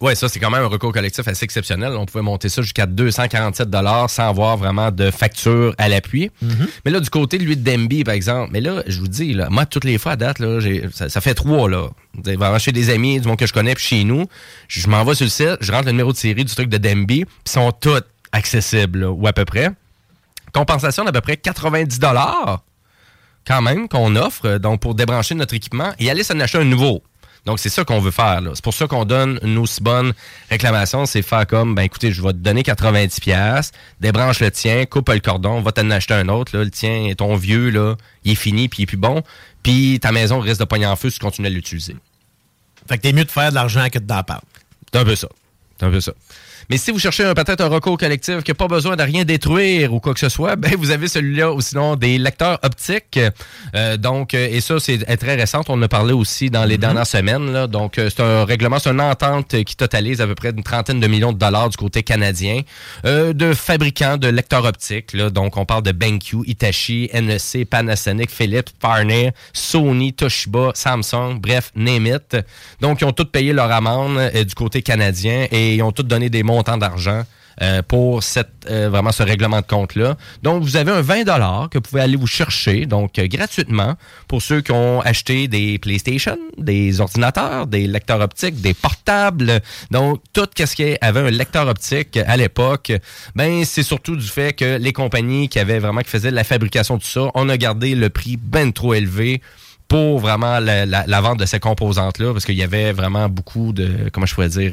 Oui, 0.02 0.16
ça, 0.16 0.28
c'est 0.28 0.40
quand 0.40 0.50
même 0.50 0.64
un 0.64 0.68
recours 0.68 0.92
collectif 0.92 1.28
assez 1.28 1.44
exceptionnel. 1.46 1.94
On 1.94 2.08
pouvait 2.08 2.24
monter 2.24 2.50
ça 2.50 2.64
jusqu'à 2.64 2.88
247 2.88 3.70
sans 4.10 4.28
avoir 4.28 4.58
vraiment 4.58 4.90
de 4.90 5.12
facture 5.12 5.76
à 5.78 5.90
l'appui. 5.90 6.32
Mais 6.84 6.90
là, 6.92 7.00
du 7.00 7.10
côté 7.12 7.38
de 7.38 7.44
lui 7.44 7.56
de 7.56 7.64
Demby, 7.64 8.04
par 8.04 8.16
exemple, 8.16 8.50
mais 8.52 8.62
là, 8.62 8.82
je 8.88 9.00
vous 9.00 9.08
dis, 9.08 9.34
là, 9.34 9.48
moi, 9.52 9.68
toutes 9.68 9.84
les 9.84 10.00
fois 10.00 10.14
à 10.14 10.16
date, 10.16 10.40
là, 10.40 10.60
ça, 10.92 11.08
ça 11.08 11.22
fait 11.22 11.36
trois, 11.36 11.70
là. 11.70 11.90
Vraiment 12.26 12.58
chez 12.58 12.72
des 12.72 12.90
amis, 12.90 13.22
du 13.22 13.28
monde 13.28 13.38
que 13.38 13.46
je 13.46 13.54
connais, 13.54 13.76
puis 13.76 13.84
chez 13.84 14.04
nous, 14.04 14.26
je 14.68 14.88
m'en 14.88 15.04
vais 15.04 15.14
sur 15.14 15.26
le 15.26 15.30
site, 15.30 15.58
je 15.62 15.72
rentre 15.72 15.86
le 15.86 15.92
numéro 15.92 16.12
de 16.12 16.18
série 16.18 16.46
du 16.46 16.54
truc 16.56 16.68
de 16.68 16.78
Demby, 16.78 17.26
puis 17.26 17.36
ils 17.46 17.52
sont 17.52 17.72
tous 17.72 18.02
accessibles, 18.32 19.02
là, 19.02 19.12
ou 19.12 19.28
à 19.28 19.34
peu 19.34 19.46
près. 19.46 19.70
Compensation 20.52 21.06
d'à 21.06 21.12
peu 21.12 21.22
près 21.22 21.38
90 21.38 22.00
quand 23.48 23.62
même, 23.62 23.88
qu'on 23.88 24.16
offre, 24.16 24.58
donc 24.58 24.82
pour 24.82 24.96
débrancher 24.96 25.36
notre 25.36 25.54
équipement 25.54 25.94
et 26.00 26.10
aller 26.10 26.24
s'en 26.24 26.40
acheter 26.40 26.58
un 26.58 26.64
nouveau. 26.64 27.04
Donc, 27.46 27.60
c'est 27.60 27.70
ça 27.70 27.84
qu'on 27.84 28.00
veut 28.00 28.12
faire. 28.12 28.40
C'est 28.54 28.64
pour 28.64 28.74
ça 28.74 28.86
qu'on 28.88 29.04
donne 29.04 29.40
une 29.42 29.58
aussi 29.58 29.82
bonne 29.82 30.14
réclamation. 30.50 31.06
C'est 31.08 31.24
faire 31.24 31.48
comme, 31.48 31.74
ben 31.74 31.82
écoutez, 31.82 32.12
je 32.12 32.22
vais 32.22 32.34
te 32.34 32.38
donner 32.38 32.62
90$, 32.62 33.20
piastres, 33.20 33.78
débranche 34.00 34.40
le 34.42 34.52
tien, 34.52 34.86
coupe 34.86 35.10
le 35.10 35.20
cordon, 35.20 35.60
va 35.62 35.72
t'en 35.72 35.90
acheter 35.90 36.14
un 36.14 36.30
autre. 36.30 36.56
Là. 36.56 36.64
Le 36.64 36.70
tien 36.70 37.06
est 37.06 37.16
ton 37.16 37.36
vieux, 37.36 37.70
là, 37.70 37.96
il 38.24 38.34
est 38.34 38.36
fini, 38.36 38.70
puis 38.70 38.80
il 38.80 38.84
est 38.84 38.88
plus 38.88 38.98
bon. 38.98 39.24
Puis 39.64 40.00
ta 40.00 40.12
maison 40.12 40.40
risque 40.40 40.60
de 40.60 40.66
pogner 40.66 40.86
en 40.86 40.96
feu 40.96 41.10
si 41.10 41.18
tu 41.18 41.26
continues 41.26 41.48
à 41.48 41.52
l'utiliser. 41.52 41.96
Fait 42.88 42.98
que 42.98 43.04
t'es 43.04 43.14
mieux 43.14 43.26
de 43.26 43.32
faire 43.32 43.50
de 43.50 43.56
l'argent 43.56 43.88
que 43.90 44.00
de 44.00 44.06
d'en 44.06 44.24
parler. 44.24 44.44
C'est 44.92 45.00
un 45.00 45.06
peu 45.06 45.16
ça. 45.16 45.28
C'est 45.80 45.86
un 45.86 45.92
peu 45.92 46.02
ça. 46.02 46.14
Mais 46.70 46.78
si 46.78 46.92
vous 46.92 47.00
cherchez 47.00 47.24
peut-être 47.36 47.62
un 47.62 47.68
recours 47.68 47.98
collectif 47.98 48.44
qui 48.44 48.52
n'a 48.52 48.56
pas 48.56 48.68
besoin 48.68 48.96
de 48.96 49.04
rien 49.04 49.24
détruire 49.24 49.94
ou 49.94 50.00
quoi 50.00 50.14
que 50.14 50.20
ce 50.20 50.30
soit, 50.30 50.56
ben 50.58 50.74
vous 50.78 50.92
avez 50.92 51.08
celui-là 51.08 51.52
ou 51.52 51.62
sinon 51.62 51.96
des 51.96 52.18
lecteurs 52.18 52.60
optiques. 52.64 53.20
Euh, 53.76 53.98
donc, 53.98 54.34
euh, 54.34 54.48
et 54.50 54.62
ça, 54.62 54.80
c'est 54.80 55.02
est 55.08 55.18
très 55.18 55.36
récent. 55.36 55.62
On 55.68 55.74
en 55.74 55.82
a 55.82 55.88
parlé 55.88 56.14
aussi 56.14 56.50
dans 56.50 56.66
les 56.66 56.78
dernières 56.78 57.08
semaines. 57.08 57.52
Là. 57.52 57.68
Donc, 57.68 57.98
euh, 57.98 58.10
c'est 58.10 58.22
un 58.22 58.46
règlement, 58.46 58.80
c'est 58.80 58.90
une 58.90 59.02
entente 59.02 59.64
qui 59.64 59.76
totalise 59.76 60.22
à 60.22 60.28
peu 60.28 60.36
près 60.36 60.52
une 60.52 60.64
trentaine 60.64 61.00
de 61.00 61.08
millions 61.08 61.32
de 61.32 61.38
dollars 61.38 61.70
du 61.70 61.78
côté 61.78 62.04
canadien 62.04 62.62
euh, 63.06 63.34
de 63.34 63.54
fabricants 63.54 64.18
de 64.18 64.28
lecteurs 64.28 64.66
optiques. 64.66 65.14
Là. 65.14 65.30
Donc, 65.30 65.58
on 65.58 65.66
parle 65.66 65.84
de 65.84 65.92
BenQ, 65.92 66.38
Hitachi, 66.46 67.10
NEC, 67.14 67.70
Panasonic, 67.70 68.30
Philips, 68.30 68.70
Farney, 68.80 69.32
Sony, 69.54 70.14
Toshiba, 70.14 70.72
Samsung, 70.74 71.40
bref, 71.40 71.72
name 71.76 72.08
it. 72.08 72.38
Donc, 72.80 73.02
ils 73.02 73.06
ont 73.06 73.14
tous 73.14 73.26
payé 73.26 73.54
leur 73.54 73.72
amende 73.72 74.18
euh, 74.18 74.44
du 74.44 74.56
côté 74.56 74.82
canadien 74.82 75.48
et 75.52 75.76
ils 75.76 75.84
ont 75.84 75.92
tous 75.92 76.04
donné 76.04 76.30
des 76.30 76.44
montants 76.52 76.78
d'argent 76.78 77.24
euh, 77.62 77.82
pour 77.86 78.24
cette, 78.24 78.66
euh, 78.70 78.90
vraiment 78.90 79.12
ce 79.12 79.24
règlement 79.24 79.60
de 79.60 79.66
compte-là. 79.66 80.16
Donc, 80.42 80.64
vous 80.64 80.78
avez 80.78 80.92
un 80.92 81.02
20 81.02 81.26
que 81.70 81.78
vous 81.78 81.82
pouvez 81.82 82.02
aller 82.02 82.16
vous 82.16 82.26
chercher, 82.26 82.86
donc 82.86 83.20
euh, 83.20 83.28
gratuitement, 83.28 83.96
pour 84.28 84.42
ceux 84.42 84.62
qui 84.62 84.72
ont 84.72 85.02
acheté 85.02 85.48
des 85.48 85.78
PlayStation, 85.78 86.38
des 86.58 87.02
ordinateurs, 87.02 87.68
des 87.68 87.88
lecteurs 87.88 88.22
optiques, 88.22 88.62
des 88.62 88.74
portables. 88.74 89.60
Donc, 89.92 90.22
tout 90.34 90.48
ce 90.58 90.76
qui 90.76 90.96
avait 91.02 91.20
un 91.20 91.30
lecteur 91.30 91.68
optique 91.68 92.18
à 92.18 92.38
l'époque, 92.38 92.94
ben 93.36 93.64
c'est 93.66 93.84
surtout 93.84 94.16
du 94.16 94.28
fait 94.28 94.54
que 94.54 94.78
les 94.78 94.94
compagnies 94.94 95.50
qui 95.50 95.60
avaient 95.60 95.80
vraiment, 95.80 96.02
qui 96.02 96.10
faisaient 96.10 96.32
la 96.32 96.46
fabrication 96.46 96.98
de 96.98 97.04
ça, 97.04 97.30
on 97.36 97.48
a 97.50 97.58
gardé 97.58 97.96
le 97.96 98.10
prix 98.10 98.38
ben 98.38 98.72
trop 98.74 98.94
élevé 98.94 99.42
pour 99.88 100.20
vraiment 100.20 100.60
la, 100.60 101.22
vente 101.22 101.38
de 101.38 101.46
ces 101.46 101.60
composantes-là, 101.60 102.32
parce 102.32 102.46
qu'il 102.46 102.56
y 102.56 102.64
avait 102.64 102.94
vraiment 102.94 103.28
beaucoup 103.28 103.74
de, 103.74 104.10
comment 104.14 104.26
je 104.26 104.34
pourrais 104.34 104.50
dire, 104.50 104.72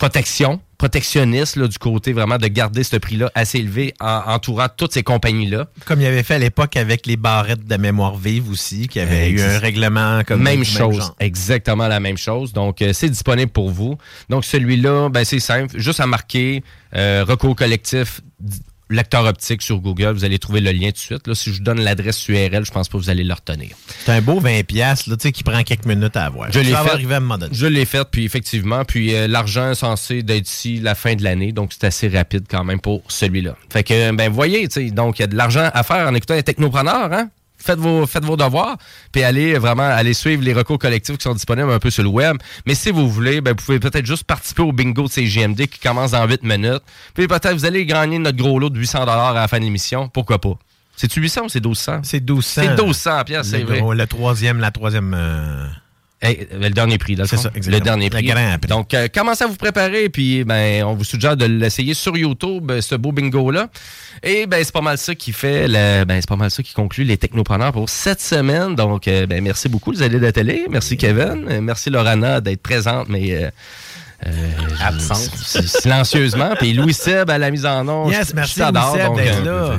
protection, 0.00 0.60
protectionniste 0.78 1.56
là, 1.56 1.68
du 1.68 1.76
côté 1.76 2.14
vraiment 2.14 2.38
de 2.38 2.46
garder 2.46 2.84
ce 2.84 2.96
prix-là 2.96 3.30
assez 3.34 3.58
élevé 3.58 3.92
en 4.00 4.22
entourant 4.26 4.66
toutes 4.74 4.94
ces 4.94 5.02
compagnies-là. 5.02 5.66
Comme 5.84 6.00
il 6.00 6.06
avait 6.06 6.22
fait 6.22 6.36
à 6.36 6.38
l'époque 6.38 6.78
avec 6.78 7.06
les 7.06 7.18
barrettes 7.18 7.66
de 7.66 7.76
mémoire 7.76 8.16
vive 8.16 8.50
aussi, 8.50 8.88
qui 8.88 8.98
avait 8.98 9.28
eu 9.28 9.42
un 9.42 9.58
règlement 9.58 10.22
comme 10.26 10.42
même 10.42 10.64
chose, 10.64 11.12
exactement 11.20 11.86
la 11.86 12.00
même 12.00 12.16
chose. 12.16 12.54
Donc 12.54 12.80
euh, 12.80 12.94
c'est 12.94 13.10
disponible 13.10 13.52
pour 13.52 13.68
vous. 13.68 13.98
Donc 14.30 14.46
celui-là, 14.46 15.10
ben 15.10 15.22
c'est 15.24 15.38
simple, 15.38 15.78
juste 15.78 16.00
à 16.00 16.06
marquer 16.06 16.64
euh, 16.96 17.22
recours 17.28 17.54
collectif 17.54 18.22
lecteur 18.90 19.24
optique 19.24 19.62
sur 19.62 19.78
Google, 19.78 20.12
vous 20.12 20.24
allez 20.24 20.38
trouver 20.38 20.60
le 20.60 20.72
lien 20.72 20.88
tout 20.88 20.94
de 20.94 20.98
suite. 20.98 21.26
Là, 21.26 21.34
si 21.34 21.50
je 21.50 21.56
vous 21.58 21.62
donne 21.62 21.80
l'adresse 21.80 22.28
URL, 22.28 22.64
je 22.64 22.70
pense 22.70 22.88
pas 22.88 22.98
que 22.98 23.02
vous 23.02 23.10
allez 23.10 23.24
le 23.24 23.32
retenir. 23.32 23.70
C'est 24.04 24.12
un 24.12 24.20
beau 24.20 24.40
20$ 24.40 24.64
piastres, 24.64 25.08
là, 25.08 25.16
tu 25.16 25.22
sais, 25.22 25.32
qui 25.32 25.42
prend 25.42 25.62
quelques 25.62 25.86
minutes 25.86 26.16
à 26.16 26.26
avoir. 26.26 26.50
Je 26.52 26.58
l'ai 26.60 26.72
fait. 26.72 27.12
à 27.12 27.16
un 27.16 27.20
moment 27.20 27.38
donné. 27.38 27.54
Je 27.54 27.66
l'ai 27.66 27.84
fait, 27.84 28.06
puis 28.10 28.24
effectivement, 28.24 28.84
puis 28.84 29.14
euh, 29.14 29.28
l'argent 29.28 29.70
est 29.70 29.74
censé 29.74 30.22
d'être 30.22 30.48
ici 30.48 30.80
la 30.80 30.94
fin 30.94 31.14
de 31.14 31.22
l'année, 31.22 31.52
donc 31.52 31.72
c'est 31.72 31.86
assez 31.86 32.08
rapide 32.08 32.44
quand 32.50 32.64
même 32.64 32.80
pour 32.80 33.02
celui-là. 33.08 33.56
Fait 33.70 33.84
que, 33.84 34.12
ben 34.12 34.30
voyez, 34.30 34.66
tu 34.68 34.86
sais, 34.86 34.90
donc 34.90 35.18
il 35.18 35.22
y 35.22 35.24
a 35.24 35.28
de 35.28 35.36
l'argent 35.36 35.70
à 35.72 35.82
faire 35.82 36.08
en 36.08 36.14
écoutant 36.14 36.34
les 36.34 36.42
technopreneurs, 36.42 37.12
hein? 37.12 37.30
Faites 37.62 37.78
vos, 37.78 38.06
faites 38.06 38.24
vos 38.24 38.36
devoirs, 38.36 38.76
puis 39.12 39.22
allez 39.22 39.58
vraiment 39.58 39.82
aller 39.82 40.14
suivre 40.14 40.42
les 40.42 40.52
recours 40.54 40.78
collectifs 40.78 41.18
qui 41.18 41.24
sont 41.24 41.34
disponibles 41.34 41.70
un 41.70 41.78
peu 41.78 41.90
sur 41.90 42.02
le 42.02 42.08
web. 42.08 42.36
Mais 42.66 42.74
si 42.74 42.90
vous 42.90 43.08
voulez, 43.08 43.40
ben, 43.40 43.50
vous 43.50 43.64
pouvez 43.64 43.78
peut-être 43.78 44.06
juste 44.06 44.24
participer 44.24 44.62
au 44.62 44.72
bingo 44.72 45.02
de 45.04 45.08
CGMD 45.10 45.66
qui 45.66 45.78
commence 45.78 46.12
dans 46.12 46.26
8 46.26 46.42
minutes. 46.42 46.82
Puis 47.14 47.26
peut-être 47.28 47.52
vous 47.52 47.66
allez 47.66 47.84
gagner 47.86 48.18
notre 48.18 48.38
gros 48.38 48.58
lot 48.58 48.70
de 48.70 48.78
800 48.78 49.02
à 49.06 49.32
la 49.34 49.46
fin 49.48 49.58
de 49.58 49.64
l'émission. 49.64 50.08
Pourquoi 50.08 50.38
pas? 50.40 50.54
C'est-tu 50.96 51.20
800 51.20 51.42
ou 51.44 51.48
c'est 51.48 51.60
1200? 51.60 52.00
C'est 52.02 52.20
1200. 52.20 52.62
C'est 52.62 52.68
1200 52.82 53.24
pièces, 53.24 53.46
c'est 53.48 53.62
vrai. 53.62 53.80
gros- 53.80 53.94
Le 53.94 54.06
troisième, 54.06 54.58
la 54.60 54.70
troisième... 54.70 55.14
euh, 55.16 55.66
Hey, 56.22 56.46
le 56.52 56.68
dernier 56.68 56.98
prix, 56.98 57.16
là. 57.16 57.24
C'est 57.26 57.38
ça, 57.38 57.50
exactement. 57.54 57.78
Le 57.78 57.80
dernier 57.82 58.04
Le 58.06 58.10
prix. 58.10 58.24
grand 58.26 58.58
prix. 58.58 58.68
Donc, 58.68 58.92
euh, 58.92 59.08
commencez 59.12 59.42
à 59.42 59.46
vous 59.46 59.56
préparer, 59.56 60.10
puis 60.10 60.44
ben, 60.44 60.84
on 60.84 60.92
vous 60.94 61.04
suggère 61.04 61.34
de 61.34 61.46
l'essayer 61.46 61.94
sur 61.94 62.14
YouTube, 62.14 62.70
euh, 62.70 62.82
ce 62.82 62.94
beau 62.94 63.10
bingo-là. 63.10 63.68
Et 64.22 64.44
ben, 64.46 64.62
c'est 64.62 64.72
pas 64.72 64.82
mal 64.82 64.98
ça 64.98 65.14
qui 65.14 65.32
fait, 65.32 65.66
le, 65.66 66.04
ben, 66.04 66.16
c'est 66.20 66.28
pas 66.28 66.36
mal 66.36 66.50
ça 66.50 66.62
qui 66.62 66.74
conclut 66.74 67.04
les 67.04 67.16
technopreneurs 67.16 67.72
pour 67.72 67.88
cette 67.88 68.20
semaine. 68.20 68.74
Donc, 68.74 69.08
euh, 69.08 69.24
ben, 69.26 69.42
merci 69.42 69.70
beaucoup, 69.70 69.92
les 69.92 70.02
alliés 70.02 70.18
de 70.18 70.24
la 70.26 70.32
télé. 70.32 70.66
Merci, 70.68 70.98
Kevin. 70.98 71.60
Merci, 71.62 71.88
Lorana, 71.88 72.42
d'être 72.42 72.60
présente, 72.62 73.08
mais. 73.08 73.44
Euh, 74.26 74.30
Absente. 74.84 75.30
Silencieusement. 75.80 76.50
Puis 76.58 76.74
Louis 76.74 76.92
Seb 76.92 77.30
à 77.30 77.38
la 77.38 77.50
mise 77.50 77.64
en 77.64 77.88
onde. 77.88 78.12
Yes, 78.12 78.28
je- 78.30 78.34
merci, 78.34 78.60
Louis 78.60 78.66
Seb, 78.68 78.74
donc, 79.06 79.16
d'être 79.16 79.46
euh, 79.46 79.78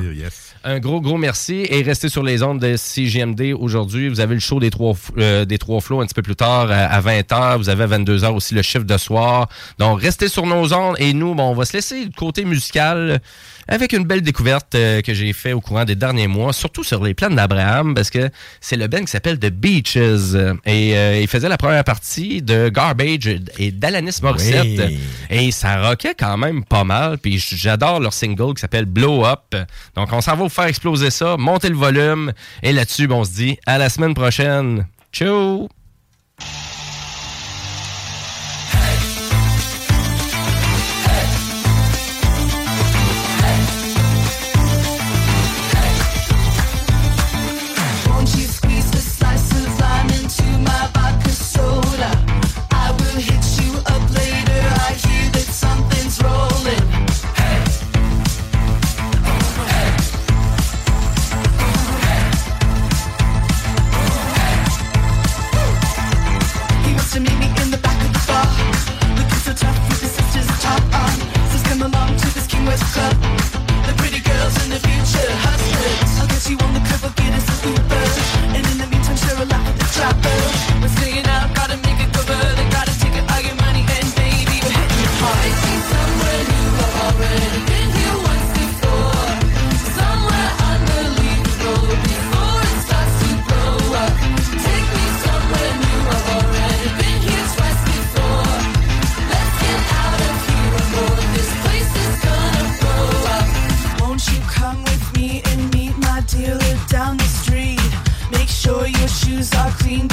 Un 0.64 0.78
gros, 0.78 1.00
gros 1.00 1.18
merci. 1.18 1.66
Et 1.68 1.82
restez 1.82 2.08
sur 2.08 2.22
les 2.22 2.42
ondes 2.42 2.60
de 2.60 2.76
CGMD 2.76 3.54
aujourd'hui. 3.58 4.08
Vous 4.08 4.20
avez 4.20 4.34
le 4.34 4.40
show 4.40 4.60
des 4.60 4.70
trois, 4.70 4.94
euh, 5.18 5.44
des 5.44 5.58
trois 5.58 5.80
flots 5.80 6.00
un 6.00 6.06
petit 6.06 6.14
peu 6.14 6.22
plus 6.22 6.36
tard 6.36 6.70
euh, 6.70 6.86
à 6.88 7.00
20h. 7.00 7.56
Vous 7.58 7.68
avez 7.68 7.84
à 7.84 7.98
22h 7.98 8.32
aussi 8.32 8.54
le 8.54 8.62
chiffre 8.62 8.84
de 8.84 8.96
soir. 8.96 9.48
Donc, 9.78 10.00
restez 10.00 10.28
sur 10.28 10.46
nos 10.46 10.72
ondes. 10.72 10.96
Et 10.98 11.12
nous, 11.12 11.34
bon, 11.34 11.50
on 11.50 11.54
va 11.54 11.64
se 11.64 11.72
laisser 11.72 12.06
du 12.06 12.12
côté 12.12 12.44
musical 12.44 13.20
avec 13.68 13.92
une 13.92 14.04
belle 14.04 14.22
découverte 14.22 14.74
euh, 14.74 15.00
que 15.02 15.14
j'ai 15.14 15.32
fait 15.32 15.52
au 15.52 15.60
courant 15.60 15.84
des 15.84 15.94
derniers 15.94 16.26
mois, 16.26 16.52
surtout 16.52 16.84
sur 16.84 17.02
les 17.02 17.14
plaines 17.14 17.36
d'Abraham, 17.36 17.94
parce 17.94 18.10
que 18.10 18.30
c'est 18.60 18.76
le 18.76 18.86
band 18.86 19.00
qui 19.00 19.08
s'appelle 19.08 19.38
The 19.38 19.50
Beaches. 19.50 19.96
Et 19.96 20.96
euh, 20.96 21.20
il 21.20 21.28
faisait 21.28 21.48
la 21.48 21.56
première 21.56 21.84
partie 21.84 22.42
de 22.42 22.68
Garbage 22.68 23.40
et 23.58 23.70
d'Alanis 23.72 24.18
Morissette. 24.22 24.88
Oui. 24.88 25.00
Et 25.30 25.50
ça 25.50 25.88
rockait 25.88 26.14
quand 26.18 26.36
même 26.36 26.64
pas 26.64 26.84
mal. 26.84 27.18
Puis 27.18 27.38
j'adore 27.38 28.00
leur 28.00 28.12
single 28.12 28.54
qui 28.54 28.60
s'appelle 28.60 28.86
Blow 28.86 29.24
Up. 29.24 29.54
Donc 29.94 30.12
on 30.12 30.20
s'en 30.20 30.36
va 30.36 30.44
vous 30.44 30.48
faire 30.48 30.64
exploser 30.64 31.10
ça, 31.10 31.36
monter 31.36 31.68
le 31.68 31.76
volume. 31.76 32.32
Et 32.62 32.72
là-dessus, 32.72 33.08
on 33.10 33.24
se 33.24 33.32
dit 33.32 33.58
à 33.66 33.78
la 33.78 33.88
semaine 33.88 34.14
prochaine. 34.14 34.86
Ciao! 35.12 35.68
Clean 109.78 110.11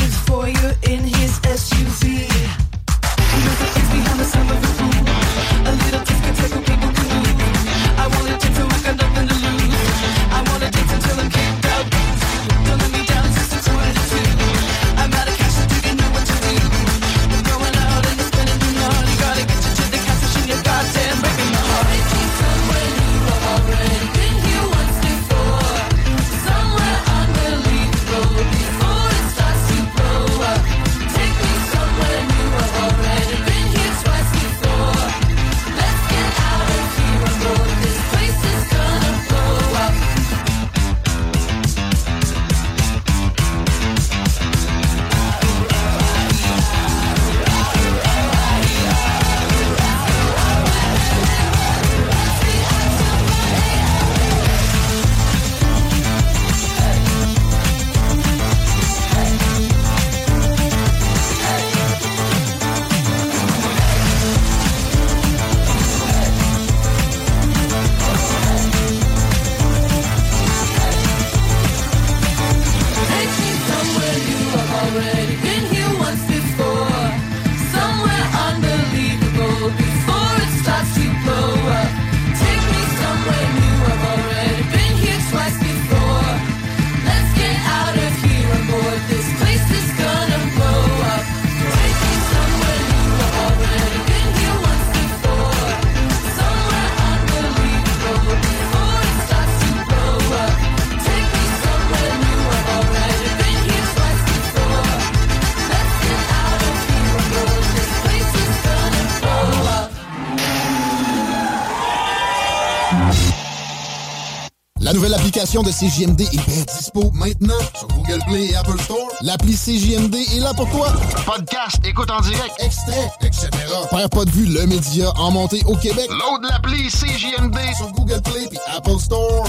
nouvelle 115.49 115.63
application 115.63 115.63
de 115.63 115.71
CJMD 115.71 116.21
est 116.21 116.47
bien 116.47 116.63
dispo 116.63 117.11
maintenant 117.13 117.59
sur 117.75 117.87
Google 117.87 118.19
Play 118.27 118.49
et 118.51 118.55
Apple 118.55 118.79
Store. 118.81 119.07
L'appli 119.21 119.55
CJMD 119.55 120.15
est 120.15 120.39
là 120.39 120.53
pour 120.53 120.69
toi. 120.69 120.91
Podcast, 121.25 121.77
écoute 121.85 122.09
en 122.11 122.21
direct, 122.21 122.53
extrait, 122.59 123.09
etc. 123.21 123.49
Père 123.89 124.09
pas 124.09 124.25
de 124.25 124.31
vue, 124.31 124.45
le 124.45 124.65
média 124.67 125.11
en 125.17 125.31
montée 125.31 125.63
au 125.65 125.75
Québec. 125.75 126.09
Load 126.09 126.43
l'appli 126.43 126.89
CJMD 126.89 127.57
sur 127.75 127.91
Google 127.91 128.21
Play 128.21 128.47
et 128.51 128.75
Apple 128.75 128.99
Store. 128.99 129.47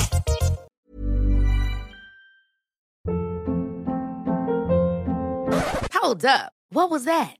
Hold 6.02 6.24
up. 6.24 6.52
What 6.72 6.90
was 6.90 7.04
that? 7.04 7.39